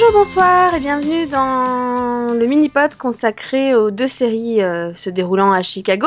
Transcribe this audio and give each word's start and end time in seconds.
Bonjour, 0.00 0.12
bonsoir 0.12 0.74
et 0.74 0.80
bienvenue 0.80 1.26
dans 1.26 2.32
le 2.32 2.46
mini-pod 2.46 2.94
consacré 2.94 3.74
aux 3.74 3.90
deux 3.90 4.06
séries 4.06 4.62
euh, 4.62 4.94
se 4.94 5.10
déroulant 5.10 5.50
à 5.50 5.64
Chicago. 5.64 6.06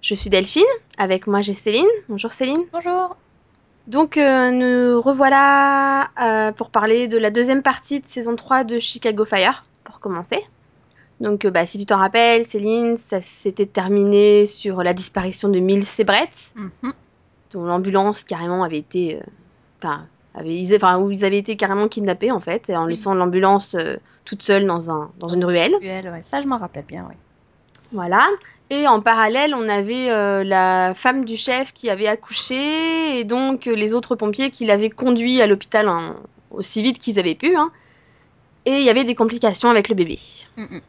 Je 0.00 0.14
suis 0.14 0.30
Delphine, 0.30 0.62
avec 0.96 1.26
moi 1.26 1.40
j'ai 1.40 1.52
Céline. 1.52 1.88
Bonjour 2.08 2.32
Céline. 2.32 2.62
Bonjour. 2.72 3.16
Donc 3.88 4.16
euh, 4.16 4.52
nous 4.52 5.02
revoilà 5.02 6.08
euh, 6.22 6.52
pour 6.52 6.70
parler 6.70 7.08
de 7.08 7.18
la 7.18 7.32
deuxième 7.32 7.62
partie 7.64 7.98
de 7.98 8.06
saison 8.06 8.36
3 8.36 8.62
de 8.62 8.78
Chicago 8.78 9.24
Fire, 9.24 9.64
pour 9.82 9.98
commencer. 9.98 10.38
Donc 11.18 11.48
bah, 11.48 11.66
si 11.66 11.78
tu 11.78 11.86
t'en 11.86 11.98
rappelles, 11.98 12.44
Céline, 12.44 12.96
ça 13.08 13.20
s'était 13.22 13.66
terminé 13.66 14.46
sur 14.46 14.84
la 14.84 14.94
disparition 14.94 15.48
de 15.48 15.58
Mills 15.58 15.82
et 15.98 16.04
Brett, 16.04 16.54
Mhm. 16.54 16.92
dont 17.50 17.64
l'ambulance 17.64 18.22
carrément 18.22 18.62
avait 18.62 18.78
été... 18.78 19.18
Enfin, 19.82 20.06
ils, 20.44 20.74
enfin, 20.74 20.98
où 20.98 21.10
ils 21.10 21.24
avaient 21.24 21.38
été 21.38 21.56
carrément 21.56 21.88
kidnappés 21.88 22.30
en 22.30 22.40
fait, 22.40 22.70
en 22.70 22.84
Oui. 22.84 22.90
laissant 22.92 23.14
l'ambulance 23.14 23.74
euh, 23.74 23.96
toute 24.24 24.42
seule 24.42 24.66
dans, 24.66 24.90
un, 24.90 25.10
dans 25.18 25.28
une 25.28 25.44
ruelle. 25.44 25.74
Ruelle, 25.80 26.10
ouais. 26.12 26.20
Ça, 26.20 26.40
je 26.40 26.46
m'en 26.46 26.58
rappelle 26.58 26.84
bien, 26.84 27.02
ouais. 27.04 27.16
Voilà. 27.92 28.26
Et 28.68 28.88
en 28.88 29.00
parallèle, 29.00 29.54
on 29.54 29.68
avait 29.68 30.10
euh, 30.10 30.42
la 30.42 30.92
femme 30.94 31.24
du 31.24 31.36
chef 31.36 31.72
qui 31.72 31.88
avait 31.88 32.08
accouché 32.08 33.20
et 33.20 33.24
donc 33.24 33.68
euh, 33.68 33.74
les 33.76 33.94
autres 33.94 34.16
pompiers 34.16 34.50
qui 34.50 34.66
l'avaient 34.66 34.90
conduit 34.90 35.40
à 35.40 35.46
l'hôpital 35.46 35.88
aussi 36.50 36.82
vite 36.82 36.98
qu'ils 36.98 37.18
avaient 37.20 37.36
pu. 37.36 37.54
hein. 37.54 37.70
Et 38.64 38.72
il 38.78 38.82
y 38.82 38.90
avait 38.90 39.04
des 39.04 39.14
complications 39.14 39.70
avec 39.70 39.88
le 39.88 39.94
bébé. 39.94 40.18
Mhm. 40.56 40.80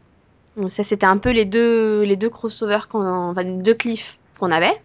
Donc 0.57 0.71
ça, 0.71 0.81
c'était 0.81 1.05
un 1.05 1.17
peu 1.17 1.29
les 1.29 1.45
deux, 1.45 2.01
les 2.01 2.15
deux 2.15 2.29
crossovers, 2.31 2.87
qu'on, 2.89 3.29
enfin 3.29 3.43
les 3.43 3.61
deux 3.61 3.75
cliffs 3.75 4.17
qu'on 4.39 4.51
avait 4.51 4.81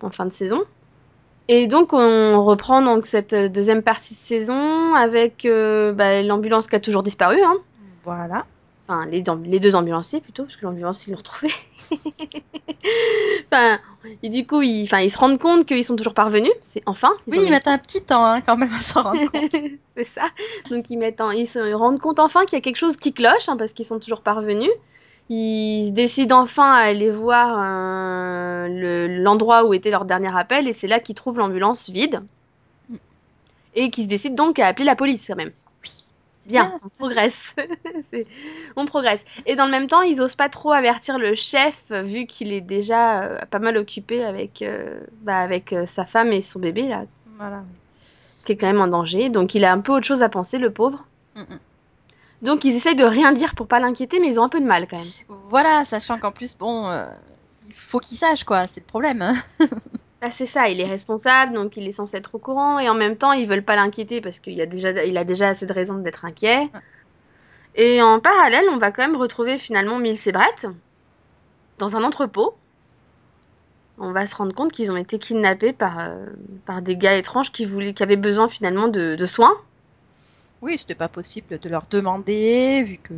en 0.00 0.10
fin 0.10 0.26
de 0.26 0.32
saison. 0.32 0.62
Et 1.48 1.66
donc 1.66 1.92
on 1.92 2.44
reprend 2.44 2.82
donc 2.82 3.06
cette 3.06 3.34
deuxième 3.34 3.82
partie 3.82 4.14
de 4.14 4.18
saison 4.18 4.94
avec 4.94 5.44
euh, 5.44 5.92
bah, 5.92 6.22
l'ambulance 6.22 6.66
qui 6.66 6.76
a 6.76 6.80
toujours 6.80 7.02
disparu. 7.02 7.42
Hein. 7.42 7.56
Voilà. 8.02 8.46
Enfin, 8.88 9.06
les, 9.06 9.22
deux 9.60 9.76
ambulanciers 9.76 10.20
plutôt, 10.20 10.42
parce 10.42 10.56
que 10.56 10.64
l'ambulance, 10.66 11.06
ils 11.06 11.12
l'ont 11.12 11.18
retrouvé. 11.18 11.52
enfin, 13.46 13.78
et 14.24 14.28
du 14.28 14.44
coup, 14.44 14.60
ils, 14.60 14.84
enfin, 14.84 14.98
ils 14.98 15.10
se 15.10 15.18
rendent 15.18 15.38
compte 15.38 15.66
qu'ils 15.66 15.84
sont 15.84 15.94
toujours 15.94 16.14
parvenus. 16.14 16.50
C'est 16.62 16.82
enfin. 16.86 17.12
ils 17.26 17.32
Oui, 17.32 17.44
ils 17.44 17.50
mettent 17.50 17.68
un 17.68 17.78
petit 17.78 18.02
temps 18.02 18.24
hein, 18.24 18.40
quand 18.40 18.56
même 18.56 18.68
à 18.68 18.80
s'en 18.82 19.02
rendre 19.02 19.30
compte. 19.30 19.50
c'est 19.96 20.04
ça. 20.04 20.28
Donc 20.68 20.90
ils 20.90 20.98
mettent, 20.98 21.20
en- 21.20 21.30
ils 21.30 21.46
se 21.46 21.72
rendent 21.72 22.00
compte 22.00 22.18
enfin 22.18 22.44
qu'il 22.44 22.54
y 22.54 22.58
a 22.58 22.60
quelque 22.60 22.76
chose 22.76 22.96
qui 22.96 23.12
cloche, 23.12 23.48
hein, 23.48 23.56
parce 23.56 23.72
qu'ils 23.72 23.86
sont 23.86 24.00
toujours 24.00 24.22
parvenus. 24.22 24.70
Ils 25.28 25.92
décident 25.92 26.40
enfin 26.42 26.72
à 26.72 26.78
aller 26.80 27.10
voir 27.10 27.56
euh, 27.58 28.68
le- 28.68 29.22
l'endroit 29.22 29.64
où 29.64 29.72
était 29.74 29.90
leur 29.90 30.04
dernier 30.04 30.36
appel, 30.36 30.68
et 30.68 30.72
c'est 30.72 30.88
là 30.88 31.00
qu'ils 31.00 31.14
trouvent 31.14 31.38
l'ambulance 31.38 31.88
vide. 31.90 32.22
Mm. 32.90 32.96
Et 33.74 33.90
qu'ils 33.90 34.04
se 34.04 34.08
décident 34.08 34.34
donc 34.44 34.58
à 34.58 34.66
appeler 34.66 34.84
la 34.84 34.96
police 34.96 35.26
quand 35.26 35.36
même. 35.36 35.52
Oui. 35.82 35.90
Bien, 36.46 36.64
Bien, 36.64 36.78
on 36.84 36.88
progresse. 36.98 37.54
C'est- 38.10 38.26
on 38.76 38.84
progresse. 38.84 39.24
Et 39.46 39.54
dans 39.54 39.64
le 39.64 39.70
même 39.70 39.86
temps, 39.86 40.02
ils 40.02 40.20
osent 40.20 40.34
pas 40.34 40.48
trop 40.48 40.72
avertir 40.72 41.18
le 41.18 41.34
chef, 41.36 41.74
vu 41.90 42.26
qu'il 42.26 42.52
est 42.52 42.60
déjà 42.60 43.22
euh, 43.22 43.38
pas 43.50 43.60
mal 43.60 43.76
occupé 43.76 44.24
avec, 44.24 44.60
euh, 44.62 45.00
bah, 45.22 45.38
avec 45.38 45.74
sa 45.86 46.04
femme 46.04 46.32
et 46.32 46.42
son 46.42 46.58
bébé, 46.58 46.88
là, 46.88 47.04
Voilà. 47.38 47.62
qui 48.44 48.52
est 48.52 48.56
quand 48.56 48.66
même 48.66 48.80
en 48.80 48.88
danger. 48.88 49.28
Donc 49.30 49.54
il 49.54 49.64
a 49.64 49.72
un 49.72 49.78
peu 49.80 49.92
autre 49.92 50.06
chose 50.06 50.22
à 50.22 50.28
penser, 50.28 50.58
le 50.58 50.70
pauvre. 50.70 51.04
Mhm. 51.36 51.58
Donc 52.42 52.64
ils 52.64 52.74
essayent 52.74 52.96
de 52.96 53.04
rien 53.04 53.32
dire 53.32 53.54
pour 53.54 53.66
pas 53.68 53.78
l'inquiéter, 53.80 54.18
mais 54.20 54.28
ils 54.28 54.40
ont 54.40 54.44
un 54.44 54.48
peu 54.48 54.60
de 54.60 54.66
mal 54.66 54.86
quand 54.90 54.98
même. 54.98 55.06
Voilà, 55.28 55.84
sachant 55.84 56.18
qu'en 56.18 56.32
plus, 56.32 56.56
bon, 56.58 56.88
euh, 56.90 57.06
il 57.68 57.72
faut 57.72 58.00
qu'ils 58.00 58.16
sachent, 58.16 58.44
quoi. 58.44 58.66
C'est 58.66 58.80
le 58.80 58.86
problème. 58.86 59.22
hein. 59.22 59.34
Bah, 60.20 60.30
c'est 60.30 60.46
ça, 60.46 60.68
il 60.68 60.80
est 60.80 60.86
responsable, 60.86 61.52
donc 61.54 61.76
il 61.76 61.88
est 61.88 61.92
censé 61.92 62.16
être 62.16 62.36
au 62.36 62.38
courant, 62.38 62.78
et 62.78 62.88
en 62.88 62.94
même 62.94 63.16
temps, 63.16 63.32
ils 63.32 63.48
veulent 63.48 63.64
pas 63.64 63.74
l'inquiéter 63.74 64.20
parce 64.20 64.38
qu'il 64.38 64.60
a 64.60 64.66
déjà, 64.66 65.04
il 65.04 65.16
a 65.16 65.24
déjà 65.24 65.48
assez 65.48 65.66
de 65.66 65.72
raisons 65.72 65.96
d'être 65.96 66.24
inquiet. 66.24 66.68
Et 67.74 68.00
en 68.02 68.20
parallèle, 68.20 68.66
on 68.70 68.76
va 68.76 68.92
quand 68.92 69.02
même 69.02 69.16
retrouver 69.16 69.58
finalement 69.58 69.98
Mills 69.98 70.20
et 70.26 70.30
Brett 70.32 70.66
dans 71.78 71.96
un 71.96 72.04
entrepôt. 72.04 72.54
On 73.98 74.12
va 74.12 74.26
se 74.28 74.36
rendre 74.36 74.54
compte 74.54 74.70
qu'ils 74.72 74.92
ont 74.92 74.96
été 74.96 75.18
kidnappés 75.18 75.72
par, 75.72 75.98
euh, 75.98 76.26
par 76.66 76.82
des 76.82 76.96
gars 76.96 77.16
étranges 77.16 77.50
qui, 77.50 77.66
voulaient, 77.66 77.92
qui 77.94 78.02
avaient 78.04 78.16
besoin 78.16 78.48
finalement 78.48 78.86
de, 78.88 79.16
de 79.16 79.26
soins. 79.26 79.56
Oui, 80.62 80.78
c'était 80.78 80.94
pas 80.94 81.08
possible 81.10 81.58
de 81.58 81.68
leur 81.68 81.86
demander, 81.90 82.82
vu 82.84 82.96
que, 82.98 83.12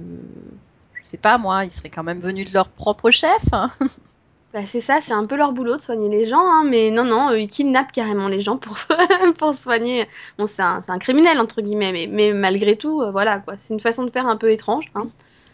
je 0.95 1.05
sais 1.05 1.19
pas, 1.19 1.39
moi, 1.39 1.65
ils 1.65 1.71
seraient 1.71 1.91
quand 1.91 2.03
même 2.03 2.19
venus 2.21 2.49
de 2.49 2.55
leur 2.55 2.69
propre 2.69 3.11
chef. 3.13 3.53
hein. 3.53 3.67
Bah, 4.53 4.67
c'est 4.69 4.81
ça, 4.81 5.01
c'est 5.03 5.13
un 5.13 5.27
peu 5.27 5.35
leur 5.37 5.53
boulot 5.53 5.77
de 5.77 5.83
soigner 5.83 6.09
les 6.09 6.29
gens, 6.29 6.39
hein, 6.41 6.63
mais 6.65 6.91
non, 6.93 7.05
non, 7.05 7.33
ils 7.33 7.49
kidnappent 7.49 7.91
carrément 7.91 8.29
les 8.29 8.41
gens 8.41 8.57
pour, 8.57 8.77
pour 9.39 9.53
soigner. 9.53 10.09
Bon, 10.39 10.47
c'est 10.47 10.63
un, 10.63 10.81
c'est 10.81 10.93
un 10.93 10.99
criminel, 11.01 11.41
entre 11.41 11.61
guillemets, 11.61 11.91
mais, 11.93 12.07
mais 12.07 12.33
malgré 12.33 12.77
tout, 12.79 13.03
euh, 13.03 13.11
voilà, 13.11 13.41
quoi. 13.41 13.55
C'est 13.59 13.75
une 13.75 13.81
façon 13.81 14.05
de 14.05 14.11
faire 14.11 14.29
un 14.29 14.37
peu 14.37 14.53
étrange. 14.53 14.91
hein. 14.95 15.09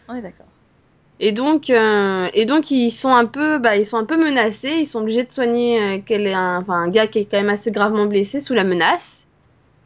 On 0.07 0.15
est 0.15 0.21
d'accord. 0.21 0.53
Et 1.19 1.31
donc, 1.31 1.69
euh, 1.69 2.29
et 2.33 2.45
donc 2.45 2.69
ils 2.71 2.91
sont 2.91 3.13
un 3.13 3.25
peu, 3.25 3.59
bah, 3.59 3.77
ils 3.77 3.85
sont 3.87 3.97
un 3.97 4.05
peu 4.05 4.17
menacés. 4.17 4.79
Ils 4.81 4.87
sont 4.87 4.99
obligés 5.01 5.23
de 5.23 5.31
soigner 5.31 5.99
euh, 5.99 6.01
quel 6.05 6.27
est 6.27 6.33
un, 6.33 6.65
un 6.67 6.89
gars 6.89 7.07
qui 7.07 7.19
est 7.19 7.25
quand 7.25 7.37
même 7.37 7.49
assez 7.49 7.71
gravement 7.71 8.07
blessé 8.07 8.41
sous 8.41 8.53
la 8.53 8.63
menace. 8.65 9.20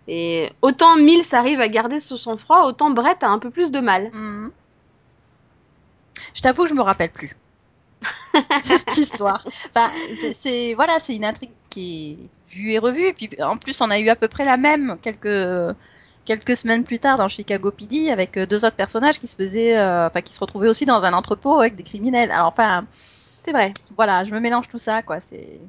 Et 0.07 0.51
autant 0.61 0.95
Mills 0.97 1.25
arrive 1.33 1.59
à 1.61 1.67
garder 1.67 1.99
son 1.99 2.17
sang-froid, 2.17 2.63
autant 2.65 2.91
Brett 2.91 3.23
a 3.23 3.29
un 3.29 3.39
peu 3.39 3.49
plus 3.49 3.71
de 3.71 3.79
mal. 3.79 4.09
Mhm. 4.13 4.51
Je 6.33 6.41
t'avoue 6.41 6.63
que 6.63 6.69
je 6.69 6.73
me 6.75 6.81
rappelle 6.81 7.11
plus 7.11 7.35
cette 8.61 8.97
histoire. 8.97 9.43
Enfin, 9.45 9.91
c'est- 10.11 10.73
voilà, 10.75 10.99
c'est 10.99 11.15
une 11.15 11.25
intrigue 11.25 11.51
qui 11.69 12.19
est 12.21 12.53
vue 12.53 12.71
et 12.71 12.77
revue. 12.79 13.05
Et 13.07 13.13
puis 13.13 13.29
en 13.41 13.57
plus, 13.57 13.79
on 13.81 13.89
a 13.89 13.99
eu 13.99 14.09
à 14.09 14.15
peu 14.15 14.27
près 14.27 14.43
la 14.43 14.57
même 14.57 14.97
quelques 15.01 15.75
quelques 16.25 16.57
semaines 16.57 16.83
plus 16.83 16.97
tard 16.99 17.17
dans 17.17 17.27
Chicago 17.27 17.71
PD 17.71 18.09
avec 18.09 18.35
euh, 18.37 18.47
deux 18.47 18.65
autres 18.65 18.75
personnages 18.75 19.19
qui 19.19 19.27
se 19.27 19.35
faisaient, 19.35 19.77
euh, 19.77 20.07
enfin 20.07 20.21
qui 20.21 20.33
se 20.33 20.39
retrouvaient 20.39 20.69
aussi 20.69 20.85
dans 20.85 21.03
un 21.03 21.13
entrepôt 21.13 21.59
avec 21.59 21.75
des 21.75 21.83
criminels. 21.83 22.31
Alors 22.31 22.47
enfin, 22.47 22.85
C'est 22.91 23.51
vrai, 23.51 23.71
voilà, 23.95 24.23
je 24.23 24.33
me 24.33 24.39
mélange 24.39 24.67
tout 24.67 24.79
ça 24.79 25.03
quoi. 25.03 25.19
C'est 25.21 25.61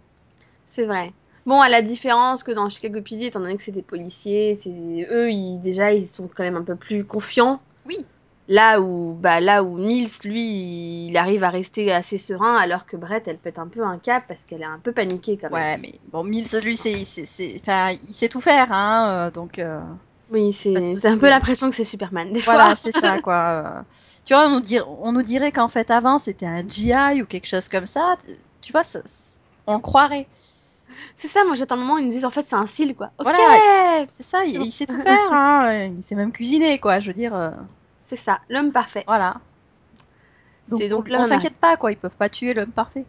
c'est 0.71 0.87
vrai. 0.87 1.13
Bon, 1.47 1.61
à 1.61 1.69
la 1.69 1.81
différence 1.83 2.43
que 2.43 2.51
dans 2.53 2.69
Chicago 2.69 3.01
PD, 3.03 3.27
étant 3.27 3.41
donné 3.41 3.57
que 3.57 3.63
c'est 3.63 3.73
des 3.73 3.83
policiers, 3.83 4.57
c'est 4.63 5.07
eux, 5.11 5.31
ils, 5.31 5.61
déjà, 5.61 5.93
ils 5.95 6.07
sont 6.07 6.29
quand 6.29 6.43
même 6.43 6.57
un 6.57 6.65
peu 6.65 6.77
plus 6.77 7.05
confiants. 7.07 7.61
oui, 7.85 8.07
Là 8.49 8.81
où, 8.81 9.15
bah, 9.15 9.41
là 9.41 9.65
où 9.65 9.77
Mills, 9.79 10.11
lui, 10.25 11.07
il 11.09 11.17
arrive 11.17 11.45
à 11.45 11.51
rester 11.51 11.93
assez 11.93 12.19
serein, 12.19 12.57
alors 12.57 12.87
que 12.87 12.97
Brett, 12.97 13.29
elle 13.29 13.39
pète 13.39 13.59
un 13.59 13.69
peu 13.69 13.85
un 13.85 13.99
cap 13.99 14.25
parce 14.29 14.45
qu'elle 14.45 14.63
est 14.63 14.65
un 14.67 14.81
peu 14.81 14.93
paniquée 14.93 15.39
quand 15.39 15.51
même. 15.51 15.55
ouais, 15.55 15.79
mais 15.79 15.93
bon, 16.09 16.25
Mills 16.25 16.47
lui, 16.63 16.77
c'est 16.77 17.05
c'est 17.05 17.25
c'est, 17.25 17.55
enfin, 17.61 17.91
il 17.93 18.15
sait 18.15 18.29
tout 18.29 18.41
faire, 18.41 18.73
hein, 18.73 19.27
euh, 19.29 19.31
donc. 19.31 19.59
euh, 19.59 19.81
Oui, 20.29 20.53
c'est 20.53 21.05
un 21.05 21.19
peu 21.19 21.29
l'impression 21.29 21.71
que 21.71 21.77
c'est 21.77 21.85
Superman, 21.85 22.33
des 22.33 22.43
fois. 22.43 22.65
Voilà, 22.65 22.77
c'est 22.77 22.93
ça, 22.93 23.19
quoi. 23.19 23.85
Tu 24.25 24.35
vois, 24.35 24.47
on 24.47 24.51
nous, 24.51 24.61
dir- 24.61 24.89
on 25.01 25.13
nous 25.13 25.23
dirait 25.23 25.53
qu'en 25.53 25.69
fait, 25.69 25.91
avant, 25.91 26.19
c'était 26.19 26.47
un 26.47 26.65
GI 26.67 27.23
ou 27.23 27.27
quelque 27.27 27.47
chose 27.47 27.69
comme 27.69 27.87
ça. 27.87 28.17
Tu- 28.61 28.73
vois, 28.73 28.83
ça- 28.85 29.01
on 29.67 29.75
le 29.77 29.81
croirait. 29.81 30.29
C'est 31.19 31.29
ça, 31.29 31.45
moi 31.45 31.57
j'attends 31.57 31.77
le 31.77 31.83
moment 31.83 31.95
où 31.95 31.99
ils 31.99 32.05
nous 32.05 32.11
disent 32.11 32.25
en 32.25 32.31
fait 32.31 32.43
c'est 32.43 32.57
un 32.57 32.67
cil 32.67 32.95
quoi. 32.95 33.07
Ok, 33.19 33.25
Voilà. 33.25 34.05
C'est 34.13 34.23
ça, 34.23 34.45
il, 34.45 34.57
il 34.63 34.73
sait 34.73 34.87
tout 34.87 34.95
faire, 35.03 35.33
hein. 35.33 35.85
Il 35.97 36.03
sait 36.03 36.15
même 36.15 36.33
cuisiner, 36.33 36.79
quoi. 36.79 36.99
Je 37.01 37.09
veux 37.09 37.15
dire, 37.15 37.35
euh, 37.35 37.51
c'est 38.09 38.17
ça, 38.17 38.41
l'homme 38.49 38.73
parfait. 38.73 39.05
voilà. 39.07 39.37
Donc, 40.69 40.83
on, 40.91 41.25
s'inquiète 41.25 41.55
pas, 41.57 41.77
quoi. 41.77 41.93
Ils 41.93 41.97
peuvent 41.97 42.17
pas 42.17 42.29
tuer 42.29 42.53
l'homme 42.53 42.73
parfait. 42.73 43.05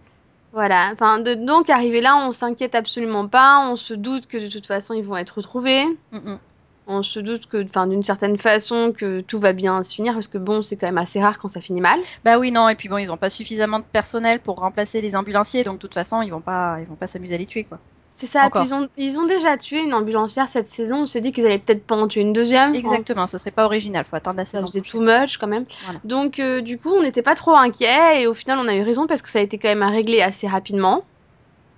Voilà, 0.54 0.92
enfin 0.94 1.20
de- 1.20 1.34
donc 1.36 1.70
arrivé 1.70 2.02
là, 2.02 2.16
on 2.18 2.32
s'inquiète 2.32 2.74
absolument 2.74 3.28
pas, 3.28 3.68
on 3.70 3.76
se 3.76 3.94
doute 3.94 4.28
que 4.28 4.38
de 4.38 4.48
toute 4.48 4.66
façon 4.66 4.94
ils 4.94 5.04
vont 5.04 5.18
être 5.18 5.32
retrouvés, 5.38 5.86
Mm, 6.12 6.18
mm. 6.18 6.40
On 6.88 7.04
se 7.04 7.20
doute 7.20 7.48
que, 7.48 7.64
enfin 7.64 7.86
d'une 7.88 8.04
certaine 8.04 8.38
façon 8.38 8.94
que 8.98 9.22
tout 9.22 9.40
va 9.40 9.54
bien 9.54 9.84
se 9.84 9.94
finir 9.94 10.14
parce 10.14 10.28
que 10.28 10.38
bon 10.38 10.62
c'est 10.62 10.78
quand 10.78 10.88
même 10.88 10.98
assez 10.98 11.22
rare 11.22 11.38
quand 11.38 11.50
ça 11.50 11.62
finit 11.62 11.82
mal. 11.82 12.00
Bah 12.24 12.40
oui, 12.40 12.52
non. 12.52 12.70
Et 12.70 12.76
puis 12.76 12.90
bon, 12.90 12.98
ils 12.98 13.12
ont 13.12 13.18
pas 13.18 13.30
suffisamment 13.30 13.80
de 13.80 13.84
personnel 13.84 14.40
pour 14.40 14.56
remplacer 14.58 15.02
les 15.02 15.16
ambulanciers, 15.16 15.64
donc 15.64 15.76
de 15.76 15.80
toute 15.82 15.94
façon, 15.94 16.22
ils 16.22 16.30
vont 16.32 16.42
pas, 16.42 16.78
ils 16.80 16.88
vont 16.88 16.96
pas 16.96 17.08
s'amuser 17.08 17.36
à 17.36 17.38
les 17.38 17.46
tuer, 17.46 17.66
quoi. 17.66 17.80
C'est 18.20 18.26
ça, 18.26 18.50
puis 18.50 18.62
ils 18.64 18.74
ont, 18.74 18.90
ils 18.98 19.20
ont 19.20 19.28
déjà 19.28 19.58
tué 19.58 19.80
une 19.80 19.94
ambulancière 19.94 20.50
cette 20.50 20.70
saison, 20.70 21.02
on 21.02 21.06
s'est 21.06 21.22
dit 21.22 21.32
qu'ils 21.32 21.46
allaient 21.46 21.60
peut-être 21.60 21.86
pas 21.86 21.96
en 21.96 22.08
tuer 22.08 22.22
une 22.22 22.34
deuxième. 22.34 22.74
Exactement. 22.74 23.28
Ce 23.28 23.38
serait 23.38 23.52
pas 23.52 23.66
original. 23.66 24.04
Faut 24.06 24.16
attendre 24.16 24.38
la 24.38 24.46
Ça 24.46 24.58
saison. 24.58 24.66
faisait 24.66 24.82
too 24.82 25.02
much 25.02 25.38
quand 25.38 25.46
même. 25.46 25.66
Voilà. 25.84 26.00
Donc 26.04 26.40
euh, 26.40 26.62
du 26.62 26.80
coup 26.80 26.90
on 26.90 27.04
n'était 27.04 27.22
pas 27.22 27.36
trop 27.36 27.56
inquiets 27.56 28.22
et 28.24 28.26
au 28.26 28.34
final 28.34 28.58
on 28.58 28.68
a 28.68 28.74
eu 28.74 28.82
raison 28.82 29.06
parce 29.06 29.22
que 29.22 29.30
ça 29.30 29.38
a 29.38 29.44
été 29.44 29.60
quand 29.60 29.68
même 29.68 29.84
à 29.84 29.90
régler 29.90 30.22
assez 30.24 30.48
rapidement. 30.48 31.04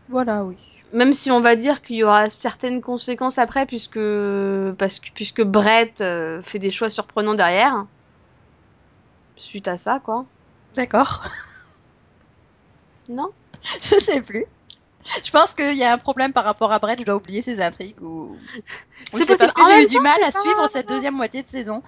Voilà, 0.07 0.45
oui. 0.45 0.55
Même 0.91 1.13
si 1.13 1.29
on 1.29 1.41
va 1.41 1.55
dire 1.55 1.81
qu'il 1.81 1.97
y 1.97 2.03
aura 2.03 2.29
certaines 2.29 2.81
conséquences 2.81 3.37
après, 3.37 3.65
puisque, 3.65 3.99
parce 4.77 4.99
que, 4.99 5.09
puisque 5.13 5.43
Brett 5.43 6.01
euh, 6.01 6.41
fait 6.41 6.59
des 6.59 6.71
choix 6.71 6.89
surprenants 6.89 7.35
derrière. 7.35 7.85
Suite 9.37 9.67
à 9.67 9.77
ça, 9.77 9.99
quoi. 9.99 10.25
D'accord. 10.75 11.23
Non 13.07 13.31
Je 13.61 13.99
sais 13.99 14.21
plus. 14.21 14.45
Je 15.23 15.31
pense 15.31 15.53
qu'il 15.55 15.77
y 15.77 15.83
a 15.83 15.93
un 15.93 15.97
problème 15.97 16.33
par 16.33 16.43
rapport 16.43 16.71
à 16.71 16.79
Brett, 16.79 16.99
je 16.99 17.05
dois 17.05 17.15
oublier 17.15 17.41
ses 17.41 17.61
intrigues 17.61 18.01
ou. 18.01 18.35
ou 19.13 19.19
C'est 19.19 19.37
parce 19.37 19.53
que 19.53 19.61
j'ai 19.65 19.83
eu 19.83 19.87
du 19.87 19.99
mal 19.99 20.21
à 20.23 20.31
suivre 20.31 20.67
cette 20.67 20.89
deuxième 20.89 21.15
moitié 21.15 21.41
de 21.41 21.47
saison. 21.47 21.81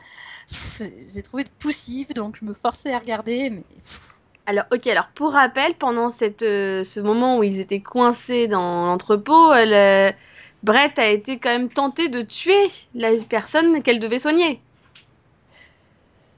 J'ai 0.49 1.21
trouvé 1.21 1.43
de 1.43 1.49
poussif, 1.59 2.13
donc 2.13 2.37
je 2.39 2.45
me 2.45 2.53
forçais 2.53 2.93
à 2.93 2.99
regarder, 2.99 3.49
mais. 3.49 3.63
Alors, 4.45 4.65
ok, 4.71 4.87
alors 4.87 5.07
pour 5.15 5.31
rappel, 5.33 5.73
pendant 5.75 6.09
cette, 6.09 6.41
euh, 6.41 6.83
ce 6.83 6.99
moment 6.99 7.37
où 7.37 7.43
ils 7.43 7.59
étaient 7.59 7.79
coincés 7.79 8.47
dans 8.47 8.85
l'entrepôt, 8.87 9.51
euh, 9.53 10.11
Brett 10.63 10.97
a 10.99 11.09
été 11.09 11.37
quand 11.37 11.49
même 11.49 11.69
tenté 11.69 12.09
de 12.09 12.21
tuer 12.21 12.67
la 12.95 13.11
personne 13.29 13.81
qu'elle 13.83 13.99
devait 13.99 14.19
soigner. 14.19 14.59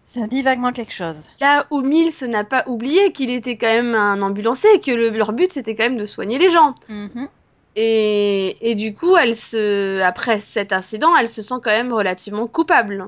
Ça 0.06 0.22
me 0.22 0.28
dit 0.28 0.42
vaguement 0.44 0.72
quelque 0.72 0.94
chose. 0.94 1.32
Là 1.40 1.66
où 1.72 1.82
Mills 1.82 2.28
n'a 2.28 2.44
pas 2.44 2.64
oublié 2.68 3.12
qu'il 3.14 3.32
était 3.32 3.58
quand 3.58 3.74
même 3.74 3.96
un 3.96 4.22
ambulancier 4.22 4.70
et 4.76 4.80
que 4.80 4.92
le- 4.92 5.10
leur 5.10 5.34
but 5.34 5.52
c'était 5.52 5.76
quand 5.76 5.86
même 5.86 5.98
de 5.98 6.06
soigner 6.06 6.38
les 6.38 6.52
gens. 6.52 6.76
Mhm. 6.88 7.28
Et, 7.76 8.70
et 8.70 8.76
du 8.76 8.94
coup, 8.94 9.18
elle 9.18 9.36
se, 9.36 10.00
après 10.02 10.40
cet 10.40 10.72
incident, 10.72 11.16
elle 11.18 11.30
se 11.30 11.42
sent 11.42 11.56
quand 11.64 11.72
même 11.72 11.92
relativement 11.92 12.46
coupable. 12.46 13.08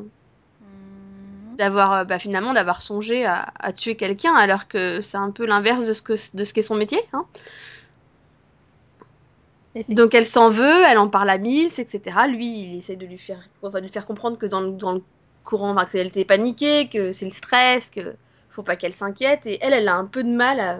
D'avoir, 1.57 1.93
euh, 1.93 2.03
bah, 2.03 2.19
finalement, 2.19 2.53
d'avoir 2.53 2.81
songé 2.81 3.25
à, 3.25 3.53
à 3.59 3.73
tuer 3.73 3.95
quelqu'un, 3.95 4.33
alors 4.33 4.67
que 4.67 5.01
c'est 5.01 5.17
un 5.17 5.31
peu 5.31 5.45
l'inverse 5.45 5.87
de 5.87 5.93
ce 5.93 6.01
que, 6.01 6.13
de 6.35 6.43
ce 6.43 6.53
qu'est 6.53 6.61
son 6.61 6.75
métier. 6.75 7.01
Hein. 7.13 7.25
Donc 9.89 10.15
elle 10.15 10.25
s'en 10.25 10.49
veut, 10.49 10.83
elle 10.87 10.97
en 10.97 11.09
parle 11.09 11.29
à 11.29 11.37
Mills, 11.37 11.79
etc. 11.79 12.01
Lui, 12.29 12.47
il 12.47 12.77
essaie 12.77 12.95
de 12.95 13.05
lui 13.05 13.17
faire, 13.17 13.39
enfin, 13.61 13.79
de 13.79 13.85
lui 13.85 13.91
faire 13.91 14.05
comprendre 14.05 14.37
que 14.37 14.45
dans 14.45 14.61
le, 14.61 14.71
dans 14.71 14.93
le 14.93 15.01
courant, 15.43 15.71
enfin, 15.71 15.85
qu'elle 15.85 16.07
était 16.07 16.23
paniquée, 16.23 16.87
que 16.87 17.11
c'est 17.11 17.25
le 17.25 17.31
stress, 17.31 17.89
que 17.89 18.15
faut 18.51 18.63
pas 18.63 18.77
qu'elle 18.77 18.93
s'inquiète. 18.93 19.45
Et 19.45 19.57
elle, 19.61 19.73
elle 19.73 19.89
a 19.89 19.95
un 19.95 20.05
peu 20.05 20.23
de 20.23 20.29
mal 20.29 20.61
à, 20.61 20.79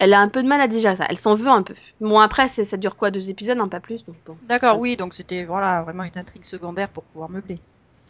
elle 0.00 0.12
a 0.12 0.20
un 0.20 0.28
peu 0.28 0.42
de 0.42 0.48
mal 0.48 0.60
à 0.60 0.68
digérer 0.68 0.96
ça. 0.96 1.06
Elle 1.08 1.18
s'en 1.18 1.34
veut 1.34 1.48
un 1.48 1.62
peu. 1.62 1.74
Bon 2.00 2.18
après, 2.18 2.48
ça 2.48 2.76
dure 2.76 2.96
quoi, 2.96 3.10
deux 3.10 3.30
épisodes, 3.30 3.58
hein, 3.58 3.68
pas 3.68 3.80
plus. 3.80 4.04
Donc 4.04 4.16
bon. 4.26 4.36
D'accord, 4.48 4.78
oui, 4.78 4.96
donc 4.96 5.14
c'était 5.14 5.44
voilà 5.44 5.82
vraiment 5.82 6.04
une 6.04 6.18
intrigue 6.18 6.44
secondaire 6.44 6.88
pour 6.88 7.04
pouvoir 7.04 7.30
meubler. 7.30 7.56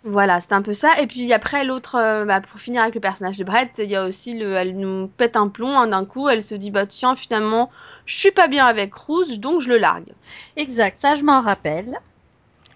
Voilà, 0.05 0.41
c'est 0.41 0.53
un 0.53 0.63
peu 0.63 0.75
ça. 0.75 1.01
Et 1.01 1.07
puis 1.07 1.33
après, 1.33 1.65
l'autre, 1.65 1.97
euh, 1.97 2.25
bah, 2.25 2.41
pour 2.41 2.61
finir 2.61 2.83
avec 2.83 2.95
le 2.95 3.01
personnage 3.01 3.37
de 3.37 3.45
Brett, 3.45 3.71
il 3.79 3.91
y 3.91 3.97
a 3.97 4.05
aussi 4.05 4.39
le, 4.39 4.55
elle 4.55 4.77
nous 4.77 5.09
pète 5.09 5.37
un 5.37 5.49
plomb 5.49 5.77
hein, 5.79 5.89
d'un 5.89 6.05
coup. 6.05 6.29
Elle 6.29 6.45
se 6.45 6.55
dit 6.55 6.71
bah 6.71 6.87
tiens, 6.87 7.17
finalement, 7.17 7.71
je 8.07 8.17
suis 8.17 8.31
pas 8.31 8.49
bien 8.49 8.67
avec 8.67 8.95
Rouge, 8.95 9.39
donc 9.39 9.61
je 9.61 9.69
le 9.69 9.79
largue. 9.79 10.13
Exact, 10.57 10.99
ça 10.99 11.15
je 11.15 11.25
m'en 11.25 11.41
rappelle. 11.41 11.99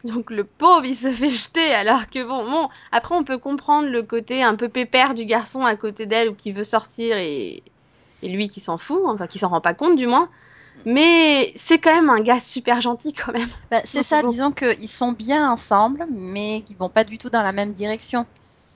Donc 0.05 0.31
le 0.31 0.45
pauvre, 0.45 0.85
il 0.85 0.97
se 0.97 1.13
fait 1.13 1.31
jeter 1.31 1.73
alors 1.73 2.11
que 2.11 2.25
bon, 2.25 2.51
bon, 2.51 2.69
après 2.91 3.15
on 3.15 3.23
peut 3.23 3.39
comprendre 3.39 3.89
le 3.89 4.03
côté 4.03 4.43
un 4.43 4.57
peu 4.57 4.69
pépère 4.69 5.15
du 5.15 5.25
garçon 5.25 5.65
à 5.65 5.77
côté 5.77 6.07
d'elle 6.07 6.29
ou 6.29 6.35
qui 6.35 6.51
veut 6.51 6.65
sortir 6.65 7.17
et, 7.17 7.63
et 8.23 8.29
lui 8.29 8.49
qui 8.49 8.61
s'en 8.61 8.79
fout, 8.79 9.01
enfin 9.05 9.29
qui 9.29 9.39
s'en 9.39 9.49
rend 9.49 9.61
pas 9.61 9.75
compte 9.75 9.97
du 9.97 10.09
moins. 10.09 10.29
Mais 10.85 11.53
c'est 11.57 11.79
quand 11.79 11.95
même 11.95 12.11
un 12.11 12.21
gars 12.21 12.41
super 12.41 12.81
gentil 12.81 13.13
quand 13.15 13.33
même. 13.33 13.49
Bah, 13.71 13.81
c'est 13.85 14.03
ça, 14.05 14.23
bon. 14.23 14.29
disons 14.29 14.53
qu'ils 14.53 14.89
sont 14.89 15.13
bien 15.13 15.51
ensemble, 15.51 16.07
mais 16.11 16.63
qu'ils 16.63 16.77
vont 16.77 16.91
pas 16.91 17.05
du 17.05 17.19
tout 17.19 17.31
dans 17.31 17.43
la 17.43 17.53
même 17.53 17.73
direction. 17.73 18.27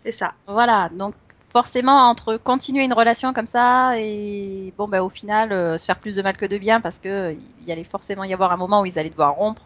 C'est 0.05 0.13
ça. 0.13 0.35
Voilà, 0.47 0.89
donc 0.91 1.15
forcément 1.49 2.09
entre 2.11 2.37
continuer 2.37 2.85
une 2.85 2.93
relation 2.93 3.33
comme 3.33 3.47
ça 3.47 3.95
et 3.99 4.75
bon 4.77 4.89
bah 4.89 5.03
au 5.03 5.09
final 5.09 5.53
euh, 5.53 5.79
se 5.79 5.87
faire 5.87 5.99
plus 6.01 6.17
de 6.17 6.23
mal 6.23 6.37
que 6.37 6.45
de 6.47 6.59
bien 6.59 6.81
parce 6.81 6.99
que 7.01 7.33
il 7.35 7.65
y 7.67 7.73
allait 7.73 7.85
forcément 7.85 8.25
y 8.25 8.33
avoir 8.35 8.53
un 8.53 8.57
moment 8.57 8.83
où 8.83 8.87
ils 8.87 8.99
allaient 8.99 9.11
devoir 9.11 9.35
rompre 9.35 9.63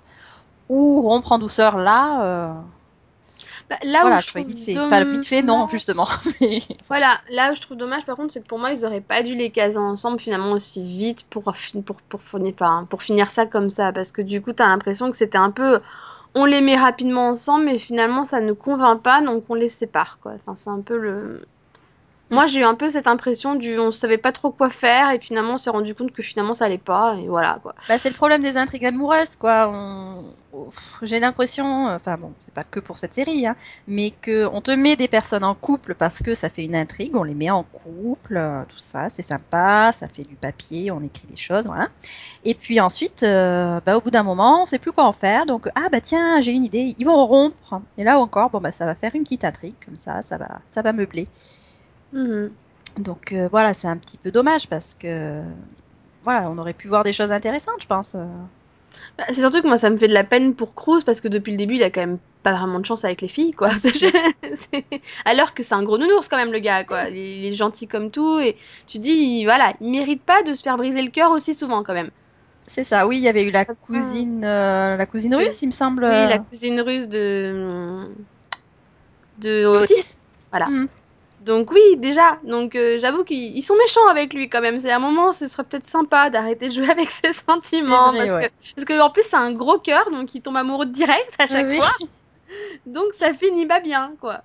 ou 0.68 1.02
rompre 1.02 1.32
en 1.32 1.38
douceur 1.38 1.76
là. 1.78 2.24
euh, 2.24 2.62
Bah, 3.70 3.76
là 3.84 4.00
voilà, 4.00 4.18
où 4.18 4.20
je 4.20 4.26
trouve 4.26 4.46
vite 4.46 4.58
fait. 4.58 4.76
Enfin 4.76 5.04
vite 5.04 5.24
fait 5.24 5.42
non 5.42 5.68
justement. 5.68 6.08
Voilà, 6.88 7.20
là 7.30 7.52
où 7.52 7.54
je 7.54 7.60
trouve 7.60 7.76
dommage 7.76 8.04
par 8.04 8.16
contre, 8.16 8.32
c'est 8.32 8.42
que 8.42 8.48
pour 8.48 8.58
moi 8.58 8.72
ils 8.72 8.84
auraient 8.84 9.00
pas 9.00 9.22
dû 9.22 9.36
les 9.36 9.50
caser 9.50 9.78
ensemble 9.78 10.18
finalement 10.18 10.50
aussi 10.50 10.82
vite 10.82 11.24
pour, 11.30 11.44
pour, 11.84 11.96
pour, 12.08 12.20
finir, 12.20 12.52
enfin, 12.54 12.84
pour 12.90 13.02
finir 13.04 13.30
ça 13.30 13.46
comme 13.46 13.70
ça. 13.70 13.92
Parce 13.92 14.10
que 14.10 14.22
du 14.22 14.42
coup 14.42 14.52
t'as 14.52 14.66
l'impression 14.66 15.12
que 15.12 15.16
c'était 15.16 15.38
un 15.38 15.52
peu. 15.52 15.80
On 16.34 16.46
les 16.46 16.60
met 16.60 16.76
rapidement 16.76 17.28
ensemble, 17.28 17.66
mais 17.66 17.78
finalement 17.78 18.24
ça 18.24 18.40
ne 18.40 18.52
convainc 18.52 19.02
pas, 19.02 19.20
donc 19.20 19.44
on 19.48 19.54
les 19.54 19.68
sépare 19.68 20.18
quoi. 20.20 20.32
Enfin, 20.34 20.56
c'est 20.56 20.70
un 20.70 20.80
peu 20.80 20.98
le. 20.98 21.42
Moi 22.30 22.46
j'ai 22.46 22.60
eu 22.60 22.64
un 22.64 22.74
peu 22.74 22.90
cette 22.90 23.06
impression 23.06 23.56
du 23.56 23.78
on 23.78 23.90
savait 23.92 24.18
pas 24.18 24.32
trop 24.32 24.50
quoi 24.50 24.70
faire 24.70 25.10
et 25.10 25.18
finalement 25.18 25.54
on 25.54 25.58
s'est 25.58 25.70
rendu 25.70 25.94
compte 25.94 26.12
que 26.12 26.22
finalement 26.22 26.54
ça 26.54 26.66
allait 26.66 26.78
pas 26.78 27.16
et 27.16 27.26
voilà 27.28 27.58
quoi. 27.62 27.74
Bah, 27.88 27.98
c'est 27.98 28.08
le 28.08 28.14
problème 28.14 28.42
des 28.42 28.56
intrigues 28.56 28.86
amoureuses, 28.86 29.36
quoi. 29.36 29.68
On... 29.68 30.24
J'ai 31.02 31.20
l'impression, 31.20 31.86
enfin 31.86 32.16
bon, 32.16 32.32
c'est 32.38 32.52
pas 32.52 32.64
que 32.64 32.80
pour 32.80 32.98
cette 32.98 33.14
série, 33.14 33.46
hein, 33.46 33.54
mais 33.86 34.10
que 34.10 34.46
on 34.52 34.60
te 34.60 34.72
met 34.72 34.96
des 34.96 35.06
personnes 35.06 35.44
en 35.44 35.54
couple 35.54 35.94
parce 35.94 36.22
que 36.22 36.34
ça 36.34 36.48
fait 36.48 36.64
une 36.64 36.74
intrigue, 36.74 37.16
on 37.16 37.22
les 37.22 37.34
met 37.34 37.50
en 37.50 37.62
couple, 37.62 38.36
euh, 38.36 38.64
tout 38.68 38.78
ça, 38.78 39.10
c'est 39.10 39.22
sympa, 39.22 39.92
ça 39.92 40.08
fait 40.08 40.22
du 40.22 40.34
papier, 40.34 40.90
on 40.90 41.02
écrit 41.02 41.28
des 41.28 41.36
choses, 41.36 41.66
voilà. 41.66 41.88
Et 42.44 42.54
puis 42.54 42.80
ensuite, 42.80 43.22
euh, 43.22 43.80
bah, 43.86 43.96
au 43.96 44.00
bout 44.00 44.10
d'un 44.10 44.24
moment, 44.24 44.64
on 44.64 44.66
sait 44.66 44.80
plus 44.80 44.92
quoi 44.92 45.04
en 45.04 45.12
faire, 45.12 45.46
donc 45.46 45.68
ah 45.76 45.88
bah 45.90 46.00
tiens, 46.00 46.40
j'ai 46.40 46.52
une 46.52 46.64
idée, 46.64 46.94
ils 46.98 47.06
vont 47.06 47.26
rompre. 47.26 47.80
Et 47.96 48.04
là 48.04 48.18
encore, 48.18 48.50
bon 48.50 48.60
bah 48.60 48.72
ça 48.72 48.86
va 48.86 48.94
faire 48.96 49.14
une 49.14 49.22
petite 49.22 49.44
intrigue 49.44 49.76
comme 49.84 49.96
ça, 49.96 50.22
ça 50.22 50.36
va, 50.36 50.60
ça 50.68 50.82
va 50.82 50.92
meubler. 50.92 51.28
Mhm. 52.12 52.50
Donc 52.98 53.32
euh, 53.32 53.48
voilà, 53.50 53.72
c'est 53.74 53.88
un 53.88 53.96
petit 53.96 54.18
peu 54.18 54.30
dommage 54.30 54.68
parce 54.68 54.94
que 54.94 55.42
voilà, 56.24 56.50
on 56.50 56.58
aurait 56.58 56.72
pu 56.74 56.88
voir 56.88 57.02
des 57.02 57.12
choses 57.12 57.32
intéressantes, 57.32 57.80
je 57.80 57.86
pense. 57.86 58.14
euh. 58.14 58.24
Bah, 59.16 59.24
c'est 59.28 59.40
surtout 59.40 59.62
que 59.62 59.66
moi 59.68 59.78
ça 59.78 59.90
me 59.90 59.96
fait 59.98 60.08
de 60.08 60.12
la 60.14 60.24
peine 60.24 60.54
pour 60.54 60.74
Cruz 60.74 61.02
parce 61.04 61.20
que 61.20 61.28
depuis 61.28 61.52
le 61.52 61.58
début 61.58 61.76
il 61.76 61.82
a 61.82 61.90
quand 61.90 62.00
même 62.00 62.18
pas 62.42 62.52
vraiment 62.52 62.80
de 62.80 62.86
chance 62.86 63.04
avec 63.04 63.20
les 63.20 63.28
filles 63.28 63.52
quoi. 63.52 63.68
Ah, 63.72 63.74
c'est 63.74 63.90
sûr. 63.90 64.10
C'est- 64.54 64.84
Alors 65.24 65.54
que 65.54 65.62
c'est 65.62 65.74
un 65.74 65.82
gros 65.82 65.98
nounours 65.98 66.28
quand 66.28 66.36
même 66.36 66.52
le 66.52 66.58
gars 66.58 66.84
quoi. 66.84 67.08
Il 67.08 67.16
est, 67.16 67.38
il 67.38 67.46
est 67.46 67.54
gentil 67.54 67.86
comme 67.86 68.10
tout 68.10 68.38
et 68.40 68.56
tu 68.86 68.98
dis 68.98 69.12
il- 69.12 69.44
voilà 69.44 69.72
il 69.80 69.90
mérite 69.90 70.22
pas 70.24 70.42
de 70.42 70.54
se 70.54 70.62
faire 70.62 70.76
briser 70.76 71.02
le 71.02 71.10
cœur 71.10 71.30
aussi 71.30 71.54
souvent 71.54 71.82
quand 71.84 71.94
même. 71.94 72.10
C'est 72.66 72.84
ça, 72.84 73.06
oui, 73.06 73.16
il 73.18 73.22
y 73.22 73.28
avait 73.28 73.46
eu 73.46 73.50
la 73.50 73.64
cousine, 73.64 74.44
euh, 74.44 74.96
la 74.96 75.06
cousine 75.06 75.34
russe, 75.34 75.62
il 75.62 75.66
me 75.66 75.72
semble. 75.72 76.04
Oui 76.04 76.28
la 76.28 76.38
cousine 76.38 76.80
russe 76.80 77.08
de 77.08 78.06
de. 79.38 79.64
Otis. 79.66 80.16
Voilà. 80.50 80.66
Mhm. 80.66 80.88
Donc 81.40 81.70
oui 81.70 81.80
déjà 81.96 82.38
donc 82.44 82.74
euh, 82.74 82.98
j'avoue 83.00 83.24
qu'ils 83.24 83.56
ils 83.56 83.62
sont 83.62 83.76
méchants 83.76 84.06
avec 84.08 84.34
lui 84.34 84.48
quand 84.50 84.60
même. 84.60 84.78
C'est 84.78 84.90
un 84.92 84.98
moment 84.98 85.32
ce 85.32 85.48
serait 85.48 85.64
peut-être 85.64 85.86
sympa 85.86 86.28
d'arrêter 86.30 86.68
de 86.68 86.74
jouer 86.74 86.90
avec 86.90 87.10
ses 87.10 87.32
sentiments 87.32 88.12
vrai, 88.12 88.30
parce 88.30 88.34
ouais. 88.34 88.48
que 88.48 88.54
parce 88.76 88.84
que 88.84 89.00
en 89.00 89.10
plus 89.10 89.22
c'est 89.22 89.36
un 89.36 89.52
gros 89.52 89.78
cœur 89.78 90.10
donc 90.10 90.34
il 90.34 90.42
tombe 90.42 90.56
amoureux 90.56 90.86
direct 90.86 91.34
à 91.38 91.46
chaque 91.46 91.68
Oui. 91.68 91.76
fois. 91.76 91.88
Donc 92.86 93.06
ça 93.18 93.32
finit 93.34 93.66
pas 93.66 93.80
bien, 93.80 94.16
quoi. 94.20 94.42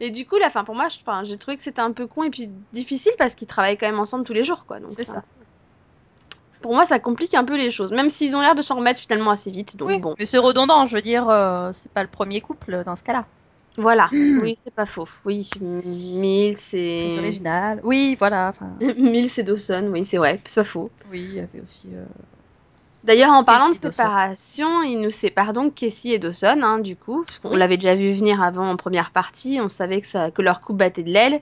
Et 0.00 0.10
du 0.10 0.26
coup, 0.26 0.36
la 0.38 0.50
fin, 0.50 0.64
pour 0.64 0.74
moi, 0.74 0.88
j'ai 1.24 1.38
trouvé 1.38 1.56
que 1.56 1.62
c'était 1.62 1.80
un 1.82 1.92
peu 1.92 2.06
con 2.06 2.22
et 2.24 2.30
puis 2.30 2.48
difficile 2.72 3.12
parce 3.18 3.34
qu'ils 3.34 3.48
travaillent 3.48 3.76
quand 3.78 3.86
même 3.86 4.00
ensemble 4.00 4.24
tous 4.24 4.32
les 4.32 4.44
jours, 4.44 4.64
quoi. 4.66 4.80
Donc 4.80 4.92
C'est 4.96 5.04
ça. 5.04 5.18
un- 5.18 5.24
Pour 6.62 6.74
moi, 6.74 6.84
ça 6.86 6.98
complique 6.98 7.34
un 7.34 7.44
peu 7.44 7.56
les 7.56 7.70
choses, 7.70 7.90
même 7.90 8.10
s'ils 8.10 8.36
ont 8.36 8.40
l'air 8.40 8.54
de 8.54 8.62
s'en 8.62 8.76
remettre 8.76 9.00
finalement 9.00 9.30
assez 9.30 9.50
vite. 9.50 9.76
Donc 9.76 9.88
Oui, 9.88 9.98
bon, 9.98 10.14
mais 10.18 10.26
c'est 10.26 10.38
redondant, 10.38 10.86
je 10.86 10.94
veux 10.94 11.02
dire, 11.02 11.28
euh, 11.28 11.70
c'est 11.72 11.92
pas 11.92 12.02
le 12.02 12.08
premier 12.08 12.40
couple 12.40 12.84
dans 12.84 12.96
ce 12.96 13.02
cas-là. 13.02 13.26
Voilà. 13.76 14.12
oui, 14.36 14.56
c'est 14.62 14.74
pas 14.74 14.86
faux. 14.86 15.08
Oui, 15.24 15.56
Mills 15.60 16.58
C'est 17.02 17.14
et 17.14 17.18
original. 17.18 17.80
Oui, 17.84 18.16
voilà. 18.18 18.48
Enfin, 18.50 18.76
Mills 18.80 19.30
et 19.38 19.42
Dawson, 19.42 19.88
oui, 19.92 20.04
c'est 20.06 20.18
vrai, 20.18 20.42
c'est 20.46 20.60
pas 20.60 20.64
faux. 20.64 20.92
oui, 21.04 21.22
il 21.24 21.34
y 21.34 21.40
avait 21.40 21.60
aussi. 21.60 21.94
euh, 21.94 22.04
D'ailleurs, 23.02 23.30
en 23.32 23.44
parlant 23.44 23.70
de 23.70 23.74
Casey 23.74 23.78
et 23.78 23.80
Dawson. 23.80 23.90
séparation, 23.92 24.82
ils 24.82 25.00
nous 25.00 25.10
séparent 25.10 25.52
donc 25.54 25.74
Casey 25.74 26.10
et 26.10 26.18
Dawson, 26.18 26.60
hein, 26.62 26.78
du 26.80 26.96
coup. 26.96 27.26
Oui. 27.44 27.58
l'avait 27.58 27.78
déjà 27.78 27.94
vu 27.94 28.14
venir 28.14 28.42
avant 28.42 28.70
en 28.70 28.76
première 28.76 29.10
partie, 29.12 29.58
on 29.62 29.68
savait 29.70 30.00
que, 30.02 30.06
ça, 30.06 30.30
que 30.30 30.42
leur 30.42 30.60
couple 30.60 30.78
battait 30.80 31.02
de 31.02 31.10
l'aile. 31.10 31.40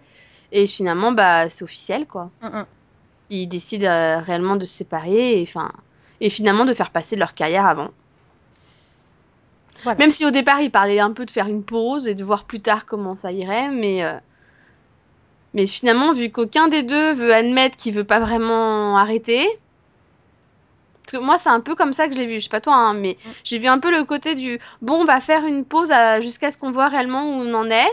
Et 0.53 0.67
finalement, 0.67 1.13
bah, 1.13 1.51
c'est 1.51 1.65
officiel, 1.65 2.07
quoi. 2.07 2.33
hum, 2.43 2.51
hum. 2.55 2.67
ils 3.31 3.49
décident 3.49 3.87
euh, 3.89 4.21
réellement 4.21 4.57
de 4.57 4.67
se 4.67 4.75
séparer 4.79 5.41
et, 5.41 5.43
enfin, 5.45 5.73
et 6.21 6.31
finalement 6.31 6.65
de 6.67 6.75
faire 6.75 6.91
passer 6.93 7.17
leur 7.17 7.35
carrière 7.35 7.67
avant. 7.67 7.91
Voilà. 9.85 9.99
Même 9.99 10.11
si 10.11 10.27
au 10.27 10.31
départ 10.31 10.61
ils 10.61 10.71
parlaient 10.71 10.99
un 11.01 11.13
peu 11.13 11.25
de 11.25 11.31
faire 11.31 11.47
une 11.47 11.63
pause 11.63 12.07
et 12.09 12.15
de 12.15 12.25
voir 12.25 12.45
plus 12.45 12.61
tard 12.61 12.85
comment 12.87 13.17
ça 13.17 13.31
irait, 13.33 13.69
mais, 13.71 14.03
euh, 14.05 14.15
mais 15.55 15.67
finalement, 15.67 16.13
vu 16.13 16.31
qu'aucun 16.31 16.69
des 16.69 16.83
deux 16.83 17.13
veut 17.15 17.33
admettre 17.35 17.77
qu'il 17.77 17.95
veut 17.95 18.05
pas 18.05 18.19
vraiment 18.21 18.97
arrêter, 18.99 19.47
parce 21.03 21.13
que 21.13 21.25
moi 21.25 21.39
c'est 21.39 21.49
un 21.49 21.61
peu 21.61 21.75
comme 21.75 21.93
ça 21.93 22.07
que 22.09 22.15
je 22.15 22.19
l'ai 22.19 22.27
vu, 22.27 22.35
je 22.35 22.45
sais 22.45 22.49
pas 22.51 22.61
toi, 22.61 22.75
hein, 22.75 22.95
mais 22.95 23.17
Mm. 23.25 23.29
j'ai 23.45 23.59
vu 23.59 23.67
un 23.67 23.79
peu 23.79 23.91
le 23.91 24.05
côté 24.05 24.35
du 24.35 24.59
bon, 24.83 24.95
on 25.01 25.05
va 25.05 25.21
faire 25.21 25.45
une 25.47 25.65
pause 25.65 25.91
à- 25.91 26.21
jusqu'à 26.21 26.51
ce 26.51 26.59
qu'on 26.59 26.71
voit 26.71 26.89
réellement 26.89 27.23
où 27.25 27.33
on 27.43 27.55
en 27.55 27.71
est. 27.71 27.89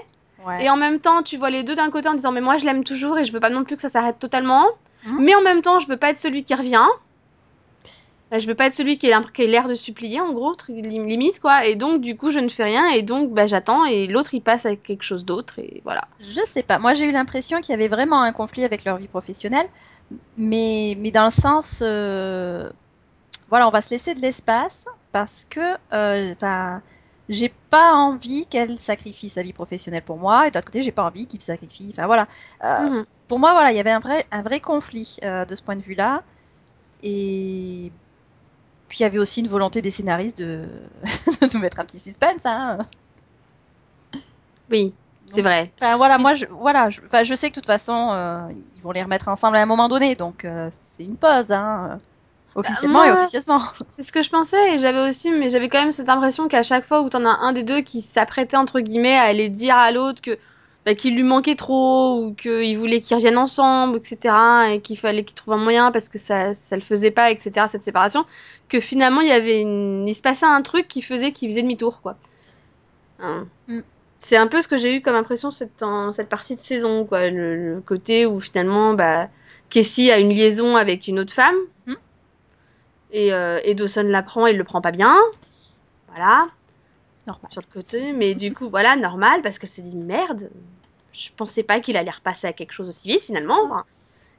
Ouais. 0.45 0.65
Et 0.65 0.69
en 0.69 0.75
même 0.77 0.99
temps, 0.99 1.23
tu 1.23 1.37
vois 1.37 1.49
les 1.49 1.63
deux 1.63 1.75
d'un 1.75 1.89
côté 1.89 2.07
en 2.09 2.13
disant 2.13 2.31
mais 2.31 2.41
moi 2.41 2.57
je 2.57 2.65
l'aime 2.65 2.83
toujours 2.83 3.17
et 3.17 3.25
je 3.25 3.31
veux 3.31 3.39
pas 3.39 3.49
non 3.49 3.63
plus 3.63 3.75
que 3.77 3.81
ça 3.81 3.89
s'arrête 3.89 4.19
totalement. 4.19 4.65
Mhm. 5.05 5.23
Mais 5.23 5.33
en 5.35 5.41
même 5.41 5.61
temps, 5.61 5.79
je 5.79 5.87
veux 5.87 5.97
pas 5.97 6.09
être 6.09 6.17
celui 6.17 6.43
qui 6.43 6.53
revient. 6.55 6.85
Bah, 8.31 8.39
je 8.39 8.47
veux 8.47 8.55
pas 8.55 8.67
être 8.67 8.73
celui 8.73 8.97
qui 8.97 9.11
a 9.11 9.21
l'air 9.37 9.67
de 9.67 9.75
supplier 9.75 10.19
en 10.19 10.33
gros, 10.33 10.55
limite 10.67 11.39
quoi. 11.39 11.65
Et 11.65 11.75
donc 11.75 12.01
du 12.01 12.17
coup, 12.17 12.31
je 12.31 12.39
ne 12.39 12.49
fais 12.49 12.63
rien 12.63 12.87
et 12.89 13.03
donc 13.03 13.31
bah, 13.31 13.47
j'attends 13.47 13.85
et 13.85 14.07
l'autre 14.07 14.33
il 14.33 14.41
passe 14.41 14.65
avec 14.65 14.81
quelque 14.83 15.03
chose 15.03 15.25
d'autre 15.25 15.59
et 15.59 15.81
voilà. 15.83 16.07
Je 16.19 16.41
sais 16.45 16.63
pas. 16.63 16.79
Moi, 16.79 16.93
j'ai 16.95 17.05
eu 17.05 17.11
l'impression 17.11 17.61
qu'il 17.61 17.71
y 17.71 17.75
avait 17.75 17.87
vraiment 17.87 18.21
un 18.21 18.31
conflit 18.33 18.63
avec 18.63 18.83
leur 18.83 18.97
vie 18.97 19.07
professionnelle, 19.07 19.67
mais, 20.37 20.95
mais 20.99 21.11
dans 21.11 21.25
le 21.25 21.31
sens, 21.31 21.81
euh, 21.85 22.69
voilà, 23.49 23.67
on 23.67 23.71
va 23.71 23.81
se 23.81 23.89
laisser 23.91 24.15
de 24.15 24.21
l'espace 24.21 24.85
parce 25.11 25.45
que, 25.49 25.75
euh, 25.93 26.33
enfin, 26.35 26.81
j'ai 27.29 27.49
pas 27.69 27.93
envie 27.93 28.47
qu'elle 28.47 28.77
sacrifie 28.79 29.29
sa 29.29 29.43
vie 29.43 29.53
professionnelle 29.53 30.03
pour 30.03 30.17
moi, 30.17 30.47
et 30.47 30.51
d'un 30.51 30.61
côté, 30.61 30.81
j'ai 30.81 30.91
pas 30.91 31.03
envie 31.05 31.27
qu'il 31.27 31.41
sacrifie. 31.41 31.89
Enfin 31.91 32.07
voilà. 32.07 32.27
Euh, 32.63 32.89
Mhm. 32.89 33.05
Pour 33.27 33.39
moi, 33.39 33.53
voilà, 33.53 33.71
il 33.71 33.77
y 33.77 33.79
avait 33.79 33.91
un 33.91 33.99
vrai, 33.99 34.25
un 34.31 34.43
vrai 34.43 34.59
conflit 34.59 35.17
euh, 35.23 35.45
de 35.45 35.55
ce 35.55 35.63
point 35.63 35.75
de 35.75 35.81
vue-là, 35.81 36.23
et 37.03 37.91
puis 38.87 38.99
il 38.99 39.03
y 39.03 39.05
avait 39.05 39.17
aussi 39.19 39.41
une 39.41 39.47
volonté 39.47 39.81
des 39.81 39.91
scénaristes 39.91 40.37
de, 40.37 40.67
de 41.41 41.53
nous 41.53 41.59
mettre 41.59 41.79
un 41.79 41.85
petit 41.85 41.99
suspense, 41.99 42.45
hein. 42.45 42.77
Oui, 44.69 44.97
c'est 45.27 45.41
vrai. 45.41 45.73
Enfin 45.81 45.97
voilà, 45.97 46.17
moi 46.17 46.33
je 46.35 46.45
voilà, 46.49 46.89
je, 46.89 47.01
je 47.23 47.35
sais 47.35 47.49
que 47.49 47.55
de 47.55 47.59
toute 47.59 47.65
façon 47.65 48.11
euh, 48.13 48.47
ils 48.75 48.81
vont 48.81 48.91
les 48.91 49.03
remettre 49.03 49.27
ensemble 49.27 49.57
à 49.57 49.61
un 49.61 49.65
moment 49.65 49.89
donné, 49.89 50.15
donc 50.15 50.45
euh, 50.45 50.69
c'est 50.85 51.03
une 51.03 51.17
pause, 51.17 51.51
hein, 51.51 51.89
euh, 51.93 51.97
officiellement 52.55 53.03
moi- 53.03 53.05
et 53.05 53.11
officieusement. 53.11 53.59
C'est 53.77 54.03
ce 54.03 54.11
que 54.11 54.23
je 54.23 54.29
pensais 54.29 54.75
et 54.75 54.79
j'avais 54.79 55.07
aussi, 55.09 55.31
mais 55.31 55.49
j'avais 55.49 55.69
quand 55.69 55.81
même 55.81 55.91
cette 55.91 56.09
impression 56.09 56.47
qu'à 56.47 56.63
chaque 56.63 56.85
fois 56.87 57.01
où 57.01 57.09
t'en 57.09 57.25
as 57.25 57.29
un 57.39 57.53
des 57.53 57.63
deux 57.63 57.81
qui 57.81 58.01
s'apprêtait 58.01 58.57
entre 58.57 58.79
guillemets 58.79 59.15
à 59.17 59.23
aller 59.23 59.49
dire 59.49 59.75
à 59.77 59.91
l'autre 59.91 60.21
que 60.21 60.37
bah, 60.85 60.93
qu'il 60.93 61.15
lui 61.15 61.23
manquait 61.23 61.55
trop 61.55 62.21
ou 62.21 62.33
qu'il 62.33 62.77
voulait 62.77 63.01
qu'ils 63.01 63.17
reviennent 63.17 63.37
ensemble, 63.37 63.97
etc. 63.97 64.35
Et 64.73 64.81
qu'il 64.81 64.97
fallait 64.99 65.23
qu'il 65.23 65.35
trouve 65.35 65.55
un 65.55 65.57
moyen 65.57 65.91
parce 65.91 66.09
que 66.09 66.19
ça, 66.19 66.53
ça 66.53 66.75
le 66.75 66.81
faisait 66.83 67.11
pas, 67.11 67.31
etc. 67.31 67.65
Cette 67.67 67.83
séparation, 67.83 68.25
que 68.69 68.79
finalement 68.79 69.21
il 69.21 69.27
y 69.27 69.31
avait 69.31 69.61
une... 69.61 70.07
il 70.07 70.15
se 70.15 70.21
passait 70.21 70.45
un 70.45 70.61
truc 70.61 70.87
qui 70.87 71.01
faisait 71.01 71.31
qu'il 71.31 71.49
faisait 71.49 71.63
demi-tour, 71.63 72.01
quoi. 72.01 72.17
Hein. 73.19 73.47
Mm. 73.67 73.79
C'est 74.19 74.37
un 74.37 74.47
peu 74.47 74.61
ce 74.61 74.67
que 74.67 74.77
j'ai 74.77 74.95
eu 74.95 75.01
comme 75.01 75.15
impression 75.15 75.51
cette, 75.51 75.83
en, 75.83 76.11
cette 76.11 76.29
partie 76.29 76.55
de 76.55 76.61
saison, 76.61 77.05
quoi. 77.05 77.29
Le, 77.29 77.75
le 77.75 77.81
côté 77.81 78.25
où 78.25 78.39
finalement, 78.39 78.93
bah, 78.93 79.29
Casey 79.69 80.11
a 80.11 80.19
une 80.19 80.29
liaison 80.29 80.75
avec 80.75 81.07
une 81.07 81.19
autre 81.19 81.33
femme. 81.33 81.55
Mhm. 81.87 81.95
Et, 83.11 83.33
euh, 83.33 83.59
et 83.63 83.75
Dawson 83.75 84.03
l'apprend 84.03 84.47
et 84.47 84.51
il 84.51 84.57
le 84.57 84.63
prend 84.63 84.81
pas 84.81 84.91
bien. 84.91 85.15
Voilà 86.09 86.47
Normal. 87.27 87.51
sur 87.51 87.61
le 87.61 87.73
côté, 87.73 88.13
mais 88.13 88.35
du 88.35 88.53
coup, 88.53 88.67
voilà, 88.69 88.95
normal, 88.95 89.41
parce 89.41 89.57
qu'elle 89.57 89.69
se 89.69 89.81
dit 89.81 89.95
merde, 89.95 90.49
je 91.15 91.29
pensais 91.35 91.63
pas 91.63 91.79
qu'il 91.79 91.97
allait 91.97 92.11
repasser 92.11 92.47
à 92.47 92.53
quelque 92.53 92.73
chose 92.73 92.89
aussi 92.89 93.07
vite 93.09 93.23
finalement. 93.23 93.57
Enfin, 93.65 93.85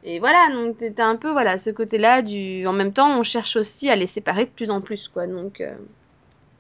et 0.05 0.21
voilà, 0.21 0.49
donc 0.53 0.79
t'étais 0.79 1.03
un 1.03 1.17
peu, 1.17 1.33
voilà, 1.33 1.59
ce 1.59 1.71
côté-là 1.71 2.23
du. 2.23 2.67
En 2.67 2.73
même 2.73 2.93
temps, 2.93 3.19
on 3.19 3.23
cherche 3.25 3.57
aussi 3.57 3.91
à 3.91 3.97
les 3.97 4.07
séparer 4.07 4.45
de 4.45 4.51
plus 4.51 4.71
en 4.71 4.81
plus, 4.81 5.09
quoi. 5.09 5.27
Donc, 5.27 5.61
euh, 5.61 5.75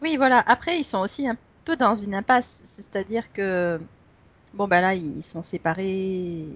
Oui, 0.02 0.16
voilà. 0.16 0.42
Après, 0.46 0.78
ils 0.78 0.84
sont 0.84 1.00
aussi 1.00 1.28
un 1.28 1.36
peu 1.64 1.76
dans 1.76 1.94
une 1.94 2.14
impasse. 2.14 2.62
C'est-à-dire 2.64 3.32
que, 3.32 3.80
bon, 4.54 4.68
ben 4.68 4.80
là, 4.80 4.94
ils 4.94 5.22
sont 5.22 5.42
séparés 5.42 6.48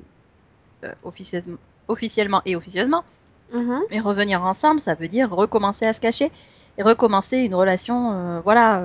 euh, 0.85 0.93
officieusement, 1.05 1.59
officiellement 1.89 2.43
et 2.47 2.57
officieusement. 2.57 3.05
mhm, 3.53 3.83
Mais 3.91 4.01
revenir 4.01 4.43
ensemble, 4.43 4.81
ça 4.81 4.95
veut 4.95 5.09
dire 5.09 5.31
recommencer 5.31 5.87
à 5.87 5.93
se 5.93 6.01
cacher 6.01 6.31
et 6.79 6.83
recommencer 6.83 7.39
une 7.39 7.55
relation, 7.55 8.13
euh, 8.13 8.41
voilà, 8.41 8.83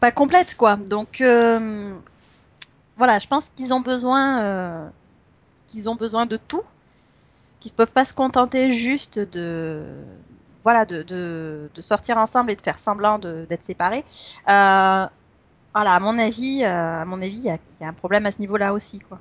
pas 0.00 0.12
complète, 0.12 0.56
quoi. 0.56 0.76
Donc, 0.76 1.20
voilà, 2.96 3.18
je 3.18 3.26
pense 3.26 3.50
qu'ils 3.50 3.74
ont 3.74 3.80
besoin, 3.80 4.42
euh, 4.42 4.88
qu'ils 5.66 5.88
ont 5.90 5.96
besoin 5.96 6.26
de 6.26 6.36
tout, 6.36 6.62
qu'ils 7.60 7.72
ne 7.72 7.76
peuvent 7.76 7.92
pas 7.92 8.04
se 8.04 8.14
contenter 8.14 8.70
juste 8.70 9.18
de, 9.18 9.84
voilà, 10.64 10.84
de, 10.86 11.70
sortir 11.80 12.18
ensemble 12.18 12.52
et 12.52 12.56
de 12.56 12.62
faire 12.62 12.78
semblant 12.78 13.18
d'être 13.18 13.62
séparés. 13.62 14.04
Euh, 14.48 15.06
voilà, 15.74 15.94
à 15.94 16.00
mon 16.00 16.18
avis, 16.18 16.64
euh, 16.64 17.02
à 17.02 17.04
mon 17.04 17.20
avis, 17.22 17.38
il 17.38 17.44
y 17.44 17.84
a, 17.84 17.88
un 17.88 17.92
problème 17.94 18.26
à 18.26 18.32
ce 18.32 18.40
niveau-là 18.40 18.72
aussi, 18.72 18.98
quoi. 19.00 19.20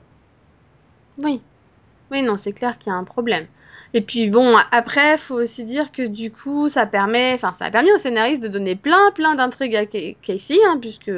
oui. 1.17 1.41
Oui, 2.12 2.24
non, 2.24 2.38
c'est 2.38 2.53
clair 2.53 2.77
qu'il 2.79 2.91
y 2.91 2.96
a 2.96 2.98
un 3.00 3.03
problème. 3.05 3.48
Et 3.94 4.01
puis 4.01 4.29
bon, 4.29 4.58
après, 4.72 5.17
faut 5.17 5.36
aussi 5.36 5.65
dire 5.65 5.91
que 5.91 6.03
du 6.08 6.32
coup, 6.32 6.70
ça 6.70 6.86
permet, 6.88 7.34
enfin, 7.36 7.53
ça 7.53 7.65
a 7.65 7.72
permis 7.72 7.91
au 7.94 7.98
scénariste 8.00 8.44
de 8.44 8.50
donner 8.50 8.75
plein, 8.75 9.12
plein 9.15 9.36
d'intrigues 9.36 9.75
à 9.75 9.86
Ca- 9.91 10.15
Casey, 10.24 10.58
hein, 10.67 10.79
puisque 10.82 11.12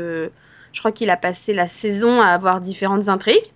je 0.73 0.79
crois 0.79 0.91
qu'il 0.91 1.09
a 1.09 1.17
passé 1.17 1.53
la 1.53 1.67
saison 1.67 2.21
à 2.21 2.27
avoir 2.27 2.61
différentes 2.61 3.09
intrigues. 3.09 3.51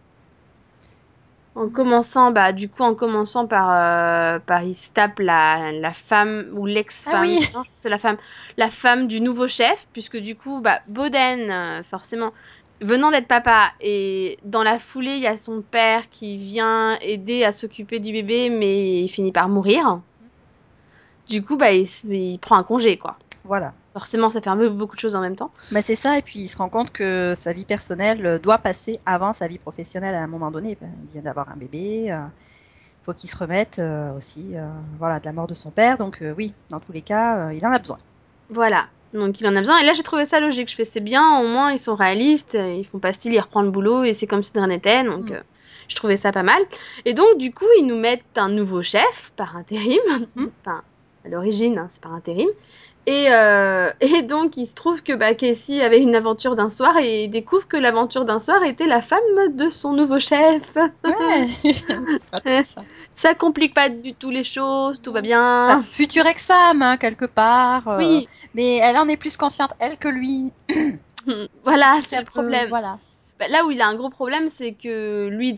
En 1.54 1.68
commençant, 1.68 2.32
bah, 2.32 2.54
du 2.54 2.70
coup, 2.70 2.84
en 2.84 2.96
commençant 2.96 3.46
par, 3.46 3.70
euh, 3.72 4.40
par 4.40 4.64
il 4.64 4.74
se 4.74 4.90
tape 4.92 5.20
la, 5.20 5.74
la 5.74 5.92
femme 5.92 6.46
ou 6.54 6.66
l'ex-femme, 6.66 7.16
Ah 7.16 7.22
oui. 7.22 7.46
c'est 7.82 7.90
la 7.90 7.98
femme, 7.98 8.16
la 8.56 8.70
femme 8.70 9.08
du 9.08 9.20
nouveau 9.20 9.50
chef, 9.50 9.86
puisque 9.92 10.16
du 10.18 10.36
coup, 10.38 10.62
bah, 10.62 10.80
Boden, 10.88 11.52
euh, 11.52 11.84
forcément, 11.84 12.32
venant 12.80 13.12
d'être 13.12 13.28
papa, 13.28 13.72
et 13.82 14.38
dans 14.46 14.64
la 14.64 14.80
foulée, 14.80 15.16
il 15.16 15.22
y 15.22 15.28
a 15.28 15.36
son 15.36 15.62
père 15.62 16.10
qui 16.10 16.38
vient 16.38 16.98
aider 17.02 17.44
à 17.44 17.52
s'occuper 17.52 18.00
du 18.00 18.14
bébé, 18.14 18.50
mais 18.50 19.02
il 19.04 19.10
finit 19.10 19.34
par 19.34 19.50
mourir. 19.50 20.00
Du 21.28 21.44
coup, 21.44 21.58
bah, 21.58 21.74
il, 21.74 21.86
il 22.10 22.40
prend 22.40 22.56
un 22.56 22.64
congé, 22.64 22.98
quoi. 22.98 23.18
Voilà. 23.44 23.74
Forcément, 23.94 24.30
ça 24.30 24.40
fait 24.42 24.50
un 24.50 24.56
peu 24.58 24.70
beaucoup 24.70 24.96
de 24.96 25.02
choses 25.02 25.16
en 25.16 25.22
même 25.22 25.36
temps. 25.36 25.52
Bah, 25.72 25.82
c'est 25.82 25.96
ça, 25.96 26.18
et 26.18 26.22
puis 26.22 26.40
il 26.40 26.48
se 26.48 26.58
rend 26.58 26.70
compte 26.70 26.92
que 26.92 27.34
sa 27.36 27.52
vie 27.52 27.66
personnelle 27.66 28.26
euh, 28.26 28.40
doit 28.40 28.58
passer 28.58 28.98
avant 29.06 29.34
sa 29.34 29.48
vie 29.48 29.58
professionnelle 29.58 30.16
à 30.16 30.22
un 30.22 30.28
moment 30.28 30.50
donné. 30.52 30.78
Ben, 30.80 30.90
il 31.04 31.10
vient 31.12 31.22
d'avoir 31.24 31.50
un 31.50 31.58
bébé, 31.58 32.06
il 32.08 33.04
faut 33.04 33.14
qu'il 33.14 33.30
se 33.30 33.36
remette 33.36 33.80
euh, 33.80 34.16
aussi 34.16 34.52
euh, 34.56 34.66
voilà, 34.98 35.20
de 35.20 35.26
la 35.26 35.34
mort 35.34 35.48
de 35.48 35.54
son 35.54 35.72
père. 35.72 35.98
Donc 35.98 36.22
euh, 36.22 36.34
oui, 36.38 36.54
dans 36.70 36.80
tous 36.80 36.92
les 36.94 37.02
cas, 37.02 37.48
euh, 37.50 37.54
il 37.54 37.66
en 37.66 37.72
a 37.72 37.80
besoin. 37.80 37.98
Voilà. 38.50 38.86
Donc 39.14 39.42
il 39.42 39.48
en 39.48 39.56
a 39.58 39.60
besoin. 39.60 39.78
Et 39.80 39.86
là, 39.86 39.92
j'ai 39.94 40.04
trouvé 40.04 40.26
ça 40.26 40.40
logique. 40.40 40.70
Je 40.70 40.76
fais, 40.76 40.86
c'est 40.86 41.02
bien, 41.02 41.40
au 41.42 41.48
moins, 41.48 41.74
ils 41.74 41.80
sont 41.80 41.96
réalistes, 41.96 42.56
euh, 42.56 42.74
ils 42.74 42.86
font 42.86 43.00
pas 43.00 43.12
style, 43.12 43.34
ils 43.34 43.40
reprennent 43.42 43.66
le 43.66 43.72
boulot, 43.72 44.04
et 44.06 44.14
c'est 44.14 44.28
comme 44.28 44.44
si 44.44 44.54
de 44.54 44.60
rien 44.60 44.68
n'était. 44.68 45.04
Donc 45.04 45.30
Mm. 45.30 45.34
euh, 45.34 45.42
je 45.90 45.96
trouvais 45.98 46.16
ça 46.16 46.32
pas 46.32 46.44
mal. 46.44 46.62
Et 47.04 47.14
donc, 47.14 47.38
du 47.38 47.54
coup, 47.54 47.66
ils 47.78 47.86
nous 47.86 47.98
mettent 47.98 48.24
un 48.38 48.48
nouveau 48.48 48.84
chef, 48.84 49.34
par 49.36 49.58
intérim. 49.58 50.00
Mhm. 50.38 50.50
enfin, 50.62 50.82
à 51.26 51.30
l'origine, 51.30 51.78
hein, 51.78 51.90
c'est 51.94 52.02
par 52.02 52.14
intérim. 52.14 52.48
Et, 53.08 53.28
euh, 53.32 53.90
et 54.00 54.22
donc, 54.22 54.58
il 54.58 54.68
se 54.68 54.76
trouve 54.76 55.02
que 55.02 55.14
bah, 55.14 55.34
Casey 55.34 55.82
avait 55.82 56.02
une 56.02 56.16
aventure 56.16 56.56
d'un 56.56 56.70
soir 56.70 56.98
et 56.98 57.24
il 57.24 57.30
découvre 57.32 57.68
que 57.68 57.78
l'aventure 57.78 58.26
d'un 58.26 58.40
soir 58.40 58.64
était 58.64 58.86
la 58.86 59.02
femme 59.02 59.20
de 59.56 59.70
son 59.70 59.94
nouveau 59.94 60.20
chef. 60.20 60.62
Ouais, 60.76 62.64
ça. 62.64 62.82
Ça 63.16 63.36
complique 63.36 63.74
pas 63.74 63.90
du 63.90 64.14
tout 64.14 64.30
les 64.30 64.44
choses, 64.44 65.02
tout 65.02 65.12
va 65.12 65.20
Enfin, 65.20 65.28
bien. 65.28 65.84
future 65.84 66.26
ex-femme, 66.26 66.82
hein, 66.82 66.98
quelque 66.98 67.26
part. 67.26 67.88
euh, 67.88 67.98
Oui, 67.98 68.28
Mais 68.54 68.78
elle 68.78 68.98
en 68.98 69.08
est 69.08 69.18
plus 69.18 69.36
consciente, 69.38 69.72
elle, 69.80 69.98
que 69.98 70.08
lui. 70.08 70.52
voilà, 71.64 71.98
c'est 72.08 72.20
le 72.20 72.26
peu- 72.26 72.32
problème. 72.32 72.70
Voilà. 72.70 72.94
Bah, 73.40 73.48
là 73.50 73.66
où 73.66 73.72
il 73.72 73.82
a 73.82 73.88
un 73.88 73.96
gros 73.96 74.10
problème, 74.10 74.50
c'est 74.50 74.74
que 74.74 75.28
lui, 75.28 75.56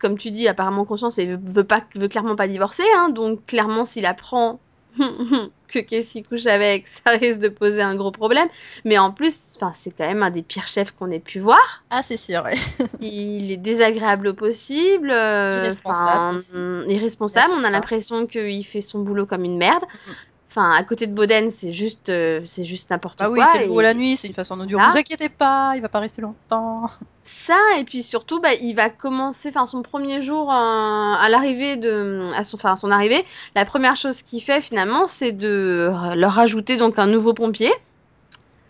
comme 0.00 0.16
tu 0.16 0.30
dis, 0.30 0.46
apparemment 0.46 0.84
conscience 0.84 1.18
veut, 1.18 1.38
veut 1.42 1.64
pas, 1.64 1.82
veut 1.96 2.08
clairement 2.08 2.36
pas 2.36 2.46
divorcer, 2.48 2.84
hein, 2.96 3.08
donc 3.10 3.44
clairement 3.46 3.84
s'il 3.84 4.06
apprend 4.06 4.60
que 5.68 5.78
Casey 5.80 6.22
couche 6.22 6.46
avec, 6.46 6.86
ça 7.04 7.12
risque 7.12 7.38
de 7.38 7.48
poser 7.48 7.82
un 7.82 7.94
gros 7.94 8.10
problème. 8.12 8.48
Mais 8.84 8.98
en 8.98 9.10
plus, 9.12 9.56
c'est 9.74 9.90
quand 9.90 10.06
même 10.06 10.22
un 10.22 10.30
des 10.30 10.42
pires 10.42 10.68
chefs 10.68 10.92
qu'on 10.92 11.10
ait 11.10 11.20
pu 11.20 11.40
voir. 11.40 11.84
Ah, 11.90 12.02
c'est 12.02 12.16
sûr, 12.16 12.42
ouais. 12.44 12.54
Il 13.00 13.50
est 13.50 13.56
désagréable 13.56 14.28
au 14.28 14.34
possible, 14.34 15.10
euh, 15.10 15.58
Irresponsable 15.62 16.36
aussi. 16.36 16.56
hum, 16.56 16.84
irresponsable. 16.88 17.54
On 17.56 17.64
a 17.64 17.70
l'impression 17.70 18.26
qu'il 18.26 18.64
fait 18.66 18.82
son 18.82 19.00
boulot 19.00 19.26
comme 19.26 19.44
une 19.44 19.58
merde. 19.58 19.84
Mhm. 20.06 20.14
Enfin, 20.56 20.70
à 20.72 20.84
côté 20.84 21.08
de 21.08 21.12
Boden, 21.12 21.50
c'est 21.50 21.72
juste, 21.72 22.10
euh, 22.10 22.40
c'est 22.46 22.64
juste 22.64 22.88
n'importe 22.90 23.18
Bah 23.18 23.28
oui, 23.28 23.40
quoi. 23.40 23.46
c'est 23.48 23.58
le 23.58 23.64
jour 23.64 23.74
ou 23.76 23.80
et- 23.80 23.82
la 23.84 23.92
nuit, 23.92 24.16
c'est 24.16 24.28
une 24.28 24.34
façon 24.34 24.56
de 24.56 24.64
dire, 24.66 24.76
Voilà. 24.76 24.90
vous 24.92 24.96
inquiétez 24.96 25.28
pas, 25.28 25.72
il 25.74 25.82
va 25.82 25.88
pas 25.88 25.98
rester 25.98 26.22
longtemps. 26.22 26.84
Ça, 27.24 27.58
et 27.78 27.82
puis 27.84 28.04
surtout, 28.04 28.40
bah, 28.40 28.54
il 28.54 28.74
va 28.74 28.88
commencer, 28.88 29.48
enfin, 29.48 29.66
son 29.66 29.82
premier 29.82 30.22
jour 30.22 30.52
euh, 30.52 30.54
à 30.54 31.26
l'arrivée 31.28 31.76
de, 31.76 32.30
à 32.36 32.44
son, 32.44 32.56
enfin, 32.56 32.74
à 32.74 32.76
son 32.76 32.90
arrivée, 32.92 33.24
la 33.56 33.64
première 33.64 33.96
chose 33.96 34.22
qu'il 34.22 34.42
fait 34.42 34.60
finalement, 34.60 35.08
c'est 35.08 35.32
de 35.32 35.90
leur 36.14 36.32
rajouter 36.32 36.76
donc 36.76 36.98
un 37.00 37.06
nouveau 37.08 37.34
pompier 37.34 37.72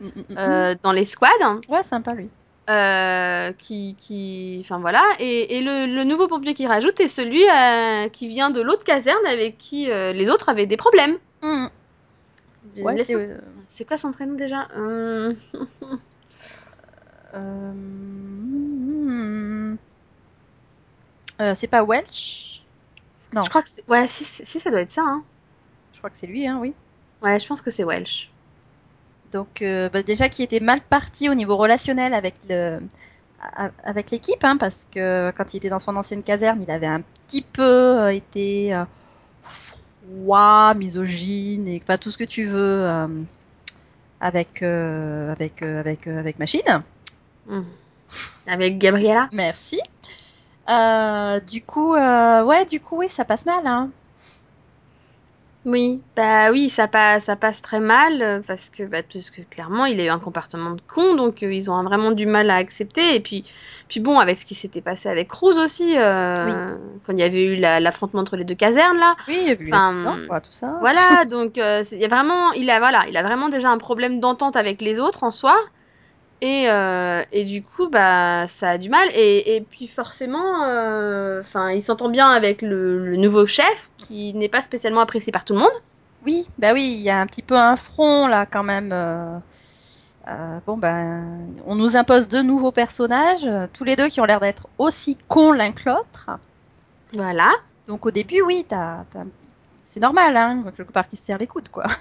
Mm, 0.00 0.06
mm, 0.06 0.10
mm. 0.30 0.36
euh, 0.38 0.74
dans 0.82 0.92
les 0.92 1.04
squads, 1.04 1.60
Ouais, 1.68 1.82
sympa 1.82 2.14
lui. 2.14 2.28
euh, 2.70 3.52
qui, 3.58 3.94
qui, 4.00 4.58
enfin 4.64 4.78
voilà, 4.78 5.02
et, 5.20 5.58
et 5.58 5.60
le, 5.60 5.86
le 5.86 6.04
nouveau 6.04 6.26
pompier 6.28 6.54
qu'il 6.54 6.66
rajoute 6.66 6.98
est 7.00 7.08
celui 7.08 7.44
euh, 7.48 8.08
qui 8.08 8.26
vient 8.28 8.50
de 8.50 8.60
l'autre 8.62 8.84
caserne 8.84 9.24
avec 9.28 9.58
qui 9.58 9.90
euh, 9.90 10.12
les 10.12 10.30
autres 10.30 10.48
avaient 10.48 10.66
des 10.66 10.76
problèmes. 10.78 11.16
Mm. 11.44 11.66
Ouais, 12.82 12.94
Laisse- 12.96 13.06
c'est. 13.08 13.14
euh, 13.14 13.38
c'est 13.68 13.84
quoi 13.84 13.98
son 13.98 14.12
prénom 14.12 14.34
déjà? 14.34 14.68
Euh, 14.76 15.34
euh, 21.40 21.54
c'est 21.54 21.66
pas 21.66 21.82
Welch 21.84 22.62
Non, 23.32 23.42
Je 23.42 23.48
crois 23.50 23.62
que 23.62 23.68
c'est, 23.68 23.84
ouais, 23.88 24.06
si, 24.08 24.24
ça 24.24 24.70
doit 24.70 24.80
être 24.80 24.92
ça. 24.92 25.02
Hein. 25.04 25.22
je 25.92 25.98
crois 25.98 26.08
que 26.10 26.16
c'est 26.16 26.26
lui, 26.26 26.46
hein, 26.46 26.58
oui. 26.60 26.72
Ouais, 27.22 27.38
je 27.38 27.46
pense 27.46 27.60
que 27.60 27.70
c'est 27.70 27.84
Welsh. 27.84 28.30
Donc 29.32 29.62
bah, 29.92 30.02
déjà 30.02 30.28
qui 30.28 30.42
était 30.44 30.60
mal 30.60 30.80
parti 30.80 31.28
au 31.28 31.34
niveau 31.34 31.56
relationnel 31.56 32.14
avec 32.14 32.34
le 32.48 32.78
a- 33.42 33.70
avec 33.82 34.10
l'équipe, 34.10 34.42
hein, 34.44 34.56
parce 34.56 34.86
que 34.90 35.32
quand 35.36 35.52
il 35.52 35.58
était 35.58 35.68
dans 35.68 35.80
son 35.80 35.96
ancienne 35.96 36.22
caserne, 36.22 36.62
il 36.62 36.70
avait 36.70 36.86
un 36.86 37.00
petit 37.26 37.42
peu 37.42 38.12
été 38.12 38.72
euh, 38.74 38.84
froid, 40.04 40.74
misogyne 40.74 41.68
et 41.68 41.80
enfin 41.82 41.96
tout 41.96 42.10
ce 42.10 42.18
que 42.18 42.24
tu 42.24 42.44
veux 42.44 42.84
euh, 42.84 43.06
avec 44.20 44.62
euh, 44.62 45.32
avec 45.32 45.62
euh, 45.62 45.80
avec 45.80 46.06
avec 46.06 46.38
machine. 46.38 46.82
Hmm. 47.46 47.62
Avec 48.48 48.78
Gabriella. 48.78 49.28
Merci. 49.32 49.80
Du 51.46 51.62
coup, 51.62 51.94
ouais, 51.94 52.64
du 52.66 52.80
coup, 52.80 52.98
oui, 52.98 53.08
ça 53.08 53.24
passe 53.24 53.46
mal, 53.46 53.66
hein. 53.66 53.90
Oui, 55.66 56.02
bah 56.14 56.50
oui, 56.50 56.68
ça 56.68 56.88
passe, 56.88 57.24
ça 57.24 57.36
passe 57.36 57.62
très 57.62 57.80
mal 57.80 58.42
parce 58.46 58.68
que, 58.68 58.82
bah, 58.82 59.02
parce 59.02 59.30
que 59.30 59.40
clairement, 59.40 59.86
il 59.86 59.98
a 59.98 60.04
eu 60.04 60.08
un 60.08 60.18
comportement 60.18 60.72
de 60.72 60.82
con, 60.86 61.14
donc 61.16 61.40
ils 61.40 61.70
ont 61.70 61.82
vraiment 61.84 62.12
du 62.12 62.26
mal 62.26 62.50
à 62.50 62.56
accepter. 62.56 63.14
Et 63.14 63.20
puis, 63.20 63.44
puis 63.88 64.00
bon, 64.00 64.18
avec 64.18 64.38
ce 64.38 64.46
qui 64.46 64.54
s'était 64.54 64.82
passé 64.82 65.08
avec 65.08 65.28
Cruz 65.28 65.58
aussi, 65.58 65.96
euh, 65.98 66.44
Oui. 66.44 66.64
quand 67.04 67.12
il 67.12 67.18
y 67.20 67.22
avait 67.22 67.44
eu 67.44 67.56
la- 67.56 67.80
l'affrontement 67.80 68.20
entre 68.22 68.36
les 68.36 68.44
deux 68.44 68.54
casernes 68.54 68.98
là. 68.98 69.16
Oui, 69.26 69.36
il 69.42 69.48
y 69.48 69.50
a 69.50 69.54
vu 69.54 69.70
Enfin, 69.70 69.72
l'accident, 69.72 70.18
quoi, 70.26 70.40
tout 70.40 70.50
ça. 70.52 70.68
Voilà, 70.80 71.24
donc 71.26 71.58
euh, 71.58 71.82
il 71.92 71.98
y 72.00 72.04
a 72.04 72.08
vraiment, 72.08 72.52
il 72.52 72.70
a 72.70 72.78
voilà, 72.80 73.06
il 73.08 73.16
a 73.16 73.22
vraiment 73.22 73.48
déjà 73.50 73.70
un 73.70 73.78
problème 73.78 74.20
d'entente 74.20 74.56
avec 74.56 74.82
les 74.82 75.00
autres 75.00 75.24
en 75.24 75.30
soi. 75.32 75.56
Et, 76.40 76.68
euh, 76.70 77.22
et 77.32 77.44
du 77.46 77.62
coup, 77.64 77.88
bah, 77.88 78.46
ça 78.48 78.70
a 78.72 78.78
du 78.78 78.90
mal. 78.90 79.08
Et, 79.14 79.56
et 79.56 79.62
puis 79.62 79.88
forcément, 79.88 80.60
enfin, 81.40 81.70
il 81.72 81.82
s'entend 81.82 82.10
bien 82.10 82.28
avec 82.30 82.60
le, 82.62 82.98
le 82.98 83.16
nouveau 83.16 83.46
chef, 83.46 83.90
qui 83.96 84.34
n'est 84.34 84.48
pas 84.50 84.60
spécialement 84.62 85.00
apprécié 85.00 85.32
par 85.32 85.44
tout 85.44 85.54
le 85.54 85.60
monde. 85.60 85.70
Oui, 86.22 86.48
bah 86.58 86.72
oui, 86.72 86.82
il 86.98 87.02
y 87.02 87.10
a 87.10 87.20
un 87.20 87.26
petit 87.26 87.42
peu 87.42 87.56
un 87.56 87.76
front 87.76 88.26
là 88.26 88.46
quand 88.46 88.62
même. 88.62 88.92
euh, 88.92 89.38
Euh, 90.26 90.58
bon 90.66 90.78
ben, 90.78 91.48
on 91.66 91.74
nous 91.74 91.96
impose 91.98 92.28
deux 92.28 92.42
nouveaux 92.42 92.72
personnages, 92.72 93.46
euh, 93.46 93.66
tous 93.72 93.84
les 93.84 93.94
deux 93.94 94.08
qui 94.08 94.20
ont 94.22 94.24
l'air 94.24 94.40
d'être 94.40 94.68
aussi 94.78 95.18
cons 95.28 95.52
l'un 95.52 95.72
que 95.72 95.88
l'autre. 95.90 96.30
Voilà. 97.12 97.50
Donc 97.86 98.06
au 98.06 98.10
début, 98.10 98.40
oui, 98.40 98.64
t'as, 98.66 99.04
t'as- 99.10 99.24
c'est 99.82 100.00
normal, 100.00 100.34
hein, 100.36 100.64
quelque 100.76 100.92
part 100.92 101.06
qu'ils 101.08 101.18
se 101.18 101.26
serrent 101.26 101.38
les 101.38 101.46
coudes, 101.46 101.68
quoi. 101.68 101.84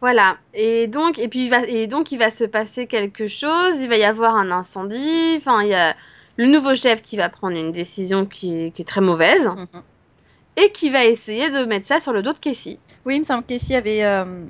Voilà. 0.00 0.36
Et 0.52 0.86
donc, 0.86 1.18
et 1.18 1.28
puis 1.28 1.44
il 1.44 1.50
va, 1.50 1.62
et 1.66 1.86
donc 1.86 2.12
il 2.12 2.18
va 2.18 2.30
se 2.30 2.44
passer 2.44 2.86
quelque 2.86 3.26
chose. 3.26 3.76
Il 3.80 3.88
va 3.88 3.96
y 3.96 4.04
avoir 4.04 4.36
un 4.36 4.50
incendie. 4.50 5.34
Enfin, 5.38 5.62
il 5.62 5.68
y 5.70 5.74
a 5.74 5.96
le 6.36 6.46
nouveau 6.46 6.74
chef 6.76 7.02
qui 7.02 7.16
va 7.16 7.30
prendre 7.30 7.56
une 7.56 7.72
décision 7.72 8.26
qui 8.26 8.66
est, 8.66 8.70
qui 8.72 8.82
est 8.82 8.84
très 8.84 9.00
mauvaise 9.00 9.46
Mhm. 9.46 9.66
et 10.56 10.72
qui 10.72 10.90
va 10.90 11.06
essayer 11.06 11.50
de 11.50 11.64
mettre 11.64 11.86
ça 11.86 12.00
sur 12.00 12.12
le 12.12 12.22
dos 12.22 12.34
de 12.34 12.38
Casey. 12.38 12.78
Oui, 13.06 13.14
il 13.14 13.20
me 13.20 13.24
semble 13.24 13.44
que 13.44 13.54
Casey 13.54 13.76
avait, 13.76 14.04
euh, 14.04 14.44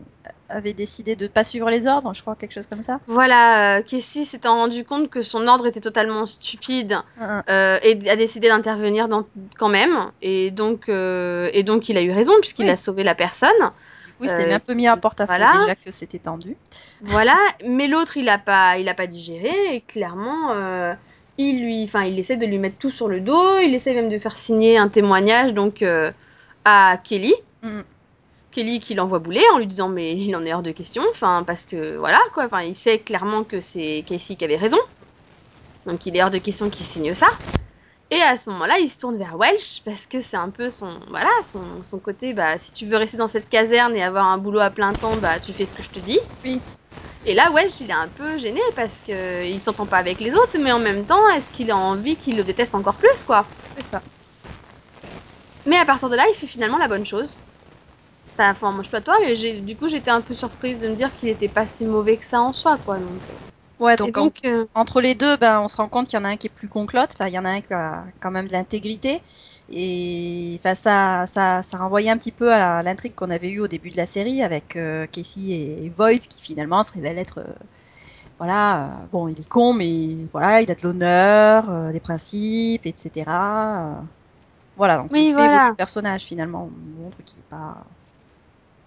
avait 0.49 0.73
décidé 0.75 1.17
de 1.17 1.27
pas 1.27 1.43
suivre 1.45 1.71
les 1.71 1.87
ordres, 1.89 2.13
je 2.15 2.21
crois, 2.23 2.35
quelque 2.37 2.53
chose 2.53 2.67
comme 2.67 2.83
ça. 2.85 3.01
Voilà, 3.07 3.79
euh, 3.79 3.83
Casey 3.83 4.25
s'étant 4.25 4.57
rendu 4.57 4.85
compte 4.85 5.09
que 5.11 5.23
son 5.23 5.47
ordre 5.49 5.67
était 5.67 5.81
totalement 5.81 6.27
stupide 6.27 6.99
Mhm. 7.19 7.43
euh, 7.49 7.79
et 7.83 8.11
a 8.11 8.17
décidé 8.17 8.49
d'intervenir 8.49 9.09
quand 9.59 9.69
même. 9.69 10.11
Et 10.23 10.51
donc, 10.51 10.89
euh, 10.89 11.49
et 11.53 11.63
donc 11.63 11.89
il 11.89 11.97
a 11.97 12.03
eu 12.03 12.13
raison 12.13 12.35
puisqu'il 12.41 12.65
Oui. 12.67 12.71
a 12.71 12.77
sauvé 12.77 13.05
la 13.05 13.15
personne. 13.15 13.51
Il 14.21 14.29
s'était 14.31 14.53
Euh, 14.53 14.57
un 14.57 14.61
peu 14.61 14.75
mis 14.75 14.87
à 14.87 14.97
porte-à-faux 14.97 15.33
voilà. 15.33 15.51
déjà 15.61 15.75
que 15.75 15.91
c'était 15.91 16.19
tendu. 16.21 16.57
Voilà, 17.03 17.37
mais 17.69 17.89
l'autre 17.89 18.17
il 18.17 18.29
a 18.29 18.39
pas, 18.39 18.79
il 18.79 18.89
a 18.89 18.95
pas 18.95 19.07
digéré 19.07 19.51
et 19.73 19.81
clairement 19.81 20.53
il 21.37 21.61
lui, 21.63 21.83
enfin 21.85 22.05
il 22.05 22.17
essaie 22.19 22.37
de 22.37 22.47
lui 22.47 22.59
mettre 22.59 22.77
tout 22.79 22.91
sur 22.93 23.09
le 23.09 23.21
dos. 23.21 23.59
Il 23.59 23.75
essaie 23.75 23.93
même 23.95 24.09
de 24.09 24.19
faire 24.19 24.39
signer 24.39 24.79
un 24.79 24.89
témoignage 24.89 25.53
donc 25.53 25.83
à 26.65 26.97
Kelly. 27.03 27.35
Mhm. 27.63 27.83
Kelly 28.55 28.81
qui 28.81 28.95
l'envoie 28.95 29.19
bouler 29.19 29.45
en 29.53 29.59
lui 29.59 29.67
disant 29.67 29.89
mais 29.91 30.17
il 30.17 30.35
en 30.37 30.45
est 30.47 30.55
hors 30.55 30.63
de 30.63 30.73
question, 30.73 31.03
enfin 31.11 31.45
parce 31.47 31.67
que 31.67 31.97
voilà 31.97 32.21
quoi, 32.35 32.47
enfin 32.47 32.63
il 32.63 32.75
sait 32.77 33.01
clairement 33.03 33.45
que 33.45 33.61
c'est 33.61 34.05
Casey 34.09 34.37
qui 34.37 34.45
avait 34.45 34.57
raison, 34.57 34.79
donc 35.87 36.07
il 36.07 36.17
est 36.17 36.23
hors 36.23 36.31
de 36.31 36.39
question 36.39 36.71
qu'il 36.71 36.87
signe 36.87 37.15
ça. 37.15 37.29
Et 38.11 38.21
à 38.23 38.37
ce 38.37 38.51
moment-là, 38.51 38.79
il 38.81 38.91
se 38.91 38.99
tourne 38.99 39.19
vers 39.19 39.37
Welsh 39.37 39.83
parce 39.85 40.07
que 40.07 40.21
c'est 40.21 40.37
un 40.37 40.51
peu 40.51 40.71
son 40.71 41.01
voilà 41.11 41.31
son, 41.45 41.83
son 41.85 42.01
côté 42.01 42.35
bah 42.35 42.59
si 42.59 42.73
tu 42.73 42.87
veux 42.87 42.97
rester 42.99 43.17
dans 43.19 43.29
cette 43.29 43.49
caserne 43.51 43.97
et 43.97 44.03
avoir 44.05 44.27
un 44.27 44.39
boulot 44.39 44.61
à 44.61 44.71
plein 44.71 44.95
temps 44.97 45.17
bah 45.19 45.41
tu 45.41 45.55
fais 45.55 45.67
ce 45.67 45.75
que 45.75 45.83
je 45.83 45.91
te 45.93 46.01
dis. 46.01 46.21
Oui. 46.45 46.65
Et 47.25 47.35
là 47.35 47.51
Welsh 47.53 47.81
il 47.81 47.91
est 47.91 47.95
un 47.95 48.09
peu 48.09 48.39
gêné 48.39 48.61
parce 48.77 49.03
que 49.03 49.47
il 49.47 49.61
s'entend 49.63 49.87
pas 49.89 49.99
avec 49.99 50.21
les 50.21 50.35
autres 50.35 50.59
mais 50.61 50.73
en 50.73 50.81
même 50.81 51.07
temps 51.07 51.29
est-ce 51.37 51.51
qu'il 51.51 51.71
a 51.71 51.77
envie 51.77 52.17
qu'il 52.19 52.37
le 52.37 52.45
déteste 52.45 52.75
encore 52.77 52.99
plus 52.99 53.25
quoi? 53.27 53.53
C'est 53.77 53.85
ça. 53.85 54.05
Mais 55.67 55.77
à 55.77 55.85
partir 55.85 56.09
de 56.09 56.17
là, 56.17 56.25
il 56.31 56.35
fait 56.37 56.47
finalement 56.47 56.79
la 56.79 56.89
bonne 56.89 57.05
chose. 57.05 57.39
Ça, 58.39 58.51
enfin, 58.51 58.73
moi 58.73 58.83
je 58.83 58.89
sais 58.89 58.91
pas 58.91 59.01
toi, 59.01 59.15
mais 59.23 59.37
j'ai, 59.37 59.61
du 59.61 59.77
coup 59.77 59.89
j'étais 59.89 60.11
un 60.11 60.21
peu 60.21 60.35
surprise 60.35 60.79
de 60.81 60.89
me 60.89 60.95
dire 60.97 61.15
qu'il 61.15 61.29
était 61.29 61.49
pas 61.49 61.67
si 61.67 61.85
mauvais 61.87 62.17
que 62.19 62.25
ça 62.25 62.41
en 62.41 62.53
soi, 62.53 62.79
quoi. 62.79 62.99
Donc, 62.99 63.23
Ouais, 63.81 63.97
donc, 63.97 64.17
en- 64.19 64.31
euh, 64.45 64.67
entre 64.75 65.01
les 65.01 65.15
deux, 65.15 65.37
ben, 65.37 65.61
on 65.61 65.69
se 65.69 65.77
rend 65.77 65.89
compte 65.89 66.09
qu'il 66.09 66.19
y 66.19 66.23
en 66.23 66.25
a 66.25 66.29
un 66.29 66.37
qui 66.37 66.47
est 66.47 66.51
plus 66.51 66.69
con 66.69 66.87
que 66.87 66.97
l'autre. 66.97 67.15
Enfin, 67.17 67.29
il 67.29 67.35
y 67.35 67.39
en 67.39 67.45
a 67.45 67.51
un 67.51 67.61
qui 67.61 67.73
a 67.75 68.05
quand 68.21 68.31
même 68.31 68.47
de 68.47 68.53
l'intégrité. 68.53 69.21
Et 69.69 70.55
enfin, 70.59 70.75
ça, 70.75 71.27
ça, 71.27 71.63
ça 71.63 71.79
renvoyait 71.79 72.11
un 72.11 72.19
petit 72.19 72.33
peu 72.33 72.53
à 72.53 72.83
l'intrigue 72.83 73.15
qu'on 73.15 73.31
avait 73.31 73.51
eue 73.51 73.61
au 73.61 73.69
début 73.69 73.91
de 73.91 73.97
la 73.97 74.07
série 74.07 74.43
avec 74.43 74.77
euh, 74.77 75.07
Casey 75.07 75.41
et, 75.51 75.85
et 75.87 75.91
Voight, 75.91 76.19
qui 76.21 76.41
finalement 76.41 76.83
se 76.83 76.93
révèle 76.93 77.19
être, 77.19 77.39
euh, 77.41 77.53
voilà, 78.39 79.09
bon, 79.13 79.29
il 79.29 79.41
est 79.41 79.49
con, 79.49 79.75
mais 79.75 80.27
voilà, 80.33 80.63
il 80.63 80.71
a 80.71 80.75
de 80.77 80.83
l'honneur, 80.83 81.93
des 81.93 82.01
principes, 82.01 82.87
etc. 82.87 84.03
Voilà, 84.77 84.99
donc 84.99 85.11
Oui, 85.11 85.33
on 85.33 85.35
fait 85.35 85.47
voilà. 85.47 85.47
évoluer 85.47 85.71
le 85.71 85.77
personnage 85.77 86.25
finalement. 86.25 86.71
On 86.75 87.01
montre 87.03 87.23
qu'il 87.25 87.41
est 87.41 87.49
pas. 87.49 87.85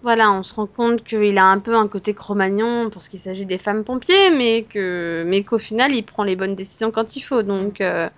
Voilà, 0.02 0.30
on 0.32 0.42
se 0.42 0.54
rend 0.54 0.66
compte 0.66 1.02
qu'il 1.04 1.36
a 1.38 1.46
un 1.46 1.58
peu 1.58 1.74
un 1.74 1.88
côté 1.88 2.14
cro-magnon 2.14 2.90
pour 2.90 3.02
ce 3.02 3.10
qu'il 3.10 3.18
s'agit 3.20 3.46
des 3.46 3.58
femmes 3.58 3.84
pompiers, 3.84 4.30
mais 4.30 4.62
que, 4.62 5.24
mais 5.26 5.42
qu'au 5.42 5.58
final 5.58 5.92
il 5.92 6.04
prend 6.04 6.22
les 6.24 6.36
bonnes 6.36 6.54
décisions 6.54 6.90
quand 6.90 7.16
il 7.16 7.20
faut. 7.20 7.42
Donc, 7.42 7.80
euh, 7.80 8.08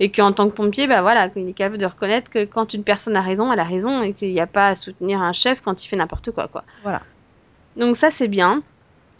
et 0.00 0.10
qu'en 0.10 0.32
tant 0.32 0.48
que 0.48 0.54
pompier, 0.54 0.86
bah 0.86 1.02
voilà, 1.02 1.28
qu'il 1.28 1.48
est 1.48 1.52
capable 1.52 1.78
de 1.78 1.86
reconnaître 1.86 2.30
que 2.30 2.44
quand 2.44 2.72
une 2.74 2.84
personne 2.84 3.16
a 3.16 3.22
raison, 3.22 3.52
elle 3.52 3.60
a 3.60 3.64
raison, 3.64 4.02
et 4.02 4.12
qu'il 4.14 4.32
n'y 4.32 4.40
a 4.40 4.46
pas 4.46 4.68
à 4.68 4.74
soutenir 4.74 5.20
un 5.20 5.32
chef 5.32 5.60
quand 5.60 5.84
il 5.84 5.88
fait 5.88 5.96
n'importe 5.96 6.30
quoi, 6.30 6.48
quoi. 6.48 6.64
Voilà. 6.82 7.02
Donc 7.76 7.96
ça 7.96 8.10
c'est 8.10 8.28
bien. 8.28 8.62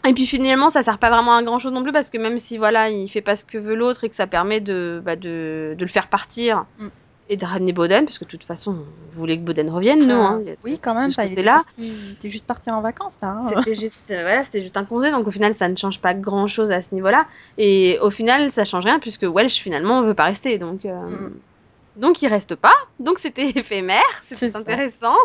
Et 0.05 0.13
puis 0.13 0.25
finalement 0.25 0.71
ça 0.71 0.81
sert 0.81 0.97
pas 0.97 1.11
vraiment 1.11 1.35
à 1.35 1.43
grand 1.43 1.59
chose 1.59 1.71
non 1.71 1.83
plus 1.83 1.91
parce 1.91 2.09
que 2.09 2.17
même 2.17 2.39
si 2.39 2.57
voilà 2.57 2.89
il 2.89 3.07
fait 3.07 3.21
pas 3.21 3.35
ce 3.35 3.45
que 3.45 3.59
veut 3.59 3.75
l'autre 3.75 4.03
et 4.03 4.09
que 4.09 4.15
ça 4.15 4.25
permet 4.25 4.59
de, 4.59 4.99
bah, 5.05 5.15
de, 5.15 5.75
de 5.77 5.81
le 5.85 5.87
faire 5.87 6.07
partir 6.07 6.65
Mm. 6.79 6.87
Et 7.29 7.37
de 7.37 7.45
ramener 7.45 7.71
Boden 7.71 8.05
parce 8.05 8.17
que 8.19 8.25
de 8.25 8.29
toute 8.29 8.43
façon 8.43 8.85
on 9.15 9.19
voulait 9.19 9.37
que 9.37 9.43
Boden 9.43 9.69
revienne 9.69 9.99
nous 10.05 10.13
Euh, 10.15 10.21
hein. 10.21 10.43
Oui, 10.63 10.79
quand 10.81 10.93
même. 10.93 11.09
enfin, 11.11 11.23
il 11.23 11.27
était 11.27 11.35
côté-là. 11.35 11.53
parti, 11.63 11.87
il 11.87 12.11
était 12.13 12.27
juste 12.29 12.45
parti 12.45 12.69
en 12.71 12.81
vacances, 12.81 13.17
là. 13.21 13.29
hein. 13.29 13.53
C'était 13.63 13.79
juste 13.79 14.03
euh, 14.11 14.21
voilà 14.23 14.43
c'était 14.43 14.61
juste 14.61 14.75
un 14.77 14.83
congé 14.85 15.11
donc 15.11 15.27
au 15.27 15.31
final 15.31 15.53
ça 15.53 15.69
ne 15.69 15.75
change 15.77 16.01
pas 16.01 16.13
grand 16.13 16.47
chose 16.47 16.71
à 16.71 16.81
ce 16.81 16.93
niveau-là 16.93 17.27
et 17.57 17.97
au 18.01 18.09
final 18.09 18.51
ça 18.51 18.65
change 18.65 18.83
rien 18.85 18.99
puisque 18.99 19.23
Welsh 19.23 19.59
finalement 19.61 20.01
veut 20.03 20.13
pas 20.13 20.25
rester 20.25 20.57
donc 20.57 20.83
euh, 20.85 20.91
Mm. 21.07 21.39
donc 21.95 22.21
il 22.21 22.27
reste 22.27 22.55
pas 22.55 22.73
donc 22.99 23.19
c'était 23.19 23.49
éphémère 23.55 24.01
c'était 24.29 24.55
intéressant 24.57 25.15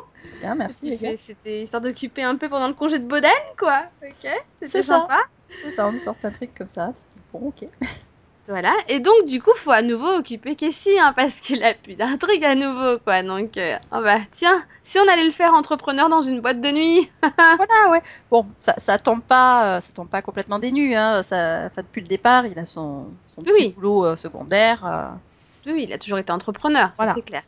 Bien, 0.40 0.54
merci 0.54 0.90
les 0.90 0.98
gars. 0.98 1.12
c'était 1.26 1.62
histoire 1.64 1.80
d'occuper 1.82 2.22
un 2.22 2.36
peu 2.36 2.48
pendant 2.48 2.68
le 2.68 2.74
congé 2.74 2.98
de 2.98 3.06
Boden 3.06 3.30
quoi 3.58 3.84
ok 4.02 4.12
C'est 4.60 4.66
c'était 4.68 4.82
sympa 4.82 5.18
C'est 5.64 5.72
ça, 5.74 5.88
on 5.88 5.92
nous 5.92 5.98
sort 5.98 6.16
un 6.22 6.30
truc 6.30 6.50
comme 6.58 6.68
ça. 6.68 6.92
Tu 6.96 7.04
te 7.04 7.12
dis, 7.14 7.20
bon, 7.32 7.48
ok. 7.48 7.64
Voilà, 8.48 8.72
et 8.88 9.00
donc 9.00 9.26
du 9.26 9.42
coup, 9.42 9.50
faut 9.56 9.72
à 9.72 9.82
nouveau 9.82 10.06
occuper 10.18 10.54
Casey, 10.54 10.96
hein, 11.00 11.12
parce 11.16 11.40
qu'il 11.40 11.64
a 11.64 11.74
plus 11.74 11.96
d'intrigue 11.96 12.44
à 12.44 12.54
nouveau, 12.54 12.98
quoi. 13.00 13.24
Donc, 13.24 13.56
euh, 13.56 13.76
oh 13.90 14.00
bah 14.00 14.20
tiens, 14.30 14.64
si 14.84 14.98
on 15.00 15.08
allait 15.08 15.26
le 15.26 15.32
faire 15.32 15.52
entrepreneur 15.52 16.08
dans 16.08 16.20
une 16.20 16.40
boîte 16.40 16.60
de 16.60 16.70
nuit. 16.70 17.10
voilà, 17.38 17.90
ouais. 17.90 18.00
Bon, 18.30 18.46
ça, 18.60 18.74
ça 18.78 18.98
tombe 18.98 19.22
pas, 19.22 19.78
euh, 19.78 19.80
ça 19.80 19.92
tombe 19.92 20.08
pas 20.08 20.22
complètement 20.22 20.60
nues, 20.60 20.94
hein. 20.94 21.24
Ça, 21.24 21.68
depuis 21.76 22.02
le 22.02 22.06
départ, 22.06 22.46
il 22.46 22.56
a 22.56 22.64
son, 22.66 23.06
son 23.26 23.42
petit 23.42 23.52
Oui. 23.66 23.72
boulot 23.74 24.06
euh, 24.06 24.16
secondaire. 24.16 24.84
euh. 24.86 25.72
Oui, 25.72 25.82
il 25.88 25.92
a 25.92 25.98
toujours 25.98 26.18
été 26.18 26.30
entrepreneur, 26.30 26.90
Voilà. 26.96 27.14
c'est 27.14 27.22
clair. 27.22 27.42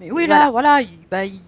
Mais 0.00 0.10
oui, 0.10 0.26
Voilà. 0.26 0.46
là, 0.46 0.50
voilà, 0.50 0.80
il, 0.82 0.88
bah, 1.08 1.24
il, 1.24 1.40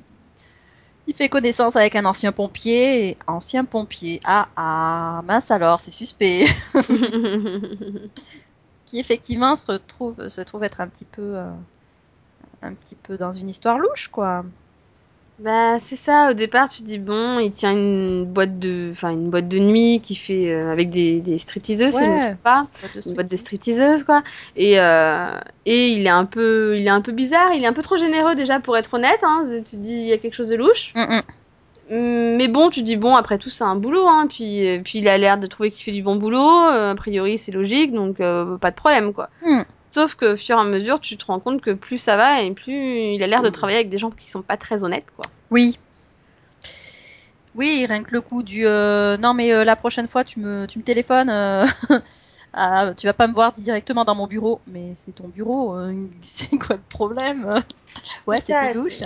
il 1.08 1.14
fait 1.14 1.28
connaissance 1.28 1.74
avec 1.74 1.96
un 1.96 2.04
ancien 2.04 2.30
pompier. 2.30 3.08
et- 3.08 3.18
Ancien 3.26 3.64
pompier. 3.64 4.20
Ah, 4.24 4.46
ah, 4.56 5.20
mince 5.24 5.50
alors, 5.50 5.80
c'est 5.80 5.90
suspect. 5.90 6.44
qui 8.88 8.98
effectivement 9.01 9.57
se 9.57 9.66
retrouve, 9.70 10.29
se 10.29 10.40
trouve 10.42 10.64
être 10.64 10.81
un 10.81 10.88
petit 10.88 11.05
peu, 11.07 11.37
euh, 11.37 11.51
un 12.62 12.74
petit 12.74 12.96
peu 12.96 13.16
dans 13.18 13.33
une 13.33 13.48
histoire 13.48 13.79
louche, 13.79 14.09
quoi. 14.09 14.44
bah 15.38 15.79
c'est 15.79 15.96
ça. 15.96 16.31
Au 16.31 16.35
départ, 16.35 16.68
tu 16.68 16.83
dis 16.83 16.98
bon, 16.98 17.38
il 17.38 17.53
tient 17.53 17.72
une 17.72 18.24
boîte 18.24 18.59
de, 18.59 18.88
enfin 18.92 19.11
une 19.11 19.31
boîte 19.31 19.48
de 19.48 19.59
nuit 19.61 20.01
qui 20.03 20.16
fait 20.16 20.53
euh, 20.53 20.72
avec 20.72 20.90
des, 20.90 21.20
des 21.20 21.38
stripteaseuses, 21.38 21.94
si 21.94 22.07
je 22.07 22.11
me 22.11 22.16
Ouais. 22.16 22.20
trompe 22.20 22.42
pas. 22.42 22.66
une 23.07 23.14
boîte 23.14 23.31
de 23.31 23.37
stripteaseuse 23.37 24.03
quoi 24.05 24.22
et 24.57 24.81
euh, 24.81 25.38
et 25.64 25.90
il 25.92 26.07
est 26.07 26.11
un 26.11 26.24
peu 26.24 26.77
il 26.79 26.87
est 26.87 26.90
un 26.90 27.01
peu 27.03 27.12
bizarre 27.12 27.53
il 27.55 27.62
est 27.62 27.66
un 27.68 27.72
peu 27.72 27.83
trop 27.83 27.96
généreux 27.96 28.35
déjà 28.35 28.59
pour 28.61 28.77
être 28.77 28.94
honnête 28.94 29.20
hein. 29.22 29.46
tu 29.68 29.77
dis 29.77 29.90
il 29.92 30.07
y 30.09 30.12
a 30.12 30.18
quelque 30.18 30.35
chose 30.35 30.48
de 30.48 30.57
louche 30.57 30.92
Mm, 30.94 31.01
mm. 31.18 31.22
Hum, 31.90 32.37
mais 32.37 32.48
bon 32.48 32.68
tu 32.68 32.81
te 32.81 32.85
dis 32.85 32.96
bon 32.96 33.16
après 33.16 33.38
tout 33.38 33.48
c'est 33.48 33.64
un 33.64 33.74
boulot 33.77 34.07
hein 34.07 34.27
puis 34.29 34.68
euh, 34.68 34.83
puis 34.85 34.98
il 34.98 35.09
a 35.09 35.16
l'air 35.16 35.38
de 35.38 35.46
trouver 35.46 35.70
qu'il 35.70 35.83
fait 35.85 35.92
du 35.92 36.03
bon 36.03 36.16
boulot 36.16 36.38
euh, 36.38 36.90
a 36.90 36.94
priori 36.94 37.38
c'est 37.38 37.51
logique 37.51 37.94
donc 37.94 38.20
euh, 38.20 38.59
pas 38.59 38.70
de 38.70 38.77
problème 38.77 39.14
quoi 39.14 39.31
Mm. 39.42 39.62
sauf 39.77 40.14
que 40.14 40.35
au 40.35 40.37
fur 40.37 40.59
et 40.59 40.61
à 40.61 40.64
mesure 40.64 41.01
tu 41.01 41.16
te 41.16 41.24
rends 41.24 41.40
compte 41.40 41.62
que 41.62 41.70
plus 41.70 41.96
ça 41.96 42.16
va 42.18 42.42
et 42.42 42.51
plus 42.53 43.14
il 43.14 43.22
a 43.22 43.27
l'air 43.27 43.40
de 43.42 43.48
travailler 43.48 43.79
avec 43.79 43.88
des 43.88 43.96
gens 43.96 44.11
qui 44.11 44.29
sont 44.31 44.42
pas 44.42 44.59
très 44.59 44.85
honnêtes 44.85 45.07
quoi 45.16 45.24
Oui. 45.51 45.79
Oui, 47.55 47.87
rien 47.88 48.03
que 48.03 48.12
le 48.12 48.20
coup 48.20 48.42
du 48.42 48.66
euh, 48.66 49.16
non 49.16 49.33
mais 49.33 49.53
euh, 49.55 49.64
la 49.64 49.74
prochaine 49.74 50.09
fois 50.09 50.24
tu 50.24 50.40
me 50.40 50.66
tu 50.66 50.79
me 50.79 50.85
téléphones 50.85 51.31
euh, 51.31 51.64
ah, 52.53 52.92
tu 52.96 53.07
vas 53.07 53.14
pas 53.14 53.27
me 53.27 53.33
voir 53.33 53.53
directement 53.53 54.05
dans 54.05 54.14
mon 54.14 54.27
bureau 54.27 54.61
mais 54.66 54.92
c'est 54.94 55.12
ton 55.12 55.29
bureau 55.29 55.74
euh, 55.77 55.92
c'est 56.22 56.59
quoi 56.59 56.77
le 56.77 56.83
problème? 56.90 57.48
Ouais, 58.27 58.40
c'était 58.42 58.74
louche. 58.74 59.01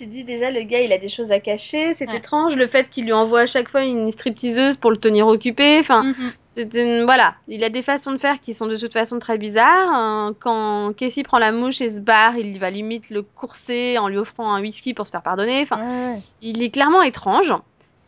Tu 0.00 0.06
dis 0.06 0.24
déjà 0.24 0.50
le 0.50 0.62
gars 0.62 0.80
il 0.80 0.92
a 0.92 0.98
des 0.98 1.08
choses 1.08 1.30
à 1.30 1.40
cacher 1.40 1.92
c'est 1.94 2.08
Ouais. 2.08 2.16
étrange 2.16 2.56
le 2.56 2.66
fait 2.66 2.88
qu'il 2.90 3.04
lui 3.04 3.12
envoie 3.12 3.40
à 3.40 3.46
chaque 3.46 3.68
fois 3.68 3.82
une 3.84 4.10
stripteaseuse 4.10 4.76
pour 4.76 4.90
le 4.90 4.96
tenir 4.96 5.26
occupé 5.26 5.78
enfin 5.80 6.02
Mhm. 6.02 6.32
C'est 6.52 6.74
une- 6.74 7.04
voilà, 7.04 7.36
il 7.46 7.62
a 7.62 7.68
des 7.68 7.80
façons 7.80 8.10
de 8.10 8.18
faire 8.18 8.40
qui 8.40 8.54
sont 8.54 8.66
de 8.66 8.76
toute 8.76 8.92
façon 8.92 9.20
très 9.20 9.38
bizarres. 9.38 10.28
Euh, 10.28 10.32
quand 10.40 10.92
Casey 10.96 11.22
prend 11.22 11.38
la 11.38 11.52
mouche 11.52 11.80
et 11.80 11.90
se 11.90 12.00
barre, 12.00 12.36
il 12.36 12.58
va 12.58 12.70
limite 12.70 13.08
le 13.10 13.22
courser 13.22 13.98
en 13.98 14.08
lui 14.08 14.18
offrant 14.18 14.52
un 14.52 14.60
whisky 14.60 14.92
pour 14.92 15.06
se 15.06 15.12
faire 15.12 15.22
pardonner. 15.22 15.60
Enfin, 15.62 15.78
ouais. 15.78 16.18
il 16.42 16.60
est 16.60 16.70
clairement 16.70 17.02
étrange. 17.02 17.54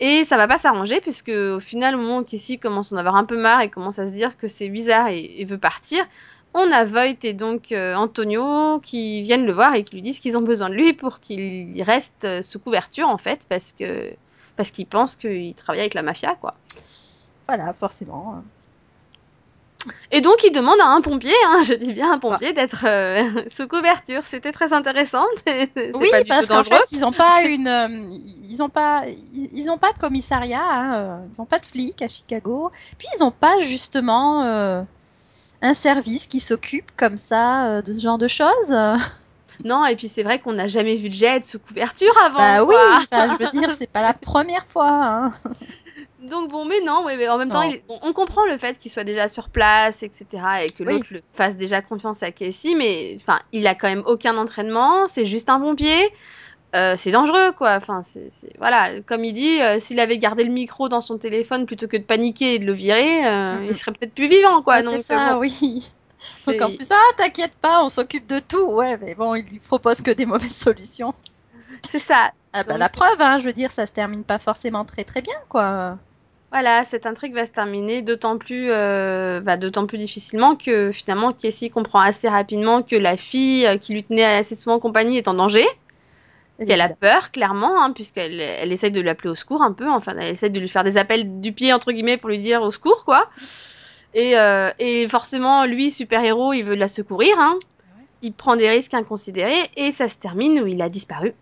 Et 0.01 0.25
ça 0.25 0.37
va 0.37 0.49
pas 0.49 0.59
s'arranger 0.59 1.01
puisque 1.01 1.29
au 1.29 1.61
final, 1.61 1.95
au 1.95 1.99
moment 1.99 2.19
où 2.19 2.25
Casey 2.25 2.57
commence 2.57 2.93
à 2.93 2.97
en 2.97 2.99
avoir 2.99 3.15
un 3.15 3.25
peu 3.25 3.37
marre 3.39 3.61
et 3.61 3.69
commence 3.71 4.01
à 4.01 4.07
se 4.09 4.13
dire 4.13 4.37
que 4.37 4.49
c'est 4.49 4.69
bizarre 4.69 5.07
et, 5.07 5.21
et 5.39 5.45
veut 5.45 5.59
partir, 5.59 6.05
on 6.55 6.71
a 6.71 6.85
Voight 6.85 7.25
et 7.25 7.33
donc 7.33 7.73
euh, 7.73 7.95
Antonio 7.95 8.81
qui 8.81 9.23
viennent 9.23 9.47
le 9.47 9.53
voir 9.53 9.75
et 9.75 9.85
qui 9.85 9.95
lui 9.95 10.03
disent 10.03 10.21
qu'ils 10.21 10.37
ont 10.37 10.43
besoin 10.43 10.69
de 10.69 10.75
lui 10.75 10.93
pour 10.93 11.21
qu'il 11.21 11.83
reste 11.83 12.25
euh, 12.25 12.43
sous 12.43 12.59
couverture 12.59 13.09
en 13.09 13.19
fait 13.19 13.41
parce 13.49 13.73
que 13.73 14.13
parce 14.57 14.71
qu'ils 14.71 14.87
pensent 14.87 15.17
qu'il 15.17 15.55
travaille 15.55 15.81
avec 15.81 15.95
la 15.95 16.03
mafia 16.03 16.35
quoi. 16.35 16.55
Voilà, 17.47 17.73
forcément. 17.73 18.43
Et 20.13 20.21
donc, 20.21 20.45
il 20.45 20.53
demande 20.53 20.79
à 20.81 20.87
un 20.87 21.01
pompier, 21.01 21.35
hein, 21.47 21.63
je 21.65 21.75
dis 21.75 21.93
bien 21.93 22.13
un 22.13 22.19
pompier, 22.19 22.53
d'être 22.53 22.85
euh, 22.87 23.43
sous 23.49 23.67
couverture. 23.67 24.25
C'était 24.25 24.53
très 24.53 24.73
intéressant. 24.73 25.25
Oui, 25.47 26.09
pas 26.13 26.23
parce 26.29 26.47
qu'en 26.47 26.63
fait, 26.63 26.93
ils 26.93 27.01
n'ont 27.01 27.13
pas 27.13 27.43
une, 27.45 27.67
euh, 27.67 27.89
ils 28.49 28.63
ont 28.63 28.69
pas, 28.69 29.03
ils 29.35 29.49
ils 29.53 29.71
ont 29.71 29.79
pas 29.79 29.93
de 29.93 29.99
commissariat, 29.99 30.63
hein, 30.63 31.23
ils 31.33 31.41
n'ont 31.41 31.47
pas 31.47 31.59
de 31.59 31.67
flics 31.67 32.01
à 32.03 32.09
Chicago. 32.09 32.71
Puis 32.99 33.09
ils 33.17 33.25
n'ont 33.25 33.33
pas 33.33 33.59
justement 33.61 34.85
un 35.63 35.75
service 35.75 36.27
qui 36.27 36.41
s'occupe 36.41 36.91
comme 36.97 37.17
ça 37.17 37.67
euh, 37.67 37.83
de 37.83 37.93
ce 37.93 38.01
genre 38.03 38.19
de 38.19 38.29
choses. 38.29 38.75
Non, 39.65 39.87
et 39.87 39.95
puis 39.95 40.09
c'est 40.09 40.25
vrai 40.25 40.41
qu'on 40.41 40.55
n'a 40.55 40.67
jamais 40.67 40.97
vu 40.97 41.09
de 41.09 41.15
jet 41.15 41.45
sous 41.45 41.61
couverture 41.61 42.11
avant. 42.25 42.39
Bah 42.39 42.65
oui, 42.65 42.75
enfin, 43.05 43.29
je 43.39 43.45
veux 43.45 43.51
dire, 43.51 43.71
c'est 43.71 43.89
pas 43.89 44.01
la 44.03 44.13
première 44.15 44.67
fois. 44.67 44.89
Hein. 44.91 45.31
Donc 46.21 46.51
bon, 46.51 46.65
mais 46.65 46.81
non, 46.81 47.05
mais 47.07 47.29
en 47.29 47.39
même 47.39 47.49
temps, 47.51 47.63
il- 47.63 47.81
on, 47.89 47.99
on 48.03 48.13
comprend 48.13 48.45
le 48.47 48.59
fait 48.59 48.77
qu'il 48.79 48.91
soit 48.91 49.05
déjà 49.05 49.29
sur 49.29 49.51
place, 49.51 50.03
etc., 50.03 50.27
et 50.63 50.67
que 50.73 50.83
l'autre 50.83 51.05
fasse 51.35 51.57
déjà 51.57 51.81
confiance 51.81 52.25
à 52.25 52.33
Casey, 52.33 52.75
mais 52.77 53.19
enfin, 53.21 53.39
il 53.53 53.67
a 53.69 53.77
quand 53.77 53.89
même 53.89 54.03
aucun 54.07 54.37
entraînement, 54.37 55.07
c'est 55.07 55.27
juste 55.27 55.49
un 55.49 55.61
pompier, 55.61 56.11
euh, 56.75 56.95
c'est 56.97 57.11
dangereux, 57.11 57.53
quoi. 57.53 57.75
Enfin, 57.77 58.03
c'est, 58.03 58.31
voilà, 58.59 59.01
comme 59.07 59.25
il 59.25 59.35
dit, 59.35 59.61
euh, 59.61 59.79
s'il 59.79 60.01
avait 60.01 60.19
gardé 60.19 60.45
le 60.45 60.51
micro 60.51 60.89
dans 60.89 61.01
son 61.01 61.19
téléphone 61.19 61.67
plutôt 61.67 61.87
que 61.87 61.97
de 61.97 62.03
paniquer 62.03 62.55
et 62.55 62.59
de 62.59 62.65
le 62.65 62.73
virer, 62.73 63.27
euh, 63.27 63.61
Mm, 63.61 63.65
il 63.67 63.75
serait 63.77 63.93
peut-être 63.93 64.15
plus 64.15 64.29
vivant, 64.29 64.63
quoi. 64.63 64.83
C'est 64.83 64.99
ça, 64.99 65.35
bon, 65.35 65.41
oui. 65.41 65.93
Donc 66.47 66.61
en 66.63 66.69
plus, 66.75 66.91
ah, 66.93 67.13
t'inquiète 67.17 67.55
pas, 67.61 67.83
on 67.85 67.89
s'occupe 67.89 68.27
de 68.29 68.39
tout. 68.39 68.71
Ouais, 68.71 68.97
mais 68.99 69.15
bon, 69.15 69.35
il 69.35 69.45
lui 69.45 69.59
propose 69.59 70.01
que 70.01 70.11
des 70.13 70.25
mauvaises 70.25 70.55
solutions. 70.55 71.13
c'est 71.91 71.99
ça. 71.99 72.31
Ah 72.55 72.63
bah 72.65 72.73
Donc- 72.75 72.79
la 72.79 72.89
preuve, 72.89 73.21
hein, 73.21 73.39
je 73.39 73.45
veux 73.47 73.53
dire, 73.53 73.71
ça 73.73 73.87
se 73.87 73.93
termine 73.93 74.23
pas 74.25 74.39
forcément 74.39 74.85
très 74.85 75.05
très 75.05 75.21
bien, 75.21 75.35
quoi. 75.49 75.99
Voilà, 76.53 76.85
cette 76.85 77.07
intrigue 77.07 77.35
va 77.35 77.47
se 77.47 77.51
terminer 77.51 78.03
d'autant 78.03 78.37
plus, 78.39 78.69
euh, 78.71 79.41
bah, 79.41 79.57
d'autant 79.57 79.87
plus 79.87 79.97
difficilement 79.99 80.55
que 80.55 80.93
finalement 80.93 81.33
Casey 81.33 81.71
comprend 81.71 82.01
assez 82.01 82.29
rapidement 82.29 82.83
que 82.83 82.95
la 82.95 83.17
fille 83.17 83.67
qui 83.81 83.95
lui 83.95 84.05
tenait 84.05 84.23
assez 84.25 84.55
souvent 84.55 84.79
compagnie 84.79 85.17
est 85.17 85.29
en 85.29 85.35
danger. 85.35 85.65
Qu'elle 86.65 86.81
a 86.81 86.85
Évidemment. 86.85 86.99
peur, 87.01 87.31
clairement, 87.31 87.83
hein, 87.83 87.93
puisqu'elle 87.93 88.41
elle 88.41 88.73
essaie 88.73 88.91
de 88.91 89.01
l'appeler 89.01 89.31
au 89.31 89.35
secours 89.35 89.63
un 89.63 89.73
peu, 89.73 89.89
enfin, 89.91 90.15
elle 90.19 90.33
essaie 90.33 90.51
de 90.51 90.59
lui 90.61 90.69
faire 90.69 90.85
des 90.85 90.97
appels 90.97 91.41
du 91.41 91.53
pied, 91.53 91.73
entre 91.73 91.93
guillemets, 91.93 92.17
pour 92.17 92.29
lui 92.31 92.39
dire 92.39 92.63
au 92.63 92.71
secours, 92.71 93.05
quoi. 93.05 93.29
Et, 94.15 94.39
euh, 94.39 94.71
et 94.79 95.09
forcément, 95.09 95.65
lui, 95.65 95.91
super-héros, 95.91 96.53
il 96.53 96.63
veut 96.65 96.75
la 96.75 96.89
secourir, 96.89 97.35
hein. 97.39 97.59
Ouais. 97.97 98.05
Il 98.23 98.33
prend 98.33 98.57
des 98.57 98.69
risques 98.69 98.95
inconsidérés, 98.95 99.71
et 99.77 99.93
ça 99.93 100.09
se 100.09 100.17
termine 100.17 100.61
où 100.61 100.67
il 100.67 100.83
a 100.83 100.89
disparu. 100.89 101.35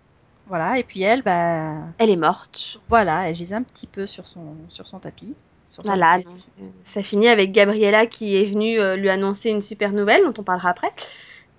Voilà, 0.46 0.78
et 0.78 0.83
puis 0.83 1.02
elle, 1.02 1.22
bah, 1.22 1.76
Elle 1.98 2.11
est 2.11 2.16
morte. 2.16 2.80
voilà, 2.88 3.28
elle 3.28 3.35
gise 3.35 3.52
un 3.52 3.62
petit 3.62 3.87
peu 3.87 4.06
sur 4.06 4.26
son, 4.26 4.56
sur 4.68 4.87
son 4.88 4.98
tapis. 4.98 5.37
Sur 5.68 5.85
Voilà, 5.85 6.18
donc, 6.18 6.26
euh, 6.61 6.64
ça 6.85 7.00
finit 7.04 7.28
avec 7.28 7.52
Gabriella 7.52 8.06
qui 8.06 8.37
est 8.37 8.44
venue 8.44 8.80
euh, 8.80 8.96
lui 8.96 9.09
annoncer 9.09 9.50
une 9.50 9.62
super 9.62 9.92
nouvelle, 9.92 10.24
dont 10.24 10.35
on 10.38 10.42
parlera 10.42 10.70
après, 10.70 10.92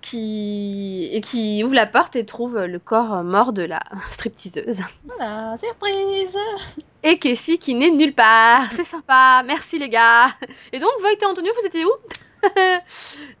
qui... 0.02 1.08
et 1.12 1.20
qui 1.20 1.62
ouvre 1.64 1.74
la 1.74 1.86
porte 1.86 2.16
et 2.16 2.26
trouve 2.26 2.58
le 2.60 2.78
corps 2.78 3.22
mort 3.22 3.52
de 3.52 3.62
la 3.62 3.80
stripteaseuse. 4.10 4.80
Voilà, 5.04 5.56
surprise 5.56 6.36
Et 7.02 7.18
Casey 7.18 7.56
qui 7.58 7.74
n'est 7.74 7.90
nulle 7.90 8.14
part. 8.14 8.70
C'est 8.72 8.84
sympa. 8.84 9.42
Merci 9.46 9.78
les 9.78 9.88
gars. 9.88 10.26
Et 10.72 10.78
donc, 10.78 10.90
Voight 11.00 11.16
et 11.20 11.24
Antonio, 11.26 11.52
vous 11.60 11.66
étiez 11.66 11.84
où? 11.84 11.90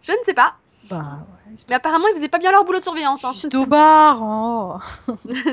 Je 0.02 0.12
ne 0.12 0.22
sais 0.24 0.34
pas. 0.34 0.54
Bah 0.90 1.18
ouais, 1.48 1.54
Mais 1.68 1.74
apparemment, 1.76 2.06
ils 2.08 2.16
faisaient 2.16 2.28
pas 2.28 2.38
bien 2.38 2.50
leur 2.52 2.64
boulot 2.64 2.78
de 2.78 2.84
surveillance. 2.84 3.24
hein. 3.24 3.32
juste 3.32 3.54
au 3.54 3.66
bar. 3.66 4.18
oh. 4.22 4.76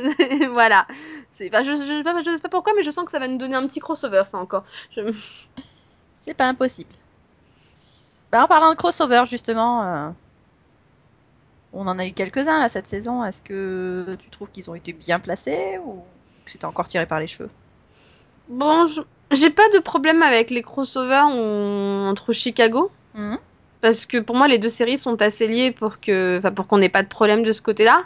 voilà. 0.54 0.86
C'est, 1.34 1.50
bah, 1.50 1.64
je, 1.64 1.72
je, 1.76 1.82
je 1.84 1.98
sais 1.98 2.04
pas- 2.04 2.22
je 2.22 2.32
sais 2.36 2.42
pas 2.42 2.50
pourquoi, 2.50 2.74
mais 2.76 2.84
je 2.84 2.92
sens 2.92 3.06
que 3.06 3.12
ça 3.12 3.20
va 3.20 3.28
nous 3.28 3.38
donner 3.38 3.56
un 3.56 3.66
petit 3.68 3.80
crossover, 3.80 4.24
ça 4.26 4.38
encore. 4.38 4.64
C'est 6.16 6.34
pas 6.34 6.48
impossible. 6.48 6.90
Bah, 8.32 8.44
en 8.44 8.48
parlant 8.48 8.70
de 8.72 8.76
crossover, 8.76 9.24
justement, 9.28 9.84
euh, 9.84 10.10
on 11.74 11.88
en 11.88 12.00
a 12.00 12.06
eu 12.08 12.12
quelques-uns 12.12 12.60
là 12.60 12.70
cette 12.70 12.88
saison. 12.88 13.24
Est-ce 13.24 13.42
que 13.42 14.16
tu 14.20 14.30
trouves 14.30 14.50
qu'ils 14.52 14.70
ont 14.70 14.76
été 14.76 14.94
bien 14.94 15.20
placés 15.20 15.80
ou 15.86 16.04
que 16.46 16.52
c'était 16.52 16.66
encore 16.66 16.88
tiré 16.88 17.06
par 17.06 17.20
les 17.20 17.28
cheveux? 17.28 17.50
Bon, 18.48 18.88
j'ai 19.32 19.50
pas 19.52 19.70
de 19.70 19.80
problème 19.80 20.24
avec 20.24 20.50
les 20.50 20.64
crossovers 20.64 21.28
en- 21.28 22.08
entre 22.10 22.34
Chicago. 22.34 22.92
Mhm. 23.14 23.38
Parce 23.82 24.06
que 24.06 24.18
pour 24.18 24.36
moi, 24.36 24.48
les 24.48 24.58
deux 24.58 24.70
séries 24.70 24.98
sont 24.98 25.22
assez 25.22 25.48
liées 25.48 25.72
pour 25.72 26.00
que, 26.02 26.38
enfin, 26.40 26.52
pour 26.52 26.68
qu'on 26.68 26.80
n'ait 26.80 26.90
pas 26.90 27.04
de 27.04 27.08
problème 27.08 27.44
de 27.44 27.54
ce 27.54 27.62
côté-là. 27.62 28.04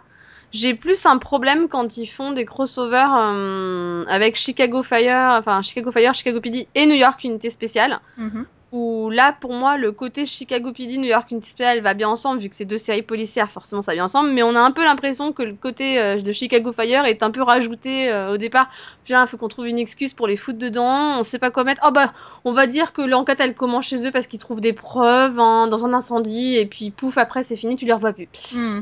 J'ai 0.51 0.75
plus 0.75 1.07
un 1.07 1.17
problème 1.17 1.67
quand 1.67 1.97
ils 1.97 2.05
font 2.05 2.31
des 2.31 2.45
crossovers 2.45 3.09
euh, 3.17 4.05
avec 4.07 4.35
Chicago 4.35 4.83
Fire, 4.83 5.35
enfin 5.39 5.63
Chicago 5.63 5.91
Fire, 5.91 6.13
Chicago 6.13 6.39
PD 6.41 6.67
et 6.75 6.85
New 6.85 6.93
York 6.93 7.23
Unité 7.23 7.49
Spéciale. 7.49 7.99
Mhm. 8.17 8.45
Où 8.73 9.11
là, 9.11 9.37
pour 9.39 9.53
moi, 9.53 9.77
le 9.77 9.91
côté 9.91 10.25
Chicago 10.25 10.71
PD, 10.73 10.97
New 10.97 11.07
York 11.07 11.29
Spéciale 11.43 11.81
va 11.81 11.93
bien 11.93 12.09
ensemble, 12.09 12.41
vu 12.41 12.49
que 12.49 12.55
c'est 12.55 12.65
deux 12.65 12.79
séries 12.79 13.03
policières, 13.03 13.51
forcément 13.51 13.83
ça 13.83 13.91
va 13.91 13.97
bien 13.97 14.05
ensemble. 14.05 14.31
Mais 14.31 14.41
on 14.41 14.55
a 14.55 14.59
un 14.59 14.71
peu 14.71 14.83
l'impression 14.83 15.31
que 15.31 15.43
le 15.43 15.53
côté 15.53 15.99
euh, 15.99 16.19
de 16.19 16.31
Chicago 16.31 16.73
Fire 16.73 17.05
est 17.05 17.21
un 17.21 17.29
peu 17.29 17.43
rajouté 17.43 18.11
euh, 18.11 18.33
au 18.33 18.37
départ. 18.37 18.71
Putain, 19.03 19.27
faut 19.27 19.37
qu'on 19.37 19.47
trouve 19.47 19.67
une 19.67 19.77
excuse 19.77 20.13
pour 20.13 20.25
les 20.25 20.37
foutre 20.37 20.57
dedans. 20.57 21.19
On 21.19 21.23
sait 21.23 21.37
pas 21.37 21.51
quoi 21.51 21.63
mettre. 21.63 21.83
Oh 21.85 21.91
bah, 21.91 22.13
on 22.45 22.51
va 22.51 22.65
dire 22.65 22.93
que 22.93 23.03
l'enquête 23.03 23.39
elle 23.41 23.53
commence 23.53 23.85
chez 23.85 24.07
eux 24.07 24.11
parce 24.11 24.25
qu'ils 24.25 24.39
trouvent 24.39 24.59
des 24.61 24.73
preuves 24.73 25.39
hein, 25.39 25.67
dans 25.67 25.85
un 25.85 25.93
incendie 25.93 26.55
et 26.55 26.65
puis 26.65 26.89
pouf 26.89 27.19
après 27.19 27.43
c'est 27.43 27.55
fini 27.55 27.75
tu 27.75 27.85
les 27.85 27.93
revois 27.93 28.13
plus. 28.13 28.27
Mhm. 28.55 28.81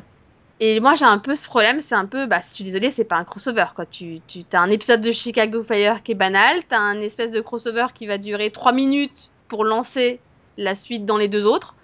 Et 0.61 0.79
moi 0.79 0.93
j'ai 0.95 1.05
un 1.05 1.17
peu 1.17 1.35
ce 1.35 1.47
problème, 1.47 1.81
c'est 1.81 1.95
un 1.95 2.05
peu 2.05 2.27
bah 2.27 2.39
je 2.39 2.53
suis 2.53 2.63
désolée 2.63 2.91
c'est 2.91 3.03
pas 3.03 3.17
un 3.17 3.25
crossover 3.25 3.65
quoi. 3.75 3.85
Tu 3.85 4.21
tu 4.25 4.45
as 4.53 4.61
un 4.61 4.69
épisode 4.69 5.01
de 5.01 5.11
Chicago 5.11 5.63
Fire 5.63 6.01
qui 6.01 6.13
est 6.13 6.15
banal, 6.15 6.59
t'as 6.69 6.79
un 6.79 7.01
espèce 7.01 7.31
de 7.31 7.41
crossover 7.41 7.87
qui 7.93 8.07
va 8.07 8.17
durer 8.17 8.51
3 8.51 8.71
minutes 8.71 9.30
pour 9.51 9.65
lancer 9.65 10.19
la 10.57 10.75
suite 10.75 11.05
dans 11.05 11.17
les 11.17 11.27
deux 11.27 11.45
autres. 11.45 11.75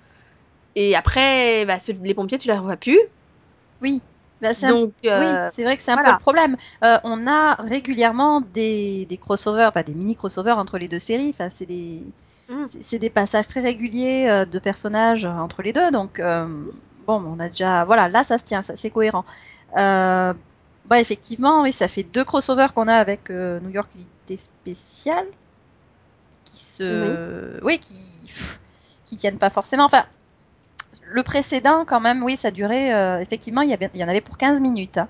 Et 0.75 0.95
après 0.95 1.65
bah 1.65 1.79
ceux- 1.79 1.97
les 2.01 2.13
pompiers 2.13 2.39
tu 2.39 2.47
les 2.47 2.57
revois 2.57 2.77
plus. 2.77 2.99
Oui. 3.81 4.01
Bah, 4.41 4.53
c'est 4.53 4.71
euh, 4.71 4.85
oui, 5.05 5.49
c'est 5.51 5.63
vrai 5.63 5.75
que 5.75 5.81
c'est 5.81 5.91
un 5.91 5.95
voilà. 5.95 6.11
peu 6.11 6.15
le 6.15 6.21
problème. 6.21 6.55
Euh, 6.83 6.97
on 7.03 7.27
a 7.27 7.55
régulièrement 7.55 8.39
des, 8.41 9.05
des 9.07 9.17
crossovers, 9.17 9.67
enfin 9.67 9.81
des 9.81 9.95
mini 9.95 10.15
crossovers 10.15 10.57
entre 10.57 10.77
les 10.77 10.87
deux 10.87 10.99
séries. 10.99 11.31
Enfin, 11.33 11.49
c'est 11.51 11.65
des, 11.65 12.03
Mm. 12.49 12.65
des 12.99 13.09
passages 13.09 13.47
très 13.49 13.59
réguliers 13.59 14.27
euh, 14.29 14.45
de 14.45 14.59
personnages 14.59 15.25
entre 15.25 15.61
les 15.63 15.73
deux. 15.73 15.91
Donc, 15.91 16.21
bon, 17.07 17.17
on 17.35 17.39
a 17.39 17.49
déjà, 17.49 17.83
voilà, 17.83 18.07
là 18.07 18.23
ça 18.23 18.37
se 18.37 18.45
tient, 18.45 18.61
c'est 18.63 18.89
cohérent. 18.89 19.25
Bah 19.75 21.01
effectivement, 21.01 21.63
oui, 21.63 21.73
ça 21.73 21.89
fait 21.89 22.03
deux 22.03 22.23
crossovers 22.23 22.73
qu'on 22.73 22.87
a 22.87 22.95
avec 22.95 23.29
New 23.29 23.71
York 23.71 23.89
Unité 23.95 24.37
Spéciale 24.37 25.27
qui 26.57 26.65
se, 26.65 27.63
oui, 27.63 27.79
qui, 27.79 27.93
pff, 28.25 28.59
qui 29.05 29.15
tiennent 29.15 29.37
pas 29.37 29.49
forcément. 29.49 29.85
Enfin, 29.85 30.05
le 31.03 31.23
précédent, 31.23 31.85
quand 31.85 31.99
même, 31.99 32.23
oui, 32.23 32.37
ça 32.37 32.51
durait. 32.51 32.93
euh, 32.93 33.19
effectivement, 33.19 33.61
il 33.61 33.69
y, 33.69 33.73
avait, 33.73 33.89
il 33.93 33.99
y 33.99 34.03
en 34.03 34.07
avait 34.07 34.21
pour 34.21 34.37
15 34.37 34.59
minutes 34.59 34.97
hein, 34.97 35.07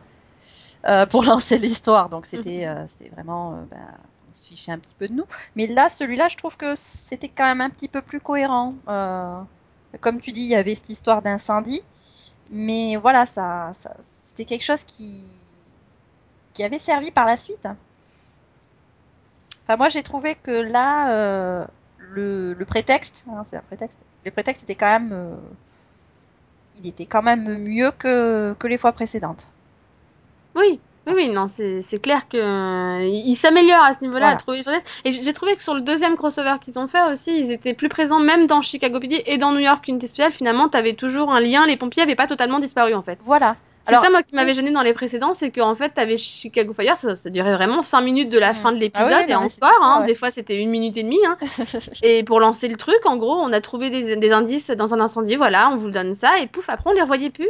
euh, 0.87 1.05
pour 1.05 1.23
lancer 1.31 1.57
l'histoire. 1.57 2.09
Donc, 2.09 2.25
c'était 2.25 2.67
euh, 2.67 2.85
c'était 2.87 3.09
vraiment. 3.09 3.65
ben, 3.71 3.87
on 4.29 4.33
se 4.33 4.47
fichait 4.49 4.71
un 4.71 4.77
petit 4.79 4.95
peu 4.95 5.07
de 5.07 5.13
nous. 5.13 5.25
Mais 5.55 5.67
là, 5.67 5.89
celui-là, 5.89 6.27
je 6.27 6.37
trouve 6.37 6.57
que 6.57 6.75
c'était 6.75 7.29
quand 7.29 7.45
même 7.45 7.61
un 7.61 7.69
petit 7.69 7.87
peu 7.87 8.01
plus 8.01 8.19
cohérent. 8.19 8.75
Comme 10.01 10.19
tu 10.19 10.31
dis, 10.31 10.41
il 10.41 10.49
y 10.49 10.55
avait 10.55 10.75
cette 10.75 10.89
histoire 10.89 11.21
d'incendie. 11.21 11.81
Mais 12.51 12.97
voilà, 12.97 13.25
ça, 13.25 13.71
ça, 13.73 13.95
c'était 14.03 14.45
quelque 14.45 14.63
chose 14.63 14.83
qui, 14.83 15.23
qui 16.53 16.63
avait 16.63 16.79
servi 16.79 17.09
par 17.11 17.25
la 17.25 17.37
suite. 17.37 17.67
Enfin, 19.67 19.77
moi, 19.77 19.89
j'ai 19.89 20.03
trouvé 20.03 20.35
que 20.35 20.51
là, 20.51 21.11
euh, 21.11 21.65
le, 21.97 22.53
le 22.53 22.65
prétexte, 22.65 23.25
hein, 23.29 23.43
c'est 23.45 23.57
un 23.57 23.61
prétexte, 23.61 23.99
le 24.25 24.31
prétexte 24.31 24.63
était 24.63 24.75
quand 24.75 24.87
même, 24.87 25.11
euh, 25.13 25.35
il 26.79 26.87
était 26.87 27.05
quand 27.05 27.21
même 27.23 27.57
mieux 27.57 27.91
que, 27.91 28.53
que 28.59 28.67
les 28.67 28.77
fois 28.77 28.93
précédentes. 28.93 29.51
Oui, 30.55 30.79
oui, 31.07 31.13
oui, 31.15 31.29
non, 31.29 31.47
c'est 31.47 32.01
clair 32.01 32.27
que 32.27 32.37
euh, 32.37 33.03
il 33.05 33.27
il 33.29 33.35
s'améliore 33.35 33.81
à 33.83 33.93
ce 33.93 34.01
niveau-là 34.01 34.19
Voilà. 34.19 34.35
à 34.35 34.35
trouver. 34.35 34.63
Et 35.05 35.13
j'ai 35.13 35.33
trouvé 35.33 35.55
que 35.55 35.63
sur 35.63 35.73
le 35.73 35.81
deuxième 35.81 36.15
crossover 36.17 36.55
qu'ils 36.61 36.79
ont 36.79 36.87
fait 36.87 37.03
aussi, 37.11 37.37
ils 37.39 37.51
étaient 37.51 37.73
plus 37.73 37.89
présents 37.89 38.19
même 38.19 38.47
dans 38.47 38.61
Chicago 38.61 38.99
PD 38.99 39.23
et 39.25 39.37
dans 39.37 39.51
New 39.51 39.59
York 39.59 39.87
Unité 39.87 40.07
Spéciale. 40.07 40.31
Finalement, 40.33 40.69
t'avais 40.69 40.95
toujours 40.95 41.31
un 41.31 41.39
lien. 41.39 41.65
Les 41.67 41.77
pompiers 41.77 42.03
avaient 42.03 42.15
pas 42.15 42.27
totalement 42.27 42.59
disparu 42.59 42.93
en 42.93 43.03
fait. 43.03 43.19
Voilà. 43.23 43.55
C'est 43.87 43.95
ça 43.95 44.09
moi 44.09 44.21
qui 44.23 44.35
m'avait 44.35 44.53
gêné 44.53 44.71
dans 44.71 44.81
les 44.81 44.93
précédents, 44.93 45.33
c'est 45.33 45.51
qu'en 45.51 45.75
fait 45.75 45.89
t'avais 45.91 46.17
Chicago 46.17 46.73
Fire, 46.73 46.97
ça, 46.97 47.15
ça 47.15 47.29
durait 47.29 47.53
vraiment 47.55 47.81
5 47.83 48.01
minutes 48.01 48.29
de 48.29 48.39
la 48.39 48.51
Mm. 48.53 48.55
fin 48.55 48.71
de 48.71 48.77
l'épisode 48.77 49.09
Ah 49.11 49.17
oui, 49.25 49.31
et 49.31 49.33
non, 49.33 49.39
encore, 49.39 49.51
ça, 49.51 49.71
hein, 49.81 50.01
ouais. 50.01 50.07
des 50.07 50.13
fois 50.15 50.31
c'était 50.31 50.55
une 50.61 50.69
minute 50.69 50.97
et 50.97 51.03
demie. 51.03 51.19
Hein. 51.25 51.37
Et 52.03 52.23
pour 52.23 52.39
lancer 52.39 52.67
le 52.67 52.75
truc, 52.77 53.05
en 53.05 53.17
gros, 53.17 53.35
on 53.35 53.51
a 53.53 53.61
trouvé 53.61 53.89
des, 53.89 54.15
des 54.15 54.31
indices 54.31 54.69
dans 54.71 54.93
un 54.93 54.99
incendie, 54.99 55.35
voilà, 55.35 55.69
on 55.71 55.77
vous 55.77 55.89
donne 55.91 56.15
ça, 56.15 56.39
et 56.39 56.47
pouf, 56.47 56.69
après 56.69 56.89
on 56.89 56.93
les 56.93 57.01
revoyait 57.01 57.29
plus. 57.29 57.49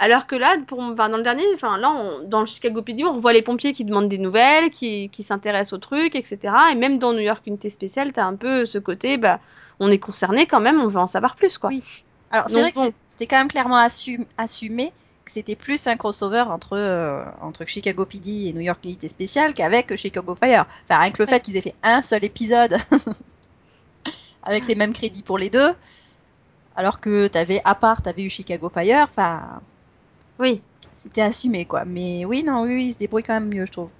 Alors 0.00 0.26
que 0.28 0.36
là, 0.36 0.56
pour, 0.66 0.78
enfin, 0.80 1.08
dans 1.08 1.16
le 1.16 1.24
dernier, 1.24 1.42
enfin 1.54 1.76
là, 1.76 1.90
on- 1.90 2.22
dans 2.26 2.40
le 2.40 2.46
Chicago 2.46 2.82
PD, 2.82 3.02
on 3.04 3.14
revoit 3.14 3.32
les 3.32 3.42
pompiers 3.42 3.72
qui 3.72 3.84
demandent 3.84 4.08
des 4.08 4.18
nouvelles, 4.18 4.70
qui, 4.70 5.08
qui 5.10 5.24
s'intéressent 5.24 5.72
au 5.72 5.78
truc, 5.78 6.14
etc. 6.14 6.38
Et 6.70 6.76
même 6.76 6.98
dans 6.98 7.12
New 7.12 7.18
York 7.20 7.42
Unité 7.46 7.68
Spéciale, 7.68 8.12
t'as 8.12 8.24
un 8.24 8.36
peu 8.36 8.64
ce 8.64 8.78
côté, 8.78 9.16
bah, 9.16 9.40
on 9.80 9.90
est 9.90 9.98
concerné 9.98 10.46
quand 10.46 10.60
même, 10.60 10.80
on 10.80 10.86
veut 10.86 11.00
en 11.00 11.08
savoir 11.08 11.34
plus, 11.34 11.58
quoi. 11.58 11.70
Oui. 11.70 11.82
Alors, 12.30 12.48
c'est 12.48 12.60
vrai 12.60 12.70
que 12.70 12.76
bon. 12.76 12.92
c'était 13.06 13.26
quand 13.26 13.38
même 13.38 13.48
clairement 13.48 13.78
assum- 13.78 14.26
assumé 14.36 14.92
c'était 15.30 15.56
plus 15.56 15.86
un 15.86 15.96
crossover 15.96 16.42
entre, 16.48 16.76
euh, 16.76 17.24
entre 17.40 17.64
Chicago 17.66 18.06
PD 18.06 18.48
et 18.48 18.52
New 18.52 18.60
York 18.60 18.80
Unité 18.84 19.08
Spéciale 19.08 19.54
qu'avec 19.54 19.94
Chicago 19.96 20.34
Fire. 20.34 20.66
Enfin, 20.84 20.98
rien 21.00 21.10
que 21.10 21.22
le 21.22 21.26
fait 21.28 21.40
qu'ils 21.40 21.56
aient 21.56 21.60
fait 21.60 21.74
un 21.82 22.02
seul 22.02 22.24
épisode 22.24 22.76
avec 24.42 24.66
les 24.66 24.74
mêmes 24.74 24.92
crédits 24.92 25.22
pour 25.22 25.38
les 25.38 25.50
deux. 25.50 25.74
Alors 26.76 27.00
que 27.00 27.26
t'avais, 27.26 27.60
à 27.64 27.74
part, 27.74 28.02
t'avais 28.02 28.22
eu 28.24 28.30
Chicago 28.30 28.70
Fire, 28.72 29.06
enfin, 29.10 29.60
Oui. 30.38 30.62
c'était 30.94 31.22
assumé, 31.22 31.64
quoi. 31.64 31.84
Mais 31.84 32.24
oui, 32.24 32.42
non, 32.44 32.62
oui, 32.62 32.86
ils 32.86 32.92
se 32.92 32.98
débrouillent 32.98 33.24
quand 33.24 33.34
même 33.34 33.52
mieux, 33.52 33.66
je 33.66 33.72
trouve. 33.72 33.90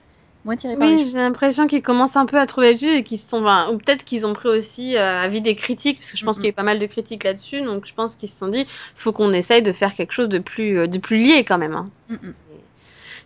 Moins 0.44 0.56
tiré 0.56 0.76
par 0.76 0.88
Oui, 0.88 1.08
j'ai 1.10 1.18
l'impression 1.18 1.66
qu'ils 1.66 1.82
commencent 1.82 2.16
un 2.16 2.26
peu 2.26 2.38
à 2.38 2.46
trouver 2.46 2.74
le 2.74 2.82
et 2.82 3.04
qu'ils 3.04 3.18
se 3.18 3.28
sont, 3.28 3.42
enfin, 3.42 3.70
ou 3.72 3.78
peut-être 3.78 4.04
qu'ils 4.04 4.26
ont 4.26 4.34
pris 4.34 4.48
aussi 4.48 4.96
euh, 4.96 5.22
avis 5.22 5.40
des 5.40 5.56
critiques, 5.56 5.98
parce 5.98 6.10
que 6.10 6.16
je 6.16 6.24
pense 6.24 6.36
qu'il 6.36 6.44
y 6.44 6.48
a 6.48 6.50
eu 6.50 6.54
pas 6.54 6.62
mal 6.62 6.78
de 6.78 6.86
critiques 6.86 7.24
là-dessus, 7.24 7.60
donc 7.62 7.86
je 7.86 7.94
pense 7.94 8.16
qu'ils 8.16 8.28
se 8.28 8.38
sont 8.38 8.48
dit, 8.48 8.66
faut 8.96 9.12
qu'on 9.12 9.32
essaye 9.32 9.62
de 9.62 9.72
faire 9.72 9.94
quelque 9.94 10.12
chose 10.12 10.28
de 10.28 10.38
plus, 10.38 10.78
euh, 10.78 10.86
de 10.86 10.98
plus 10.98 11.18
lié 11.18 11.44
quand 11.44 11.58
même. 11.58 11.74
hein. 11.74 11.90
Mm. 12.08 12.30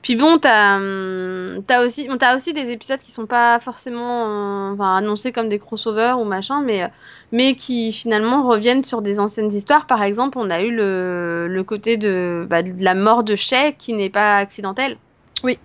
Puis 0.03 0.17
bon, 0.17 0.39
t'as, 0.39 0.79
hum, 0.79 1.63
t'as 1.67 1.85
aussi, 1.85 2.09
bon, 2.09 2.19
aussi 2.35 2.53
des 2.53 2.73
épisodes 2.73 2.99
qui 2.99 3.13
sont 3.13 3.27
pas 3.27 3.61
forcément, 3.61 4.71
euh, 4.71 4.75
enfin, 4.75 4.97
annoncés 4.97 5.31
comme 5.31 5.49
des 5.49 5.61
crossovers 5.61 6.19
ou 6.19 6.25
machin, 6.25 6.61
mais, 6.61 6.83
euh, 6.83 6.89
mais 7.31 7.55
qui 7.55 7.93
finalement 7.93 8.43
reviennent 8.49 8.83
sur 8.83 9.01
des 9.01 9.21
anciennes 9.21 9.53
histoires. 9.53 9.87
Par 9.87 10.03
exemple, 10.03 10.39
on 10.39 10.51
a 10.51 10.61
eu 10.63 10.73
le, 10.73 11.47
le 11.49 11.63
côté 11.63 11.97
de, 11.97 12.45
bah, 12.51 12.65
de 12.65 12.83
la 12.83 12.95
mort 12.95 13.23
de 13.23 13.37
Shay 13.37 13.77
qui 13.79 13.93
n'est 13.93 14.11
pas 14.11 14.39
accidentelle. 14.39 14.97
Oui. 15.45 15.57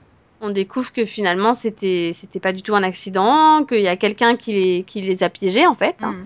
On 0.41 0.50
découvre 0.52 0.93
que 0.93 1.06
finalement 1.06 1.54
c'était, 1.54 2.12
c'était 2.13 2.39
pas 2.39 2.54
du 2.54 2.62
tout 2.62 2.76
un 2.76 2.84
accident, 2.84 3.63
qu'il 3.65 3.82
y 3.82 3.88
a 3.88 3.97
quelqu'un 3.97 4.36
qui 4.36 4.54
les, 4.54 4.84
qui 4.84 5.02
les 5.02 5.23
a 5.23 5.30
piégés 5.30 5.65
en 5.65 5.76
fait, 5.76 5.95
hein, 6.04 6.12
Mm. 6.12 6.26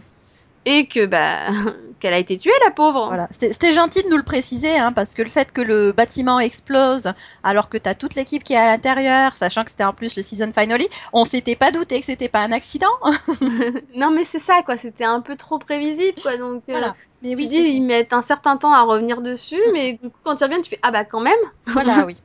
et 0.65 0.87
que 0.87 1.05
bah, 1.05 1.47
qu'elle 2.01 2.13
a 2.13 2.17
été 2.17 2.37
tuée 2.37 2.51
la 2.65 2.71
pauvre. 2.71 3.07
Voilà. 3.07 3.27
C'était 3.31 3.71
gentil 3.71 4.03
de 4.03 4.09
nous 4.09 4.17
le 4.17 4.23
préciser, 4.23 4.77
hein, 4.77 4.91
parce 4.91 5.13
que 5.13 5.21
le 5.21 5.29
fait 5.29 5.51
que 5.53 5.61
le 5.61 5.91
bâtiment 5.91 6.39
explose 6.39 7.11
alors 7.43 7.69
que 7.69 7.77
t'as 7.77 7.93
toute 7.93 8.15
l'équipe 8.15 8.43
qui 8.43 8.53
est 8.53 8.57
à 8.57 8.71
l'intérieur, 8.71 9.35
sachant 9.35 9.63
que 9.63 9.69
c'était 9.69 9.85
en 9.85 9.93
plus 9.93 10.15
le 10.17 10.23
season 10.23 10.51
finale, 10.51 10.81
on 11.13 11.23
s'était 11.23 11.55
pas 11.55 11.71
douté 11.71 11.99
que 11.99 12.05
c'était 12.05 12.27
pas 12.29 12.41
un 12.41 12.51
accident. 12.51 12.87
non 13.95 14.11
mais 14.11 14.23
c'est 14.25 14.39
ça 14.39 14.61
quoi, 14.65 14.77
c'était 14.77 15.05
un 15.05 15.21
peu 15.21 15.35
trop 15.35 15.57
prévisible 15.57 16.19
quoi, 16.21 16.37
donc. 16.37 16.63
euh, 16.69 16.73
voilà. 16.73 16.95
Mais 17.23 17.35
Tu 17.35 17.45
dis, 17.45 17.57
ils 17.57 17.81
mettent 17.81 18.13
un 18.13 18.23
certain 18.23 18.57
temps 18.57 18.73
à 18.73 18.81
revenir 18.81 19.21
dessus, 19.21 19.61
mais 19.73 19.93
du 19.93 20.09
coup, 20.09 20.17
quand 20.23 20.39
ils 20.39 20.43
reviennent, 20.43 20.63
tu 20.63 20.71
fais 20.71 20.79
Ah 20.81 20.91
bah 20.91 21.05
quand 21.05 21.21
même, 21.21 21.33
voilà, 21.67 22.05
oui. 22.05 22.15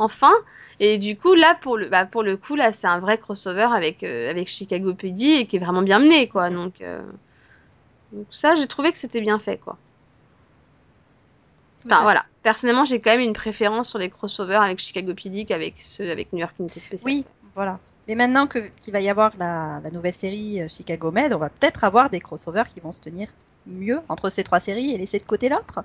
enfin. 0.00 0.32
Et 0.78 0.98
du 0.98 1.16
coup, 1.16 1.34
là, 1.34 1.56
pour 1.60 1.78
le, 1.78 1.88
bah, 1.88 2.04
pour 2.04 2.22
le 2.22 2.36
coup, 2.36 2.54
là, 2.54 2.70
c'est 2.72 2.86
un 2.86 2.98
vrai 2.98 3.18
crossover 3.18 3.68
avec, 3.74 4.02
euh, 4.02 4.30
avec 4.30 4.48
Chicago 4.48 4.94
PD 4.94 5.24
et 5.24 5.46
qui 5.46 5.56
est 5.56 5.58
vraiment 5.58 5.82
bien 5.82 5.98
mené, 5.98 6.28
quoi. 6.28 6.50
Donc, 6.50 6.80
euh, 6.80 7.00
donc 8.12 8.26
ça, 8.30 8.56
j'ai 8.56 8.66
trouvé 8.66 8.92
que 8.92 8.98
c'était 8.98 9.22
bien 9.22 9.38
fait, 9.38 9.56
quoi. 9.56 9.78
Enfin, 11.86 12.02
voilà. 12.02 12.24
Personnellement, 12.42 12.84
j'ai 12.84 13.00
quand 13.00 13.10
même 13.10 13.20
une 13.20 13.32
préférence 13.32 13.90
sur 13.90 13.98
les 13.98 14.10
crossovers 14.10 14.62
avec 14.62 14.80
Chicago 14.80 15.14
PD 15.14 15.44
qu'avec 15.44 15.74
ceux 15.78 16.10
avec 16.10 16.32
New 16.32 16.40
York 16.40 16.54
Unité 16.58 16.80
Spéciale. 16.80 17.06
Oui, 17.06 17.24
voilà. 17.54 17.78
Mais 18.08 18.14
maintenant 18.14 18.46
que 18.46 18.58
qu'il 18.80 18.92
va 18.92 19.00
y 19.00 19.08
avoir 19.08 19.32
la, 19.38 19.80
la 19.82 19.90
nouvelle 19.90 20.14
série 20.14 20.62
euh, 20.62 20.68
Chicago 20.68 21.10
Med, 21.10 21.32
on 21.32 21.38
va 21.38 21.48
peut-être 21.48 21.84
avoir 21.84 22.10
des 22.10 22.20
crossovers 22.20 22.68
qui 22.72 22.80
vont 22.80 22.92
se 22.92 23.00
tenir 23.00 23.28
mieux 23.66 24.00
entre 24.08 24.30
ces 24.30 24.44
trois 24.44 24.60
séries 24.60 24.92
et 24.92 24.98
laisser 24.98 25.18
de 25.18 25.24
côté 25.24 25.48
l'autre. 25.48 25.80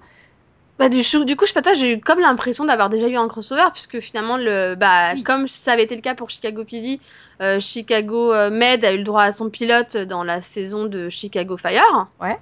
Bah, 0.81 0.89
du, 0.89 1.01
du 1.25 1.35
coup, 1.35 1.45
je 1.45 1.49
sais 1.49 1.53
pas 1.53 1.61
toi, 1.61 1.73
j'ai 1.75 1.93
eu 1.93 1.99
comme 2.01 2.19
l'impression 2.19 2.65
d'avoir 2.65 2.89
déjà 2.89 3.07
eu 3.07 3.15
un 3.15 3.27
crossover, 3.27 3.67
puisque 3.73 3.99
finalement, 3.99 4.37
le, 4.37 4.75
bah, 4.75 5.13
Oui. 5.13 5.23
comme 5.23 5.47
ça 5.47 5.73
avait 5.73 5.83
été 5.83 5.95
le 5.95 6.01
cas 6.01 6.15
pour 6.15 6.29
Chicago 6.29 6.63
PD, 6.63 6.99
euh, 7.41 7.59
Chicago 7.59 8.33
euh, 8.33 8.49
Med 8.49 8.83
a 8.85 8.93
eu 8.93 8.97
le 8.97 9.03
droit 9.03 9.23
à 9.23 9.31
son 9.31 9.49
pilote 9.49 9.95
dans 9.97 10.23
la 10.23 10.41
saison 10.41 10.85
de 10.85 11.09
Chicago 11.09 11.57
Fire. 11.57 12.07
Ouais. 12.21 12.37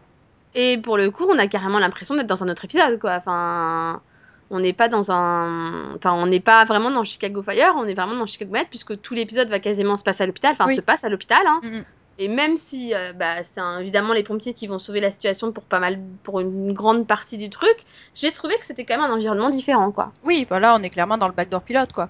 Et 0.55 0.77
pour 0.79 0.97
le 0.97 1.11
coup, 1.11 1.25
on 1.29 1.37
a 1.37 1.47
carrément 1.47 1.79
l'impression 1.79 2.15
d'être 2.15 2.27
dans 2.27 2.43
un 2.43 2.49
autre 2.49 2.65
épisode, 2.65 2.99
quoi. 2.99 3.15
Enfin, 3.17 4.01
on 4.49 4.59
n'est 4.59 4.73
pas 4.73 4.87
dans 4.89 5.11
un, 5.11 5.93
enfin, 5.95 6.13
on 6.13 6.25
n'est 6.25 6.39
pas 6.39 6.65
vraiment 6.65 6.89
dans 6.89 7.03
Chicago 7.03 7.43
Fire, 7.43 7.73
on 7.77 7.85
est 7.85 7.93
vraiment 7.93 8.15
dans 8.15 8.25
Chicago 8.25 8.51
Med, 8.51 8.65
puisque 8.69 8.99
tout 9.01 9.13
l'épisode 9.13 9.47
va 9.49 9.59
quasiment 9.59 9.95
se 9.95 10.03
passer 10.03 10.23
à 10.23 10.25
l'hôpital, 10.25 10.53
enfin, 10.53 10.65
Oui. 10.67 10.75
se 10.75 10.81
passe 10.81 11.03
à 11.03 11.09
l'hôpital, 11.09 11.41
hein. 11.45 11.59
Mhm. 11.63 11.83
Et 12.21 12.27
même 12.27 12.57
si 12.57 12.93
euh, 12.93 13.13
bah, 13.13 13.43
c'est 13.43 13.61
évidemment 13.79 14.13
les 14.13 14.23
pompiers 14.23 14.53
qui 14.53 14.67
vont 14.67 14.77
sauver 14.77 14.99
la 14.99 15.09
situation 15.09 15.53
pour 15.53 15.63
pas 15.63 15.79
mal, 15.79 15.99
pour 16.23 16.41
une 16.41 16.73
grande 16.73 17.07
partie 17.07 17.37
du 17.37 17.49
truc, 17.49 17.77
j'ai 18.13 18.31
trouvé 18.31 18.57
que 18.57 18.65
c'était 18.65 18.83
quand 18.83 18.97
même 18.97 19.09
un 19.09 19.13
environnement 19.13 19.49
différent, 19.49 19.91
quoi. 19.91 20.11
Oui, 20.25 20.45
voilà, 20.47 20.75
on 20.75 20.83
est 20.83 20.89
clairement 20.89 21.17
dans 21.17 21.27
le 21.27 21.33
backdoor 21.33 21.61
pilote, 21.61 21.93
quoi. 21.93 22.09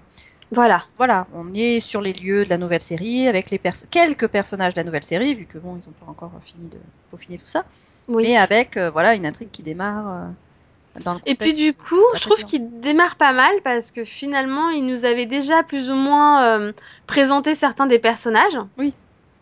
Voilà. 0.52 0.84
Voilà, 0.98 1.28
on 1.36 1.54
est 1.54 1.80
sur 1.80 2.02
les 2.02 2.14
lieux 2.14 2.44
de 2.44 2.50
la 2.50 2.58
nouvelle 2.58 2.82
série 2.82 3.28
avec 3.28 3.52
les 3.52 3.60
pers- 3.60 3.88
quelques 3.92 4.28
personnages 4.28 4.74
de 4.74 4.80
la 4.80 4.84
nouvelle 4.84 5.04
série, 5.04 5.36
vu 5.36 5.46
que 5.46 5.60
bon, 5.60 5.78
ils 5.80 5.88
ont 5.88 5.94
pas 5.94 6.10
encore 6.10 6.32
fini 6.42 6.68
de 6.70 6.78
peaufiner 7.12 7.38
tout 7.38 7.46
ça, 7.46 7.66
Oui. 8.08 8.24
mais 8.24 8.36
avec 8.36 8.78
euh, 8.78 8.90
voilà 8.90 9.14
une 9.14 9.28
intrigue 9.28 9.52
qui 9.52 9.62
démarre 9.62 10.08
euh, 10.08 11.04
dans 11.04 11.14
le 11.14 11.20
Et 11.28 11.36
puis 11.36 11.54
du 11.54 11.74
coup, 11.74 12.02
je 12.16 12.22
trouve 12.22 12.44
qu'il 12.46 12.80
démarre 12.80 13.16
pas 13.16 13.32
mal 13.32 13.54
parce 13.64 13.92
que 13.92 14.04
finalement, 14.04 14.70
il 14.70 14.88
nous 14.88 15.06
avait 15.06 15.28
déjà 15.28 15.62
plus 15.62 15.92
ou 15.92 15.96
moins 15.96 16.44
euh, 16.60 16.74
présenté 17.06 17.54
certains 17.54 17.86
des 17.86 18.00
personnages. 18.00 18.58
Oui. 18.80 18.92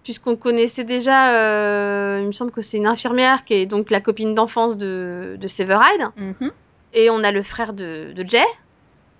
Puisqu'on 0.07 0.37
connaissait 0.37 0.85
déjà, 0.85 1.35
euh, 1.35 2.19
il 2.21 2.27
me 2.27 2.31
semble 2.31 2.51
que 2.51 2.61
c'est 2.61 2.77
une 2.77 2.87
infirmière 2.87 3.43
qui 3.43 3.55
est 3.55 3.65
donc 3.65 3.91
la 3.91 3.99
copine 3.99 4.33
d'enfance 4.33 4.77
de, 4.77 5.35
de 5.37 5.47
Severide. 5.49 6.07
Mhm. 6.15 6.49
Et 6.93 7.09
on 7.09 7.25
a 7.25 7.33
le 7.33 7.43
frère 7.43 7.73
de, 7.73 8.13
de 8.13 8.25
Jay. 8.25 8.45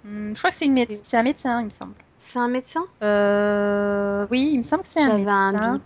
Hum, 0.06 0.34
je 0.34 0.40
crois 0.40 0.50
que 0.50 0.56
c'est 0.56 0.70
méde- 0.70 0.88
un 1.12 1.24
médecin, 1.24 1.60
il 1.60 1.66
me 1.66 1.70
semble. 1.70 1.94
C'est 2.18 2.40
un 2.40 2.48
médecin? 2.48 2.86
Euh, 3.04 4.28
oui, 4.32 4.52
il 4.54 4.58
me 4.60 4.62
semble 4.62 4.84
que 4.84 4.88
c'est 4.88 5.02
un 5.02 5.16
médecin. 5.16 5.82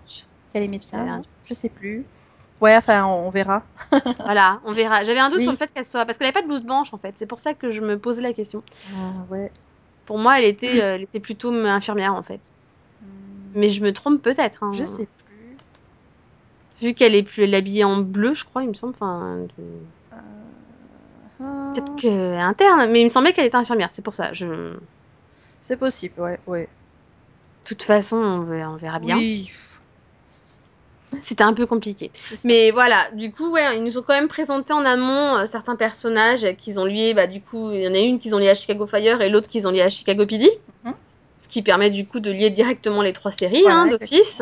Quel 0.53 0.61
est 0.61 0.67
médecin? 0.67 0.99
Un 0.99 1.21
Je 1.45 1.55
sais 1.55 1.69
plus. 1.69 2.05
Ouais, 2.61 2.77
enfin, 2.77 3.03
on, 3.05 3.25
on 3.25 3.29
verra. 3.31 3.63
Voilà, 4.19 4.59
on 4.65 4.71
verra. 4.71 5.03
J'avais 5.03 5.19
un 5.19 5.29
doute 5.29 5.39
Oui. 5.39 5.45
sur 5.45 5.53
le 5.53 5.57
fait 5.57 5.73
qu'elle 5.73 5.83
soit. 5.83 6.05
Parce 6.05 6.19
qu'elle 6.19 6.27
avait 6.27 6.33
pas 6.33 6.43
de 6.43 6.47
blouse 6.47 6.61
blanche 6.61 6.93
en 6.93 6.99
fait. 6.99 7.15
C'est 7.17 7.25
pour 7.25 7.39
ça 7.39 7.55
que 7.55 7.71
je 7.71 7.81
me 7.81 7.97
posais 7.97 8.21
la 8.21 8.33
question. 8.33 8.61
Ah 8.95 9.25
ouais. 9.31 9.51
Pour 10.05 10.19
moi, 10.19 10.37
elle 10.37 10.45
était, 10.45 10.79
euh, 10.79 10.93
elle 10.93 11.01
était 11.01 11.19
plutôt 11.19 11.51
infirmière 11.51 12.13
en 12.13 12.21
fait. 12.21 12.41
Mais 13.53 13.69
je 13.69 13.83
me 13.83 13.91
trompe 13.93 14.21
peut-être. 14.21 14.63
hein. 14.63 14.71
Je 14.73 14.85
sais 14.85 15.07
plus. 15.25 15.57
Vu 16.87 16.93
qu'elle 16.95 17.15
est 17.15 17.23
plus 17.23 17.43
elle 17.43 17.53
est 17.53 17.57
habillée 17.57 17.83
en 17.83 17.97
bleu, 18.01 18.33
je 18.35 18.43
crois, 18.45 18.63
il 18.63 18.69
me 18.69 18.73
semble. 18.73 18.93
Enfin, 18.95 19.37
de- 19.57 19.63
Ah, 21.43 21.71
peut-être 21.73 22.05
est 22.05 22.37
interne, 22.39 22.89
mais 22.91 23.01
il 23.01 23.05
me 23.05 23.09
semblait 23.09 23.33
qu'elle 23.33 23.45
était 23.47 23.55
infirmière. 23.57 23.89
C'est 23.91 24.01
pour 24.03 24.15
ça. 24.15 24.33
Je... 24.33 24.45
De 24.45 24.79
C'est 25.61 25.77
possible, 25.77 26.19
ouais, 26.21 26.39
ouais. 26.47 26.67
toute 27.65 27.83
façon, 27.83 28.17
on 28.17 28.75
verra, 28.75 28.99
bien. 28.99 29.15
Oui. 29.17 29.49
C'était 31.21 31.43
un 31.43 31.53
peu 31.53 31.65
compliqué. 31.65 32.09
Mais 32.45 32.71
voilà, 32.71 33.11
du 33.11 33.31
coup, 33.33 33.51
ouais, 33.51 33.77
ils 33.77 33.83
nous 33.83 33.97
ont 33.97 34.01
quand 34.01 34.13
même 34.13 34.29
présenté 34.29 34.71
en 34.71 34.85
amont 34.85 35.35
euh, 35.39 35.45
certains 35.45 35.75
personnages 35.75 36.47
qu'ils 36.57 36.79
ont 36.79 36.85
liés. 36.85 37.13
Bah, 37.13 37.27
du 37.27 37.41
coup, 37.41 37.71
il 37.71 37.81
y 37.83 37.87
en 37.87 37.93
a 37.93 37.97
une 37.99 38.17
qu'ils 38.17 38.33
ont 38.33 38.37
liée 38.37 38.49
à 38.49 38.55
Chicago 38.55 38.85
Fire 38.87 39.21
et 39.21 39.29
l'autre 39.29 39.49
qu'ils 39.49 39.67
ont 39.67 39.71
liée 39.71 39.81
à 39.81 39.89
Chicago 39.89 40.25
PD. 40.25 40.49
Mhm. 40.85 40.93
Ce 41.41 41.47
qui 41.47 41.61
permet 41.61 41.89
du 41.89 42.05
coup 42.07 42.19
de 42.19 42.31
lier 42.31 42.49
directement 42.49 43.01
les 43.01 43.13
trois 43.13 43.31
séries 43.31 43.61
Voilà, 43.63 43.81
hein, 43.81 43.87
d'office. 43.87 44.41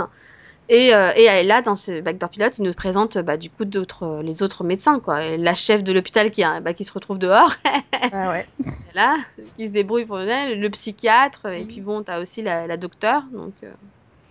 Et, 0.67 0.93
euh, 0.93 1.11
et 1.15 1.43
là, 1.43 1.61
dans 1.63 1.75
ce 1.75 1.99
backdoor 2.01 2.29
pilote, 2.29 2.57
ils 2.59 2.63
nous 2.63 2.73
présentent 2.73 3.17
bah, 3.17 3.37
du 3.37 3.49
coup 3.49 3.65
d'autres, 3.65 4.03
euh, 4.03 4.21
les 4.21 4.43
autres 4.43 4.63
médecins, 4.63 4.99
quoi. 4.99 5.23
Et 5.23 5.37
la 5.37 5.55
chef 5.55 5.83
de 5.83 5.91
l'hôpital 5.91 6.29
qui, 6.31 6.43
a- 6.43 6.59
bah, 6.59 6.73
qui 6.73 6.85
se 6.85 6.91
retrouve 6.93 7.17
dehors, 7.17 7.53
Ah 8.13 8.29
ouais. 8.29 8.45
là, 8.93 9.17
qui 9.57 9.65
se 9.65 9.69
débrouille 9.71 10.05
pour 10.05 10.19
elle, 10.19 10.59
le 10.59 10.69
psychiatre, 10.69 11.47
et 11.47 11.65
puis 11.65 11.81
bon, 11.81 12.03
t'as 12.03 12.19
aussi 12.21 12.41
la, 12.43 12.67
la 12.67 12.77
docteure. 12.77 13.23
Donc, 13.33 13.53
euh. 13.63 13.71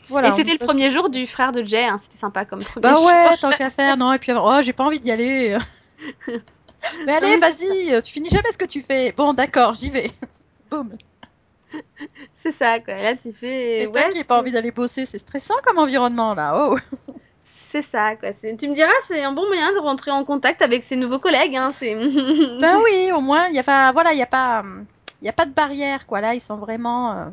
Voilà, 0.09 0.29
et 0.29 0.33
c'était 0.33 0.53
le 0.53 0.59
premier 0.59 0.91
jour 0.91 1.11
du 1.11 1.27
frère 1.27 1.53
de 1.53 1.63
Jay, 1.65 1.85
hein, 1.85 1.99
c'était 1.99 2.17
sympa 2.19 2.45
comme 2.45 2.61
premier 2.61 2.89
Bah 2.89 2.95
jour. 2.97 3.05
ouais, 3.07 3.37
tant 3.37 3.53
qu'à 3.53 3.69
faire, 3.69 3.97
non, 3.97 4.13
et 4.13 4.19
puis 4.19 4.33
oh, 4.35 4.61
j'ai 4.63 4.73
pas 4.73 4.85
envie 4.85 5.01
d'y 5.01 5.11
aller. 5.11 5.57
Mais 7.07 7.13
allez, 7.15 7.37
vas-y, 7.39 8.03
tu 8.03 8.13
finis 8.13 8.31
jamais 8.31 8.53
ce 8.53 8.59
que 8.59 8.65
tu 8.65 8.81
fais. 8.83 9.13
Bon, 9.17 9.35
d'accord, 9.35 9.75
j'y 9.75 9.91
vais. 9.91 10.11
Boum. 10.71 10.99
C'est 12.35 12.53
ça, 12.53 12.81
quoi. 12.81 12.95
Là, 12.95 13.17
tu 13.17 13.33
fais. 13.33 13.83
Et 13.83 13.91
toi 13.91 14.03
ouais, 14.03 14.09
qui 14.11 14.19
n'as 14.19 14.25
pas 14.25 14.41
envie 14.41 14.53
d'aller 14.53 14.71
bosser, 14.71 15.07
c'est 15.07 15.19
stressant 15.19 15.55
comme 15.63 15.79
environnement 15.79 16.35
là. 16.35 16.55
Oh. 16.71 16.79
C'est 17.55 17.83
ça, 17.83 18.17
quoi. 18.17 18.31
C'est- 18.41 18.57
Tu 18.57 18.69
me 18.69 18.75
diras, 18.75 18.91
c'est 19.07 19.23
un 19.23 19.33
bon 19.33 19.47
moyen 19.47 19.73
de 19.73 19.79
rentrer 19.79 20.11
en 20.11 20.25
contact 20.25 20.63
avec 20.63 20.85
ses 20.85 20.97
nouveaux 20.97 21.19
collègues. 21.19 21.57
Hein. 21.57 21.71
C'est. 21.75 21.95
Ben 22.61 22.81
oui, 22.85 23.13
au 23.13 23.21
moins, 23.21 23.47
il 23.49 23.55
y 23.55 23.59
a 23.59 23.63
pas, 23.63 23.93
voilà, 23.93 24.13
il 24.13 24.19
y 24.19 24.23
a 24.23 24.27
pas, 24.27 24.63
il 25.21 25.27
y 25.27 25.29
a 25.29 25.33
pas 25.33 25.45
de 25.47 25.53
barrière 25.53 26.07
quoi. 26.07 26.21
Là, 26.21 26.35
ils 26.35 26.41
sont 26.41 26.57
vraiment, 26.57 27.13
euh, 27.13 27.25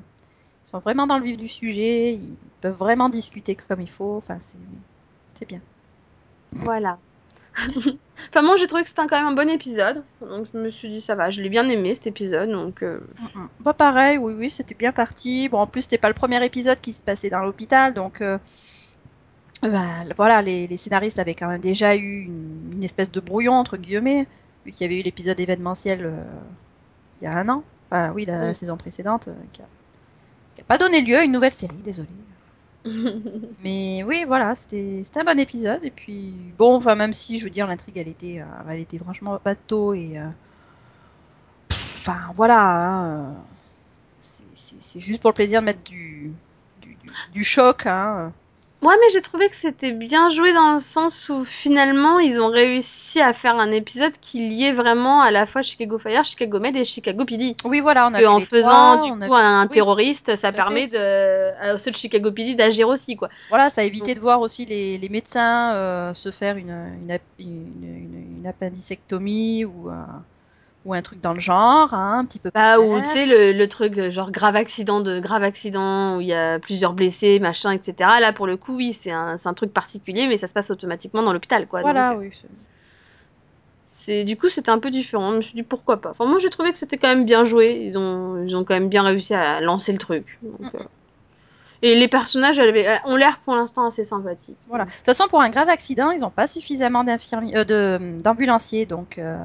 ils 0.66 0.70
sont 0.70 0.80
vraiment 0.80 1.08
dans 1.08 1.18
le 1.18 1.24
vif 1.24 1.38
du 1.38 1.48
sujet. 1.48 2.14
Ils 2.14 2.36
peuvent 2.62 2.76
vraiment 2.78 3.08
discuter 3.10 3.56
comme 3.56 3.80
il 3.82 3.90
faut. 3.90 4.18
Enfin, 4.18 4.38
c'est, 4.42 4.58
c'est 5.36 5.48
bien. 5.48 5.62
Voilà. 6.52 6.98
enfin, 8.30 8.42
moi, 8.42 8.58
j'ai 8.58 8.68
trouvé 8.68 8.84
que 8.84 8.90
c'était 8.90 9.06
quand 9.08 9.18
même 9.18 9.28
un 9.28 9.34
bon 9.34 9.50
épisode. 9.50 10.04
Donc, 10.22 10.48
je 10.54 10.58
me 10.58 10.70
suis 10.70 10.90
dit, 10.90 11.02
ça 11.02 11.16
va, 11.16 11.32
je 11.32 11.42
l'ai 11.42 11.50
bien 11.50 11.68
aimé 11.70 11.96
cet 11.96 12.08
épisode. 12.08 12.50
Donc, 12.52 12.84
euh, 12.84 13.00
Mm, 13.20 13.40
mm. 13.40 13.50
Bah 13.62 13.74
pareil, 13.74 14.18
oui, 14.18 14.34
oui, 14.38 14.50
c'était 14.50 14.76
bien 14.76 14.92
parti. 14.92 15.50
Bon, 15.50 15.60
en 15.60 15.68
plus, 15.68 15.84
c'était 15.84 15.98
pas 15.98 16.08
le 16.10 16.14
premier 16.14 16.44
épisode 16.46 16.80
qui 16.82 16.94
se 16.94 17.04
passait 17.04 17.30
dans 17.30 17.40
l'hôpital, 17.40 17.94
donc 17.94 18.22
euh, 18.22 18.38
bah, 19.62 20.04
voilà, 20.18 20.42
les, 20.42 20.68
les 20.68 20.78
scénaristes 20.78 21.20
avaient 21.20 21.34
quand 21.34 21.48
même 21.48 21.62
déjà 21.62 21.96
eu 21.96 22.24
une, 22.26 22.72
une 22.74 22.84
espèce 22.84 23.12
de 23.12 23.20
brouillon 23.20 23.54
entre 23.54 23.78
guillemets, 23.78 24.28
vu 24.66 24.72
qu'il 24.72 24.82
y 24.86 24.86
avait 24.86 25.00
eu 25.00 25.04
l'épisode 25.04 25.40
événementiel 25.40 26.06
euh, 26.06 26.24
il 27.22 27.26
y 27.26 27.28
a 27.28 27.36
un 27.38 27.50
an. 27.50 27.64
Enfin, 27.90 28.12
oui, 28.14 28.26
la, 28.26 28.50
Oui. 28.50 28.56
saison 28.56 28.78
précédente, 28.78 29.28
euh, 29.28 29.34
qui, 29.54 29.62
a, 29.62 29.66
qui 30.56 30.62
a 30.62 30.66
pas 30.66 30.78
donné 30.78 31.02
lieu 31.02 31.18
à 31.18 31.24
une 31.24 31.32
nouvelle 31.32 31.54
série, 31.54 31.82
désolé. 31.84 32.10
Mais 33.60 34.04
oui, 34.04 34.24
voilà, 34.28 34.54
c'était 34.56 35.04
un 35.16 35.24
bon 35.24 35.40
épisode. 35.40 35.84
Et 35.84 35.92
puis, 35.92 36.54
bon, 36.58 36.76
enfin, 36.76 36.96
même 36.96 37.14
si, 37.14 37.40
je 37.40 37.46
veux 37.46 37.50
dire, 37.50 37.68
l'intrigue, 37.68 37.98
elle 37.98 38.08
était, 38.08 38.40
euh, 38.42 38.46
elle 38.70 38.80
était 38.80 38.98
franchement 39.00 39.40
bateau 39.44 39.94
et. 39.94 40.18
euh, 40.18 40.30
Enfin, 41.72 42.32
voilà, 42.36 42.60
hein, 42.62 43.32
euh, 43.32 43.34
c'est 44.80 45.00
juste 45.00 45.22
pour 45.22 45.32
le 45.32 45.36
plaisir 45.36 45.62
de 45.62 45.66
mettre 45.66 45.84
du, 45.84 46.34
du, 46.82 46.96
du- 46.96 47.18
du 47.28 47.44
choc, 47.44 47.86
hein. 47.86 48.34
Ouais, 48.86 48.96
mais 49.02 49.10
j'ai 49.12 49.22
trouvé 49.22 49.50
que 49.50 49.56
c'était 49.56 49.92
bien 49.92 50.30
joué 50.30 50.54
dans 50.54 50.74
le 50.74 50.80
sens 50.80 51.30
où 51.30 51.44
finalement 51.46 52.20
ils 52.20 52.42
ont 52.42 52.50
réussi 52.50 53.20
à 53.20 53.34
faire 53.34 53.56
un 53.60 53.72
épisode 53.72 54.14
qui 54.22 54.48
liait 54.48 54.74
vraiment 54.74 55.22
à 55.22 55.32
la 55.32 55.46
fois 55.48 55.62
Chicago 55.62 55.98
Fire, 55.98 56.24
Chicago 56.24 56.60
Med 56.60 56.76
et 56.76 56.86
Chicago 56.86 57.26
PD. 57.26 57.56
Oui, 57.66 57.80
voilà, 57.80 58.08
on 58.08 58.14
a 58.14 58.22
Que 58.22 58.26
en 58.28 58.40
faisant 58.42 58.98
trois, 58.98 58.98
du 58.98 59.24
a 59.24 59.28
coup 59.28 59.34
un 59.34 59.64
oui, 59.64 59.70
terroriste, 59.74 60.36
ça 60.36 60.52
permet 60.52 60.88
de, 60.88 61.52
à 61.60 61.78
ceux 61.80 61.92
de 61.92 61.96
Chicago 61.96 62.32
PD 62.32 62.54
d'agir 62.54 62.88
aussi, 62.88 63.16
quoi. 63.16 63.30
Voilà, 63.50 63.70
ça 63.70 63.82
a 63.82 63.84
évité 63.86 64.14
de 64.14 64.20
voir 64.20 64.42
aussi 64.42 64.66
les, 64.66 64.98
les 64.98 65.10
médecins 65.10 65.74
euh, 65.74 66.14
se 66.14 66.32
faire 66.32 66.58
une, 66.58 66.70
une, 67.02 67.12
ap- 67.12 67.22
une, 67.40 67.84
une- 67.84 68.38
une 68.40 68.48
appendicectomie 68.48 69.66
ou 69.66 69.90
un, 69.90 70.26
ou 70.86 70.94
un 70.94 71.02
truc 71.02 71.20
dans 71.20 71.34
le 71.34 71.40
genre, 71.40 71.94
hein, 71.94 72.20
un 72.20 72.26
petit 72.26 72.40
peu 72.40 72.52
Bah, 72.54 72.80
ou 72.80 73.00
tu 73.00 73.06
sais, 73.06 73.26
le, 73.26 73.52
le 73.54 73.68
truc 73.68 73.98
euh, 73.98 74.10
genre 74.12 74.32
grave 74.32 74.56
accident 74.56 75.02
de 75.02 75.20
grave 75.20 75.44
accident 75.44 76.18
où 76.18 76.22
il 76.22 76.28
y 76.28 76.34
a 76.34 76.60
plusieurs 76.60 76.94
blessés, 76.94 77.40
machin, 77.40 77.72
etc. 77.72 78.20
Là, 78.20 78.34
pour 78.34 78.48
le 78.48 78.56
coup, 78.58 78.76
oui, 78.76 78.94
c'est 78.94 79.12
un, 79.12 79.36
un 79.44 79.54
truc 79.54 79.74
particulier, 79.74 80.28
mais 80.28 80.38
ça 80.38 80.48
se 80.48 80.54
passe 80.54 80.70
automatiquement 80.72 81.24
dans 81.24 81.34
l'hôpital, 81.34 81.68
quoi. 81.68 81.82
Voilà, 81.82 82.12
Donc, 82.12 82.22
oui. 82.22 82.30
c'est- 83.88 84.24
du 84.26 84.38
coup, 84.38 84.50
c'était 84.50 84.70
un 84.70 84.80
peu 84.80 84.92
différent. 84.92 85.32
Je 85.32 85.38
me 85.38 85.42
suis 85.42 85.56
dit 85.56 85.64
pourquoi 85.64 85.98
pas? 86.02 86.12
Enfin, 86.12 86.26
moi, 86.26 86.40
j'ai 86.40 86.50
trouvé 86.50 86.72
que 86.72 86.78
c'était 86.78 86.98
quand 86.98 87.08
même 87.08 87.26
bien 87.26 87.46
joué. 87.46 87.88
Ils 87.88 87.98
ont, 87.98 88.44
ils 88.46 88.56
ont 88.56 88.64
quand 88.64 88.74
même 88.76 88.90
bien 88.90 89.04
réussi 89.04 89.34
à 89.34 89.62
lancer 89.62 89.92
le 89.92 89.98
truc. 89.98 90.38
Donc, 90.44 90.60
Mm, 90.74 90.78
euh, 90.78 90.84
Et 91.82 91.96
les 91.96 92.08
personnages 92.08 92.58
elles 92.58 92.70
avaient- 92.70 93.00
ont 93.06 93.16
l'air 93.16 93.40
pour 93.46 93.56
l'instant 93.56 93.86
assez 93.86 94.06
sympathiques. 94.06 94.58
Voilà. 94.68 94.86
De 94.86 94.90
toute 94.92 95.06
façon, 95.06 95.28
pour 95.28 95.42
un 95.42 95.50
grave 95.50 95.70
accident, 95.70 96.12
ils 96.12 96.22
n'ont 96.22 96.30
pas 96.32 96.48
suffisamment 96.48 97.04
euh, 97.08 98.18
d'ambulanciers, 98.24 98.86
donc 98.86 99.18
euh, 99.18 99.38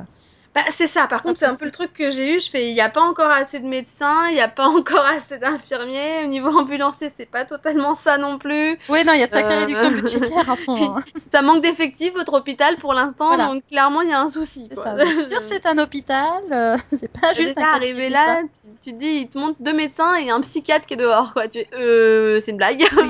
Bah, 0.53 0.63
c'est 0.71 0.89
ça, 0.89 1.07
par 1.07 1.23
contre, 1.23 1.39
c'est 1.39 1.45
un 1.47 1.55
peu 1.57 1.67
le 1.67 1.71
truc 1.71 1.93
que 1.93 2.11
j'ai 2.11 2.35
eu. 2.35 2.41
Je 2.41 2.51
fais, 2.51 2.71
il 2.71 2.75
n'y 2.75 2.81
a 2.81 2.89
pas 2.91 3.03
encore 3.03 3.31
assez 3.31 3.61
de 3.61 3.69
médecins, 3.69 4.27
il 4.31 4.35
n'y 4.35 4.41
a 4.41 4.49
pas 4.49 4.67
encore 4.67 5.05
assez 5.07 5.39
d'infirmiers. 5.39 6.25
Au 6.25 6.27
niveau 6.27 6.49
ambulancier, 6.49 7.09
c'est 7.17 7.31
pas 7.31 7.45
totalement 7.45 7.95
ça 7.95 8.19
non 8.19 8.37
plus. 8.39 8.77
Oui, 8.89 9.05
non, 9.05 9.13
il 9.13 9.21
y 9.21 9.23
a 9.23 9.29
de 9.29 9.33
sacrées 9.33 9.55
Euh, 9.55 9.59
réductions 9.61 9.91
budgétaires 9.93 10.49
en 10.49 10.57
ce 10.57 10.65
moment. 10.69 10.97
hein. 10.97 11.01
Ça 11.33 11.43
manque 11.43 11.63
d'effectifs, 11.63 12.13
votre 12.15 12.33
hôpital, 12.35 12.75
pour 12.77 12.95
l'instant, 12.95 13.29
Voilà. 13.29 13.47
donc 13.47 13.65
clairement, 13.69 14.03
il 14.03 14.09
y 14.11 14.13
a 14.13 14.21
un 14.21 14.29
souci. 14.29 14.69
C'est 14.71 15.25
sûr 15.25 15.43
c'est 15.45 15.67
un 15.67 15.79
hôpital 15.79 16.43
euh, 16.51 16.77
C'est 16.91 17.13
pas 17.21 17.33
juste 17.33 17.57
un 17.59 17.69
arrivé 17.69 18.09
là, 18.09 18.43
tu, 18.65 18.71
tu 18.83 18.93
te 18.93 18.99
dis, 18.99 19.07
il 19.07 19.29
te 19.29 19.39
montre 19.39 19.57
deux 19.63 19.73
médecins 19.73 20.17
et 20.17 20.31
un 20.31 20.41
psychiatre 20.41 20.85
qui 20.87 20.95
est 20.95 20.97
dehors, 20.97 21.33
quoi. 21.33 21.47
Tu 21.47 21.61
euh, 21.75 22.41
c'est 22.41 22.51
une 22.51 22.57
blague. 22.57 22.85
Oui, 22.97 23.09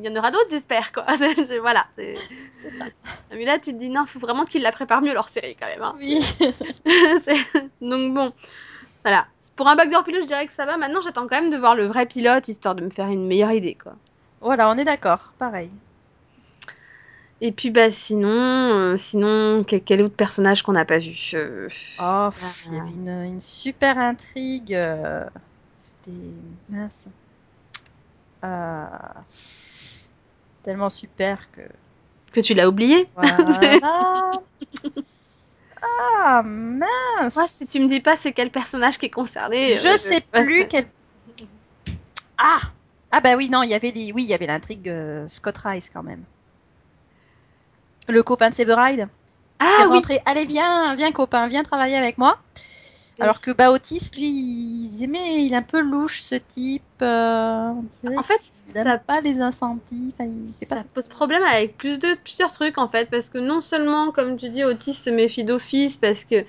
il 0.00 0.06
y 0.06 0.08
en 0.08 0.16
aura 0.16 0.30
d'autres, 0.30 0.50
j'espère, 0.50 0.92
quoi. 0.92 1.04
Voilà. 1.60 1.86
c'est- 1.96 2.14
c'est 2.54 2.70
ça. 2.70 2.84
Mais 3.32 3.44
là, 3.44 3.58
tu 3.58 3.72
te 3.72 3.78
dis, 3.78 3.88
non, 3.88 4.04
faut 4.06 4.18
vraiment 4.20 4.44
qu'ils 4.44 4.62
la 4.62 4.70
préparent 4.72 5.02
mieux, 5.02 5.12
leur 5.12 5.28
série, 5.28 5.56
quand 5.58 5.66
même. 5.66 5.82
hein. 5.82 5.87
Oui. 5.96 6.18
Donc 7.80 8.14
bon, 8.14 8.32
voilà. 9.02 9.26
Pour 9.56 9.66
un 9.68 9.76
backdoor 9.76 10.04
pilote, 10.04 10.22
je 10.22 10.26
dirais 10.28 10.46
que 10.46 10.52
ça 10.52 10.66
va. 10.66 10.76
Maintenant, 10.76 11.00
j'attends 11.02 11.26
quand 11.26 11.40
même 11.40 11.50
de 11.50 11.56
voir 11.56 11.74
le 11.74 11.86
vrai 11.86 12.06
pilote, 12.06 12.46
histoire 12.48 12.74
de 12.74 12.84
me 12.84 12.90
faire 12.90 13.08
une 13.08 13.26
meilleure 13.26 13.52
idée, 13.52 13.74
quoi. 13.82 13.94
voilà, 14.40 14.70
on 14.70 14.74
est 14.74 14.84
d'accord. 14.84 15.32
Pareil. 15.38 15.70
Et 17.40 17.52
puis, 17.52 17.70
bah, 17.70 17.90
sinon, 17.90 18.28
euh, 18.30 18.96
sinon, 18.96 19.62
quel, 19.64 19.82
quel 19.82 20.02
autre 20.02 20.14
personnage 20.16 20.62
qu'on 20.62 20.72
n'a 20.72 20.84
pas 20.84 20.98
vu 20.98 21.16
Euh, 21.34 21.68
Oh, 22.00 22.28
il 22.66 22.74
y 22.74 22.78
avait 22.80 22.90
une, 22.94 23.08
une 23.34 23.40
super 23.40 23.96
intrigue. 23.98 24.74
euh, 24.74 25.24
C'était 25.76 26.10
mince. 26.68 27.06
Euh, 28.44 28.86
Tellement 30.62 30.90
super 30.90 31.50
que. 31.52 31.62
Que 32.32 32.40
tu 32.40 32.54
l'as 32.54 32.68
oublié 32.68 33.08
Voilà. 33.16 34.30
Ah, 35.82 36.42
mince. 36.44 37.36
Moi, 37.36 37.46
si 37.48 37.66
tu 37.66 37.80
me 37.80 37.88
dis 37.88 38.00
pas 38.00 38.16
c'est 38.16 38.32
quel 38.32 38.50
personnage 38.50 38.98
qui 38.98 39.06
est 39.06 39.10
concerné. 39.10 39.76
Je 39.76 39.88
euh, 39.88 39.96
sais 39.96 40.20
plus 40.20 40.66
quel. 40.68 40.86
Ah 42.36 42.60
Ah 43.10 43.20
bah 43.20 43.34
oui, 43.36 43.48
non, 43.48 43.62
il 43.62 43.70
y 43.70 43.74
avait 43.74 43.92
des... 43.92 44.12
Oui, 44.12 44.22
il 44.22 44.28
y 44.28 44.34
avait 44.34 44.46
l'intrigue 44.46 44.88
euh, 44.88 45.26
Scott 45.28 45.58
Rice 45.58 45.90
quand 45.92 46.02
même. 46.02 46.22
Le 48.08 48.22
copain 48.22 48.48
de 48.48 48.54
Severide 48.54 49.08
qui 49.60 49.66
Ah 49.66 49.82
est 49.82 49.86
oui 49.86 49.96
rentré. 49.96 50.20
Allez, 50.24 50.44
viens, 50.44 50.94
viens 50.94 51.12
copain, 51.12 51.46
viens 51.46 51.62
travailler 51.62 51.96
avec 51.96 52.18
moi. 52.18 52.38
Alors 53.20 53.40
que 53.40 53.50
Baotis, 53.50 54.10
lui, 54.16 54.28
il 54.28 55.02
aimait, 55.02 55.44
il 55.46 55.52
est 55.52 55.56
un 55.56 55.62
peu 55.62 55.80
louche 55.80 56.20
ce 56.20 56.34
type. 56.36 56.82
euh, 57.02 57.70
En 57.70 58.22
fait, 58.22 58.40
aime 58.74 58.84
ça- 58.84 58.98
pas 58.98 59.20
les 59.20 59.40
incendies. 59.40 60.14
Il 60.20 60.54
fait 60.58 60.66
pas 60.66 60.78
Ça 60.78 60.84
pose 60.84 61.08
problème 61.08 61.42
avec 61.42 61.76
plus 61.76 61.98
de 61.98 62.14
plusieurs 62.24 62.52
trucs 62.52 62.78
en 62.78 62.88
fait 62.88 63.10
parce 63.10 63.28
que 63.28 63.38
non 63.38 63.60
seulement 63.60 64.12
comme 64.12 64.36
tu 64.36 64.50
dis 64.50 64.64
Otis 64.64 64.94
se 64.94 65.10
méfie 65.10 65.44
d'office 65.44 65.96
parce 65.96 66.24
que 66.24 66.44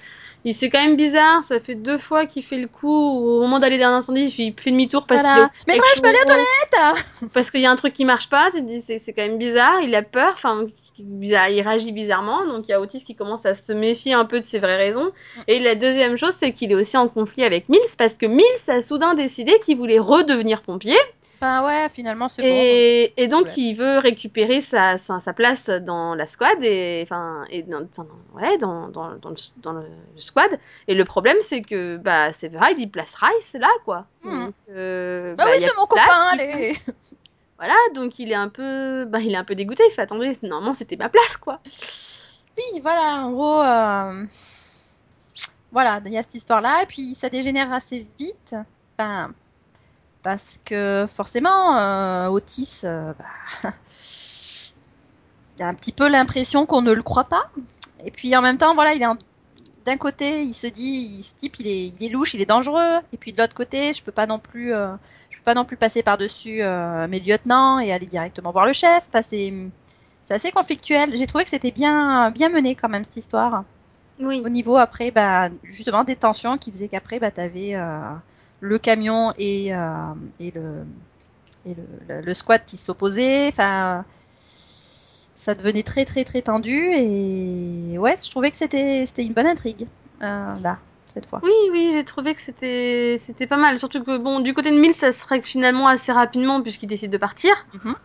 il 0.46 0.54
c'est 0.56 0.70
quand 0.70 0.82
même 0.82 0.96
bizarre 0.96 1.44
ça 1.44 1.60
fait 1.60 1.76
deux 1.76 1.98
fois 1.98 2.26
qu'il 2.26 2.44
fait 2.44 2.58
le 2.58 2.68
coup 2.68 2.88
où, 2.88 3.30
au 3.38 3.42
moment 3.42 3.60
d'aller 3.60 3.78
dans 3.78 3.92
l'incendie 3.92 4.22
il 4.38 4.54
fait- 4.54 4.72
demi-tour 4.72 5.06
parce 5.06 5.22
Voilà. 5.22 5.50
qu'il 5.50 5.64
Mais 5.68 5.76
moi, 5.76 5.86
je 5.96 6.02
peux 6.02 6.08
aller 6.08 6.18
aux 6.22 6.26
toilettes. 6.26 7.32
Parce 7.34 7.52
qu'il 7.52 7.62
y 7.62 7.66
a 7.66 7.72
un 7.72 7.76
truc 7.76 7.94
qui 7.94 8.06
marche 8.06 8.30
pas 8.30 8.50
tu 8.52 8.60
te 8.62 8.66
dis 8.68 8.82
c'est 8.82 9.00
c'est 9.00 9.14
quand 9.14 9.22
même 9.22 9.38
bizarre 9.38 9.82
il 9.82 9.94
a 9.96 10.02
peur 10.04 10.32
enfin 10.34 10.66
bizarre, 11.00 11.50
il 11.50 11.62
réagit 11.62 11.92
bizarrement 11.92 12.40
donc 12.46 12.66
il 12.68 12.72
y 12.72 12.74
a 12.74 12.82
Otis 12.82 13.04
qui 13.04 13.16
commence 13.16 13.46
à 13.46 13.56
se 13.56 13.72
méfier 13.74 14.14
un 14.14 14.26
peu 14.26 14.40
de 14.40 14.46
ses 14.46 14.60
vraies 14.60 14.76
raisons. 14.78 15.12
Et 15.48 15.60
la 15.60 15.76
deuxième 15.76 16.18
chose 16.18 16.36
c'est 16.40 16.52
qu'il 16.54 16.72
est 16.72 16.76
aussi 16.76 16.98
en 16.98 17.08
conflit 17.08 17.44
avec 17.44 17.70
Mills 17.70 17.80
parce 17.98 18.16
que 18.16 18.26
Mills 18.26 18.44
a 18.70 18.82
soudain 18.82 19.14
décidé 19.16 19.54
qu'il 19.64 19.78
voulait 19.78 20.00
redevenir 20.00 20.62
pompier 20.62 20.98
Ben 21.42 21.64
ouais, 21.64 21.88
finalement, 21.90 22.28
c'est 22.28 22.42
bon. 22.42 22.48
et, 22.50 23.14
et 23.16 23.28
donc 23.28 23.46
Ouais. 23.46 23.54
il 23.58 23.76
veut 23.76 23.98
récupérer 24.00 24.60
sa, 24.62 24.98
sa, 24.98 25.20
sa 25.20 25.34
place 25.34 25.70
dans 25.70 26.14
la 26.16 26.28
squad 26.28 26.58
et 26.62 27.02
enfin 27.04 27.46
et 27.50 27.64
dans, 27.64 27.80
dans- 27.96 28.08
ouais, 28.34 28.58
dans, 28.58 28.90
dans, 28.90 29.16
dans, 29.16 29.30
le, 29.30 29.36
dans 29.58 29.72
le, 29.72 29.86
squad. 30.18 30.60
Et 30.88 30.96
le 30.96 31.06
problème 31.06 31.38
c'est 31.42 31.62
que 31.62 31.98
bah 31.98 32.34
Severide 32.34 32.80
il 32.80 32.90
place 32.92 33.14
Rice 33.16 33.54
là 33.54 33.70
quoi. 33.86 34.06
Hmm. 34.24 34.46
Donc, 34.48 34.54
euh, 34.72 35.36
Bah 35.36 35.46
bah, 35.46 35.52
oui, 35.56 35.62
c'est 35.62 35.78
mon 35.78 35.86
place, 35.88 36.08
copain, 36.08 36.28
allez 36.34 36.76
Voilà 37.58 37.76
donc 37.94 38.20
il 38.20 38.32
est 38.32 38.36
un 38.36 38.50
peu 38.50 39.06
bah 39.06 39.20
il 39.20 39.32
est 39.34 39.38
un 39.38 39.44
peu 39.46 39.56
dégoûté. 39.56 39.84
Il 39.90 39.94
fait 39.94 40.02
attendez 40.02 40.38
normalement 40.44 40.74
c'était 40.74 40.98
ma 40.98 41.10
place 41.10 41.38
quoi. 41.38 41.60
Oui, 42.58 42.82
voilà, 42.82 43.22
en 43.24 43.32
gros, 43.32 43.62
euh, 43.62 44.26
voilà, 45.72 46.02
il 46.06 46.12
y 46.12 46.18
a 46.18 46.24
cette 46.24 46.36
histoire-là, 46.36 46.84
et 46.84 46.86
puis 46.88 47.16
ça 47.16 47.30
dégénère 47.30 47.72
assez 47.72 48.06
vite, 48.20 48.54
enfin, 48.98 49.32
parce 50.24 50.60
que 50.66 51.06
forcément, 51.10 51.78
euh, 51.78 52.28
Otis, 52.28 52.82
euh, 52.84 53.14
bah, 53.64 53.74
il 55.58 55.64
a 55.64 55.68
un 55.68 55.74
petit 55.74 55.92
peu 55.92 56.10
l'impression 56.10 56.66
qu'on 56.66 56.82
ne 56.82 56.92
le 56.92 57.04
croit 57.04 57.26
pas, 57.26 57.44
et 58.06 58.12
puis 58.12 58.36
en 58.36 58.42
même 58.42 58.58
temps, 58.58 58.76
voilà, 58.76 58.94
il 58.94 59.02
est 59.02 59.06
en- 59.06 59.18
d'un 59.86 59.98
côté, 59.98 60.44
il 60.44 60.54
se 60.54 60.68
dit, 60.68 61.24
ce 61.24 61.36
type, 61.36 61.58
il 61.60 61.68
est, 61.68 61.88
il 61.88 62.04
est 62.06 62.10
louche, 62.10 62.34
il 62.36 62.42
est 62.42 62.46
dangereux, 62.48 62.98
et 63.14 63.18
puis 63.18 63.34
de 63.34 63.40
l'autre 63.42 63.56
côté, 63.56 63.94
je 63.94 64.04
peux 64.04 64.12
pas 64.14 64.28
non 64.28 64.40
plus, 64.40 64.74
euh, 64.74 64.94
je 65.32 65.38
peux 65.38 65.44
pas 65.44 65.56
non 65.56 65.66
plus 65.66 65.78
passer 65.78 66.04
par-dessus 66.04 66.62
mes 67.10 67.20
lieutenants 67.22 67.80
et 67.80 67.92
aller 67.94 68.08
directement 68.08 68.52
voir 68.52 68.66
le 68.66 68.74
chef. 68.74 69.08
Enfin, 69.10 69.22
c'est, 69.24 69.54
c'est 70.24 70.34
assez 70.36 70.52
conflictuel. 70.52 71.16
J'ai 71.18 71.28
trouvé 71.28 71.44
que 71.46 71.50
c'était 71.50 71.72
bien, 71.72 72.32
bien 72.32 72.50
mené 72.50 72.76
quand 72.76 72.90
même 72.90 73.04
cette 73.04 73.18
histoire. 73.18 73.64
Oui. 74.20 74.42
Au 74.46 74.50
niveau 74.50 74.78
après, 74.78 75.12
bah, 75.12 75.50
justement 75.64 76.04
des 76.04 76.16
tensions 76.18 76.58
qui 76.58 76.72
faisaient 76.72 76.90
qu'après, 76.90 77.20
bah, 77.20 77.32
t'avais 77.32 77.76
le 78.60 78.78
camion 78.78 79.34
et, 79.38 79.74
euh, 79.74 80.14
et 80.40 80.52
le 80.52 80.86
et 81.66 81.76
le, 81.76 82.22
le, 82.22 82.34
squat 82.34 82.64
qui 82.66 82.78
s'opposaient. 82.78 83.48
Enfin, 83.50 84.06
ça 84.20 85.56
devenait 85.56 85.84
très 85.84 86.06
très 86.06 86.24
très 86.24 86.42
tendu 86.42 86.92
et 86.96 87.98
ouais, 87.98 88.18
je 88.24 88.30
trouvais 88.30 88.52
que 88.52 88.58
c'était 88.58 89.06
c'était 89.06 89.26
une 89.26 89.34
bonne 89.34 89.48
intrigue 89.48 89.88
euh, 90.22 90.56
là 90.62 90.80
cette 91.06 91.26
fois. 91.26 91.40
Oui, 91.44 91.52
oui, 91.72 91.90
j'ai 91.94 92.06
trouvé 92.06 92.36
que 92.36 92.42
c'était 92.42 93.18
c'était 93.20 93.48
pas 93.48 93.58
mal. 93.58 93.80
Surtout 93.80 94.04
que 94.04 94.18
bon, 94.18 94.40
du 94.40 94.54
côté 94.54 94.72
de 94.72 94.78
Mills, 94.78 94.94
ça 94.94 95.12
serait 95.12 95.42
finalement 95.42 95.88
assez 95.88 96.12
rapidement 96.12 96.62
puisqu'il 96.62 96.88
décide 96.88 97.12
de 97.12 97.18
partir. 97.18 97.54
Mhm. 97.74 97.96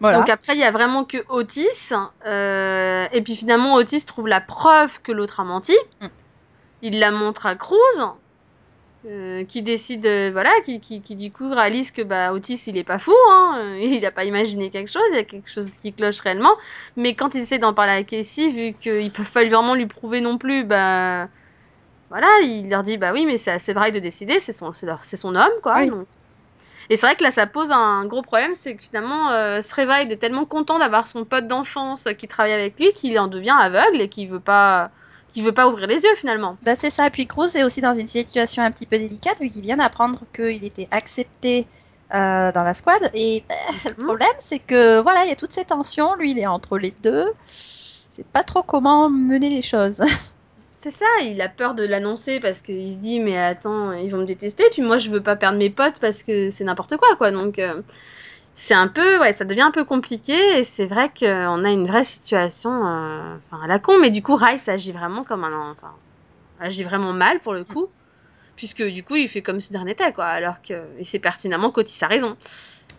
Voilà. 0.00 0.18
Donc 0.18 0.30
après, 0.30 0.54
il 0.54 0.58
y 0.58 0.64
a 0.64 0.70
vraiment 0.70 1.04
que 1.04 1.18
Otis. 1.28 1.92
euh, 2.26 3.06
et 3.12 3.22
puis 3.22 3.36
finalement, 3.36 3.74
Otis 3.74 4.02
trouve 4.02 4.28
la 4.28 4.40
preuve 4.40 4.90
que 5.02 5.12
l'autre 5.12 5.40
a 5.40 5.44
menti. 5.44 5.76
Mm. 6.00 6.06
Il 6.82 6.98
la 6.98 7.10
montre 7.10 7.44
à 7.44 7.54
Cruz, 7.54 7.76
euh, 9.06 9.44
qui 9.44 9.62
décide, 9.62 10.04
euh, 10.04 10.30
voilà, 10.30 10.50
qui, 10.64 10.78
qui, 10.80 11.00
qui 11.00 11.16
du 11.16 11.32
coup 11.32 11.50
réalise 11.50 11.90
que 11.90 12.02
bah, 12.02 12.32
Otis, 12.34 12.62
il 12.66 12.76
est 12.76 12.84
pas 12.84 12.98
fou. 12.98 13.14
Hein, 13.30 13.76
il 13.80 14.04
a 14.04 14.10
pas 14.10 14.24
imaginé 14.24 14.70
quelque 14.70 14.92
chose, 14.92 15.02
il 15.10 15.16
y 15.16 15.18
a 15.18 15.24
quelque 15.24 15.50
chose 15.50 15.70
qui 15.82 15.92
cloche 15.92 16.20
réellement. 16.20 16.54
Mais 16.96 17.14
quand 17.14 17.34
il 17.34 17.42
essaie 17.42 17.58
d'en 17.58 17.72
parler 17.72 17.92
à 17.92 18.02
Casey, 18.02 18.50
vu 18.50 18.74
qu'ils 18.80 19.10
peuvent 19.10 19.30
pas 19.30 19.44
vraiment 19.44 19.74
lui 19.74 19.86
prouver 19.86 20.20
non 20.20 20.38
plus, 20.38 20.64
bah... 20.64 21.28
Voilà, 22.10 22.26
il 22.42 22.68
leur 22.68 22.82
dit, 22.82 22.98
bah 22.98 23.12
oui, 23.12 23.24
mais 23.24 23.38
c'est 23.38 23.52
assez 23.52 23.72
vrai 23.72 23.92
de 23.92 24.00
décider, 24.00 24.40
c'est 24.40 24.52
son, 24.52 24.72
c'est 24.74 25.16
son 25.16 25.36
homme, 25.36 25.52
quoi. 25.62 25.78
Oui. 25.78 25.90
donc. 25.90 26.08
Et 26.90 26.96
c'est 26.96 27.06
vrai 27.06 27.14
que 27.14 27.22
là, 27.22 27.30
ça 27.30 27.46
pose 27.46 27.70
un 27.70 28.04
gros 28.04 28.20
problème, 28.20 28.56
c'est 28.56 28.74
que 28.74 28.82
finalement, 28.82 29.30
euh, 29.30 29.62
Srevaid 29.62 30.10
est 30.10 30.16
tellement 30.16 30.44
content 30.44 30.80
d'avoir 30.80 31.06
son 31.06 31.24
pote 31.24 31.46
d'enfance 31.46 32.08
qui 32.18 32.26
travaille 32.26 32.52
avec 32.52 32.76
lui 32.80 32.92
qu'il 32.92 33.16
en 33.20 33.28
devient 33.28 33.56
aveugle 33.56 34.00
et 34.00 34.08
qu'il 34.08 34.28
veut 34.28 34.40
pas, 34.40 34.90
qu'il 35.32 35.44
veut 35.44 35.52
pas 35.52 35.68
ouvrir 35.68 35.86
les 35.86 35.96
yeux 36.02 36.16
finalement. 36.18 36.56
Bah, 36.62 36.74
c'est 36.74 36.90
ça. 36.90 37.06
Et 37.06 37.10
puis 37.10 37.26
Cruz 37.26 37.48
est 37.56 37.64
aussi 37.64 37.80
dans 37.80 37.94
une 37.94 38.06
situation 38.06 38.62
un 38.62 38.70
petit 38.70 38.86
peu 38.86 38.98
délicate 38.98 39.40
vu 39.40 39.48
qu'il 39.48 39.62
vient 39.62 39.76
d'apprendre 39.76 40.20
qu'il 40.34 40.64
était 40.64 40.88
accepté 40.90 41.66
euh, 42.14 42.50
dans 42.52 42.64
la 42.64 42.74
squad. 42.74 43.00
Et 43.14 43.44
bah, 43.48 43.54
le 43.84 43.90
Mhm. 43.98 44.04
problème, 44.04 44.28
c'est 44.38 44.58
que 44.58 45.00
voilà, 45.00 45.24
il 45.24 45.28
y 45.28 45.32
a 45.32 45.36
toutes 45.36 45.52
ces 45.52 45.64
tensions. 45.64 46.14
Lui, 46.16 46.32
il 46.32 46.38
est 46.38 46.46
entre 46.46 46.76
les 46.78 46.90
deux. 46.90 47.26
C'est 47.42 48.26
pas 48.32 48.42
trop 48.42 48.62
comment 48.62 49.08
mener 49.08 49.48
les 49.50 49.62
choses. 49.62 50.00
C'est 50.82 50.92
ça, 50.92 51.04
il 51.22 51.38
a 51.42 51.48
peur 51.50 51.74
de 51.74 51.84
l'annoncer 51.84 52.40
parce 52.40 52.62
qu'il 52.62 52.94
se 52.94 52.98
dit, 52.98 53.20
mais 53.20 53.36
attends, 53.36 53.92
ils 53.92 54.10
vont 54.10 54.18
me 54.18 54.24
détester, 54.24 54.64
puis 54.72 54.80
moi 54.80 54.96
je 54.96 55.10
veux 55.10 55.22
pas 55.22 55.36
perdre 55.36 55.58
mes 55.58 55.68
potes 55.68 55.98
parce 56.00 56.22
que 56.22 56.50
c'est 56.50 56.64
n'importe 56.64 56.96
quoi, 56.96 57.16
quoi. 57.16 57.30
Donc, 57.32 57.58
euh, 57.58 57.82
c'est 58.62 58.74
un 58.74 58.88
peu, 58.88 59.18
ouais, 59.18 59.32
ça 59.32 59.46
devient 59.46 59.62
un 59.62 59.70
peu 59.70 59.86
compliqué 59.86 60.58
et 60.58 60.64
c'est 60.64 60.84
vrai 60.84 61.10
qu'on 61.18 61.64
a 61.64 61.70
une 61.70 61.86
vraie 61.86 62.04
situation, 62.04 62.70
euh, 62.70 63.36
à 63.50 63.66
la 63.66 63.78
con, 63.78 63.98
mais 63.98 64.10
du 64.10 64.22
coup, 64.22 64.34
Rice 64.34 64.68
agit 64.68 64.92
vraiment 64.92 65.24
comme 65.24 65.44
un, 65.44 65.70
enfin, 65.70 65.94
agit 66.60 66.84
vraiment 66.84 67.14
mal 67.14 67.40
pour 67.40 67.54
le 67.54 67.64
coup, 67.64 67.86
puisque 68.56 68.82
du 68.82 69.02
coup, 69.02 69.16
il 69.16 69.30
fait 69.30 69.40
comme 69.40 69.60
si 69.60 69.72
de 69.72 69.78
rien 69.78 69.86
n'était, 69.86 70.12
quoi, 70.12 70.26
alors 70.26 70.60
qu'il 70.60 70.84
sait 71.04 71.18
pertinemment 71.18 71.70
qu'Otis 71.70 72.04
a 72.04 72.06
raison. 72.06 72.36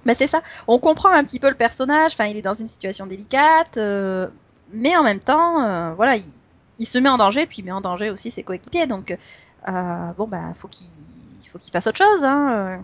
Mais 0.05 0.15
c'est 0.15 0.25
ça, 0.25 0.41
on 0.67 0.79
comprend 0.79 1.09
un 1.09 1.23
petit 1.23 1.39
peu 1.39 1.49
le 1.49 1.55
personnage, 1.55 2.13
enfin, 2.13 2.25
il 2.25 2.35
est 2.37 2.41
dans 2.41 2.55
une 2.55 2.67
situation 2.67 3.05
délicate, 3.05 3.77
euh, 3.77 4.27
mais 4.73 4.97
en 4.97 5.03
même 5.03 5.19
temps, 5.19 5.63
euh, 5.63 5.93
voilà, 5.93 6.15
il, 6.79 6.85
se 6.87 6.97
met 6.97 7.09
en 7.09 7.17
danger, 7.17 7.45
puis 7.45 7.57
il 7.59 7.65
met 7.65 7.71
en 7.71 7.81
danger 7.81 8.09
aussi 8.09 8.31
ses 8.31 8.41
coéquipiers, 8.41 8.87
donc, 8.87 9.15
bon, 9.67 10.27
bah, 10.27 10.53
faut 10.55 10.67
qu'il 10.67 10.87
faut 11.47 11.59
qu'il 11.59 11.71
fasse 11.71 11.85
autre 11.85 11.99
chose, 11.99 12.23
hein 12.23 12.81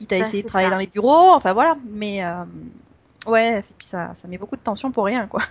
quitte 0.00 0.12
à 0.12 0.18
Bah, 0.18 0.22
essayer 0.26 0.42
de 0.42 0.48
travailler 0.48 0.68
ça. 0.68 0.74
dans 0.74 0.80
les 0.80 0.86
bureaux, 0.86 1.30
enfin 1.30 1.52
voilà. 1.52 1.76
Mais 1.88 2.24
euh, 2.24 2.44
ouais, 3.26 3.58
et 3.60 3.74
puis 3.78 3.86
ça, 3.86 4.12
ça 4.14 4.28
met 4.28 4.38
beaucoup 4.38 4.56
de 4.56 4.60
tension 4.62 4.90
pour 4.90 5.04
rien, 5.04 5.26
quoi. 5.26 5.40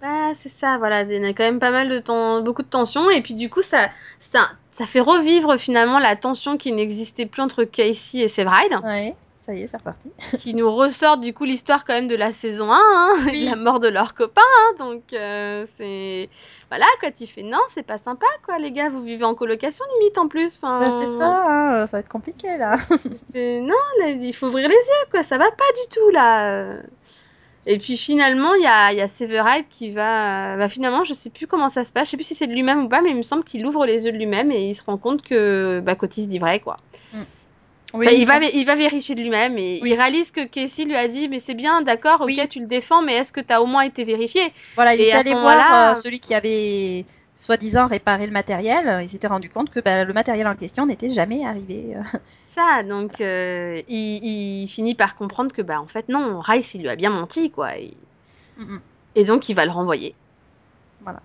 Bah, 0.00 0.32
c'est 0.34 0.48
ça, 0.48 0.78
voilà, 0.78 1.02
il 1.02 1.10
y 1.22 1.26
a 1.26 1.28
quand 1.30 1.42
même 1.42 1.58
pas 1.58 1.72
mal 1.72 1.88
de 1.88 1.98
temps, 1.98 2.40
beaucoup 2.42 2.62
de 2.62 2.68
tension, 2.68 3.10
et 3.10 3.20
puis 3.20 3.34
du 3.34 3.50
coup, 3.50 3.62
ça, 3.62 3.88
ça, 4.20 4.50
ça 4.70 4.86
fait 4.86 5.00
revivre 5.00 5.58
finalement 5.58 5.98
la 5.98 6.14
tension 6.14 6.56
qui 6.56 6.70
n'existait 6.70 7.26
plus 7.26 7.42
entre 7.42 7.64
Casey 7.64 8.20
et 8.20 8.28
Severide, 8.28 8.78
Ouais, 8.84 9.16
ça 9.38 9.54
y 9.54 9.62
est, 9.62 9.66
c'est 9.66 9.76
reparti. 9.78 10.10
qui 10.38 10.54
nous 10.54 10.72
ressort 10.72 11.18
du 11.18 11.34
coup 11.34 11.42
l'histoire 11.44 11.84
quand 11.84 11.94
même 11.94 12.06
de 12.06 12.14
la 12.14 12.30
saison 12.30 12.70
1, 12.70 12.76
hein, 12.80 13.08
Oui. 13.26 13.46
la 13.50 13.56
mort 13.56 13.80
de 13.80 13.88
leur 13.88 14.14
copain, 14.14 14.40
hein, 14.40 14.74
donc 14.78 15.02
euh, 15.14 15.66
c'est... 15.78 16.30
Voilà, 16.70 16.86
quoi, 17.00 17.10
tu 17.10 17.26
fais 17.26 17.42
non, 17.42 17.60
c'est 17.72 17.82
pas 17.82 17.96
sympa, 17.98 18.26
quoi, 18.44 18.58
les 18.58 18.72
gars, 18.72 18.90
vous 18.90 19.02
vivez 19.02 19.24
en 19.24 19.34
colocation 19.34 19.84
limite 19.98 20.18
en 20.18 20.28
plus, 20.28 20.58
enfin... 20.58 20.78
Bah, 20.78 20.90
c'est 20.90 21.06
ça, 21.06 21.44
hein, 21.46 21.86
ça 21.86 21.96
va 21.96 22.00
être 22.00 22.10
compliqué 22.10 22.58
là. 22.58 22.76
Non, 23.34 23.74
là, 24.00 24.10
il 24.10 24.34
faut 24.34 24.48
ouvrir 24.48 24.68
les 24.68 24.74
yeux, 24.74 25.10
quoi, 25.10 25.22
ça 25.22 25.38
va 25.38 25.50
pas 25.50 25.72
du 25.82 25.88
tout, 25.90 26.10
là. 26.10 26.74
Et 27.66 27.78
puis 27.78 27.96
finalement, 27.96 28.54
il 28.54 28.62
y 28.62 28.66
a, 28.66 28.92
y 28.92 29.00
a 29.00 29.08
Severide 29.08 29.66
qui 29.68 29.92
va, 29.92 30.56
bah 30.56 30.68
finalement, 30.68 31.04
je 31.04 31.12
sais 31.12 31.28
plus 31.30 31.46
comment 31.46 31.68
ça 31.68 31.84
se 31.84 31.92
passe, 31.92 32.06
je 32.06 32.12
sais 32.12 32.16
plus 32.16 32.24
si 32.24 32.34
c'est 32.34 32.46
de 32.46 32.52
lui-même 32.52 32.84
ou 32.84 32.88
pas, 32.88 33.02
mais 33.02 33.10
il 33.10 33.16
me 33.16 33.22
semble 33.22 33.44
qu'il 33.44 33.66
ouvre 33.66 33.84
les 33.84 34.04
yeux 34.04 34.12
de 34.12 34.16
lui-même 34.16 34.50
et 34.52 34.70
il 34.70 34.74
se 34.74 34.82
rend 34.84 34.96
compte 34.96 35.22
que 35.22 35.80
bah, 35.80 35.94
Cotis 35.94 36.26
dit 36.26 36.38
vrai, 36.38 36.60
quoi. 36.60 36.78
Oui, 37.94 38.06
Enfin, 38.06 38.16
il 38.16 38.26
va, 38.26 38.38
il 38.44 38.64
va 38.66 38.74
vérifier 38.76 39.14
de 39.14 39.20
lui-même 39.22 39.58
et 39.58 39.80
Oui. 39.80 39.90
il 39.90 39.94
réalise 39.94 40.30
que 40.30 40.46
Casey 40.46 40.84
lui 40.84 40.94
a 40.96 41.08
dit, 41.08 41.28
mais 41.28 41.40
c'est 41.40 41.54
bien, 41.54 41.82
d'accord, 41.82 42.20
ok, 42.20 42.26
Oui. 42.26 42.48
tu 42.48 42.60
le 42.60 42.66
défends, 42.66 43.02
mais 43.02 43.14
est-ce 43.14 43.32
que 43.32 43.40
tu 43.40 43.52
as 43.52 43.62
au 43.62 43.66
moins 43.66 43.82
été 43.82 44.04
vérifié? 44.04 44.52
Voilà, 44.76 44.94
il 44.94 45.00
Et 45.00 45.10
est 45.10 45.12
allé 45.14 45.34
voir 45.34 45.90
euh, 45.90 45.94
celui 45.94 46.20
qui 46.20 46.34
avait 46.34 47.04
soi-disant 47.34 47.86
réparé 47.86 48.26
le 48.26 48.32
matériel. 48.32 49.00
Il 49.02 49.08
s'était 49.08 49.26
rendu 49.26 49.48
compte 49.50 49.70
que 49.70 49.80
bah, 49.80 50.04
le 50.04 50.12
matériel 50.12 50.46
en 50.48 50.56
question 50.56 50.86
n'était 50.86 51.10
jamais 51.10 51.44
arrivé. 51.44 51.96
euh. 51.96 52.02
Ça, 52.48 52.82
donc 52.82 53.20
euh, 53.20 53.80
il, 53.88 54.62
il 54.64 54.68
finit 54.68 54.94
par 54.94 55.14
comprendre 55.16 55.52
que 55.52 55.62
bah 55.62 55.80
en 55.80 55.86
fait 55.86 56.08
non, 56.08 56.40
Rice 56.40 56.74
il 56.74 56.82
lui 56.82 56.88
a 56.88 56.96
bien 56.96 57.10
menti, 57.10 57.50
quoi. 57.50 57.78
Et, 57.78 57.96
Mm, 58.58 58.82
et 59.14 59.24
donc 59.24 59.48
il 59.50 59.54
va 59.54 59.66
le 59.66 59.70
renvoyer. 59.70 60.16
Voilà. 61.00 61.22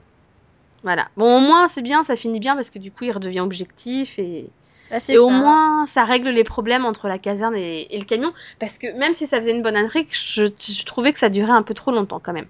Voilà. 0.84 1.10
Bon, 1.16 1.38
au 1.38 1.40
moins 1.40 1.68
c'est 1.68 1.82
bien, 1.82 2.04
ça 2.04 2.16
finit 2.16 2.40
bien 2.40 2.56
parce 2.56 2.70
que 2.70 2.80
du 2.80 2.92
coup 2.92 3.06
il 3.06 3.12
redevient 3.12 3.40
objectif 3.40 4.20
et 4.20 4.54
Bah, 4.94 5.00
Et 5.10 5.18
au 5.18 5.30
moins, 5.30 5.86
ça 5.88 6.04
règle 6.04 6.30
les 6.30 6.44
problèmes 6.44 6.86
entre 6.86 7.08
la 7.08 7.18
caserne 7.18 7.56
et, 7.56 7.88
et 7.90 7.98
le 7.98 8.06
camion. 8.06 8.32
Parce 8.60 8.78
que 8.78 8.96
même 8.98 9.14
si 9.14 9.26
ça 9.26 9.40
faisait 9.40 9.56
une 9.56 9.64
bonne 9.64 9.76
intrigue, 9.76 10.08
je, 10.12 10.46
je 10.60 10.86
trouvais 10.86 11.12
que 11.14 11.20
ça 11.20 11.30
durait 11.30 11.52
un 11.52 11.64
peu 11.64 11.74
trop 11.74 11.92
longtemps 11.92 12.22
quand 12.24 12.34
même. 12.34 12.46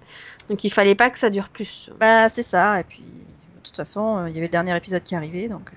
Donc 0.50 0.62
il 0.62 0.70
fallait 0.70 0.94
pas 0.94 1.08
que 1.08 1.18
ça 1.18 1.30
dure 1.30 1.48
plus. 1.48 1.88
Bah, 1.98 2.28
c'est 2.28 2.42
ça. 2.42 2.80
Et 2.80 2.84
puis, 2.84 3.00
de 3.00 3.62
toute 3.62 3.76
façon, 3.76 4.18
euh, 4.18 4.28
il 4.28 4.34
y 4.34 4.38
avait 4.38 4.46
le 4.46 4.52
dernier 4.52 4.76
épisode 4.76 5.02
qui 5.02 5.14
arrivait, 5.14 5.48
donc 5.48 5.70
euh, 5.72 5.76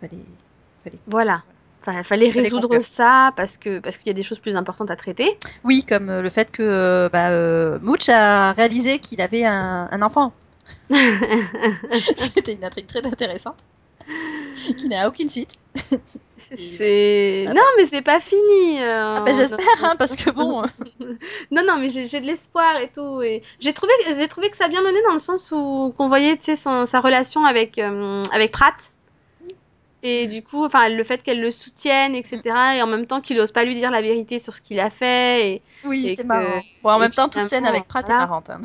fallait, 0.00 0.22
fallait. 0.84 0.98
Voilà. 1.08 1.42
Enfin, 1.82 2.02
fallait 2.02 2.30
résoudre 2.30 2.80
ça 2.80 3.32
parce 3.36 3.56
que 3.56 3.78
parce 3.78 3.96
qu'il 3.96 4.08
y 4.08 4.10
a 4.10 4.14
des 4.14 4.24
choses 4.24 4.40
plus 4.40 4.56
importantes 4.56 4.90
à 4.90 4.96
traiter. 4.96 5.36
Oui, 5.62 5.84
comme 5.84 6.10
euh, 6.10 6.22
le 6.22 6.30
fait 6.30 6.50
que 6.50 7.08
bah, 7.12 7.30
euh, 7.30 7.78
Mooch 7.80 8.08
a 8.08 8.52
réalisé 8.52 8.98
qu'il 8.98 9.20
avait 9.20 9.44
un, 9.44 9.88
un 9.90 10.02
enfant. 10.02 10.32
C'était 11.90 12.54
une 12.54 12.64
intrigue 12.64 12.86
très 12.86 13.06
intéressante, 13.06 13.64
qui 14.78 14.88
n'a 14.88 15.08
aucune 15.08 15.28
suite. 15.28 15.54
C'est 16.56 17.44
Ah 17.48 17.52
non 17.54 17.60
mais 17.76 17.86
c'est 17.86 18.02
pas 18.02 18.20
fini. 18.20 18.80
euh, 18.80 19.14
Ah 19.16 19.20
bah, 19.20 19.32
j'espère, 19.32 19.66
hein, 19.84 19.94
parce 19.98 20.14
que 20.16 20.30
bon. 20.30 20.62
Non 21.50 21.62
non 21.66 21.76
mais 21.78 21.90
j'ai 21.90 22.06
de 22.20 22.24
l'espoir 22.26 22.76
et 22.80 22.88
tout 22.90 23.20
et 23.22 23.42
j'ai 23.58 23.72
trouvé 23.72 23.92
j'ai 24.06 24.28
trouvé 24.28 24.48
que 24.50 24.56
ça 24.56 24.66
a 24.66 24.68
bien 24.68 24.80
mené 24.82 24.98
dans 25.08 25.12
le 25.12 25.18
sens 25.18 25.50
où 25.52 25.92
qu'on 25.98 26.08
voyait 26.08 26.36
tu 26.36 26.44
sais 26.44 26.56
son- 26.56 26.86
sa 26.86 27.00
relation 27.00 27.44
avec 27.44 27.78
euh, 27.78 28.22
avec 28.32 28.52
Pratt 28.52 28.74
et 30.04 30.28
du 30.28 30.42
coup 30.42 30.64
enfin 30.64 30.88
le 30.88 31.02
fait 31.02 31.20
qu'elle 31.22 31.40
le 31.40 31.50
soutienne 31.50 32.14
etc 32.14 32.40
et 32.76 32.82
en 32.82 32.86
même 32.86 33.06
temps 33.06 33.20
qu'il 33.20 33.40
ose 33.40 33.50
pas 33.50 33.64
lui 33.64 33.74
dire 33.74 33.90
la 33.90 34.00
vérité 34.02 34.38
sur 34.38 34.54
ce 34.54 34.60
qu'il 34.60 34.78
a 34.78 34.90
fait 34.90 35.48
et, 35.50 35.62
Oui, 35.84 36.10
c'était 36.10 36.22
que- 36.22 36.28
marrant. 36.28 36.62
Bon, 36.84 36.90
en 36.90 36.96
et 36.98 37.00
même 37.00 37.10
temps, 37.10 37.28
toute 37.28 37.44
scène 37.46 37.66
avec 37.66 37.88
Pratt 37.88 38.06
voilà. 38.06 38.22
est 38.22 38.26
marrante. 38.26 38.50
hein. 38.50 38.60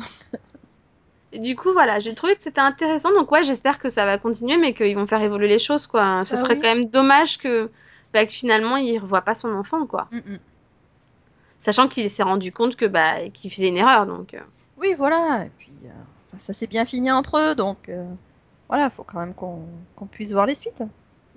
Et 1.32 1.38
du 1.40 1.56
coup 1.56 1.72
voilà 1.72 1.98
j'ai 2.00 2.14
trouvé 2.14 2.36
que 2.36 2.42
c'était 2.42 2.60
intéressant 2.60 3.10
donc 3.12 3.30
ouais 3.32 3.42
j'espère 3.44 3.78
que 3.78 3.88
ça 3.88 4.04
va 4.06 4.18
continuer 4.18 4.56
mais 4.58 4.74
qu'ils 4.74 4.94
vont 4.96 5.06
faire 5.06 5.22
évoluer 5.22 5.48
les 5.48 5.58
choses 5.58 5.86
quoi 5.86 6.24
ce 6.24 6.34
Ah 6.34 6.36
serait 6.36 6.54
oui. 6.54 6.60
quand 6.60 6.74
même 6.74 6.86
dommage 6.90 7.38
que 7.38 7.70
bah, 8.12 8.26
que 8.26 8.32
finalement 8.32 8.76
il 8.76 8.98
revoit 8.98 9.22
pas 9.22 9.34
son 9.34 9.52
enfant 9.54 9.86
quoi 9.86 10.08
Mm, 10.12 10.18
mm. 10.18 10.38
sachant 11.58 11.88
qu'il 11.88 12.10
s'est 12.10 12.22
rendu 12.22 12.52
compte 12.52 12.76
que 12.76 12.86
bah 12.86 13.28
qu'il 13.30 13.50
faisait 13.50 13.68
une 13.68 13.76
erreur 13.78 14.06
donc 14.06 14.34
euh. 14.34 14.40
Oui, 14.78 14.94
voilà. 14.98 15.44
Et 15.46 15.50
puis, 15.58 15.70
euh, 15.84 15.88
ça 16.38 16.52
s'est 16.52 16.66
bien 16.66 16.84
fini 16.84 17.12
entre 17.12 17.38
eux, 17.38 17.54
donc 17.54 17.88
euh, 17.88 18.04
voilà, 18.68 18.90
faut 18.90 19.04
quand 19.04 19.20
même 19.20 19.32
qu'on 19.32 19.62
qu'on 19.94 20.06
puisse 20.06 20.32
voir 20.32 20.44
les 20.46 20.56
suites. 20.56 20.82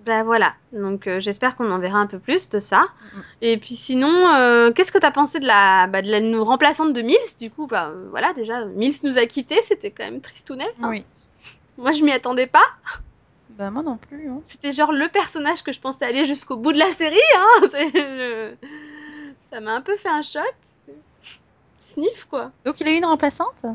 Bah 0.06 0.24
voilà, 0.24 0.54
donc 0.72 1.08
euh, 1.08 1.20
j'espère 1.20 1.56
qu'on 1.56 1.72
en 1.72 1.80
verra 1.80 1.98
un 1.98 2.06
peu 2.06 2.20
plus 2.20 2.48
de 2.50 2.60
ça. 2.60 2.88
Mhm. 3.14 3.24
Et 3.42 3.58
puis 3.58 3.74
sinon, 3.76 4.28
euh, 4.30 4.72
qu'est-ce 4.72 4.92
que 4.92 5.00
t'as 5.00 5.10
pensé 5.12 5.40
de 5.40 5.48
la, 5.48 5.88
bah, 5.88 6.02
de 6.04 6.12
la 6.12 6.44
remplaçante 6.44 6.94
de 6.94 7.02
Mills? 7.02 7.38
Du 7.40 7.50
coup, 7.50 7.66
bah 7.66 7.88
euh, 7.88 8.08
voilà, 8.12 8.34
déjà, 8.34 8.66
Mills 8.66 8.96
nous 9.04 9.18
a 9.18 9.26
quittés, 9.26 9.60
c'était 9.64 9.90
quand 9.90 10.04
même 10.04 10.22
tristounet. 10.22 10.68
hein. 10.84 10.90
Oui. 10.90 11.04
Moi, 11.78 11.92
je 11.92 12.04
m'y 12.04 12.12
attendais 12.12 12.46
pas. 12.48 12.64
Bah, 13.58 13.72
moi 13.72 13.82
non 13.84 13.98
plus. 13.98 14.30
Hein. 14.30 14.42
C'était 14.48 14.72
genre 14.74 14.92
le 14.92 15.08
personnage 15.10 15.64
que 15.64 15.72
je 15.74 15.80
pensais 15.80 16.06
aller 16.06 16.26
jusqu'au 16.26 16.58
bout 16.58 16.72
de 16.74 16.78
la 16.78 16.92
série. 16.92 17.18
Hein. 17.36 17.62
Je- 17.74 18.54
Ça 19.52 19.60
m'a 19.62 19.74
un 19.76 19.82
peu 19.82 19.96
fait 19.98 20.10
un 20.10 20.22
choc. 20.22 20.54
Sniff, 21.88 22.26
quoi. 22.30 22.52
Donc, 22.66 22.80
il 22.82 22.88
a 22.88 22.92
eu 22.92 22.98
une 22.98 23.06
remplaçante? 23.06 23.66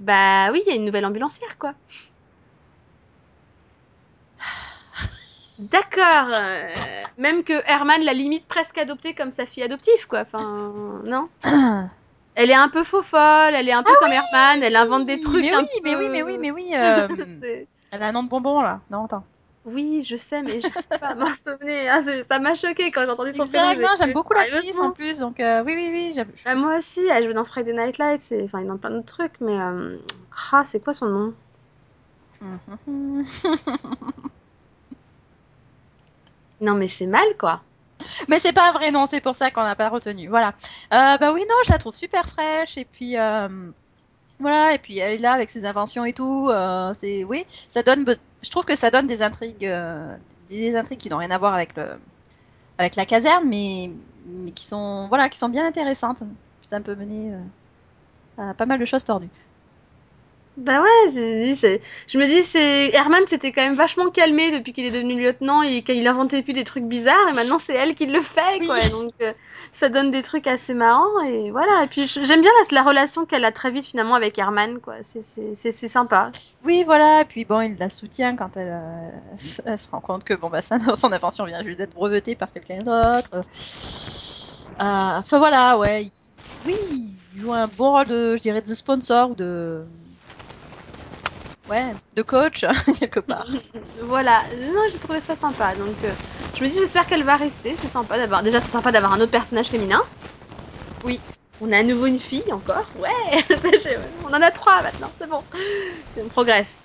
Bah 0.00 0.50
oui, 0.52 0.62
il 0.66 0.68
y 0.68 0.72
a 0.72 0.76
une 0.76 0.84
nouvelle 0.84 1.06
ambulancière, 1.06 1.56
quoi. 1.58 1.74
D'accord. 5.58 6.28
euh, 6.30 7.04
même 7.18 7.42
que 7.42 7.52
Herman 7.66 8.02
l'a 8.02 8.12
limite 8.14 8.46
presque 8.46 8.78
adoptée 8.78 9.14
comme 9.14 9.32
sa 9.32 9.44
fille 9.46 9.62
adoptive, 9.62 10.06
quoi. 10.08 10.20
Enfin, 10.20 11.02
non? 11.04 11.28
Elle 12.36 12.50
est 12.50 12.54
un 12.54 12.68
peu 12.68 12.84
faux 12.84 13.02
folle, 13.02 13.54
elle 13.54 13.68
est 13.68 13.72
un 13.72 13.82
peu 13.82 13.90
comme 13.98 14.12
Herman, 14.12 14.62
elle 14.62 14.76
invente 14.76 15.06
des 15.06 15.18
trucs 15.18 15.42
mais 15.42 15.52
un 15.52 15.58
oui, 15.58 15.66
mais 15.82 15.96
oui, 15.96 16.08
mais 16.12 16.22
oui, 16.22 16.38
mais 16.38 16.52
oui. 16.52 16.70
euh, 16.74 17.64
elle 17.90 18.02
a 18.02 18.08
un 18.08 18.12
nom 18.12 18.22
de 18.22 18.28
bonbon 18.28 18.60
là. 18.62 18.80
Non, 18.90 19.06
attends. 19.06 19.24
Oui, 19.64 20.02
je 20.02 20.14
sais, 20.14 20.42
mais 20.42 20.60
je 20.60 20.66
sais 20.66 20.98
pas 21.00 21.14
m'en 21.16 21.34
souvenir. 21.34 21.92
Ah, 21.92 22.00
c'est- 22.04 22.24
ça 22.28 22.38
m'a 22.38 22.54
choqué 22.54 22.92
quand 22.92 23.04
j'ai 23.04 23.10
entendu 23.10 23.32
son 23.34 23.46
prénom. 23.48 23.70
Exact, 23.70 23.82
non, 23.82 23.88
j'ai 23.96 24.04
j'aime 24.04 24.12
beaucoup 24.14 24.34
l'actrice 24.34 24.60
sérieusement 24.62 24.86
en 24.86 24.90
plus, 24.92 25.18
donc 25.18 25.40
euh, 25.40 25.64
oui, 25.66 25.72
oui, 25.76 25.90
oui. 25.92 26.12
j'aime- 26.14 26.30
Bah, 26.44 26.54
moi 26.54 26.78
aussi, 26.78 27.00
elle 27.10 27.24
joue 27.26 27.32
dans 27.32 27.44
Friday 27.44 27.72
Night 27.72 27.98
Lights, 27.98 28.30
et... 28.30 28.44
enfin, 28.44 28.62
dans 28.62 28.78
plein 28.78 28.90
d'autres 28.90 29.06
trucs, 29.06 29.40
mais... 29.40 29.58
euh, 29.58 29.98
Ah, 30.52 30.62
c'est 30.64 30.78
quoi 30.80 30.94
son 30.94 31.06
nom? 31.06 31.34
Mhm. 32.86 33.24
Non, 36.60 36.74
mais 36.74 36.88
c'est 36.88 37.06
mal, 37.06 37.26
quoi. 37.38 37.62
Mais 38.28 38.38
c'est 38.38 38.52
pas 38.52 38.70
vrai 38.72 38.90
nom, 38.90 39.06
c'est 39.06 39.20
pour 39.20 39.34
ça 39.34 39.50
qu'on 39.50 39.62
n'a 39.64 39.74
pas 39.74 39.88
retenu. 39.88 40.28
Voilà. 40.28 40.54
Euh, 40.94 41.18
bah 41.18 41.32
oui, 41.32 41.40
non, 41.48 41.54
je 41.64 41.72
la 41.72 41.78
trouve 41.78 41.94
super 41.94 42.26
fraîche 42.26 42.78
et 42.78 42.84
puis 42.84 43.18
euh, 43.18 43.70
voilà 44.38 44.74
et 44.74 44.78
puis 44.78 44.98
elle 44.98 45.14
est 45.14 45.18
là 45.18 45.32
avec 45.32 45.50
ses 45.50 45.64
inventions 45.66 46.04
et 46.04 46.12
tout. 46.12 46.48
euh, 46.50 46.94
c'est 46.94 47.24
oui, 47.24 47.44
ça 47.48 47.82
donne. 47.82 48.04
Je 48.42 48.50
trouve 48.50 48.64
que 48.64 48.76
ça 48.76 48.90
donne 48.90 49.06
des 49.08 49.22
intrigues, 49.22 49.66
euh, 49.66 50.16
des 50.48 50.76
intrigues 50.76 50.98
qui 50.98 51.08
n'ont 51.10 51.18
rien 51.18 51.30
à 51.32 51.38
voir 51.38 51.54
avec 51.54 51.76
le 51.76 51.98
avec 52.78 52.94
la 52.96 53.04
caserne, 53.06 53.48
mais, 53.48 53.90
mais 54.26 54.52
qui 54.52 54.64
sont 54.64 55.08
voilà, 55.08 55.28
qui 55.28 55.38
sont 55.38 55.48
bien 55.48 55.66
intéressantes. 55.66 56.22
Ça 56.62 56.80
peut 56.80 56.94
mener 56.94 57.34
à 58.38 58.54
pas 58.54 58.66
mal 58.66 58.78
de 58.78 58.84
choses 58.84 59.04
tordues. 59.04 59.30
Bah 60.58 60.80
ouais, 60.82 61.12
je, 61.14 61.44
dis, 61.44 61.56
c'est- 61.56 61.80
je 62.08 62.18
me 62.18 62.26
dis, 62.26 62.42
c'est 62.42 62.90
Herman 62.92 63.24
s'était 63.28 63.52
quand 63.52 63.62
même 63.62 63.76
vachement 63.76 64.10
calmé 64.10 64.50
depuis 64.50 64.72
qu'il 64.72 64.84
est 64.86 64.90
devenu 64.90 65.22
lieutenant 65.22 65.62
et 65.62 65.82
qu'il 65.84 66.06
inventait 66.06 66.42
plus 66.42 66.52
des 66.52 66.64
trucs 66.64 66.84
bizarres 66.84 67.28
et 67.28 67.32
maintenant 67.32 67.58
c'est 67.58 67.74
elle 67.74 67.94
qui 67.94 68.06
le 68.06 68.20
fait 68.22 68.58
quoi. 68.66 68.74
Oui. 68.74 68.90
Donc 68.90 69.12
euh, 69.22 69.32
ça 69.72 69.88
donne 69.88 70.10
des 70.10 70.22
trucs 70.22 70.46
assez 70.48 70.74
marrants 70.74 71.20
et 71.24 71.50
voilà. 71.52 71.84
Et 71.84 71.86
puis 71.86 72.06
j'aime 72.06 72.40
bien 72.40 72.50
la, 72.70 72.76
la 72.80 72.82
relation 72.82 73.24
qu'elle 73.24 73.44
a 73.44 73.52
très 73.52 73.70
vite 73.70 73.86
finalement 73.86 74.16
avec 74.16 74.36
Herman 74.36 74.80
quoi. 74.80 74.94
C'est 75.04 75.22
c'est 75.22 75.54
c'est 75.54 75.70
c'est 75.70 75.88
sympa. 75.88 76.30
Oui, 76.64 76.82
voilà. 76.84 77.20
Et 77.20 77.24
puis 77.24 77.44
bon, 77.44 77.60
il 77.60 77.76
la 77.78 77.88
soutient 77.88 78.34
quand 78.34 78.56
elle, 78.56 78.72
euh, 78.72 79.10
elle 79.64 79.78
se 79.78 79.88
rend 79.90 80.00
compte 80.00 80.24
que 80.24 80.34
bon 80.34 80.50
bah 80.50 80.60
ça, 80.62 80.78
son 80.96 81.12
invention 81.12 81.44
vient 81.44 81.62
juste 81.62 81.78
d'être 81.78 81.94
brevetée 81.94 82.34
par 82.34 82.52
quelqu'un 82.52 82.78
d'autre. 82.78 83.30
Euh, 83.34 83.42
Enfin 84.80 85.38
voilà, 85.38 85.78
ouais. 85.78 86.04
Oui, 86.64 86.74
il 87.32 87.40
joue 87.40 87.52
un 87.52 87.66
bon 87.68 87.92
rôle 87.92 88.06
de, 88.06 88.36
je 88.36 88.42
dirais, 88.42 88.60
de 88.62 88.74
sponsor 88.74 89.30
ou 89.30 89.34
de, 89.34 89.84
ouais, 91.68 91.94
de 92.14 92.22
coach 92.22 92.64
quelque 93.00 93.20
part. 93.20 93.46
Voilà. 94.02 94.42
Non, 94.56 94.82
j'ai 94.92 94.98
trouvé 94.98 95.20
ça 95.20 95.36
sympa. 95.36 95.74
Donc 95.74 96.04
euh, 96.04 96.14
Je 96.54 96.64
me 96.64 96.68
dis, 96.68 96.78
j'espère 96.78 97.06
qu'elle 97.06 97.24
va 97.24 97.36
rester. 97.36 97.76
C'est 97.76 97.88
sympa 97.88 98.18
d'avoir. 98.18 98.42
Déjà, 98.42 98.60
c'est 98.60 98.70
sympa 98.70 98.92
d'avoir 98.92 99.12
un 99.12 99.20
autre 99.20 99.30
personnage 99.30 99.68
féminin. 99.68 100.00
Oui. 101.02 101.20
On 101.60 101.72
a 101.72 101.78
à 101.78 101.82
nouveau 101.82 102.06
une 102.06 102.20
fille 102.20 102.52
encore. 102.52 102.92
Ouais. 102.94 103.08
on 104.24 104.28
en 104.28 104.42
a 104.42 104.50
trois 104.50 104.82
maintenant. 104.82 105.12
C'est 105.20 105.28
bon. 105.28 105.42
On 106.16 106.28
progresse. 106.28 106.80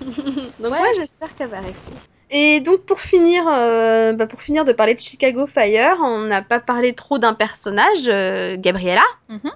donc 0.00 0.72
ouais, 0.72 0.94
j'espère 0.96 1.34
qu'elle 1.36 1.50
va 1.50 1.60
rester. 1.60 1.94
Et 2.30 2.60
donc 2.60 2.84
pour 2.84 3.00
finir, 3.00 3.46
euh, 3.48 4.12
bah 4.12 4.26
pour 4.26 4.42
finir 4.42 4.64
de 4.64 4.72
parler 4.72 4.94
de 4.94 5.00
Chicago 5.00 5.46
Fire, 5.46 5.96
on 6.02 6.20
n'a 6.24 6.42
pas 6.42 6.60
parlé 6.60 6.94
trop 6.94 7.18
d'un 7.18 7.34
personnage, 7.34 8.08
euh, 8.08 8.56
Gabriella. 8.58 9.02
Mhm. 9.28 9.52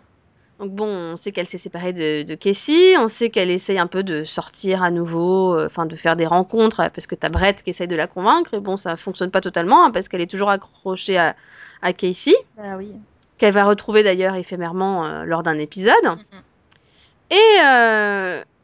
Donc 0.62 0.70
bon, 0.70 0.86
on 0.86 1.16
sait 1.16 1.32
qu'elle 1.32 1.48
s'est 1.48 1.58
séparée 1.58 1.92
de, 1.92 2.22
de 2.22 2.34
Casey, 2.36 2.96
on 2.96 3.08
sait 3.08 3.30
qu'elle 3.30 3.50
essaye 3.50 3.80
un 3.80 3.88
peu 3.88 4.04
de 4.04 4.22
sortir 4.22 4.84
à 4.84 4.92
nouveau, 4.92 5.56
euh, 5.58 5.66
enfin 5.66 5.86
de 5.86 5.96
faire 5.96 6.14
des 6.14 6.24
rencontres, 6.24 6.78
euh, 6.80 6.88
parce 6.88 7.08
que 7.08 7.16
t'as 7.16 7.30
Brett 7.30 7.64
qui 7.64 7.70
essaye 7.70 7.88
de 7.88 7.96
la 7.96 8.06
convaincre, 8.06 8.54
et 8.54 8.60
bon, 8.60 8.76
ça 8.76 8.96
fonctionne 8.96 9.32
pas 9.32 9.40
totalement, 9.40 9.84
hein, 9.84 9.90
parce 9.90 10.08
qu'elle 10.08 10.20
est 10.20 10.30
toujours 10.30 10.50
accrochée 10.50 11.18
à, 11.18 11.34
à 11.82 11.92
Casey, 11.92 12.32
Bah 12.56 12.76
oui. 12.78 12.92
qu'elle 13.38 13.52
va 13.52 13.64
retrouver 13.64 14.04
d'ailleurs 14.04 14.36
éphémèrement 14.36 15.04
euh, 15.04 15.24
lors 15.24 15.42
d'un 15.42 15.58
épisode. 15.58 15.94
Et, 17.32 17.58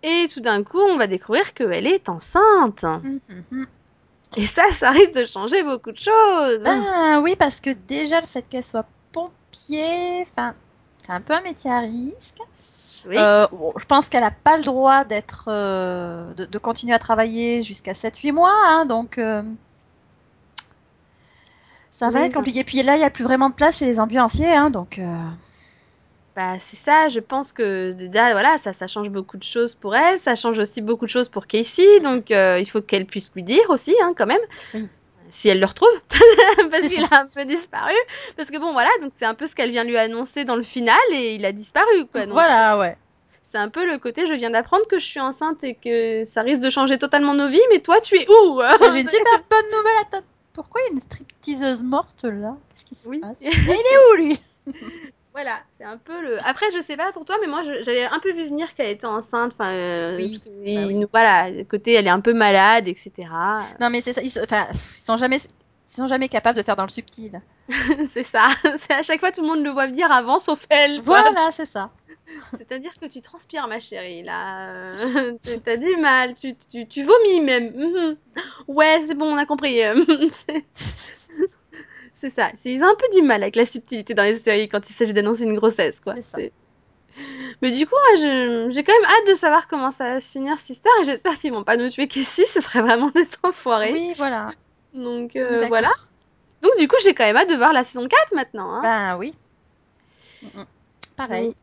et 0.05 0.29
tout 0.33 0.41
d'un 0.41 0.63
coup, 0.63 0.79
on 0.79 0.99
va 0.99 1.09
découvrir 1.09 1.53
qu'elle 1.53 1.87
est 1.89 2.09
enceinte. 2.09 2.85
Et 4.37 4.47
ça, 4.47 4.69
ça 4.69 4.91
risque 4.91 5.15
de 5.15 5.25
changer 5.25 5.65
beaucoup 5.65 5.91
de 5.91 5.99
choses. 5.99 6.63
Ben 6.63 7.21
oui, 7.25 7.35
parce 7.37 7.59
que 7.61 7.71
déjà 7.71 8.21
le 8.21 8.27
fait 8.27 8.47
qu'elle 8.49 8.63
soit 8.63 8.87
pompier, 9.11 10.21
enfin, 10.23 10.55
c'est 11.09 11.15
un 11.15 11.23
peu 11.23 11.33
un 11.33 11.41
métier 11.41 11.71
à 11.71 11.81
risque. 11.81 12.37
Oui. 13.07 13.17
Euh, 13.17 13.47
bon, 13.51 13.73
je 13.79 13.85
pense 13.87 14.11
qu'elle 14.11 14.21
n'a 14.21 14.31
pas 14.31 14.59
le 14.59 14.63
droit 14.63 15.05
d'être, 15.05 15.47
euh, 15.49 16.35
de, 16.35 16.45
de 16.45 16.59
continuer 16.59 16.93
à 16.93 16.99
travailler 16.99 17.63
jusqu'à 17.63 17.95
7-8 17.95 18.33
mois, 18.33 18.53
hein, 18.67 18.85
donc 18.85 19.17
euh, 19.17 19.43
ça 21.91 22.11
va 22.11 22.21
Oui, 22.21 22.27
être 22.27 22.35
compliqué. 22.35 22.63
Puis 22.65 22.83
là, 22.83 22.97
il 22.97 22.99
n'y 22.99 23.05
a 23.05 23.11
plus 23.11 23.25
vraiment 23.25 23.49
de 23.49 23.55
place 23.55 23.79
chez 23.79 23.87
les 23.87 24.01
ambulanciers, 24.01 24.55
hein, 24.55 24.71
donc 24.71 25.01
Bah, 26.37 26.59
c'est 26.61 26.77
ça, 26.77 27.09
je 27.09 27.19
pense 27.21 27.53
que 27.53 27.93
déjà, 27.93 28.33
voilà, 28.33 28.59
ça, 28.59 28.73
ça 28.73 28.87
change 28.87 29.11
beaucoup 29.11 29.37
de 29.39 29.43
choses 29.43 29.75
pour 29.75 29.97
elle, 29.97 30.19
ça 30.21 30.37
change 30.37 30.59
aussi 30.61 30.83
beaucoup 30.83 31.05
de 31.07 31.11
choses 31.11 31.29
pour 31.29 31.47
Casey, 31.49 32.01
donc 32.01 32.31
il 32.31 32.67
faut 32.71 32.81
qu'elle 32.83 33.07
puisse 33.07 33.33
lui 33.35 33.43
dire 33.43 33.69
aussi, 33.71 33.95
hein, 34.03 34.13
quand 34.17 34.27
même. 34.27 34.41
Oui. 34.75 34.89
Si 35.31 35.49
elle 35.49 35.61
le 35.61 35.67
retrouve, 35.67 35.89
parce 36.71 36.89
qu'il 36.89 37.05
a 37.05 37.21
un 37.23 37.27
peu 37.27 37.45
disparu. 37.45 37.95
Parce 38.37 38.51
que 38.51 38.59
bon, 38.59 38.73
voilà, 38.73 38.91
donc 39.01 39.13
c'est 39.19 39.25
un 39.25 39.35
peu 39.35 39.47
ce 39.47 39.55
qu'elle 39.55 39.71
vient 39.71 39.85
lui 39.85 39.97
annoncer 39.97 40.45
dans 40.45 40.57
le 40.57 40.63
final 40.63 40.99
et 41.13 41.35
il 41.35 41.45
a 41.45 41.53
disparu, 41.53 42.07
quoi. 42.11 42.27
Donc, 42.27 42.35
voilà, 42.35 42.79
ouais. 42.79 42.97
C'est 43.51 43.59
un 43.59 43.69
peu 43.69 43.87
le 43.87 43.99
côté, 43.99 44.27
je 44.27 44.35
viens 44.35 44.51
d'apprendre 44.51 44.87
que 44.87 44.99
je 44.99 45.07
suis 45.07 45.21
enceinte 45.21 45.65
et 45.65 45.75
que 45.75 46.25
ça 46.27 46.43
risque 46.43 46.61
de 46.61 46.71
changer 46.71 46.99
totalement 46.99 47.35
nos 47.35 47.49
vies, 47.49 47.63
mais 47.71 47.81
toi, 47.81 48.01
tu 48.01 48.17
es 48.17 48.27
où? 48.29 48.61
J'ai 48.61 49.01
une 49.01 49.09
super 49.09 49.45
bonne 49.51 49.71
nouvelle 49.71 49.99
à 50.03 50.05
toi. 50.11 50.21
Pourquoi 50.53 50.81
il 50.83 50.85
y 50.85 50.89
a 50.89 50.93
une 50.93 51.01
stripteaseuse 51.01 51.83
morte 51.83 52.25
là? 52.25 52.57
Qu'est-ce 52.69 52.85
qui 52.85 52.95
se 52.95 53.09
Oui. 53.09 53.21
passe? 53.21 53.41
Il 53.43 53.49
est 53.71 54.13
où 54.13 54.17
lui? 54.17 54.39
Voilà, 55.39 55.61
c'est 55.79 55.85
un 55.85 55.99
peu 55.99 56.21
le. 56.21 56.37
Après, 56.49 56.67
je 56.75 56.81
sais 56.83 56.97
pas 56.97 57.13
pour 57.13 57.25
toi, 57.25 57.37
mais 57.41 57.47
moi, 57.47 57.63
j'avais 57.63 58.03
un 58.03 58.19
peu 58.19 58.33
vu 58.33 58.49
venir 58.49 58.75
qu'elle 58.75 58.91
était 58.91 59.07
enceinte. 59.07 59.53
Enfin, 59.55 59.71
euh, 59.73 60.17
Oui, 60.17 60.41
bah 60.75 60.87
oui. 60.89 61.05
voilà, 61.13 61.63
côté, 61.63 61.93
elle 61.93 62.09
est 62.09 62.11
un 62.11 62.19
peu 62.19 62.35
malade, 62.35 62.89
etc. 62.89 63.31
Non 63.81 63.89
mais 63.89 64.01
c'est 64.01 64.15
ça, 64.15 64.21
ils, 64.21 64.31
se- 64.31 64.41
enfin, 64.41 64.67
ils 64.73 64.77
sont 64.77 65.17
jamais, 65.17 65.37
ils 65.37 65.93
sont 65.93 66.09
jamais 66.09 66.29
capables 66.29 66.59
de 66.59 66.65
faire 66.65 66.75
dans 66.75 66.83
le 66.83 66.89
subtil. 66.89 67.41
c'est 68.11 68.25
ça. 68.25 68.49
C'est 68.79 68.95
à 68.95 69.03
chaque 69.03 69.21
fois 69.21 69.31
tout 69.31 69.43
le 69.43 69.47
monde 69.47 69.63
le 69.63 69.71
voit 69.71 69.87
venir 69.87 70.11
avant, 70.11 70.41
sauf 70.41 70.67
elle. 70.71 71.01
Voilà, 71.03 71.53
c'est 71.53 71.67
ça. 71.67 71.89
C'est-à-dire 72.37 72.91
que 73.01 73.07
tu 73.07 73.23
transpires, 73.23 73.69
ma 73.69 73.79
chérie. 73.79 74.25
Là, 74.25 74.71
euh, 74.73 75.35
t'as 75.65 75.77
du 75.77 75.95
mal. 75.99 76.35
Tu, 76.35 76.57
tu, 76.69 76.89
tu 76.89 77.05
vomis 77.05 77.41
même. 77.43 77.73
Mhm. 77.77 78.17
Ouais, 78.67 79.03
c'est 79.07 79.15
bon, 79.15 79.27
on 79.33 79.37
a 79.37 79.47
compris. 79.47 79.79
C'est- 82.19 82.31
ça. 82.31 82.51
Ils 82.65 82.83
ont 82.85 82.89
un 82.89 82.95
peu 82.95 83.07
du 83.15 83.23
mal 83.23 83.43
avec 83.43 83.57
la 83.57 83.65
subtilité 83.65 84.15
dans 84.15 84.25
les 84.25 84.37
séries 84.37 84.69
quand 84.69 84.89
il 84.89 84.93
s'agit 84.93 85.13
d'annoncer 85.13 85.43
une 85.45 85.55
grossesse, 85.55 86.01
quoi. 86.01 86.15
Ça. 86.23 86.39
Mais 87.63 87.73
du 87.73 87.87
coup, 87.87 87.95
ouais, 87.95 88.17
j'ai 88.73 88.85
quand 88.85 88.93
même 88.93 89.05
hâte 89.11 89.29
de 89.29 89.35
savoir 89.35 89.67
comment 89.67 89.91
ça 89.91 90.05
va 90.15 90.21
se 90.21 90.31
finir 90.31 90.57
histoire 90.69 90.95
et 91.01 91.05
j'espère 91.05 91.37
qu'ils 91.37 91.53
vont 91.53 91.65
pas 91.65 91.77
nous 91.77 91.89
tuer 91.89 92.07
qu'ici, 92.07 92.47
ce 92.47 92.61
serait 92.61 92.81
vraiment 92.83 93.11
des 93.15 93.27
enfoirés. 93.43 93.93
Oui, 93.93 94.13
voilà. 94.17 94.53
Donc 94.95 95.35
euh, 95.35 95.67
voilà. 95.69 95.91
Donc 96.63 96.73
du 96.79 96.87
coup, 96.87 96.97
j'ai 97.03 97.15
quand 97.15 97.25
même 97.25 97.37
hâte 97.37 97.49
de 97.51 97.57
voir 97.57 97.73
la 97.73 97.83
saison 97.85 98.07
4 98.07 98.35
maintenant. 98.35 98.73
Hein. 98.75 98.81
Ben 98.83 99.17
oui. 99.19 99.35
Pareil. 101.17 101.55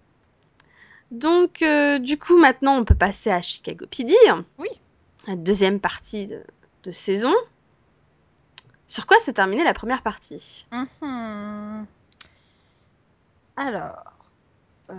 Donc 1.11 1.61
euh, 1.61 1.99
du 1.99 2.17
coup, 2.17 2.37
maintenant, 2.37 2.77
on 2.77 2.83
peut 2.85 2.95
passer 2.95 3.29
à 3.29 3.41
Chicago 3.41 3.85
PD. 3.89 4.13
Oui. 4.57 4.67
La 5.27 5.35
deuxième 5.35 5.79
partie 5.79 6.27
de, 6.27 6.41
de 6.83 6.91
saison. 6.91 7.33
Sur 8.87 9.07
quoi 9.07 9.19
se 9.19 9.31
terminait 9.31 9.63
la 9.63 9.73
première 9.73 10.01
partie? 10.03 10.65
Mhm. 10.71 11.87
Alors, 13.57 14.03
euh, 14.89 14.93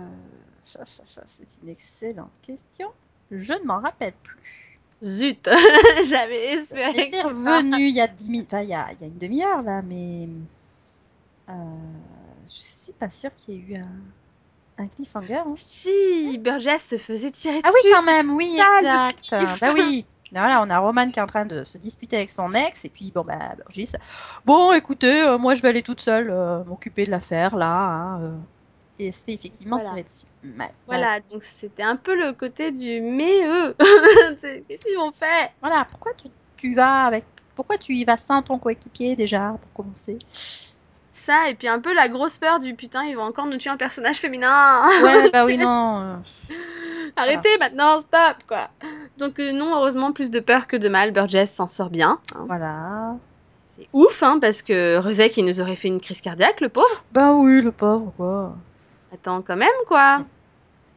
ça, 0.63 0.83
ça, 0.85 1.03
ça, 1.05 1.21
c'est 1.27 1.47
une 1.61 1.69
excellente 1.69 2.31
question. 2.45 2.89
Je 3.31 3.53
ne 3.53 3.65
m'en 3.65 3.79
rappelle 3.79 4.13
plus. 4.23 4.37
Zut 5.03 5.47
J'avais 6.09 6.53
espéré. 6.55 6.91
Il 6.95 6.99
était 7.01 7.21
que- 7.21 7.27
revenu 7.27 7.87
il 7.87 7.95
y 7.95 8.01
a 8.01 8.07
10 8.07 8.29
minutes, 8.31 8.47
enfin, 8.51 8.63
il 8.63 8.69
y 8.69 8.73
a, 8.73 8.91
il 8.93 9.01
y 9.01 9.03
a 9.03 9.07
une 9.07 9.17
demi-heure 9.19 9.61
là, 9.61 9.83
mais 9.83 10.27
euh, 11.49 11.53
je 12.45 12.51
suis 12.51 12.93
pas 12.93 13.11
sûre 13.11 13.29
qu'il 13.35 13.53
y 13.53 13.57
ait 13.57 13.59
eu 13.61 13.75
un, 13.75 14.83
un 14.83 14.87
cliffhanger. 14.87 15.35
hein. 15.45 15.53
Si 15.55 16.39
Burgess 16.39 16.83
se 16.83 16.97
faisait 16.97 17.29
tirer 17.31 17.61
Ah 17.63 17.69
oui, 17.71 17.79
dessus. 17.83 17.95
quand 17.95 18.03
même, 18.03 18.31
oui, 18.33 18.59
exact. 18.79 19.23
Bah 19.61 19.71
oui. 19.73 20.05
Voilà, 20.31 20.61
on 20.61 20.69
a 20.69 20.77
Roman 20.79 21.09
qui 21.09 21.19
est 21.19 21.21
en 21.21 21.27
train 21.27 21.45
de 21.45 21.63
se 21.63 21.77
disputer 21.77 22.17
avec 22.17 22.29
son 22.29 22.51
ex, 22.53 22.83
et 22.85 22.89
puis 22.89 23.11
bon, 23.15 23.21
bah, 23.23 23.37
Burgess, 23.57 23.95
bon, 24.45 24.73
écoutez, 24.73 25.21
euh, 25.23 25.37
moi 25.37 25.55
je 25.55 25.61
vais 25.61 25.69
aller 25.69 25.83
toute 25.83 26.01
seule 26.01 26.29
euh, 26.29 26.63
m'occuper 26.65 27.05
de 27.05 27.11
l'affaire 27.11 27.55
là. 27.55 27.71
hein, 27.71 28.21
euh. 28.21 28.35
et 28.99 29.07
elle 29.07 29.13
se 29.13 29.23
fait 29.23 29.33
effectivement 29.33 29.77
Voilà. 29.77 29.89
tirer 29.91 30.03
dessus. 30.03 30.25
Ouais, 30.43 30.69
Voilà, 30.85 31.19
donc 31.31 31.43
c'était 31.43 31.83
un 31.83 31.95
peu 31.95 32.15
le 32.15 32.33
côté 32.33 32.71
du 32.71 32.99
mais 33.01 33.45
eux. 33.45 33.75
Qu'est-ce 34.41 34.85
qu'ils 34.85 34.97
ont 34.97 35.11
fait 35.13 35.51
voilà, 35.61 35.85
pourquoi 35.89 36.11
tu, 36.21 36.27
tu 36.57 36.75
vas 36.75 37.05
avec. 37.05 37.23
Pourquoi 37.55 37.77
tu 37.77 37.93
y 37.95 38.05
vas 38.05 38.17
sans 38.17 38.41
ton 38.43 38.59
coéquipier 38.59 39.15
déjà, 39.15 39.55
pour 39.73 39.85
commencer? 39.85 40.17
Ça, 40.27 41.49
et 41.49 41.55
puis 41.55 41.67
un 41.67 41.79
peu 41.79 41.93
la 41.93 42.07
grosse 42.07 42.37
peur 42.37 42.59
du 42.59 42.75
putain, 42.75 43.03
ils 43.05 43.15
vont 43.15 43.23
encore 43.23 43.47
nous 43.47 43.57
tuer 43.57 43.69
un 43.71 43.77
personnage 43.77 44.17
féminin. 44.17 44.87
Ouais, 45.03 45.29
bah 45.31 45.43
oui, 45.45 45.57
non. 45.57 46.21
Arrêtez 47.15 47.57
maintenant, 47.57 47.99
stop 48.01 48.37
quoi. 48.47 48.69
Donc 49.17 49.39
euh, 49.39 49.51
non, 49.51 49.75
heureusement, 49.75 50.11
plus 50.11 50.31
de 50.31 50.39
peur 50.39 50.67
que 50.67 50.77
de 50.77 50.89
mal, 50.89 51.11
Burgess 51.11 51.53
s'en 51.53 51.67
sort 51.67 51.89
bien. 51.89 52.19
hein. 52.35 52.45
voilà. 52.47 53.15
C'est 53.77 53.87
ouf, 53.93 54.23
hein, 54.23 54.39
parce 54.39 54.61
que 54.61 54.97
Rezek, 54.97 55.37
il 55.37 55.45
nous 55.45 55.59
aurait 55.61 55.75
fait 55.75 55.87
une 55.87 55.99
crise 56.01 56.21
cardiaque, 56.21 56.61
le 56.61 56.69
pauvre. 56.69 57.03
Bah 57.11 57.33
oui, 57.33 57.61
le 57.61 57.71
pauvre, 57.71 58.11
quoi. 58.17 58.55
Attends, 59.13 59.41
quand 59.41 59.55
même, 59.55 59.69
quoi. 59.87 60.19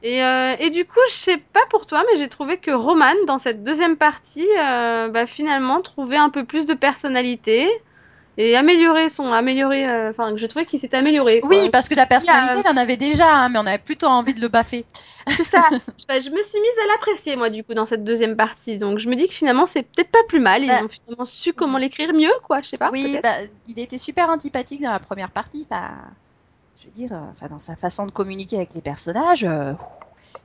Et, 0.03 0.25
euh, 0.25 0.55
et 0.59 0.71
du 0.71 0.87
coup, 0.87 0.99
je 1.11 1.15
sais 1.15 1.37
pas 1.37 1.61
pour 1.69 1.87
toi, 1.87 2.03
mais 2.11 2.17
j'ai 2.19 2.29
trouvé 2.29 2.57
que 2.57 2.71
Roman, 2.71 3.13
dans 3.27 3.37
cette 3.37 3.65
deuxième 3.65 3.97
partie, 3.97 4.49
euh, 4.59 5.09
bah, 5.09 5.27
finalement, 5.27 5.83
trouvait 5.83 6.17
un 6.17 6.31
peu 6.31 6.45
plus 6.45 6.65
de 6.65 6.73
personnalité 6.73 7.69
et 8.43 8.57
améliorer 8.57 9.09
son, 9.11 9.33
améliorer, 9.33 9.89
euh, 9.89 10.11
enfin, 10.11 10.35
je 10.37 10.47
trouvais 10.47 10.67
qu'il 10.67 10.81
s'est 10.81 10.95
amélioré. 10.95 11.41
quoi. 11.41 11.51
Oui, 11.51 11.69
parce 11.71 11.89
que 11.89 11.95
la 11.95 12.07
personnalité, 12.07 12.55
Il 12.57 12.63
il 12.65 12.69
en 12.69 12.77
avait 12.81 12.97
déjà, 12.97 13.27
hein, 13.33 13.49
mais 13.49 13.59
on 13.59 13.67
avait 13.67 13.79
plutôt 13.79 14.07
envie 14.07 14.35
de 14.35 14.41
le 14.41 14.49
baffer. 14.49 14.85
c'est 15.29 15.45
ça. 15.45 15.61
Je, 15.73 16.07
bah, 16.09 16.19
je 16.21 16.31
me 16.31 16.43
suis 16.43 16.59
mise 16.61 16.79
à 16.85 16.87
l'apprécier, 16.93 17.37
moi, 17.37 17.51
du 17.51 17.63
coup, 17.65 17.75
dans 17.75 17.87
cette 17.87 18.05
deuxième 18.05 18.37
partie. 18.37 18.79
Donc, 18.79 18.99
je 18.99 19.09
me 19.09 19.17
dis 19.17 19.29
que 19.29 19.35
finalement, 19.35 19.67
c'est 19.67 19.83
peut-être 19.83 20.11
pas 20.11 20.25
plus 20.29 20.41
mal. 20.41 20.63
Ils 20.65 20.69
Bah. 20.69 20.83
ont 20.85 20.89
finalement 20.89 21.25
su 21.25 21.53
comment 21.53 21.79
l'écrire 21.79 22.13
mieux, 22.15 22.33
quoi. 22.47 22.63
Je 22.63 22.69
sais 22.69 22.77
pas. 22.79 22.91
oui, 22.91 23.19
bah, 23.23 23.35
il 23.69 23.79
était 23.79 23.99
super 23.99 24.31
antipathique 24.31 24.83
dans 24.83 24.93
la 24.93 24.99
première 25.01 25.31
partie. 25.31 25.67
Enfin, 25.71 25.91
je 26.81 26.87
veux 26.87 26.93
dire, 26.93 27.13
euh, 27.13 27.21
enfin, 27.33 27.49
dans 27.49 27.59
sa 27.61 27.77
façon 27.77 28.07
de 28.07 28.11
communiquer 28.11 28.57
avec 28.57 28.73
les 28.75 28.83
personnages, 28.83 29.45
euh, 29.45 29.73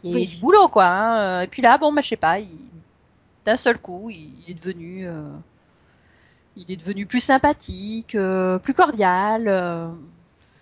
il 0.03 0.11
y 0.11 0.15
a 0.15 0.23
eu 0.23 0.27
du 0.27 0.37
boulot, 0.37 0.67
quoi. 0.67 0.85
hein. 0.85 1.41
Et 1.41 1.47
puis 1.47 1.61
là, 1.61 1.77
bon, 1.77 1.93
bah, 1.93 2.01
je 2.01 2.09
sais 2.09 2.17
pas, 2.17 2.39
il- 2.39 2.69
d'un 3.45 3.57
seul 3.57 3.77
coup, 3.77 4.09
il, 4.09 4.33
il 4.45 4.51
est 4.51 4.53
devenu, 4.55 5.07
euh, 5.07 5.29
il 6.57 6.71
est 6.71 6.77
devenu 6.77 7.05
plus 7.05 7.19
sympathique, 7.19 8.15
euh, 8.15 8.57
plus 8.59 8.73
cordial. 8.73 9.47
euh. 9.47 9.87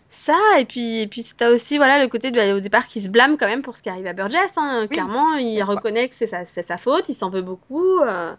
Ça, 0.10 0.38
et 0.60 0.66
puis, 0.66 1.02
et 1.02 1.08
puis 1.08 1.26
t'as 1.36 1.50
aussi 1.52 1.78
voilà, 1.78 2.02
le 2.02 2.08
côté 2.08 2.30
de, 2.32 2.54
au 2.54 2.60
départ 2.60 2.86
qui 2.88 3.02
se 3.02 3.10
blâme 3.10 3.36
quand 3.38 3.48
même 3.48 3.64
pour 3.64 3.76
ce 3.76 3.82
qui 3.84 3.90
arrive 3.90 4.06
à 4.08 4.14
Burgess. 4.14 4.52
Hein. 4.58 4.88
Clairement, 4.90 5.34
il 5.36 5.62
reconnaît 5.64 6.08
que 6.08 6.16
c'est 6.16 6.28
sa, 6.28 6.46
sa 6.46 6.78
faute, 6.78 7.10
il 7.10 7.16
s'en 7.16 7.30
veut 7.30 7.42
beaucoup. 7.42 8.00
euh, 8.00 8.34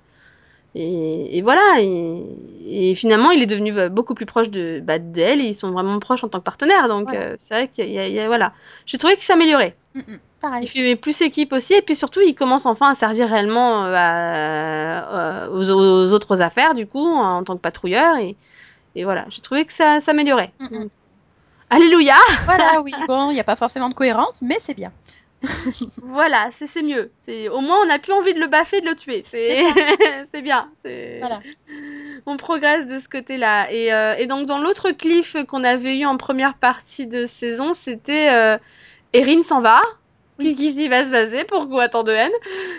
et, 0.75 1.39
et 1.39 1.43
voilà. 1.43 1.81
Et, 1.81 2.23
et 2.67 2.95
finalement, 2.95 3.31
il 3.31 3.43
est 3.43 3.47
devenu 3.47 3.77
euh, 3.79 3.89
beaucoup 3.89 4.15
plus 4.15 4.27
proche 4.27 4.51
de 4.51 4.81
bah, 4.83 4.99
d'elle 4.99 5.41
et 5.41 5.45
ils 5.49 5.55
sont 5.55 5.71
vraiment 5.71 5.99
proches 5.99 6.25
en 6.25 6.29
tant 6.29 6.39
que 6.41 6.45
partenaires. 6.45 6.89
Donc, 6.89 7.05
Voilà. 7.05 7.21
euh, 7.21 7.35
c'est 7.39 7.55
vrai 7.55 7.69
qu'il 7.69 7.91
y 7.91 7.99
a, 7.99 8.09
il 8.09 8.15
y 8.15 8.21
a- 8.21 8.27
voilà. 8.27 8.53
J'ai 8.87 8.99
trouvé 8.99 9.15
qu'il 9.15 9.25
s'améliorait. 9.25 9.77
Mm, 9.95 10.01
mm, 10.01 10.19
Il 10.63 10.69
fait 10.69 10.97
plus 10.97 11.21
équipe 11.23 11.53
aussi, 11.53 11.75
et 11.75 11.83
puis 11.83 11.97
surtout, 11.97 12.21
il 12.21 12.35
commence 12.35 12.67
enfin 12.67 12.91
à 12.91 12.95
servir 12.95 13.29
réellement 13.29 13.85
euh, 13.87 13.95
à- 13.95 15.49
aux, 15.51 15.71
aux 15.71 16.13
autres 16.13 16.43
affaires, 16.43 16.75
du 16.75 16.87
coup, 16.87 17.07
en 17.07 17.43
tant 17.45 17.57
que 17.57 17.63
patrouilleur. 17.63 18.17
Et, 18.19 18.37
et 18.95 19.05
voilà, 19.05 19.25
j'ai 19.31 19.41
trouvé 19.41 19.65
que 19.65 19.73
ça 19.73 20.01
s'améliorait. 20.01 20.53
Mm. 20.59 20.87
Alléluia 21.71 22.15
Voilà, 22.45 22.83
oui. 22.83 22.93
Bon, 23.09 23.31
il 23.31 23.35
n'y 23.35 23.41
a 23.41 23.45
pas 23.45 23.57
forcément 23.57 23.89
de 23.89 23.95
cohérence, 23.95 24.43
mais 24.43 24.57
c'est 24.59 24.75
bien. 24.77 24.93
Voilà, 26.07 26.51
c'est 26.53 26.83
mieux. 26.83 27.11
Au 27.53 27.61
moins, 27.61 27.79
on 27.83 27.87
n'a 27.87 27.99
plus 27.99 28.13
envie 28.13 28.35
de 28.35 28.41
le 28.41 28.47
baffer, 28.47 28.81
de 28.81 28.87
le 28.87 28.97
tuer. 28.97 29.23
C'est 29.25 30.43
bien. 30.43 30.71
Voilà. 30.85 31.41
on 32.27 32.37
progresse 32.37 32.87
de 32.87 32.99
ce 32.99 33.09
côté-là. 33.09 33.71
Et, 33.73 33.93
euh, 33.93 34.15
et 34.17 34.27
donc 34.27 34.47
dans 34.47 34.59
l'autre 34.59 34.91
cliff 34.93 35.37
qu'on 35.49 35.65
avait 35.65 35.99
eu 35.99 36.07
en 36.07 36.17
première 36.17 36.55
partie 36.55 37.07
de 37.07 37.27
saison, 37.27 37.75
c'était 37.75 38.31
euh, 38.33 38.59
Erin 39.13 39.43
s'en 39.43 39.61
va. 39.61 39.81
Oui. 40.41 40.57
Kiki 40.57 40.89
va 40.89 41.05
se 41.05 41.11
baser 41.11 41.45
pour 41.45 41.69
quoi 41.69 41.89
tant 41.89 42.03
de 42.03 42.11
haine? 42.11 42.33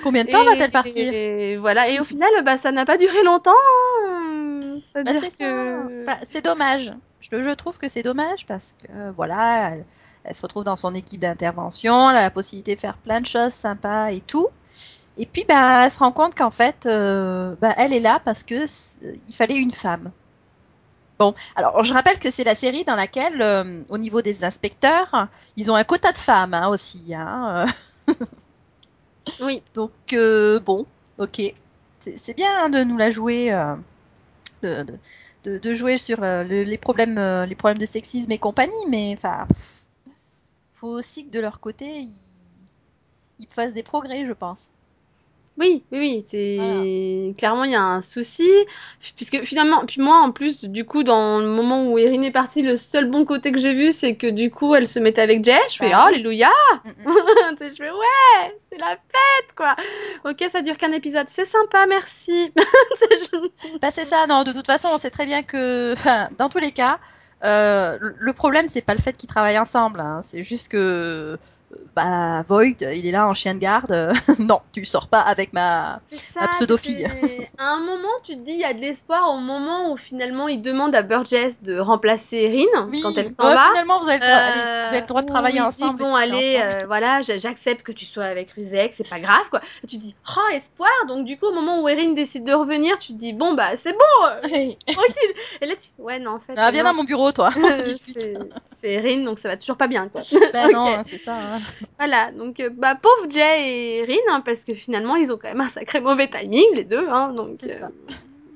Combien 0.03 0.25
de 0.25 0.29
temps 0.29 0.43
va-t-elle 0.43 0.71
partir? 0.71 1.13
Et 1.13 1.55
voilà. 1.55 1.87
Et 1.89 1.99
au 1.99 2.03
final, 2.05 2.29
bah 2.43 2.57
ça 2.57 2.73
n'a 2.73 2.83
pas 2.85 2.97
duré 2.97 3.23
longtemps. 3.23 3.51
hein. 4.05 4.59
Bah, 4.95 5.11
c'est 5.21 5.37
que. 5.37 6.03
Bah, 6.05 6.17
c'est 6.23 6.43
dommage. 6.43 6.91
Je, 7.21 7.41
je 7.41 7.49
trouve 7.51 7.77
que 7.77 7.87
c'est 7.87 8.03
dommage 8.03 8.45
parce 8.45 8.73
que 8.73 8.91
euh, 8.91 9.11
voilà, 9.15 9.69
elle, 9.69 9.85
elle 10.25 10.35
se 10.35 10.41
retrouve 10.43 10.63
dans 10.63 10.75
son 10.75 10.95
équipe 10.95 11.21
d'intervention, 11.21 12.09
elle 12.09 12.17
a 12.17 12.21
la 12.21 12.29
possibilité 12.31 12.75
de 12.75 12.79
faire 12.79 12.97
plein 12.97 13.21
de 13.21 13.25
choses 13.27 13.53
sympas 13.53 14.11
et 14.11 14.21
tout. 14.21 14.47
Et 15.17 15.25
puis 15.25 15.45
bah, 15.47 15.85
elle 15.85 15.91
se 15.91 15.99
rend 15.99 16.11
compte 16.11 16.35
qu'en 16.35 16.51
fait, 16.51 16.85
euh, 16.87 17.55
bah, 17.61 17.73
elle 17.77 17.93
est 17.93 17.99
là 17.99 18.21
parce 18.25 18.43
que 18.43 18.67
c- 18.67 18.99
il 19.27 19.33
fallait 19.35 19.57
une 19.57 19.71
femme. 19.71 20.11
Bon, 21.17 21.33
alors 21.55 21.81
je 21.83 21.93
rappelle 21.93 22.19
que 22.19 22.29
c'est 22.29 22.43
la 22.43 22.55
série 22.55 22.83
dans 22.83 22.95
laquelle, 22.95 23.41
euh, 23.41 23.83
au 23.89 23.97
niveau 23.97 24.21
des 24.21 24.43
inspecteurs, 24.43 25.29
ils 25.55 25.71
ont 25.71 25.75
un 25.75 25.85
quota 25.85 26.11
de 26.11 26.17
femmes 26.17 26.53
hein, 26.53 26.67
aussi. 26.67 27.13
Hein, 27.15 27.67
euh. 27.67 28.25
oui. 29.39 29.61
Donc 29.73 29.91
euh, 30.13 30.59
bon, 30.59 30.85
ok, 31.17 31.41
c'est 31.99 32.35
bien 32.35 32.49
hein, 32.65 32.69
de 32.69 32.83
nous 32.83 32.97
la 32.97 33.09
jouer, 33.09 33.51
euh, 33.53 33.75
de, 34.63 34.83
de, 34.83 34.99
de, 35.45 35.59
de 35.59 35.75
jouer 35.75 35.97
sur 35.97 36.23
euh, 36.23 36.43
le- 36.45 36.63
les 36.63 36.79
problèmes, 36.79 37.19
euh, 37.19 37.45
les 37.47 37.55
problèmes 37.55 37.79
de 37.79 37.85
sexisme 37.87 38.31
et 38.33 38.39
compagnie, 38.39 38.73
mais 38.89 39.15
enfin, 39.17 39.47
faut 40.75 40.89
aussi 40.89 41.25
que 41.25 41.31
de 41.31 41.39
leur 41.39 41.59
côté 41.59 41.85
ils, 41.85 42.09
ils 43.39 43.47
fassent 43.49 43.73
des 43.73 43.83
progrès, 43.83 44.25
je 44.25 44.33
pense. 44.33 44.69
Oui, 45.57 45.83
oui, 45.93 46.25
oui, 46.33 47.33
clairement 47.37 47.63
il 47.63 47.71
y 47.71 47.75
a 47.75 47.81
un 47.81 48.01
souci 48.01 48.49
puisque 49.15 49.41
finalement 49.45 49.85
puis 49.85 50.01
moi 50.01 50.17
en 50.17 50.33
plus 50.33 50.59
du 50.65 50.83
coup 50.83 51.03
dans 51.03 51.39
le 51.39 51.47
moment 51.47 51.89
où 51.89 51.97
Erin 51.97 52.23
est 52.23 52.31
partie 52.33 52.61
le 52.61 52.75
seul 52.75 53.09
bon 53.09 53.23
côté 53.23 53.53
que 53.53 53.59
j'ai 53.59 53.73
vu 53.73 53.93
c'est 53.93 54.15
que 54.17 54.27
du 54.27 54.51
coup 54.51 54.75
elle 54.75 54.89
se 54.89 54.99
mettait 54.99 55.21
avec 55.21 55.45
Jay. 55.45 55.57
Je 55.69 55.77
fais 55.77 55.91
Bah 55.91 56.01
oh 56.03 56.07
alléluia. 56.09 56.49
Mm, 56.83 56.89
mm. 56.89 57.57
je 57.61 57.75
fais 57.75 57.89
ouais 57.89 58.59
c'est 58.69 58.77
la 58.77 58.97
fête 58.97 59.55
quoi. 59.55 59.77
Ok 60.25 60.43
ça 60.51 60.61
dure 60.61 60.75
qu'un 60.77 60.91
épisode. 60.91 61.27
C'est 61.29 61.45
sympa 61.45 61.85
merci. 61.85 62.51
C'est- 63.57 63.79
Bah, 63.81 63.91
c'est 63.91 64.03
ça, 64.05 64.27
non, 64.27 64.43
de 64.43 64.51
toute 64.51 64.65
façon, 64.65 64.89
on 64.91 64.97
sait 64.97 65.09
très 65.09 65.25
bien 65.25 65.41
que, 65.41 65.93
enfin, 65.93 66.27
dans 66.37 66.49
tous 66.49 66.59
les 66.59 66.71
cas, 66.71 66.99
euh, 67.45 67.97
le 68.01 68.33
problème, 68.33 68.67
c'est 68.69 68.81
pas 68.81 68.93
le 68.95 69.01
fait 69.01 69.15
qu'ils 69.15 69.29
travaillent 69.29 69.59
ensemble, 69.59 69.99
hein, 69.99 70.21
c'est 70.23 70.43
juste 70.43 70.67
que, 70.69 71.37
bah, 71.95 72.43
Void, 72.47 72.75
il 72.81 73.05
est 73.07 73.11
là 73.11 73.27
en 73.27 73.33
chien 73.33 73.53
de 73.55 73.59
garde, 73.59 73.91
euh, 73.91 74.13
non, 74.39 74.61
tu 74.71 74.85
sors 74.85 75.07
pas 75.07 75.19
avec 75.21 75.51
ma, 75.53 75.99
C'est 76.07 76.17
ça, 76.17 76.41
ma 76.41 76.47
pseudo-fille. 76.49 77.05
À 77.57 77.71
un 77.73 77.79
moment, 77.79 78.07
tu 78.23 78.33
te 78.35 78.43
dis, 78.43 78.51
il 78.51 78.59
y 78.59 78.63
a 78.63 78.73
de 78.73 78.79
l'espoir 78.79 79.33
au 79.33 79.37
moment 79.37 79.91
où 79.91 79.97
finalement 79.97 80.47
il 80.47 80.61
demande 80.61 80.93
à 80.95 81.01
Burgess 81.01 81.61
de 81.63 81.77
remplacer 81.79 82.37
Erin 82.37 82.89
Oui, 82.91 82.99
quand 83.01 83.11
elle 83.17 83.33
s'en 83.39 83.53
va. 83.53 83.67
finalement, 83.71 83.99
vous 83.99 84.09
avez 84.09 84.21
allez, 84.21 84.59
Euh, 84.59 84.83
vous 84.85 84.91
avez 84.91 85.01
le 85.01 85.07
droit 85.07 85.21
de 85.21 85.27
où 85.27 85.29
travailler 85.31 85.55
il 85.57 85.61
dit, 85.61 85.67
ensemble. 85.67 86.01
et 86.01 86.03
bon, 86.03 86.15
allez, 86.15 86.57
ensemble. 86.57 86.83
euh, 86.83 86.85
voilà, 86.87 87.21
j'accepte 87.21 87.83
que 87.83 87.91
tu 87.91 88.05
sois 88.05 88.25
avec 88.25 88.51
Ruzek, 88.51 88.93
c'est 88.97 89.09
pas 89.09 89.19
grave, 89.19 89.45
quoi. 89.49 89.61
Et 89.83 89.87
tu 89.87 89.97
te 89.97 90.01
dis, 90.01 90.15
oh, 90.37 90.53
espoir. 90.53 90.89
Donc, 91.07 91.25
du 91.25 91.37
coup, 91.39 91.47
au 91.47 91.53
moment 91.53 91.81
où 91.81 91.87
Erin 91.89 92.13
décide 92.13 92.43
de 92.45 92.53
revenir, 92.53 92.99
tu 92.99 93.13
te 93.13 93.17
dis, 93.17 93.33
bon, 93.33 93.53
bah, 93.53 93.75
c'est 93.75 93.93
bon, 93.93 94.27
euh, 94.27 94.41
Hey. 94.53 94.77
tranquille. 94.85 95.33
Et 95.61 95.65
là, 95.65 95.73
tu 95.75 95.89
ouais, 96.01 96.19
non, 96.19 96.31
en 96.31 96.39
fait. 96.39 96.53
Ah, 96.57 96.71
viens 96.71 96.83
non. 96.83 96.89
dans 96.91 96.95
mon 96.97 97.03
bureau, 97.05 97.31
toi, 97.31 97.49
on 97.55 97.83
discute. 97.83 98.17
c'est 98.81 98.91
Erin, 98.91 99.23
donc 99.23 99.39
ça 99.39 99.49
va 99.49 99.57
toujours 99.57 99.77
pas 99.77 99.87
bien, 99.87 100.09
quoi. 100.09 100.21
Bah 100.53 100.67
non, 100.71 100.87
hein, 100.95 101.03
c'est 101.09 101.17
ça. 101.19 101.35
hein. 101.35 101.59
Voilà, 101.99 102.31
donc 102.31 102.59
euh, 102.59 102.69
bah 102.71 102.95
pauvre 102.95 103.29
Jay 103.29 103.69
et 103.69 103.97
Erin, 104.03 104.17
hein, 104.29 104.41
parce 104.45 104.63
que 104.63 104.73
finalement 104.75 105.15
ils 105.15 105.31
ont 105.31 105.37
quand 105.37 105.47
même 105.49 105.61
un 105.61 105.69
sacré 105.69 105.99
mauvais 106.01 106.29
timing 106.29 106.73
les 106.73 106.83
deux, 106.83 107.07
hein, 107.09 107.33
donc 107.33 107.51
C'est 107.59 107.71
euh, 107.71 107.79
ça. 107.79 107.89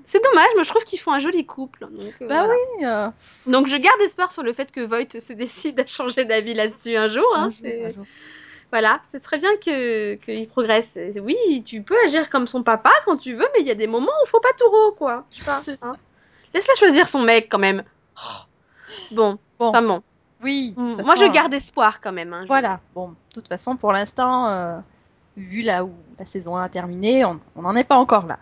c'est 0.05 0.23
dommage, 0.23 0.49
moi 0.55 0.63
je 0.63 0.69
trouve 0.69 0.83
qu'ils 0.83 0.99
font 0.99 1.11
un 1.11 1.19
joli 1.19 1.45
couple. 1.45 1.87
Donc, 1.91 2.15
euh, 2.21 2.27
Bah 2.27 2.45
voilà. 2.45 3.13
oui, 3.47 3.51
Donc 3.51 3.67
je 3.67 3.77
garde 3.77 3.99
espoir 4.01 4.31
sur 4.31 4.43
le 4.43 4.53
fait 4.53 4.71
que 4.71 4.81
Voight 4.81 5.19
se 5.19 5.33
décide 5.33 5.79
à 5.79 5.85
changer 5.85 6.25
d'avis 6.25 6.53
là-dessus 6.53 6.95
un 6.95 7.07
jour. 7.07 7.27
Hein, 7.35 7.49
un 7.63 7.89
jour. 7.89 8.05
Voilà, 8.71 9.01
ce 9.11 9.17
serait 9.17 9.39
bien 9.39 9.55
que 9.57 10.13
qu'il 10.15 10.47
progresse. 10.47 10.95
Oui, 11.23 11.63
tu 11.65 11.81
peux 11.81 11.95
agir 12.05 12.29
comme 12.29 12.47
son 12.47 12.61
papa 12.61 12.91
quand 13.05 13.17
tu 13.17 13.33
veux, 13.33 13.47
mais 13.55 13.61
il 13.61 13.67
y 13.67 13.71
a 13.71 13.75
des 13.75 13.87
moments 13.87 14.11
où 14.23 14.27
faut 14.27 14.39
pas 14.39 14.53
tout 14.59 14.91
quoi. 14.97 15.25
Je 15.31 15.39
sais 15.39 15.45
pas, 15.45 15.57
C'est 15.57 15.83
hein. 15.83 15.93
Laisse-la 16.53 16.75
choisir 16.75 17.07
son 17.07 17.21
mec 17.21 17.47
quand 17.49 17.57
même. 17.59 17.83
Bon, 19.11 19.37
Bon, 19.59 19.67
enfin 19.67 19.81
bon. 19.81 20.01
Oui, 20.43 20.75
de 20.77 20.81
toute 20.81 21.05
Moi 21.05 21.15
façon, 21.15 21.27
je 21.27 21.31
garde 21.33 21.53
espoir 21.53 22.01
quand 22.01 22.11
même. 22.11 22.33
hein, 22.33 22.41
je- 22.43 22.47
Voilà, 22.47 22.79
bon, 22.95 23.09
de 23.09 23.15
toute 23.33 23.47
façon, 23.47 23.75
pour 23.77 23.91
l'instant, 23.91 24.47
euh, 24.49 24.77
vu 25.37 25.61
là 25.61 25.83
où 25.85 25.91
la 26.17 26.25
saison 26.25 26.55
1 26.55 26.63
a 26.63 26.69
terminé, 26.69 27.25
on 27.25 27.39
n'en 27.55 27.75
est 27.75 27.83
pas 27.83 27.95
encore 27.97 28.25
là. 28.25 28.39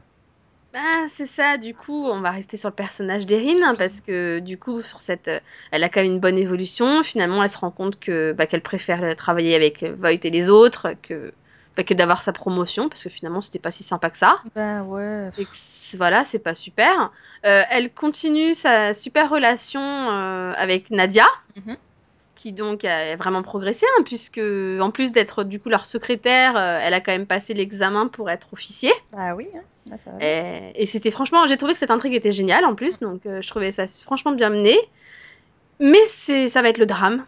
Bah, 0.74 1.08
c'est 1.16 1.26
ça, 1.26 1.58
du 1.58 1.74
coup, 1.74 2.06
on 2.06 2.20
va 2.22 2.30
rester 2.32 2.58
sur 2.58 2.70
le 2.70 2.76
personnage 2.76 3.26
d'Erin, 3.26 3.56
hein, 3.64 3.74
parce 3.78 4.02
que 4.02 4.40
du 4.40 4.58
coup, 4.60 4.82
sur 4.82 5.02
cette, 5.02 5.28
euh, 5.28 5.40
elle 5.72 5.84
a 5.84 5.90
quand 5.90 6.02
même 6.02 6.12
une 6.12 6.20
bonne 6.20 6.38
évolution. 6.38 7.04
Finalement, 7.04 7.42
elle 7.42 7.50
se 7.50 7.58
rend 7.58 7.72
compte 7.72 8.00
que 8.00 8.34
bah, 8.34 8.46
qu'elle 8.46 8.62
préfère 8.62 9.16
travailler 9.16 9.56
avec 9.56 9.82
euh, 9.84 9.96
Voight 9.98 10.20
et 10.24 10.30
les 10.30 10.50
autres 10.50 10.94
que, 11.02 11.34
bah, 11.76 11.84
que 11.84 11.94
d'avoir 11.94 12.22
sa 12.22 12.34
promotion, 12.34 12.90
parce 12.90 13.04
que 13.04 13.10
finalement, 13.10 13.42
c'était 13.42 13.60
pas 13.60 13.72
si 13.72 13.84
sympa 13.84 14.10
que 14.10 14.18
ça. 14.18 14.40
Ben 14.56 14.84
ouais. 14.84 15.30
Et 15.38 15.46
que 15.46 15.98
voilà, 15.98 16.26
c'est 16.26 16.40
pas 16.40 16.54
super. 16.54 17.12
Euh, 17.46 17.64
elle 17.72 17.92
continue 17.94 18.54
sa 18.54 18.94
super 18.94 19.30
relation 19.30 19.82
euh, 19.82 20.54
avec 20.58 20.92
Nadia, 20.92 21.26
Mhm. 21.56 21.78
Qui 22.38 22.54
donc 22.54 22.86
a 22.86 23.16
vraiment 23.18 23.44
progressé, 23.44 23.86
hein, 23.98 24.04
puisque 24.06 24.40
en 24.40 24.92
plus 24.92 25.12
d'être 25.12 25.44
du 25.44 25.60
coup 25.60 25.70
leur 25.70 25.86
secrétaire, 25.86 26.56
euh, 26.56 26.80
elle 26.82 26.94
a 26.94 27.02
quand 27.02 27.12
même 27.12 27.26
passé 27.26 27.54
l'examen 27.54 28.08
pour 28.08 28.30
être 28.30 28.48
officier. 28.54 28.92
Bah 29.12 29.36
oui, 29.36 29.48
hein, 29.56 29.62
là, 29.90 29.98
ça 29.98 30.12
va 30.12 30.18
bien. 30.18 30.28
Et, 30.28 30.84
et 30.84 30.86
c'était 30.86 31.12
franchement, 31.12 31.46
j'ai 31.48 31.58
trouvé 31.58 31.74
que 31.74 31.80
cette 31.80 31.92
intrigue 31.92 32.14
était 32.14 32.32
géniale 32.32 32.64
en 32.64 32.76
plus, 32.76 33.00
donc 33.00 33.26
euh, 33.26 33.42
je 33.42 33.48
trouvais 33.50 33.72
ça 33.72 33.86
franchement 33.88 34.32
bien 34.32 34.50
mené. 34.50 34.78
Mais 35.80 36.06
c'est, 36.06 36.48
ça 36.48 36.62
va 36.62 36.70
être 36.70 36.78
le 36.78 36.86
drame, 36.86 37.26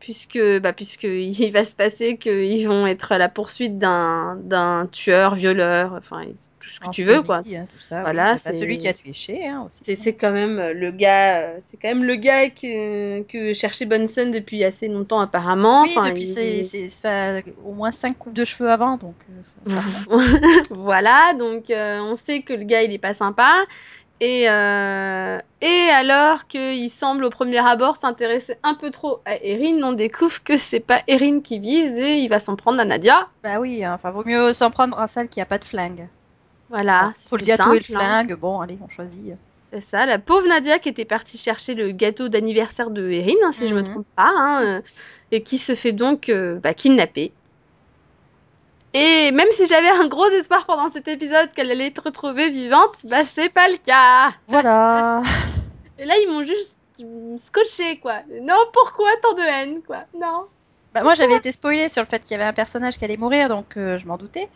puisque, 0.00 0.40
bah, 0.60 0.72
puisque 0.72 1.04
il 1.04 1.50
va 1.52 1.64
se 1.64 1.76
passer 1.76 2.16
qu'ils 2.16 2.66
vont 2.66 2.86
être 2.86 3.12
à 3.12 3.18
la 3.18 3.28
poursuite 3.28 3.78
d'un, 3.78 4.36
d'un 4.42 4.88
tueur, 4.90 5.34
violeur, 5.34 5.92
enfin 5.96 6.24
tout 6.64 6.70
ce 6.74 6.80
que 6.80 6.86
En 6.86 6.90
tu 6.90 7.02
veux 7.02 7.22
quoi. 7.22 7.42
hein, 7.46 7.66
tout 7.72 7.78
ça, 7.80 8.00
Voilà, 8.02 8.32
oui. 8.34 8.38
C'est- 8.42 8.52
celui 8.54 8.78
qui 8.78 8.88
a 8.88 8.94
tué 8.94 9.12
Chez, 9.12 9.46
hein, 9.46 9.64
aussi. 9.66 9.82
C'est, 9.84 9.96
c'est 9.96 10.14
quand 10.14 10.30
même 10.32 10.58
euh, 10.58 10.72
le 10.72 10.90
gars, 10.90 11.40
euh, 11.42 11.58
c'est 11.60 11.76
quand 11.76 11.88
même 11.88 12.04
le 12.04 12.16
gars 12.16 12.48
que, 12.50 13.22
que 13.22 13.52
cherchait 13.52 13.86
Bunsen 13.86 14.30
depuis 14.30 14.64
assez 14.64 14.88
longtemps 14.88 15.20
apparemment. 15.20 15.82
Oui, 15.82 15.94
Enfin, 15.96 16.08
depuis 16.08 16.22
il- 16.24 16.26
c'est 16.34 16.64
c'est- 16.64 16.90
ça 16.90 17.42
fait 17.42 17.54
au 17.64 17.72
moins 17.72 17.92
5 17.92 18.16
coupes 18.18 18.34
de 18.34 18.44
cheveux 18.44 18.70
avant, 18.70 18.96
donc 18.96 19.16
euh, 19.30 19.42
ça, 19.42 19.58
ça 19.66 19.80
remonte. 19.80 20.08
voilà, 20.70 21.34
donc 21.38 21.70
euh, 21.70 21.98
on 22.00 22.16
sait 22.16 22.42
que 22.42 22.52
le 22.54 22.64
gars 22.64 22.82
il 22.82 22.92
est 22.92 22.98
pas 22.98 23.14
sympa. 23.14 23.52
Et, 24.20 24.48
euh, 24.48 25.38
et 25.60 25.88
alors 25.90 26.46
qu'il 26.46 26.88
semble 26.88 27.24
au 27.24 27.30
premier 27.30 27.58
abord 27.58 27.96
s'intéresser 27.96 28.54
un 28.62 28.74
peu 28.74 28.90
trop 28.92 29.20
à 29.24 29.36
Erin, 29.44 29.82
on 29.82 29.92
découvre 29.92 30.42
que 30.44 30.56
c'est 30.56 30.80
pas 30.80 31.02
Erin 31.08 31.40
qui 31.40 31.58
vise 31.58 31.92
et 31.98 32.18
il 32.20 32.28
va 32.28 32.38
s'en 32.38 32.54
prendre 32.56 32.78
à 32.80 32.84
Nadia. 32.84 33.26
Bah 33.42 33.58
oui, 33.60 33.84
enfin, 33.86 34.12
vaut 34.12 34.24
mieux 34.24 34.52
s'en 34.52 34.70
prendre 34.70 34.98
à 34.98 35.08
celle 35.08 35.28
qui 35.28 35.40
a 35.40 35.46
pas 35.46 35.58
de 35.58 35.64
flingue. 35.64 36.08
Voilà, 36.74 37.12
c'est 37.14 37.28
faut 37.28 37.36
le 37.36 37.44
gâteau 37.44 37.72
et 37.72 37.78
le 37.78 37.80
hein. 37.80 37.82
flingue, 37.84 38.34
bon, 38.34 38.60
allez, 38.60 38.76
on 38.80 38.88
choisit. 38.88 39.34
C'est 39.72 39.80
ça, 39.80 40.06
la 40.06 40.18
pauvre 40.18 40.48
Nadia 40.48 40.80
qui 40.80 40.88
était 40.88 41.04
partie 41.04 41.38
chercher 41.38 41.74
le 41.74 41.92
gâteau 41.92 42.28
d'anniversaire 42.28 42.90
de 42.90 43.08
Erin, 43.10 43.34
hein, 43.44 43.52
si 43.52 43.68
je 43.68 43.74
me 43.74 43.82
Mhm. 43.82 43.90
trompe 43.92 44.06
pas, 44.16 44.28
hein, 44.28 44.62
euh, 44.64 44.82
et 45.30 45.44
qui 45.44 45.58
se 45.58 45.76
fait 45.76 45.92
donc 45.92 46.28
euh, 46.28 46.58
bah, 46.60 46.74
kidnapper. 46.74 47.32
Et 48.92 49.30
même 49.30 49.50
si 49.52 49.68
j'avais 49.68 49.88
un 49.88 50.08
gros 50.08 50.26
espoir 50.26 50.66
pendant 50.66 50.92
cet 50.92 51.06
épisode 51.06 51.52
qu'elle 51.54 51.70
allait 51.70 51.86
être 51.88 52.02
retrouvée 52.04 52.50
vivante, 52.50 52.94
bah 53.10 53.24
c'est 53.24 53.52
pas 53.52 53.68
le 53.68 53.76
cas. 53.78 54.32
Voilà. 54.48 55.22
Et 55.98 56.04
là 56.04 56.14
ils 56.18 56.28
m'ont 56.28 56.42
juste 56.42 56.76
scotché 57.38 58.00
quoi. 58.00 58.22
Non, 58.42 58.58
pourquoi 58.72 59.10
tant 59.22 59.34
de 59.34 59.42
haine 59.42 59.82
quoi 59.82 60.04
Non. 60.18 60.44
Bah, 60.92 61.02
moi, 61.02 61.14
j'avais 61.14 61.34
été 61.34 61.50
spoilée 61.50 61.88
sur 61.88 62.02
le 62.02 62.06
fait 62.06 62.22
qu'il 62.22 62.32
y 62.32 62.34
avait 62.36 62.48
un 62.48 62.52
personnage 62.52 62.98
qui 62.98 63.04
allait 63.04 63.16
mourir, 63.16 63.48
donc 63.48 63.76
euh, 63.76 63.98
je 63.98 64.06
m'en 64.06 64.16
doutais. 64.16 64.48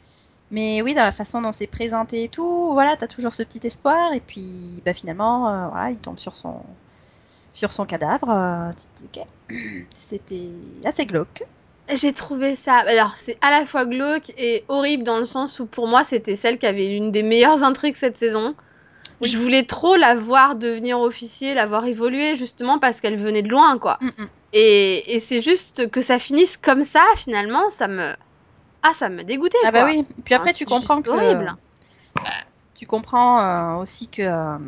Mais 0.51 0.81
oui, 0.83 0.95
dans 0.95 1.03
la 1.03 1.13
façon 1.13 1.43
dont 1.43 1.53
c'est 1.53 1.67
présenté 1.67 2.25
et 2.25 2.29
tout, 2.29 2.73
voilà, 2.73 2.97
t'as 2.97 3.07
toujours 3.07 3.33
ce 3.33 3.43
petit 3.43 3.67
espoir. 3.67 4.13
Et 4.15 4.21
puis, 4.21 4.83
bah, 4.85 4.95
finalement, 4.95 5.49
euh, 5.49 5.69
voilà, 5.69 5.91
il 5.91 5.99
tombe 5.99 6.19
sur 6.19 6.35
son, 6.35 6.63
sur 7.51 7.71
son 7.73 7.85
cadavre. 7.85 8.31
euh, 8.31 8.71
tu 8.73 8.87
te 8.87 9.19
dis, 9.19 9.21
ok, 9.21 9.87
c'était 9.97 10.49
assez 10.85 11.05
glauque. 11.05 11.45
J'ai 11.91 12.13
trouvé 12.13 12.55
ça. 12.57 12.77
Alors, 12.77 13.17
c'est 13.17 13.39
à 13.41 13.51
la 13.51 13.65
fois 13.65 13.87
glauque 13.87 14.31
et 14.37 14.65
horrible 14.69 15.05
dans 15.05 15.19
le 15.19 15.27
sens 15.27 15.59
où 15.61 15.67
pour 15.67 15.87
moi, 15.87 16.05
c'était 16.05 16.37
celle 16.37 16.59
qui 16.59 16.67
avait 16.67 16.87
l'une 16.89 17.11
des 17.13 17.23
meilleures 17.23 17.63
intrigues 17.63 17.97
cette 17.97 18.19
saison. 18.19 18.55
Oui. 19.21 19.29
Je 19.29 19.39
voulais 19.39 19.65
trop 19.65 19.97
la 19.97 20.15
voir 20.15 20.55
devenir 20.57 21.01
officier, 21.01 21.55
la 21.55 21.67
voir 21.67 21.87
évoluer, 21.87 22.37
justement 22.37 22.79
parce 22.79 23.01
qu'elle 23.01 23.19
venait 23.19 23.43
de 23.43 23.49
loin, 23.49 23.79
quoi. 23.79 23.99
Mm, 24.01 24.07
mm. 24.07 24.29
Et, 24.53 25.15
et 25.15 25.21
c'est 25.21 25.41
juste 25.41 25.91
que 25.91 26.01
ça 26.01 26.19
finisse 26.19 26.57
comme 26.57 26.83
ça, 26.83 27.03
finalement, 27.17 27.69
ça 27.71 27.89
me. 27.89 28.13
Ah, 28.83 28.93
ça 28.95 29.09
me 29.09 29.23
dégoûtait, 29.25 29.59
Ah 29.65 29.71
quoi. 29.71 29.81
bah 29.81 29.87
oui. 29.87 30.05
Puis 30.25 30.35
après, 30.35 30.55
tu 30.55 30.65
comprends 30.65 31.03
que 31.03 31.11
horrible. 31.11 31.55
tu 32.77 32.87
comprends 32.87 33.41
euh, 33.41 33.83
aussi 33.83 34.09
que 34.09 34.23
euh, 34.23 34.59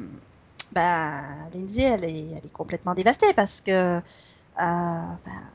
bah 0.73 1.23
Lindsay, 1.55 1.83
elle 1.83 2.05
est, 2.05 2.31
elle 2.33 2.47
est 2.47 2.53
complètement 2.53 2.95
dévastée 2.95 3.33
parce 3.35 3.61
que 3.61 4.01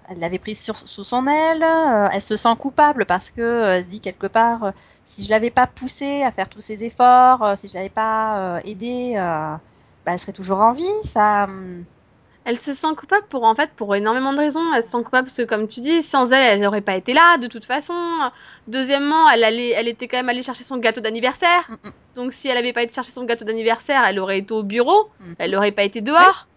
elle 0.10 0.20
l'avait 0.20 0.39
prise 0.39 0.60
sur, 0.62 0.76
sous 0.76 1.03
son 1.03 1.28
aile. 1.28 1.64
euh, 1.64 2.08
elle 2.12 2.22
se 2.22 2.38
sent 2.38 2.56
coupable 2.60 3.06
parce 3.06 3.32
que 3.32 3.41
euh, 3.41 3.76
elle 3.78 3.84
se 3.84 3.89
dit 3.89 3.99
quelque 3.99 4.28
part, 4.28 4.64
euh, 4.66 4.72
si 5.06 5.24
je 5.24 5.30
l'avais 5.30 5.51
pas 5.51 5.68
poussée 5.68 6.24
à 6.24 6.32
faire 6.32 6.49
tous 6.49 6.62
ces 6.62 6.84
efforts, 6.84 7.43
euh, 7.43 7.56
si 7.56 7.68
je 7.68 7.74
l'avais 7.76 7.89
pas 7.89 8.56
euh, 8.58 8.60
aidée, 8.66 9.14
euh, 9.16 9.56
bah, 10.06 10.14
elle 10.14 10.20
serait 10.20 10.34
toujours 10.34 10.62
en 10.62 10.72
vie. 10.74 10.84
Enfin, 11.03 11.47
Elle 12.46 12.60
se 12.60 12.74
sent 12.74 12.93
coupable 12.96 13.26
pour 13.28 13.43
en 13.43 13.56
fait 13.56 13.72
pour 13.76 13.96
énormément 13.96 14.32
de 14.32 14.38
raisons. 14.38 14.64
Elle 14.74 14.84
se 14.84 14.89
sent 14.89 15.04
coupable 15.04 15.28
parce 15.28 15.38
que 15.38 15.41
comme 15.43 15.68
tu 15.68 15.82
dis, 15.82 16.04
sans 16.04 16.32
elle, 16.32 16.54
elle 16.54 16.62
n'aurait 16.62 16.82
pas 16.82 16.96
été 16.96 17.14
là 17.14 17.38
de 17.38 17.48
toute 17.48 17.66
façon. 17.66 17.96
Deuxièmement, 18.68 19.30
elle 19.30 19.43
allait, 19.43 19.70
elle 19.72 19.88
était 19.88 20.08
quand 20.08 20.18
même 20.18 20.30
allée 20.30 20.43
chercher 20.43 20.64
son 20.64 20.78
gâteau 20.78 21.02
d'anniversaire. 21.02 21.66
hum, 21.70 21.78
hum, 21.84 21.91
Donc 22.16 22.34
si 22.34 22.48
elle 22.48 22.58
avait 22.58 22.72
pas 22.74 22.84
été 22.84 22.93
chercher 22.93 23.12
son 23.12 23.24
gâteau 23.24 23.46
d'anniversaire, 23.46 24.04
elle 24.06 24.20
aurait 24.20 24.39
été 24.39 24.54
au 24.54 24.64
bureau. 24.64 25.10
hum. 25.22 25.36
Elle 25.39 25.52
n'aurait 25.52 25.72
pas 25.72 25.84
été 25.84 26.02
dehors. 26.02 26.48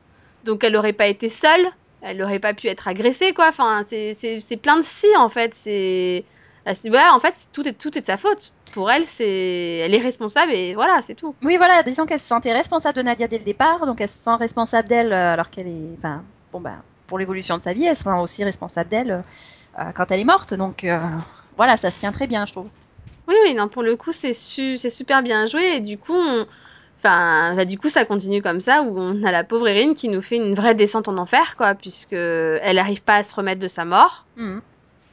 Donc 0.45 0.63
elle 0.63 0.75
n'aurait 0.75 0.93
pas 0.93 1.07
été 1.09 1.29
seule. 1.29 1.67
Elle 2.03 2.19
n'aurait 2.19 2.39
pas 2.39 2.55
pu 2.55 2.69
être 2.69 2.87
agressée 2.87 3.33
quoi. 3.33 3.49
Enfin, 3.49 3.81
c'est 3.89 4.61
plein 4.63 4.77
de 4.77 4.83
si 4.85 5.07
en 5.17 5.29
fait. 5.31 5.55
C'est 5.55 6.25
à 6.69 6.75
ce 6.75 6.83
niveau-là, 6.85 7.15
en 7.15 7.21
fait, 7.21 7.35
tout 7.53 7.67
est 7.67 7.73
tout 7.73 7.97
est 7.97 8.03
de 8.03 8.07
sa 8.07 8.17
faute. 8.17 8.53
Pour 8.75 8.91
elle, 8.91 9.07
c'est 9.07 9.79
elle 9.79 9.95
est 9.95 10.01
responsable 10.01 10.53
et 10.53 10.75
voilà, 10.75 11.01
c'est 11.03 11.15
tout. 11.15 11.35
Oui, 11.43 11.57
voilà, 11.57 11.83
disons 11.83 12.05
qu'elle 12.07 12.21
se 12.21 12.27
sentait 12.29 12.53
responsable 12.53 12.97
de 12.97 13.03
Nadia 13.03 13.27
dès 13.27 13.39
le 13.39 13.45
départ, 13.45 13.87
donc 13.87 14.01
elle 14.01 14.09
se 14.11 14.19
sent 14.23 14.35
responsable 14.39 14.89
d'elle 14.89 15.13
euh, 15.13 15.33
alors 15.33 15.49
qu'elle 15.51 15.67
est, 15.69 15.95
enfin, 15.97 16.23
bon 16.53 16.61
ben, 16.61 16.83
pour 17.07 17.19
l'évolution 17.19 17.57
de 17.57 17.63
sa 17.63 17.73
vie, 17.73 17.87
elle 17.87 17.97
sera 17.97 18.21
aussi 18.23 18.45
responsable 18.45 18.91
d'elle 18.91 19.23
euh, 19.79 19.85
quand 19.95 20.11
elle 20.11 20.21
est 20.21 20.25
morte. 20.25 20.55
Donc 20.55 20.85
euh, 20.85 20.99
voilà, 21.57 21.77
ça 21.77 21.91
se 21.91 21.99
tient 21.99 22.13
très 22.13 22.27
bien, 22.27 22.45
je 22.47 22.53
trouve. 22.53 22.69
Oui, 23.27 23.35
oui, 23.45 23.55
non, 23.55 23.69
pour 23.69 23.83
le 23.83 23.97
coup, 23.97 24.13
c'est 24.13 24.33
su- 24.35 24.79
c'est 24.79 24.91
super 24.91 25.23
bien 25.23 25.47
joué. 25.47 25.77
Et 25.77 25.81
du 25.81 25.99
coup, 25.99 26.15
on... 26.15 26.47
enfin, 26.99 27.55
bah, 27.57 27.65
du 27.65 27.79
coup, 27.79 27.89
ça 27.89 28.05
continue 28.05 28.43
comme 28.43 28.61
ça, 28.61 28.83
où 28.83 28.99
on 28.99 29.23
a 29.25 29.33
la 29.33 29.45
pauvre 29.45 29.69
Erin 29.69 29.95
qui 29.95 30.09
nous 30.09 30.23
fait 30.23 30.37
une 30.37 30.55
vraie 30.55 30.75
descente 30.75 31.09
en 31.09 31.17
enfer, 31.19 31.55
quoi, 31.57 31.75
puisque 31.75 32.13
elle 32.13 32.77
n'arrive 32.77 33.03
pas 33.03 33.17
à 33.17 33.23
se 33.23 33.35
remettre 33.35 33.61
de 33.61 33.69
sa 33.69 33.85
mort. 33.85 34.25
Mhm. 34.37 34.61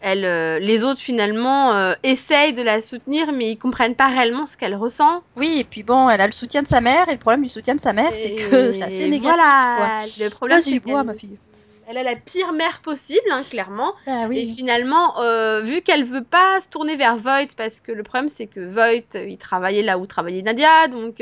Elle, 0.08 0.24
euh, 0.24 0.60
les 0.60 0.84
autres, 0.84 0.99
finalement, 1.01 1.74
euh, 1.74 1.93
essayent 2.03 2.53
de 2.53 2.62
la 2.62 2.84
soutenir, 2.84 3.32
mais 3.32 3.51
ils 3.51 3.58
comprennent 3.58 3.95
pas 3.95 4.08
réellement 4.08 4.45
ce 4.45 4.56
qu'elle 4.56 4.76
ressent. 4.76 5.24
Oui, 5.36 5.58
et 5.60 5.64
puis 5.64 5.82
bon, 5.82 6.10
elle 6.12 6.22
a 6.22 6.28
le 6.28 6.32
soutien 6.32 6.62
de 6.62 6.68
sa 6.68 6.80
mère, 6.80 7.10
et 7.10 7.14
le 7.14 7.18
problème 7.18 7.41
du 7.41 7.49
soutien 7.49 7.74
de 7.74 7.80
sa 7.80 7.91
mère, 7.91 8.12
c'est 8.14 8.36
que 8.36 8.72
c'est 8.72 8.84
assez 8.84 9.08
négatif, 9.08 9.34
voilà, 9.36 9.74
quoi. 9.76 10.06
le 10.24 10.30
problème, 10.30 10.62
c'est 10.62 10.80
bois, 10.80 11.03
ma 11.03 11.16
fille. 11.16 11.39
elle 11.88 11.97
a 11.97 12.03
la 12.03 12.16
pire 12.16 12.53
mère 12.53 12.82
possible, 12.82 13.28
hein, 13.32 13.41
clairement. 13.49 13.93
Ah 14.06 14.28
Et 14.32 14.53
finalement, 14.53 15.20
euh, 15.22 15.62
vu 15.62 15.82
qu'elle 15.82 16.03
veut 16.03 16.24
pas 16.24 16.62
se 16.62 16.70
tourner 16.70 16.97
vers 16.97 17.18
Voight, 17.18 17.56
parce 17.58 17.80
que 17.80 17.91
le 17.91 18.03
problème 18.03 18.30
c'est 18.30 18.45
que 18.45 18.60
Voight, 18.60 19.16
il 19.16 19.38
travaillait 19.39 19.82
là 19.82 19.97
où 19.97 20.06
travaillait 20.06 20.43
Nadia, 20.43 20.88
donc 20.88 21.22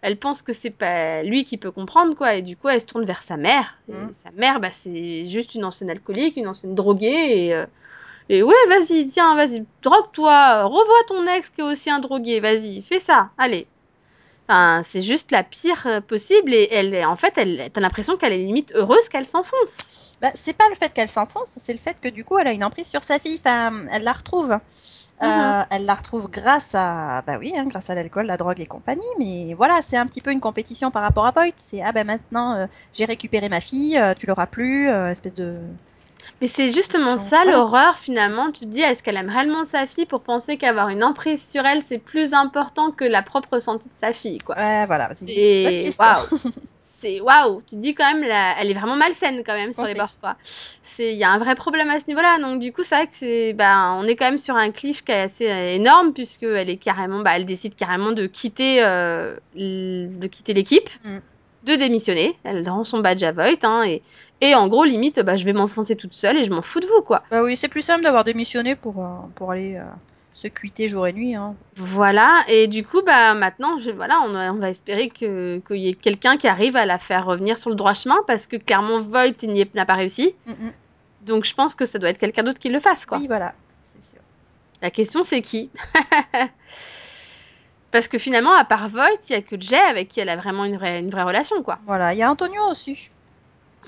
elle 0.00 0.16
pense 0.18 0.42
que 0.42 0.52
c'est 0.52 0.70
pas 0.70 1.22
lui 1.22 1.44
qui 1.44 1.56
peut 1.56 1.70
comprendre, 1.70 2.14
quoi. 2.14 2.34
Et 2.34 2.42
du 2.42 2.56
coup, 2.58 2.68
elle 2.68 2.80
se 2.80 2.86
tourne 2.86 3.04
vers 3.06 3.22
sa 3.22 3.36
mère. 3.38 3.78
Et 3.88 3.92
Mm. 3.94 4.10
sa 4.22 4.30
mère, 4.32 4.60
bah, 4.60 4.68
c'est 4.72 5.28
juste 5.28 5.54
une 5.54 5.64
ancienne 5.64 5.88
alcoolique, 5.90 6.36
une 6.36 6.46
ancienne 6.48 6.74
droguée. 6.74 7.46
Et, 7.46 7.54
euh, 7.54 7.64
et 8.28 8.42
ouais, 8.42 8.54
vas-y, 8.68 9.06
tiens, 9.06 9.34
vas-y, 9.36 9.64
drogue-toi, 9.82 10.64
revois 10.64 11.04
ton 11.08 11.26
ex 11.26 11.50
qui 11.50 11.60
est 11.60 11.64
aussi 11.64 11.90
un 11.90 12.00
drogué, 12.00 12.40
vas-y, 12.40 12.82
fais 12.82 13.00
ça, 13.00 13.30
allez. 13.38 13.66
Enfin, 14.46 14.82
c'est 14.84 15.00
juste 15.02 15.30
la 15.32 15.42
pire 15.42 15.86
euh, 15.86 16.00
possible 16.02 16.52
et 16.52 16.68
elle 16.70 16.92
est, 16.94 17.04
en 17.06 17.16
fait, 17.16 17.32
elle, 17.38 17.70
t'as 17.72 17.80
l'impression 17.80 18.18
qu'elle 18.18 18.34
est 18.34 18.38
limite 18.44 18.72
heureuse 18.74 19.08
qu'elle 19.08 19.24
s'enfonce. 19.26 20.16
Bah, 20.20 20.28
c'est 20.34 20.54
pas 20.56 20.68
le 20.68 20.74
fait 20.74 20.92
qu'elle 20.92 21.08
s'enfonce, 21.08 21.48
c'est 21.58 21.72
le 21.72 21.78
fait 21.78 21.98
que 21.98 22.08
du 22.10 22.24
coup, 22.24 22.38
elle 22.38 22.48
a 22.48 22.52
une 22.52 22.62
emprise 22.64 22.86
sur 22.88 23.02
sa 23.02 23.18
fille. 23.18 23.36
Enfin, 23.38 23.86
elle 23.90 24.02
la 24.04 24.12
retrouve. 24.12 24.52
Euh, 25.22 25.26
Mhm. 25.26 25.66
elle 25.70 25.86
la 25.86 25.94
retrouve 25.94 26.28
grâce 26.30 26.74
à, 26.74 27.22
bah 27.26 27.38
oui, 27.38 27.54
hein, 27.56 27.64
grâce 27.66 27.88
à 27.88 27.94
l'alcool, 27.94 28.26
la 28.26 28.36
drogue 28.36 28.60
et 28.60 28.66
compagnie. 28.66 29.06
Mais 29.18 29.54
voilà, 29.54 29.80
c'est 29.80 29.96
un 29.96 30.06
petit 30.06 30.20
peu 30.20 30.30
une 30.30 30.40
compétition 30.40 30.90
par 30.90 31.02
rapport 31.02 31.24
à 31.26 31.30
Voight. 31.30 31.54
C'est 31.56 31.80
ah 31.82 31.92
ben 31.92 32.06
maintenant, 32.06 32.54
euh, 32.56 32.66
j'ai 32.92 33.06
récupéré 33.06 33.48
ma 33.48 33.60
fille, 33.60 33.96
euh, 33.96 34.12
tu 34.14 34.26
l'auras 34.26 34.46
plus, 34.46 34.88
espèce 34.90 35.34
de. 35.34 35.58
Mais 36.40 36.48
c'est 36.48 36.72
justement 36.72 37.16
ça 37.18 37.44
l'horreur 37.44 37.96
finalement. 37.98 38.50
Tu 38.50 38.60
te 38.60 38.70
dis, 38.70 38.80
est-ce 38.82 39.02
qu'elle 39.02 39.16
aime 39.16 39.30
réellement 39.30 39.64
sa 39.64 39.86
fille 39.86 40.04
pour 40.06 40.22
penser 40.22 40.56
qu'avoir 40.58 40.88
une 40.88 41.02
emprise 41.04 41.48
sur 41.48 41.64
elle, 41.64 41.80
c'est 41.82 41.98
plus 41.98 42.34
important 42.34 42.90
que 42.90 43.04
la 43.04 43.22
propre 43.22 43.60
santé 43.60 43.84
de 43.88 43.94
sa 43.98 44.12
fille, 44.12 44.38
quoi. 44.38 44.56
Ouais, 44.56 44.84
voilà, 44.86 45.08
c'est 45.14 45.90
waouh. 45.98 46.16
C'est 46.96 47.20
waouh. 47.20 47.60
Tu 47.68 47.76
te 47.76 47.80
dis 47.82 47.94
quand 47.94 48.10
même, 48.14 48.22
la- 48.22 48.54
elle 48.58 48.70
est 48.70 48.74
vraiment 48.74 48.96
malsaine 48.96 49.42
quand 49.44 49.52
même 49.52 49.74
sur 49.74 49.84
les 49.84 49.92
bords, 49.92 50.14
quoi. 50.22 50.36
Il 50.98 51.12
y 51.16 51.22
a 51.24 51.30
un 51.30 51.38
vrai 51.38 51.54
problème 51.54 51.90
à 51.90 52.00
ce 52.00 52.06
niveau-là. 52.08 52.38
Donc 52.40 52.60
du 52.60 52.72
coup, 52.72 52.82
c'est 52.82 52.94
vrai 52.94 53.06
que 53.06 53.12
c'est, 53.14 53.52
bah, 53.52 53.92
on 53.92 54.06
est 54.06 54.16
quand 54.16 54.24
même 54.24 54.38
sur 54.38 54.56
un 54.56 54.70
cliff 54.70 55.04
qui 55.04 55.12
est 55.12 55.20
assez 55.20 55.50
euh, 55.50 55.74
énorme 55.74 56.14
puisque 56.14 56.44
elle 56.44 56.70
est 56.70 56.78
carrément, 56.78 57.20
bah, 57.20 57.32
elle 57.36 57.44
décide 57.44 57.74
carrément 57.74 58.12
de 58.12 58.26
quitter, 58.26 58.82
euh, 58.82 59.36
l- 59.54 60.18
de 60.18 60.26
quitter 60.28 60.54
l'équipe, 60.54 60.88
Mm. 61.04 61.18
de 61.64 61.74
démissionner. 61.76 62.38
Elle 62.42 62.66
rend 62.66 62.84
son 62.84 63.00
badge 63.00 63.22
à 63.22 63.32
Voight, 63.32 63.58
hein, 63.64 63.82
et 63.82 64.00
et 64.50 64.54
en 64.54 64.68
gros, 64.68 64.84
limite, 64.84 65.20
bah, 65.20 65.36
je 65.36 65.44
vais 65.44 65.52
m'enfoncer 65.52 65.96
toute 65.96 66.12
seule 66.14 66.36
et 66.38 66.44
je 66.44 66.50
m'en 66.50 66.62
fous 66.62 66.80
de 66.80 66.86
vous, 66.86 67.02
quoi. 67.02 67.22
Bah 67.30 67.42
oui, 67.42 67.56
c'est 67.56 67.68
plus 67.68 67.82
simple 67.82 68.02
d'avoir 68.04 68.24
démissionné 68.24 68.76
pour, 68.76 69.02
euh, 69.04 69.08
pour 69.34 69.52
aller 69.52 69.76
euh, 69.76 69.82
se 70.32 70.48
cuiter 70.48 70.88
jour 70.88 71.06
et 71.06 71.12
nuit. 71.12 71.34
Hein. 71.34 71.54
Voilà, 71.76 72.44
et 72.48 72.66
du 72.66 72.84
coup, 72.84 73.02
bah 73.06 73.34
maintenant, 73.34 73.78
je, 73.78 73.90
voilà, 73.90 74.20
on, 74.22 74.32
va- 74.32 74.52
on 74.52 74.58
va 74.58 74.70
espérer 74.70 75.08
que 75.08 75.60
qu'il 75.66 75.76
y 75.78 75.88
ait 75.88 75.94
quelqu'un 75.94 76.36
qui 76.36 76.48
arrive 76.48 76.76
à 76.76 76.84
la 76.86 76.98
faire 76.98 77.24
revenir 77.24 77.56
sur 77.58 77.70
le 77.70 77.76
droit 77.76 77.94
chemin, 77.94 78.16
parce 78.26 78.46
que 78.46 78.56
clairement, 78.56 79.00
Voight 79.00 79.42
n'y 79.44 79.68
n'a 79.74 79.86
pas 79.86 79.94
réussi. 79.94 80.34
Mm, 80.46 80.52
mm. 80.52 80.72
Donc 81.22 81.44
je 81.44 81.54
pense 81.54 81.74
que 81.74 81.86
ça 81.86 81.98
doit 81.98 82.10
être 82.10 82.18
quelqu'un 82.18 82.42
d'autre 82.42 82.58
qui 82.60 82.68
le 82.68 82.80
fasse, 82.80 83.06
quoi. 83.06 83.18
Oui, 83.18 83.26
voilà, 83.26 83.54
c'est 83.82 84.04
sûr. 84.04 84.18
La 84.82 84.90
question, 84.90 85.22
c'est 85.22 85.40
qui? 85.40 85.70
Parce 87.92 88.08
que 88.08 88.18
finalement, 88.18 88.52
à 88.54 88.64
part 88.64 88.88
Voight, 88.88 89.08
il 89.30 89.32
y 89.32 89.36
a 89.36 89.40
que 89.42 89.54
Jay 89.60 89.78
avec 89.78 90.08
qui 90.08 90.20
elle 90.20 90.28
a 90.28 90.36
vraiment 90.36 90.64
une 90.64 90.76
vraie, 90.76 90.98
une 90.98 91.10
vraie 91.10 91.22
relation, 91.22 91.62
quoi. 91.62 91.78
Voilà, 91.86 92.12
il 92.12 92.18
y 92.18 92.22
a 92.22 92.30
Antonio 92.30 92.60
aussi. 92.70 93.10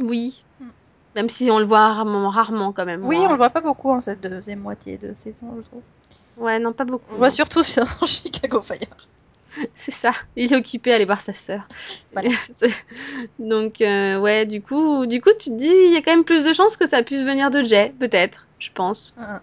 Oui. 0.00 0.42
Mm. 0.60 0.64
Même 1.16 1.28
si 1.28 1.50
on 1.50 1.58
le 1.58 1.64
voit 1.64 1.94
rarement, 1.94 2.28
rarement 2.28 2.72
quand 2.72 2.84
même. 2.84 3.04
Oui, 3.04 3.16
moi. 3.16 3.28
on 3.28 3.30
le 3.32 3.36
voit 3.36 3.50
pas 3.50 3.60
beaucoup 3.60 3.90
en 3.90 4.00
cette 4.00 4.20
deuxième 4.20 4.60
moitié 4.60 4.98
de 4.98 5.14
saison, 5.14 5.54
je 5.56 5.62
trouve. 5.62 5.82
Ouais, 6.36 6.58
non, 6.58 6.72
pas 6.72 6.84
beaucoup. 6.84 7.04
On 7.08 7.12
le 7.12 7.18
voit 7.18 7.30
surtout 7.30 7.62
sur 7.64 7.86
Chicago 8.06 8.60
Fire. 8.62 8.78
C'est 9.74 9.92
ça. 9.92 10.12
Il 10.36 10.52
est 10.52 10.56
occupé 10.56 10.92
à 10.92 10.96
aller 10.96 11.06
voir 11.06 11.20
sa 11.20 11.32
sœur. 11.32 11.66
Voilà. 12.12 12.30
Donc 13.38 13.80
euh, 13.80 14.20
ouais, 14.20 14.44
du 14.46 14.60
coup, 14.60 15.06
du 15.06 15.20
coup, 15.20 15.30
tu 15.38 15.50
te 15.50 15.54
dis, 15.54 15.66
il 15.66 15.92
y 15.92 15.96
a 15.96 16.02
quand 16.02 16.12
même 16.12 16.24
plus 16.24 16.44
de 16.44 16.52
chances 16.52 16.76
que 16.76 16.86
ça 16.86 17.02
puisse 17.02 17.22
venir 17.22 17.50
de 17.50 17.62
Jay, 17.62 17.94
peut-être, 17.98 18.46
je 18.58 18.70
pense. 18.74 19.14
Mm, 19.16 19.22
mm. 19.22 19.40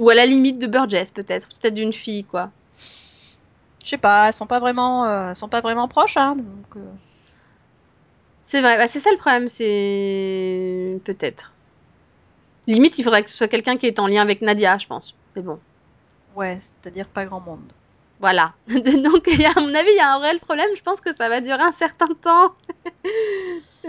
Ou 0.00 0.10
à 0.10 0.14
la 0.14 0.26
limite 0.26 0.58
de 0.58 0.66
Burgess, 0.66 1.10
peut-être, 1.10 1.48
peut-être 1.48 1.74
d'une 1.74 1.92
fille, 1.92 2.24
quoi. 2.24 2.50
Je 2.76 3.88
sais 3.88 3.98
pas, 3.98 4.28
elles 4.28 4.32
sont 4.32 4.46
pas 4.46 4.58
vraiment, 4.58 5.06
euh, 5.06 5.34
sont 5.34 5.48
pas 5.48 5.60
vraiment 5.60 5.88
proches, 5.88 6.16
hein, 6.16 6.36
donc. 6.36 6.76
euh, 6.76 6.80
C'est 8.42 8.60
vrai, 8.60 8.76
bah, 8.76 8.86
c'est 8.86 9.00
ça 9.00 9.10
le 9.12 9.16
problème, 9.18 9.48
c'est 9.48 10.98
peut-être. 11.04 11.52
Limite, 12.66 12.98
il 12.98 13.02
faudrait 13.04 13.22
que 13.22 13.30
ce 13.30 13.36
soit 13.36 13.48
quelqu'un 13.48 13.76
qui 13.76 13.86
est 13.86 13.98
en 13.98 14.06
lien 14.06 14.22
avec 14.22 14.42
Nadia, 14.42 14.78
je 14.78 14.86
pense. 14.86 15.14
Mais 15.36 15.42
bon, 15.42 15.58
Ouais, 16.36 16.58
c'est-à-dire 16.60 17.06
pas 17.08 17.24
grand 17.26 17.40
monde. 17.40 17.72
voilà. 18.20 18.54
Donc, 18.68 19.28
à 19.28 19.60
mon 19.60 19.74
avis, 19.74 19.90
il 19.90 19.96
y 19.96 20.00
a 20.00 20.14
un 20.14 20.18
réel 20.18 20.38
problème. 20.40 20.68
Je 20.76 20.82
pense 20.82 21.00
que 21.00 21.12
ça 21.14 21.28
va 21.28 21.40
durer 21.40 21.62
un 21.62 21.72
certain 21.72 22.08
temps. 22.22 22.54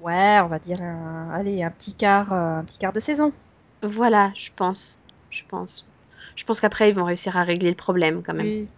Ouais, 0.00 0.40
on 0.42 0.46
va 0.46 0.58
dire 0.58 0.80
un, 0.80 1.30
allez, 1.30 1.62
un 1.62 1.70
petit 1.70 1.94
quart, 1.94 2.32
euh, 2.32 2.58
un 2.60 2.64
petit 2.64 2.78
quart 2.78 2.92
de 2.92 3.00
saison. 3.00 3.32
voilà, 3.82 4.32
je 4.34 4.48
pense. 4.56 4.96
Je 5.30 5.42
pense. 5.48 5.84
Je 6.36 6.44
pense 6.44 6.58
qu'après, 6.60 6.88
ils 6.88 6.94
vont 6.94 7.04
réussir 7.04 7.36
à 7.36 7.42
régler 7.44 7.68
le 7.68 7.76
problème 7.76 8.22
quand 8.24 8.32
même. 8.32 8.46
Oui. 8.46 8.68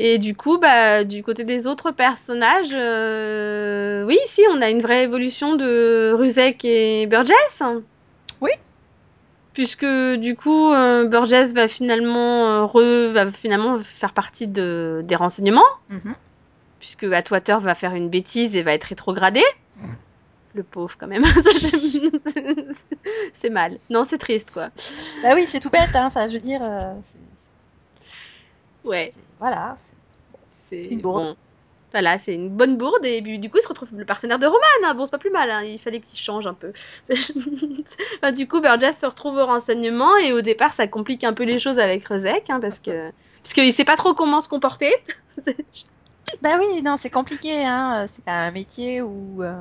Et 0.00 0.18
du 0.18 0.34
coup, 0.36 0.58
bah, 0.58 1.02
du 1.04 1.22
côté 1.24 1.42
des 1.44 1.66
autres 1.66 1.90
personnages, 1.90 2.68
euh, 2.72 4.04
oui, 4.04 4.16
si, 4.26 4.42
on 4.50 4.62
a 4.62 4.70
une 4.70 4.80
vraie 4.80 5.02
évolution 5.04 5.56
de 5.56 6.12
Ruzek 6.16 6.64
et 6.64 7.06
Burgess. 7.08 7.62
Oui. 8.40 8.50
Puisque 9.54 9.84
du 10.18 10.36
coup, 10.36 10.72
euh, 10.72 11.04
Burgess 11.06 11.52
va 11.52 11.66
finalement, 11.66 12.46
euh, 12.46 12.64
re- 12.64 13.10
va 13.12 13.32
finalement 13.32 13.80
faire 13.82 14.12
partie 14.12 14.46
de, 14.46 15.00
des 15.04 15.16
renseignements, 15.16 15.64
Mhm. 15.90 16.14
puisque 16.78 17.02
Atwater 17.02 17.58
va 17.58 17.74
faire 17.74 17.96
une 17.96 18.08
bêtise 18.08 18.54
et 18.54 18.62
va 18.62 18.74
être 18.74 18.84
rétrogradé. 18.84 19.42
Le 20.54 20.62
pauvre, 20.62 20.94
quand 20.98 21.08
même. 21.08 21.24
c'est 23.34 23.50
mal. 23.50 23.78
Non, 23.90 24.04
c'est 24.04 24.18
triste, 24.18 24.52
quoi. 24.52 24.68
Bah 25.22 25.30
oui, 25.34 25.42
c'est 25.42 25.60
tout 25.60 25.70
bête, 25.70 25.94
hein. 25.94 26.06
Enfin, 26.06 26.26
je 26.28 26.34
veux 26.34 26.40
dire, 26.40 26.60
Ouais. 28.88 29.10
c'est- 29.12 29.20
voilà. 29.38 29.74
c'est- 29.76 29.94
C'est 30.84 30.94
une 30.94 31.00
bourde. 31.00 31.22
Bon. 31.24 31.36
Voilà, 31.92 32.18
c'est 32.18 32.34
une 32.34 32.50
bonne 32.50 32.76
bourde 32.76 33.02
et 33.04 33.22
puis, 33.22 33.38
du 33.38 33.48
coup 33.48 33.56
il 33.58 33.62
se 33.62 33.68
retrouve 33.68 33.88
le 33.96 34.04
partenaire 34.04 34.38
de 34.38 34.46
Roman. 34.46 34.58
hein. 34.84 34.94
Bon, 34.94 35.06
c'est 35.06 35.10
pas 35.10 35.16
plus 35.18 35.30
mal, 35.30 35.50
hein. 35.50 35.62
il 35.62 35.78
fallait 35.78 36.00
qu'il 36.00 36.18
change 36.18 36.46
un 36.46 36.52
peu. 36.54 36.72
Enfin, 38.18 38.32
du 38.32 38.46
coup, 38.46 38.60
Burgess 38.60 38.98
se 38.98 39.06
retrouve 39.06 39.36
au 39.36 39.46
renseignement 39.46 40.14
et 40.18 40.32
au 40.34 40.42
départ 40.42 40.74
ça 40.74 40.86
complique 40.86 41.24
un 41.24 41.32
peu 41.32 41.44
les 41.44 41.58
choses 41.58 41.78
avec 41.78 42.06
Rezek 42.06 42.50
hein, 42.50 42.60
parce 42.60 42.78
que 42.80 43.10
parce 43.42 43.54
qu'il 43.54 43.72
sait 43.72 43.84
pas 43.86 43.96
trop 43.96 44.12
comment 44.14 44.40
se 44.42 44.48
comporter. 44.48 44.92
Bah 46.42 46.58
oui, 46.60 46.82
non, 46.82 46.98
c'est 46.98 47.08
compliqué, 47.08 47.64
hein. 47.64 48.04
C'est 48.06 48.22
quand 48.22 48.32
même 48.32 48.48
un 48.50 48.52
métier 48.52 49.00
où. 49.00 49.42
euh, 49.42 49.54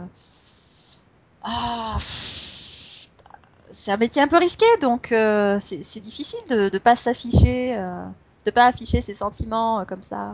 ah, 1.43 1.95
c'est 1.99 3.91
un 3.91 3.97
métier 3.97 4.21
un 4.21 4.27
peu 4.27 4.37
risqué, 4.37 4.65
donc 4.81 5.11
euh, 5.13 5.59
c'est 5.61 5.81
c'est 5.83 5.99
difficile 6.01 6.39
de 6.49 6.69
ne 6.73 6.79
pas 6.79 6.95
s'afficher, 6.97 7.75
euh, 7.77 8.03
de 8.47 8.51
pas 8.51 8.65
afficher 8.65 9.01
ses 9.01 9.13
sentiments 9.13 9.81
euh, 9.81 9.83
comme 9.83 10.01
ça. 10.01 10.33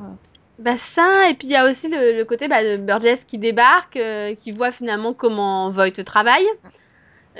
bah 0.60 0.78
ça 0.78 1.30
et 1.30 1.34
puis 1.34 1.48
il 1.48 1.52
y 1.52 1.56
a 1.56 1.68
aussi 1.70 1.88
le, 1.90 2.16
le 2.16 2.26
côté 2.26 2.48
bah, 2.48 2.64
de 2.64 2.78
Burgess 2.78 3.26
qui 3.26 3.38
débarque, 3.40 3.98
euh, 3.98 4.36
qui 4.36 4.52
voit 4.52 4.72
finalement 4.72 5.14
comment 5.14 5.70
Voight 5.72 6.04
travaille. 6.06 6.46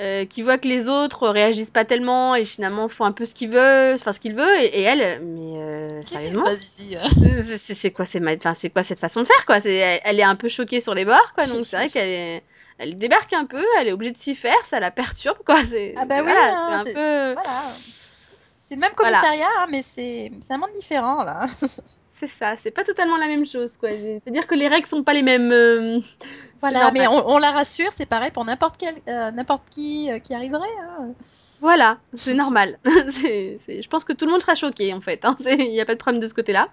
euh, 0.00 0.24
qui 0.26 0.42
voit 0.42 0.58
que 0.58 0.66
les 0.66 0.88
autres 0.88 1.28
réagissent 1.28 1.70
pas 1.70 1.84
tellement 1.84 2.34
et 2.34 2.42
finalement 2.42 2.88
font 2.88 3.04
un 3.04 3.12
peu 3.12 3.24
ce 3.24 3.32
qu'il 3.32 3.50
veut, 3.50 3.92
enfin 3.94 4.12
ce 4.12 4.18
qu'il 4.18 4.34
veut, 4.34 4.56
et, 4.58 4.80
et 4.80 4.82
elle, 4.82 5.22
mais 5.22 5.56
euh, 5.62 6.02
sérieusement, 6.02 6.42
c'est 7.56 7.90
quoi, 7.92 8.04
c'est 8.04 8.70
quoi 8.70 8.82
cette 8.82 8.98
façon 8.98 9.20
de 9.22 9.26
faire 9.28 9.46
quoi? 9.46 9.60
C'est, 9.60 9.76
elle, 9.76 10.00
elle 10.04 10.18
est 10.18 10.24
un 10.24 10.34
peu 10.34 10.48
choquée 10.48 10.80
sur 10.80 10.94
les 10.94 11.04
bords 11.04 11.32
quoi, 11.36 11.46
donc 11.46 11.64
c'est 11.64 11.76
vrai 11.76 11.86
qu'elle 11.88 12.08
est, 12.08 12.42
elle 12.78 12.98
débarque 12.98 13.32
un 13.34 13.44
peu, 13.44 13.64
elle 13.78 13.86
est 13.86 13.92
obligée 13.92 14.10
de 14.10 14.18
s'y 14.18 14.34
faire, 14.34 14.58
ça 14.64 14.80
la 14.80 14.90
perturbe 14.90 15.38
quoi. 15.46 15.64
C'est, 15.64 15.94
Ah 15.96 16.06
bah 16.06 16.22
oui, 16.24 16.32
hein, 16.36 16.82
c'est 16.84 16.90
un 16.90 16.94
peu, 16.94 17.32
Voilà. 17.34 17.60
C'est 18.74 18.80
le 18.80 18.80
même 18.80 18.90
Voilà. 18.98 19.18
commissariat, 19.20 19.46
hein, 19.60 19.66
mais 19.70 19.82
c'est 19.82 20.30
un 20.50 20.58
monde 20.58 20.72
différent 20.74 21.22
là. 21.22 21.46
c'est 22.14 22.26
ça, 22.28 22.54
c'est 22.62 22.70
pas 22.72 22.82
totalement 22.84 23.16
la 23.16 23.28
même 23.28 23.46
chose 23.46 23.76
quoi. 23.76 23.90
C'est-à-dire 23.92 24.46
que 24.46 24.54
les 24.54 24.66
règles 24.68 24.86
sont 24.86 25.02
pas 25.04 25.14
les 25.14 25.22
mêmes. 25.22 25.52
euh, 25.52 26.00
Voilà, 26.60 26.90
mais 26.90 27.06
on, 27.06 27.28
on 27.30 27.38
la 27.38 27.50
rassure, 27.52 27.92
c'est 27.92 28.08
pareil 28.08 28.30
pour 28.32 28.44
n'importe 28.44 28.76
quel, 28.78 28.94
euh, 29.08 29.30
n'importe 29.30 29.64
qui 29.70 30.10
euh, 30.10 30.18
qui 30.18 30.34
arriverait. 30.34 30.66
hein. 30.82 31.08
Voilà, 31.60 31.98
c'est 32.14 32.34
normal. 32.44 32.78
Je 32.84 33.88
pense 33.88 34.04
que 34.04 34.12
tout 34.12 34.24
le 34.26 34.32
monde 34.32 34.40
sera 34.40 34.54
choqué 34.56 34.92
en 34.92 35.00
fait. 35.00 35.24
hein. 35.24 35.36
Il 35.46 35.70
n'y 35.70 35.80
a 35.80 35.86
pas 35.86 35.94
de 35.94 36.00
problème 36.00 36.20
de 36.20 36.26
ce 36.26 36.34
côté-là. 36.34 36.68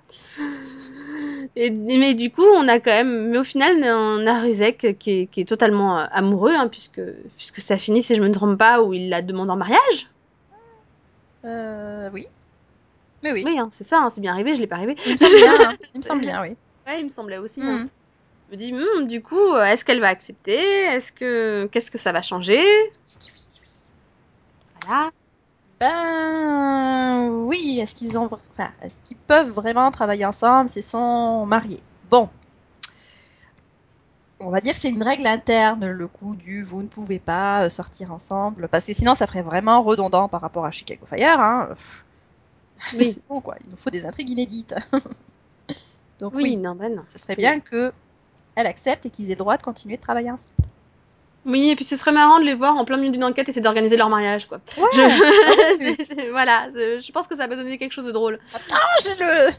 Et, 1.55 1.69
mais 1.69 2.13
du 2.13 2.31
coup, 2.31 2.43
on 2.55 2.67
a 2.67 2.79
quand 2.79 2.91
même. 2.91 3.29
Mais 3.29 3.37
au 3.37 3.43
final, 3.43 3.77
on 3.83 4.25
a 4.25 4.41
Ruzek 4.41 4.97
qui 4.99 5.11
est, 5.21 5.25
qui 5.27 5.41
est 5.41 5.45
totalement 5.45 5.97
amoureux, 5.97 6.53
hein, 6.55 6.67
puisque, 6.67 7.01
puisque 7.37 7.59
ça 7.59 7.77
finit, 7.77 8.01
si 8.03 8.15
je 8.15 8.21
me 8.21 8.31
trompe 8.31 8.57
pas, 8.57 8.81
où 8.81 8.93
il 8.93 9.09
la 9.09 9.21
demande 9.21 9.49
en 9.51 9.57
mariage. 9.57 10.09
Euh, 11.45 12.09
oui. 12.13 12.25
Mais 13.23 13.31
oui, 13.33 13.43
Oui, 13.45 13.59
hein, 13.59 13.69
c'est 13.71 13.83
ça, 13.83 13.99
hein, 13.99 14.09
c'est 14.09 14.21
bien 14.21 14.33
arrivé, 14.33 14.55
je 14.55 14.61
l'ai 14.61 14.67
pas 14.67 14.77
arrivé. 14.77 14.95
il 15.05 15.11
me 15.11 15.17
semble 15.17 15.35
bien. 15.37 15.53
hein. 15.53 15.75
Il 15.93 15.97
me 15.99 16.03
semble 16.03 16.21
bien, 16.21 16.41
oui. 16.41 16.55
Ouais, 16.87 16.99
il 16.99 17.05
me 17.05 17.09
semblait 17.09 17.37
aussi. 17.37 17.61
hein. 17.61 17.83
Mhm. 17.83 17.89
Je 18.47 18.53
me 18.53 18.57
dis, 18.57 18.73
hmm, 18.73 19.07
du 19.07 19.21
coup, 19.21 19.35
euh, 19.53 19.63
est-ce 19.65 19.85
qu'elle 19.85 19.99
va 20.01 20.07
accepter? 20.09 20.57
Est-ce 20.57 21.11
que 21.11 21.69
qu'est-ce 21.71 21.91
que 21.91 21.97
ça 21.99 22.11
va 22.11 22.21
changer? 22.21 22.59
Voilà. 24.81 25.11
Ben 25.79 27.29
oui, 27.45 27.79
est-ce 27.81 27.95
qu'ils 27.95 28.17
ont, 28.17 28.25
enfin, 28.31 28.69
est-ce 28.83 28.97
qu'ils 29.05 29.17
peuvent 29.17 29.49
vraiment 29.49 29.91
travailler 29.91 30.25
ensemble 30.25 30.69
s'ils 30.69 30.83
sont 30.83 31.45
mariés? 31.45 31.81
Bon, 32.09 32.29
on 34.41 34.49
va 34.49 34.61
dire 34.61 34.73
que 34.73 34.79
c'est 34.79 34.89
une 34.89 35.03
règle 35.03 35.27
interne, 35.27 35.87
le 35.87 36.07
coup 36.07 36.35
du 36.35 36.63
vous 36.63 36.81
ne 36.81 36.87
pouvez 36.87 37.19
pas 37.19 37.63
euh, 37.65 37.69
sortir 37.69 38.11
ensemble, 38.11 38.67
parce 38.69 38.85
que 38.85 38.93
sinon 38.93 39.15
ça 39.15 39.27
ferait 39.27 39.41
vraiment 39.41 39.83
redondant 39.83 40.27
par 40.27 40.41
rapport 40.41 40.65
à 40.65 40.71
Chicago 40.71 41.05
Fire. 41.05 41.39
Hein. 41.39 41.69
Oui. 42.97 43.11
c'est 43.13 43.27
bon 43.27 43.41
quoi, 43.41 43.55
il 43.63 43.69
nous 43.69 43.77
faut 43.77 43.89
des 43.89 44.05
intrigues 44.05 44.29
inédites. 44.29 44.75
Donc 46.19 46.33
Oui, 46.35 46.43
oui, 46.43 46.57
non, 46.57 46.75
non. 46.75 47.03
ce 47.09 47.19
serait 47.19 47.35
bien 47.35 47.59
que 47.59 47.91
elle 48.55 48.67
accepte 48.67 49.05
et 49.05 49.09
qu'ils 49.09 49.27
aient 49.27 49.35
le 49.35 49.37
droit 49.37 49.57
de 49.57 49.63
continuer 49.63 49.97
de 49.97 50.01
travailler 50.01 50.31
ensemble. 50.31 50.67
Oui, 51.45 51.69
et 51.71 51.75
puis 51.75 51.85
ce 51.85 51.95
serait 51.95 52.11
marrant 52.11 52.39
de 52.39 52.43
les 52.45 52.53
voir 52.53 52.77
en 52.77 52.85
plein 52.85 52.97
milieu 52.97 53.11
d'une 53.11 53.23
enquête 53.23 53.49
et 53.49 53.51
c'est 53.51 53.61
d'organiser 53.61 53.97
leur 53.97 54.09
mariage, 54.09 54.47
quoi. 54.47 54.59
Ouais. 54.77 54.83
Je... 54.93 56.29
voilà, 56.31 56.69
je 56.69 57.11
pense 57.11 57.27
que 57.27 57.35
ça 57.35 57.47
peut 57.47 57.55
donner 57.55 57.77
quelque 57.79 57.93
chose 57.93 58.05
de 58.05 58.11
drôle. 58.11 58.39
Ah, 58.53 58.77
j'ai 59.03 59.23
le, 59.23 59.51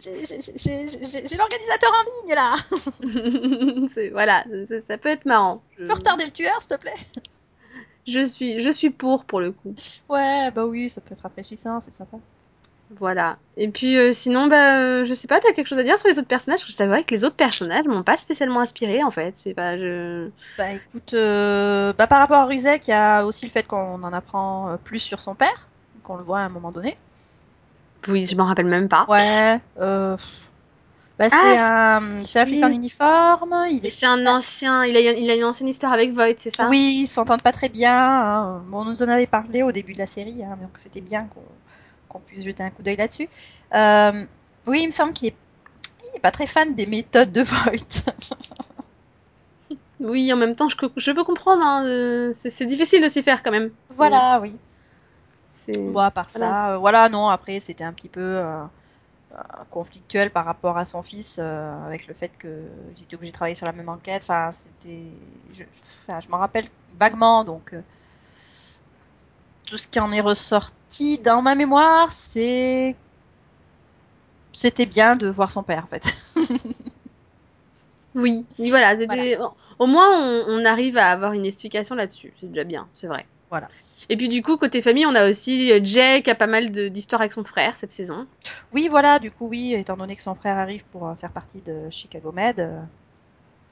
j'ai- 0.00 1.36
l'organisateur 1.36 1.92
en 1.92 2.04
ligne 2.26 2.34
là. 2.34 4.10
Voilà, 4.12 4.44
ça, 4.68 4.74
ça 4.86 4.98
peut 4.98 5.08
être 5.08 5.24
marrant. 5.24 5.62
Je, 5.76 5.82
Tu 5.82 5.88
peux 5.88 5.94
retarder 5.94 6.24
le 6.26 6.30
tueur, 6.30 6.60
s'il 6.60 6.76
te 6.76 6.80
plaît? 6.80 6.92
Je 8.06 8.24
suis, 8.24 8.60
je 8.60 8.70
suis 8.70 8.90
pour 8.90 9.24
pour 9.24 9.40
le 9.40 9.52
coup. 9.52 9.74
Ouais, 10.08 10.50
bah 10.50 10.64
oui, 10.66 10.88
ça 10.88 11.00
peut 11.00 11.12
être 11.12 11.22
rafraîchissant, 11.22 11.80
c'est 11.80 11.90
sympa. 11.90 12.18
Voilà. 12.96 13.36
Et 13.56 13.68
puis 13.68 13.98
euh, 13.98 14.12
sinon, 14.12 14.46
bah, 14.46 14.80
euh, 14.80 15.04
je 15.04 15.12
sais 15.12 15.28
pas, 15.28 15.40
t'as 15.40 15.52
quelque 15.52 15.66
chose 15.66 15.78
à 15.78 15.82
dire 15.82 15.98
sur 15.98 16.08
les 16.08 16.18
autres 16.18 16.28
personnages? 16.28 16.60
Parce 16.60 16.70
que 16.70 16.76
c'est 16.76 16.86
vrai 16.86 17.04
que 17.04 17.14
les 17.14 17.24
autres 17.24 17.36
personnages 17.36 17.86
m'ont 17.86 18.02
pas 18.02 18.16
spécialement 18.16 18.60
inspiré 18.60 19.02
en 19.04 19.10
fait. 19.10 19.34
Je 19.36 19.42
sais 19.42 19.54
pas, 19.54 19.76
je. 19.76 20.28
Bah 20.56 20.72
écoute, 20.72 21.12
euh, 21.14 21.92
bah, 21.98 22.06
par 22.06 22.18
rapport 22.20 22.38
à 22.38 22.46
Ruzek, 22.46 22.88
il 22.88 22.90
y 22.92 22.94
a 22.94 23.24
aussi 23.26 23.44
le 23.44 23.50
fait 23.50 23.66
qu'on 23.66 24.02
en 24.02 24.12
apprend 24.12 24.78
plus 24.84 25.00
sur 25.00 25.20
son 25.20 25.34
père, 25.34 25.68
qu'on 26.02 26.16
le 26.16 26.22
voit 26.22 26.38
à 26.38 26.42
un 26.42 26.48
moment 26.48 26.72
donné. 26.72 26.96
Oui, 28.06 28.24
je 28.24 28.34
m'en 28.36 28.46
rappelle 28.46 28.66
même 28.66 28.88
pas. 28.88 29.04
Ouais, 29.08 29.60
bah, 29.76 31.26
Ah, 31.32 31.36
c'est 31.42 31.58
un, 31.58 32.20
c'est 32.20 32.40
un 32.40 32.46
flic 32.46 32.58
oui. 32.58 32.64
en 32.64 32.70
uniforme, 32.70 33.66
il 33.70 33.84
est... 33.84 33.90
c'est 33.90 34.06
un 34.06 34.24
ancien, 34.26 34.84
il 34.84 34.96
a, 34.96 35.00
il 35.00 35.28
a 35.28 35.34
une 35.34 35.44
ancienne 35.44 35.68
histoire 35.68 35.92
avec 35.92 36.12
Voight, 36.12 36.36
c'est 36.38 36.54
ça? 36.54 36.68
Oui, 36.68 37.00
ils 37.02 37.06
s'entendent 37.08 37.42
pas 37.42 37.50
très 37.50 37.68
bien. 37.68 37.92
hein. 37.92 38.62
Bon, 38.68 38.82
on 38.82 38.84
nous 38.84 39.02
en 39.02 39.08
avait 39.08 39.26
parlé 39.26 39.64
au 39.64 39.72
début 39.72 39.94
de 39.94 39.98
la 39.98 40.06
série, 40.06 40.44
hein, 40.44 40.56
donc 40.62 40.70
c'était 40.74 41.00
bien 41.00 41.24
qu'on 41.24 41.42
qu'on 42.08 42.20
puisse 42.20 42.44
jeter 42.44 42.62
un 42.62 42.70
coup 42.70 42.82
d'œil 42.82 42.96
là-dessus. 42.96 43.28
Euh, 43.74 44.24
oui, 44.66 44.80
il 44.82 44.86
me 44.86 44.90
semble 44.92 45.12
qu'il 45.12 45.28
est... 45.28 45.36
il 46.12 46.16
est 46.18 46.20
pas 46.20 46.30
très 46.32 46.46
fan 46.46 46.74
des 46.74 46.86
méthodes 46.86 47.32
de 47.32 47.42
Voight. 47.42 48.04
Oui, 50.00 50.32
en 50.32 50.36
même 50.36 50.54
temps, 50.56 50.68
je, 50.68 50.76
je 50.96 51.12
peux 51.12 51.24
comprendre. 51.24 51.62
Hein, 51.64 51.84
euh, 51.86 52.32
c'est 52.34 52.66
difficile 52.66 53.02
de 53.02 53.08
s'y 53.08 53.22
faire 53.22 53.42
quand 53.42 53.50
même. 53.50 53.70
voilà, 53.90 54.38
oui. 54.40 54.56
C'est- 55.54 55.84
Bon, 55.84 56.00
à 56.00 56.10
part 56.10 56.28
Voilà. 56.32 56.56
ça, 56.56 56.74
euh, 56.74 56.78
voilà, 56.78 57.08
non, 57.08 57.28
après, 57.28 57.60
c'était 57.60 57.84
un 57.84 57.92
petit 57.92 58.08
peu 58.08 58.20
euh, 58.20 58.62
euh, 59.34 59.36
conflictuel 59.70 60.30
par 60.30 60.44
rapport 60.46 60.78
à 60.78 60.84
son 60.86 61.02
fils, 61.02 61.38
euh, 61.40 61.86
avec 61.86 62.06
le 62.08 62.14
fait 62.14 62.30
que 62.38 62.64
j'étais 62.96 63.16
obligée 63.16 63.32
de 63.32 63.36
travailler 63.36 63.56
sur 63.56 63.66
la 63.66 63.72
même 63.72 63.88
enquête. 63.90 64.22
Enfin, 64.24 64.52
c'était. 64.52 65.08
Je, 65.52 65.64
enfin, 66.08 66.20
je 66.20 66.28
m'en 66.30 66.38
rappelle 66.38 66.66
vaguement, 66.98 67.44
donc. 67.44 67.74
Euh, 69.68 69.70
tout 69.70 69.78
ce 69.78 69.86
qui 69.88 70.00
en 70.00 70.12
est 70.12 70.20
ressorti 70.20 71.18
dans 71.18 71.42
ma 71.42 71.54
mémoire, 71.54 72.10
c'est. 72.12 72.96
C'était 74.52 74.86
bien 74.86 75.16
de 75.16 75.28
voir 75.28 75.50
son 75.50 75.62
père, 75.62 75.84
en 75.84 75.86
fait. 75.86 76.04
Oui, 78.14 78.44
oui, 78.58 78.70
voilà. 78.70 78.94
Au 79.78 79.86
moins, 79.86 80.08
on, 80.18 80.44
on 80.48 80.64
arrive 80.64 80.96
à 80.96 81.12
avoir 81.12 81.34
une 81.34 81.46
explication 81.46 81.94
là-dessus. 81.94 82.32
C'est 82.40 82.50
déjà 82.50 82.64
bien, 82.64 82.88
c'est 82.94 83.06
vrai. 83.06 83.26
Voilà. 83.50 83.68
Et 84.08 84.16
puis 84.16 84.28
du 84.28 84.42
coup, 84.42 84.56
côté 84.56 84.80
famille, 84.82 85.06
on 85.06 85.14
a 85.14 85.28
aussi 85.28 85.70
euh, 85.72 85.80
Jay 85.84 86.22
qui 86.22 86.30
a 86.30 86.34
pas 86.34 86.46
mal 86.46 86.70
d'histoires 86.70 87.20
avec 87.20 87.32
son 87.32 87.44
frère 87.44 87.76
cette 87.76 87.92
saison. 87.92 88.26
oui, 88.72 88.88
voilà, 88.88 89.18
du 89.18 89.30
coup, 89.30 89.48
oui, 89.48 89.74
étant 89.74 89.96
donné 89.96 90.16
que 90.16 90.22
son 90.22 90.34
frère 90.34 90.56
arrive 90.56 90.84
pour 90.86 91.06
euh, 91.06 91.14
faire 91.14 91.32
partie 91.32 91.60
de 91.60 91.90
Chicago 91.90 92.32
Med. 92.32 92.68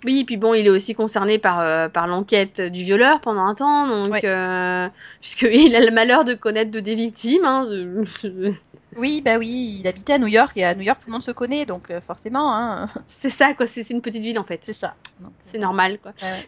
Euh, 0.04 0.06
Oui, 0.06 0.24
puis 0.24 0.36
bon, 0.36 0.54
il 0.54 0.66
est 0.66 0.70
aussi 0.70 0.94
concerné 0.94 1.38
par, 1.38 1.60
euh, 1.60 1.88
par 1.88 2.06
l'enquête 2.06 2.60
du 2.60 2.84
violeur 2.84 3.20
pendant 3.20 3.42
un 3.44 3.54
temps, 3.54 3.86
donc 3.88 4.08
Ouais. 4.12 4.24
euh, 4.24 4.88
puisqu'il 5.20 5.74
a 5.74 5.80
le 5.80 5.90
malheur 5.90 6.24
de 6.24 6.34
connaître 6.34 6.70
de 6.70 6.80
des 6.80 6.94
victimes. 6.94 7.44
Hein, 7.44 7.66
je- 7.68 8.52
Oui, 8.96 9.20
bah 9.22 9.36
oui, 9.38 9.80
il 9.82 9.86
habitait 9.88 10.14
à 10.14 10.18
New 10.18 10.26
York, 10.26 10.56
et 10.56 10.64
à 10.64 10.74
New 10.74 10.80
York, 10.82 11.00
tout 11.00 11.08
le 11.08 11.12
monde 11.12 11.22
se 11.22 11.30
connaît, 11.32 11.66
donc 11.66 11.90
euh, 11.90 12.00
forcément, 12.00 12.54
hein, 12.54 12.88
c'est 13.04 13.28
ça, 13.30 13.52
quoi. 13.52 13.66
C'est 13.66 13.88
une 13.90 14.00
petite 14.00 14.22
ville 14.22 14.38
en 14.38 14.44
fait. 14.44 14.60
c'est 14.62 14.72
ça. 14.72 14.94
Donc, 15.20 15.32
C'est 15.44 15.58
normal, 15.58 15.98
quoi. 15.98 16.12
ouais, 16.22 16.30
ouais. 16.30 16.46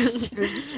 C'est- 0.00 0.36
logique. 0.40 0.76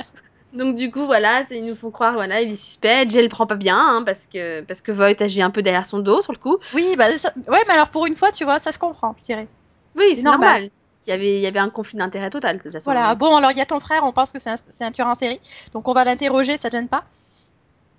Donc 0.54 0.76
du 0.76 0.90
coup 0.90 1.04
voilà, 1.04 1.44
ils 1.50 1.66
nous 1.66 1.74
font 1.76 1.90
croire 1.90 2.14
voilà, 2.14 2.40
il 2.40 2.52
est 2.52 2.56
suspect. 2.56 3.08
Jay 3.10 3.20
le 3.22 3.28
prend 3.28 3.46
pas 3.46 3.56
bien 3.56 3.76
hein, 3.78 4.02
parce 4.02 4.26
que 4.26 4.62
parce 4.62 4.80
que 4.80 4.90
Voight 4.92 5.20
agit 5.20 5.42
un 5.42 5.50
peu 5.50 5.60
derrière 5.62 5.84
son 5.84 5.98
dos 5.98 6.22
sur 6.22 6.32
le 6.32 6.38
coup. 6.38 6.56
Oui, 6.74 6.94
bah 6.96 7.10
ça... 7.10 7.32
ouais, 7.48 7.62
mais 7.68 7.74
alors 7.74 7.90
pour 7.90 8.06
une 8.06 8.16
fois, 8.16 8.32
tu 8.32 8.44
vois, 8.44 8.58
ça 8.58 8.72
se 8.72 8.78
comprend, 8.78 9.14
je 9.18 9.24
dirais. 9.24 9.46
Oui, 9.94 10.04
C'est 10.10 10.16
c'est 10.16 10.22
normal. 10.22 10.62
normal. 10.62 10.70
Il 11.08 11.10
y 11.10 11.14
avait 11.14 11.36
il 11.38 11.40
y 11.40 11.46
avait 11.46 11.58
un 11.58 11.70
conflit 11.70 11.96
d'intérêt 11.96 12.28
total 12.30 12.58
de 12.58 12.62
toute 12.62 12.72
façon. 12.72 12.84
Voilà. 12.92 13.14
Bon, 13.14 13.34
alors 13.36 13.50
il 13.50 13.56
y 13.58 13.62
a 13.62 13.66
ton 13.66 13.80
frère, 13.80 14.04
on 14.04 14.12
pense 14.12 14.30
que 14.30 14.38
c'est 14.38 14.50
un, 14.50 14.56
un 14.86 14.92
tueur 14.92 15.06
en 15.08 15.14
série, 15.14 15.40
donc 15.72 15.88
on 15.88 15.94
va 15.94 16.04
l'interroger, 16.04 16.58
ça 16.58 16.68
te 16.70 16.76
gêne 16.76 16.88
pas? 16.88 17.04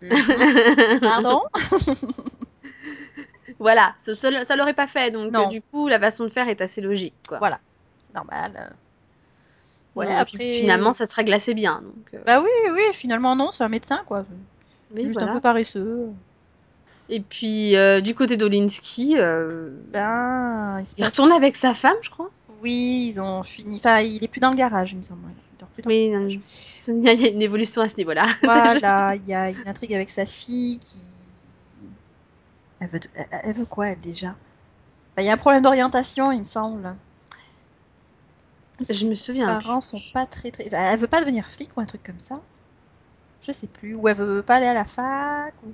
Pardon? 1.02 1.42
Voilà, 3.60 3.94
ça, 3.98 4.16
ça, 4.16 4.46
ça 4.46 4.56
l'aurait 4.56 4.74
pas 4.74 4.88
fait 4.88 5.12
donc 5.12 5.36
euh, 5.36 5.48
du 5.48 5.62
coup 5.62 5.88
la 5.90 6.00
façon 6.00 6.24
de 6.24 6.30
faire 6.30 6.48
est 6.48 6.62
assez 6.62 6.80
logique 6.82 7.16
quoi. 7.28 7.40
Voilà, 7.40 7.60
c'est 7.98 8.14
normal. 8.16 8.54
euh. 8.58 8.74
Ouais, 9.96 10.06
Non, 10.06 10.12
et 10.22 10.26
puis, 10.26 10.36
après. 10.36 10.60
finalement 10.62 10.94
ça 10.94 11.06
se 11.06 11.14
règle 11.16 11.34
assez 11.34 11.54
bien 11.54 11.82
donc. 11.84 12.14
euh, 12.14 12.20
Bah 12.26 12.40
oui, 12.42 12.50
oui, 12.72 12.82
finalement 12.94 13.36
non, 13.36 13.52
c'est 13.52 13.64
un 13.64 13.70
médecin 13.70 14.00
quoi. 14.06 14.24
Juste 14.96 15.14
voilà. 15.14 15.32
un 15.32 15.34
peu 15.34 15.42
paresseux. 15.42 16.08
Et 17.10 17.20
puis 17.20 17.76
euh, 17.76 18.00
du 18.02 18.16
côté 18.16 18.38
d'Olinsky, 18.38 19.16
euh, 19.18 19.72
Ben, 19.92 20.82
il 20.98 21.04
retourne 21.04 21.32
avec 21.34 21.56
sa 21.58 21.74
femme, 21.74 21.98
je 22.02 22.12
crois. 22.12 22.30
Oui, 22.62 23.12
ils 23.14 23.22
ont 23.22 23.44
fini. 23.44 23.78
Enfin, 23.78 24.00
il 24.00 24.24
est 24.24 24.28
plus 24.28 24.40
dans 24.40 24.50
le 24.50 24.56
garage, 24.56 24.94
il 24.94 24.98
me 24.98 25.04
semble. 25.04 25.22
Il 25.54 25.58
dort 25.58 25.70
plus 25.70 25.82
dans 25.82 25.90
Oui, 25.90 26.10
garage. 26.10 26.40
il 26.88 27.04
y 27.04 27.26
a 27.26 27.30
une 27.30 27.42
évolution 27.42 27.82
à 27.82 27.90
ce 27.90 27.96
niveau-là. 27.96 28.28
Voilà, 28.44 29.16
il 29.16 29.28
y 29.28 29.34
a 29.34 29.50
une 29.50 29.68
intrigue 29.68 29.94
avec 29.94 30.10
sa 30.10 30.26
fille 30.26 30.80
qui. 30.80 30.98
Elle 32.82 32.90
veut, 32.90 33.00
elle, 33.44 33.56
veut 33.56 33.66
quoi, 33.66 33.90
elle, 33.90 34.00
déjà? 34.00 34.30
Enfin, 34.30 35.20
Il 35.20 35.26
y 35.26 35.30
a 35.30 35.34
un 35.34 35.38
problème 35.38 35.62
d'orientation, 35.62 36.32
il 36.32 36.40
me 36.40 36.46
semble. 36.46 36.96
je 38.80 39.06
me 39.06 39.16
souviens. 39.16 39.48
Ses 39.48 39.56
plus. 39.56 39.66
parents 39.66 39.82
sont 39.82 40.02
pas 40.14 40.26
très 40.26 40.52
très. 40.52 40.68
Enfin, 40.68 40.92
elle 40.94 41.00
veut 41.00 41.08
pas 41.08 41.20
devenir 41.20 41.50
flic 41.50 41.76
ou 41.76 41.82
un 41.82 41.86
truc 41.86 42.04
comme 42.04 42.20
ça? 42.20 42.36
Je 43.46 43.52
sais 43.52 43.68
plus. 43.68 43.96
Ou 43.96 44.08
elle 44.08 44.16
veut 44.16 44.44
pas 44.44 44.56
aller 44.56 44.68
à 44.68 44.74
la 44.74 44.86
fac. 44.86 45.54
Ou... 45.66 45.74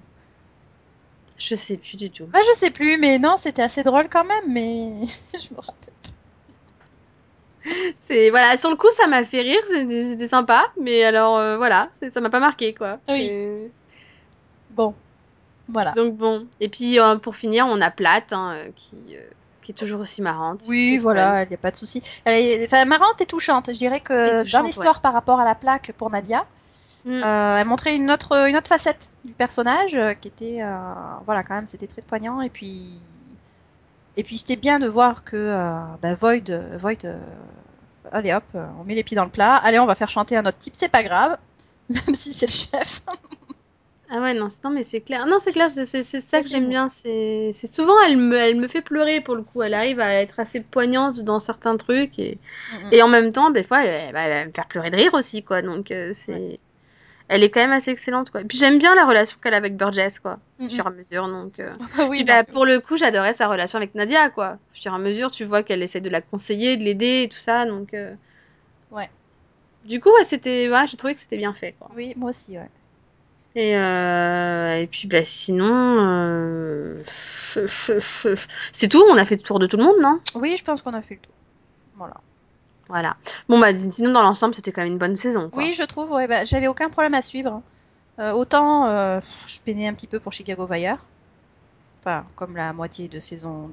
Je 1.37 1.55
sais 1.55 1.77
plus 1.77 1.97
du 1.97 2.09
tout. 2.09 2.23
Ouais, 2.23 2.41
je 2.47 2.57
sais 2.57 2.71
plus, 2.71 2.97
mais 2.97 3.19
non, 3.19 3.35
c'était 3.37 3.61
assez 3.61 3.83
drôle 3.83 4.07
quand 4.09 4.23
même, 4.23 4.51
mais 4.51 5.05
je 5.33 5.53
me 5.53 5.59
rappelle. 5.59 5.93
C'est 7.97 8.29
voilà, 8.29 8.57
sur 8.57 8.69
le 8.69 8.75
coup 8.75 8.91
ça 8.91 9.07
m'a 9.07 9.23
fait 9.23 9.41
rire, 9.41 9.61
c'était 9.67 10.27
sympa, 10.27 10.65
mais 10.79 11.03
alors 11.03 11.37
euh, 11.37 11.57
voilà, 11.57 11.89
ça 12.11 12.21
m'a 12.21 12.29
pas 12.29 12.39
marqué 12.39 12.73
quoi. 12.73 12.99
Oui. 13.09 13.31
Bon, 14.71 14.93
voilà. 15.67 15.91
Donc 15.91 16.15
bon, 16.15 16.47
et 16.59 16.69
puis 16.69 16.99
euh, 16.99 17.17
pour 17.17 17.35
finir, 17.35 17.65
on 17.67 17.81
a 17.81 17.91
Plate 17.91 18.33
hein, 18.33 18.53
euh, 18.55 18.69
qui 18.75 18.95
euh, 19.15 19.21
qui 19.63 19.71
est 19.71 19.75
toujours 19.75 20.01
aussi 20.01 20.21
marrante. 20.21 20.61
Oui, 20.67 20.97
voilà, 20.97 21.43
il 21.43 21.49
n'y 21.49 21.55
a 21.55 21.57
pas 21.57 21.71
de 21.71 21.75
souci. 21.75 22.01
Elle 22.25 22.39
est 22.39 22.65
enfin, 22.65 22.85
marrante 22.85 23.19
et 23.21 23.25
touchante. 23.25 23.69
Je 23.73 23.79
dirais 23.79 23.99
que 23.99 24.49
dans 24.51 24.61
l'histoire 24.61 25.01
par 25.01 25.13
rapport 25.13 25.39
à 25.39 25.45
la 25.45 25.55
plaque 25.55 25.91
pour 25.97 26.11
Nadia, 26.11 26.45
Mm. 27.05 27.23
Euh, 27.23 27.57
elle 27.59 27.67
montrait 27.67 27.95
une 27.95 28.09
autre, 28.09 28.35
une 28.47 28.57
autre 28.57 28.67
facette 28.67 29.11
du 29.23 29.33
personnage 29.33 29.95
euh, 29.95 30.13
qui 30.13 30.27
était, 30.27 30.59
euh, 30.63 30.75
voilà, 31.25 31.43
quand 31.43 31.53
même, 31.53 31.67
c'était 31.67 31.87
très 31.87 32.01
poignant. 32.01 32.41
Et 32.41 32.49
puis, 32.49 32.99
et 34.17 34.23
puis 34.23 34.37
c'était 34.37 34.55
bien 34.55 34.79
de 34.79 34.87
voir 34.87 35.23
que 35.23 35.35
euh, 35.37 35.79
bah, 36.01 36.13
Void, 36.13 36.51
Void, 36.77 37.05
euh, 37.05 37.19
allez 38.11 38.33
hop, 38.33 38.43
euh, 38.55 38.65
on 38.79 38.83
met 38.83 38.95
les 38.95 39.03
pieds 39.03 39.15
dans 39.15 39.25
le 39.25 39.31
plat. 39.31 39.55
Allez, 39.57 39.79
on 39.79 39.85
va 39.85 39.95
faire 39.95 40.09
chanter 40.09 40.37
un 40.37 40.45
autre 40.45 40.57
type, 40.57 40.75
c'est 40.75 40.91
pas 40.91 41.03
grave, 41.03 41.37
même 41.89 42.13
si 42.13 42.33
c'est 42.33 42.47
le 42.47 42.51
chef. 42.51 43.01
Ah 44.07 44.21
ouais, 44.21 44.35
non, 44.35 44.47
non 44.63 44.69
mais 44.69 44.83
c'est 44.83 45.01
clair. 45.01 45.25
Non, 45.25 45.39
c'est 45.41 45.51
clair, 45.51 45.69
c'est 45.71 46.03
ça 46.03 46.41
que 46.43 46.47
j'aime 46.47 46.69
bien. 46.69 46.89
C'est 46.89 47.51
souvent, 47.67 47.99
elle 48.01 48.17
me, 48.17 48.37
elle 48.37 48.55
me 48.55 48.67
fait 48.67 48.81
pleurer 48.83 49.19
pour 49.21 49.35
le 49.35 49.41
coup. 49.41 49.63
Elle 49.63 49.73
arrive 49.73 49.99
à 49.99 50.21
être 50.21 50.39
assez 50.39 50.61
poignante 50.61 51.21
dans 51.21 51.39
certains 51.39 51.75
trucs 51.75 52.19
et, 52.19 52.39
Mm, 52.71 52.75
mm. 52.89 52.93
et 52.93 53.01
en 53.01 53.07
même 53.07 53.31
temps, 53.31 53.49
des 53.49 53.63
fois, 53.63 53.83
elle, 53.83 54.13
bah, 54.13 54.21
elle 54.21 54.31
va 54.33 54.45
me 54.45 54.51
faire 54.51 54.67
pleurer 54.67 54.91
de 54.91 54.95
rire 54.97 55.13
aussi, 55.15 55.43
quoi. 55.43 55.61
Donc, 55.63 55.89
euh, 55.91 56.13
c'est. 56.13 56.59
Elle 57.27 57.43
est 57.43 57.49
quand 57.49 57.59
même 57.59 57.71
assez 57.71 57.89
excellente, 57.91 58.29
quoi. 58.29 58.41
Et 58.41 58.43
puis 58.43 58.57
j'aime 58.57 58.77
bien 58.77 58.93
la 58.93 59.05
relation 59.05 59.37
qu'elle 59.41 59.55
a 59.55 59.57
avec 59.57 59.75
Burgess, 59.75 60.19
quoi, 60.19 60.37
Mm, 60.59 60.65
au 60.65 60.69
fur 60.69 60.85
et 60.85 60.87
à 60.87 60.91
mesure. 60.91 61.27
Donc, 61.27 61.59
euh. 61.59 61.73
Ah 61.97 62.05
oui, 62.07 62.17
Puis, 62.23 62.25
non, 62.25 62.33
bah, 62.33 62.43
pour 62.43 62.65
le 62.65 62.79
coup, 62.79 62.97
j'adorais 62.97 63.33
sa 63.33 63.47
relation 63.47 63.77
avec 63.77 63.95
Nadia, 63.95 64.29
quoi. 64.29 64.57
Au 64.71 64.75
fur 64.79 64.91
et 64.91 64.95
à 64.95 64.99
mesure, 64.99 65.31
tu 65.31 65.43
vois 65.43 65.63
qu'elle 65.63 65.81
essaie 65.81 66.01
de 66.01 66.09
la 66.09 66.21
conseiller, 66.21 66.77
de 66.77 66.83
l'aider 66.83 67.23
et 67.23 67.29
tout 67.29 67.37
ça. 67.39 67.65
Donc, 67.65 67.93
euh. 67.93 68.13
Ouais. 68.91 69.09
Du 69.85 69.99
coup, 69.99 70.09
ouais, 70.09 70.23
c'était, 70.23 70.69
ouais, 70.69 70.85
j'ai 70.87 70.97
trouvé 70.97 71.13
que 71.15 71.19
c'était 71.19 71.37
bien 71.37 71.53
fait, 71.53 71.73
quoi. 71.79 71.89
oui, 71.95 72.13
moi 72.15 72.29
aussi, 72.29 72.57
ouais. 72.57 72.69
Et, 73.57 73.77
euh, 73.77 74.81
et 74.81 74.87
puis 74.87 75.07
bah 75.07 75.23
sinon, 75.23 76.97
c'est 78.73 78.89
tout. 78.89 79.01
On 79.09 79.17
a 79.17 79.23
fait 79.23 79.37
le 79.37 79.41
tour 79.41 79.59
de 79.59 79.67
tout 79.67 79.77
le 79.77 79.83
monde, 79.83 79.95
non? 80.01 80.19
Oui, 80.35 80.55
je 80.57 80.63
pense 80.63 80.81
qu'on 80.81 80.93
a 80.93 81.01
fait 81.01 81.15
le 81.15 81.21
tour. 81.21 81.33
Voilà. 81.95 82.15
Voilà. 82.87 83.15
Bon 83.49 83.59
bah 83.59 83.77
sinon 83.77 84.11
dans 84.11 84.21
l'ensemble 84.21 84.53
c'était 84.53 84.71
quand 84.71 84.81
même 84.81 84.93
une 84.93 84.97
bonne 84.97 85.17
saison. 85.17 85.49
Oui, 85.53 85.73
je 85.73 85.83
trouve, 85.83 86.11
ouais, 86.11 86.27
bah, 86.27 86.45
j'avais 86.45 86.67
aucun 86.67 86.89
problème 86.89 87.13
à 87.15 87.21
suivre. 87.21 87.61
Euh, 88.19 88.31
autant 88.31 88.87
euh, 88.87 89.19
je 89.47 89.59
peinais 89.59 89.87
un 89.87 89.93
petit 89.93 90.07
peu 90.07 90.19
pour 90.19 90.33
Chicago 90.33 90.67
Fire. 90.67 90.97
Enfin, 91.99 92.25
comme 92.35 92.55
la 92.55 92.73
moitié 92.73 93.07
de 93.07 93.19
saison 93.19 93.71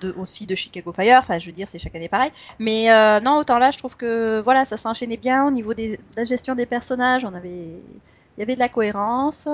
2 0.00 0.14
aussi 0.16 0.46
de 0.46 0.54
Chicago 0.54 0.92
Fire. 0.92 1.18
Enfin, 1.18 1.38
je 1.38 1.46
veux 1.46 1.52
dire, 1.52 1.68
c'est 1.68 1.78
chaque 1.78 1.94
année 1.96 2.08
pareil. 2.08 2.30
Mais 2.60 2.90
euh, 2.90 3.18
non, 3.20 3.38
autant 3.38 3.58
là, 3.58 3.72
je 3.72 3.78
trouve 3.78 3.96
que 3.96 4.40
voilà, 4.40 4.64
ça 4.64 4.76
s'enchaînait 4.76 5.16
bien 5.16 5.44
au 5.46 5.50
niveau 5.50 5.74
de 5.74 5.98
la 6.16 6.24
gestion 6.24 6.54
des 6.54 6.66
personnages. 6.66 7.24
On 7.24 7.34
avait, 7.34 7.50
il 7.50 8.38
y 8.38 8.42
avait 8.42 8.54
de 8.54 8.60
la 8.60 8.68
cohérence. 8.68 9.48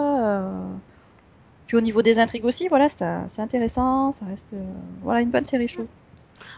Puis 1.66 1.76
au 1.78 1.80
niveau 1.80 2.02
des 2.02 2.18
intrigues 2.18 2.44
aussi, 2.44 2.68
voilà, 2.68 2.88
c'est 2.90 3.40
intéressant. 3.40 4.12
Ça 4.12 4.26
reste, 4.26 4.48
voilà, 5.02 5.22
une 5.22 5.30
bonne 5.30 5.46
série, 5.46 5.68
je 5.68 5.74
trouve. 5.74 5.86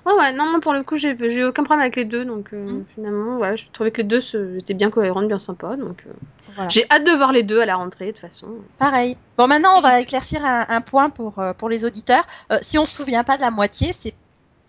Ouais 0.07 0.13
ouais. 0.13 0.33
Non 0.33 0.47
moi 0.51 0.61
pour 0.61 0.73
le 0.75 0.83
coup 0.83 0.97
j'ai 0.97 1.11
eu 1.13 1.45
aucun 1.45 1.65
problème 1.65 1.81
avec 1.83 1.97
les 1.97 2.05
deux 2.05 2.25
donc 2.25 2.49
euh, 2.53 2.65
Mm. 2.65 2.85
finalement 2.95 3.39
ouais 3.39 3.57
je 3.57 3.65
trouvais 3.73 3.91
que 3.91 4.03
les 4.03 4.09
deux 4.09 4.21
étaient 4.59 4.75
bien 4.75 4.91
cohérentes, 4.91 5.29
bien 5.29 5.39
sympas 5.39 5.77
donc. 5.77 6.03
euh, 6.07 6.13
Voilà. 6.55 6.69
J'ai 6.71 6.85
hâte 6.91 7.05
de 7.05 7.13
voir 7.13 7.33
les 7.33 7.43
deux 7.43 7.61
à 7.61 7.67
la 7.67 7.77
rentrée 7.77 8.07
de 8.07 8.11
toute 8.13 8.21
façon. 8.21 8.49
Pareil. 8.79 9.17
Bon, 9.39 9.47
maintenant, 9.49 9.77
on 9.79 9.81
va 9.81 10.01
éclaircir 10.01 10.45
un, 10.45 10.67
un 10.69 10.81
point 10.81 11.11
pour, 11.11 11.39
euh, 11.41 11.53
pour 11.53 11.69
les 11.69 11.85
auditeurs. 11.85 12.25
Euh, 12.53 12.59
si 12.63 12.79
on 12.79 12.85
se 12.85 12.95
souvient 12.95 13.25
pas 13.25 13.37
de 13.37 13.43
la 13.43 13.51
moitié, 13.51 13.93
c'est 13.93 14.15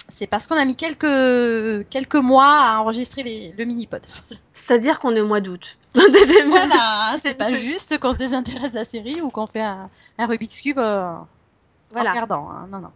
c'est 0.07 0.27
parce 0.27 0.45
qu'on 0.47 0.55
a 0.55 0.65
mis 0.65 0.75
quelques, 0.75 1.89
quelques 1.89 2.15
mois 2.15 2.45
à 2.47 2.79
enregistrer 2.79 3.23
les, 3.23 3.53
le 3.57 3.65
mini-pod. 3.65 4.01
C'est-à-dire 4.53 4.99
qu'on 4.99 5.15
est 5.15 5.19
au 5.21 5.27
mois 5.27 5.41
d'août. 5.41 5.77
voilà, 5.95 7.11
hein, 7.11 7.15
c'est 7.19 7.37
pas 7.37 7.51
juste 7.69 7.99
qu'on 7.99 8.13
se 8.13 8.17
désintéresse 8.19 8.71
de 8.71 8.75
la 8.77 8.85
série 8.85 9.21
ou 9.21 9.29
qu'on 9.29 9.47
fait 9.47 9.61
un, 9.61 9.89
un 10.19 10.25
Rubik's 10.27 10.61
Cube 10.61 10.77
euh, 10.79 11.07
en 11.09 11.27
Voilà. 11.91 12.11
regardant. 12.11 12.49
hein. 12.51 12.67
Non, 12.71 12.79
non. 12.79 12.91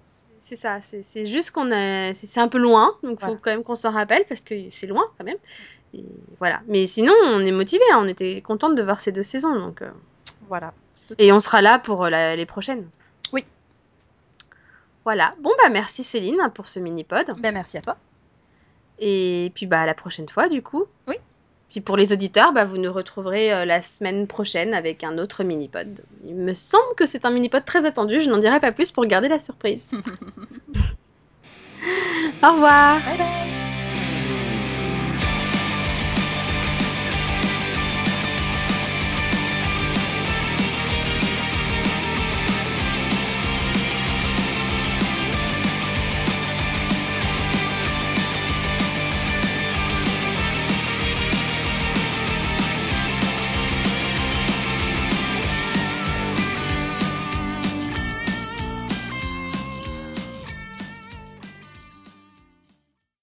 C'est 0.49 0.55
ça, 0.55 0.79
c'est 0.81 1.25
juste 1.25 1.51
qu'on 1.51 1.71
est, 1.71 2.13
c'est 2.15 2.39
un 2.39 2.47
peu 2.47 2.57
loin, 2.57 2.95
donc 3.03 3.19
faut 3.19 3.27
Voilà. 3.27 3.39
quand 3.43 3.51
même 3.51 3.63
qu'on 3.63 3.75
s'en 3.75 3.91
rappelle 3.91 4.25
parce 4.27 4.41
que 4.41 4.55
c'est 4.71 4.87
loin 4.87 5.05
quand 5.17 5.23
même. 5.23 5.37
Et 5.93 6.03
voilà. 6.39 6.61
Mais 6.67 6.87
sinon, 6.87 7.13
on 7.23 7.39
est 7.45 7.51
motivé, 7.51 7.83
on 7.95 8.07
était 8.07 8.41
contente 8.41 8.73
de 8.75 8.81
voir 8.81 8.99
ces 8.99 9.11
deux 9.11 9.21
saisons, 9.21 9.53
donc 9.59 9.83
euh, 9.83 9.91
Voilà. 10.47 10.73
et 11.19 11.31
on 11.31 11.39
sera 11.39 11.61
là 11.61 11.77
pour 11.77 12.05
euh, 12.05 12.09
la- 12.09 12.35
les 12.35 12.47
prochaines. 12.47 12.87
Oui. 13.31 13.45
Voilà. 15.05 15.35
Bon 15.39 15.51
bah 15.61 15.69
merci 15.69 16.03
Céline 16.03 16.41
pour 16.55 16.67
ce 16.67 16.79
mini 16.79 17.03
pod 17.03 17.27
Ben, 17.39 17.53
merci 17.53 17.77
à 17.77 17.81
toi. 17.81 17.95
et 18.97 19.51
puis 19.53 19.67
bah 19.67 19.81
à 19.81 19.85
la 19.85 19.93
prochaine 19.93 20.27
fois 20.29 20.49
du 20.49 20.61
coup. 20.63 20.85
Oui. 21.07 21.15
Puis 21.69 21.81
pour 21.81 21.97
les 21.97 22.11
auditeurs, 22.11 22.51
bah, 22.51 22.65
vous 22.65 22.77
nous 22.77 22.91
retrouverez 22.91 23.53
euh, 23.53 23.65
la 23.65 23.81
semaine 23.81 24.25
prochaine 24.27 24.73
avec 24.73 25.03
un 25.03 25.17
autre 25.17 25.43
mini 25.43 25.67
pod. 25.67 26.01
Il 26.25 26.35
me 26.35 26.53
semble 26.53 26.95
que 26.97 27.05
c'est 27.05 27.25
un 27.25 27.29
mini 27.29 27.49
pod 27.49 27.63
très 27.63 27.85
attendu. 27.85 28.21
Je 28.21 28.29
n'en 28.29 28.39
dirai 28.39 28.59
pas 28.59 28.71
plus 28.71 28.91
pour 28.91 29.05
garder 29.05 29.27
la 29.27 29.39
surprise. 29.39 29.91
Au 32.43 32.53
revoir. 32.53 32.99
Bye 33.05 33.17
bye. 33.17 33.58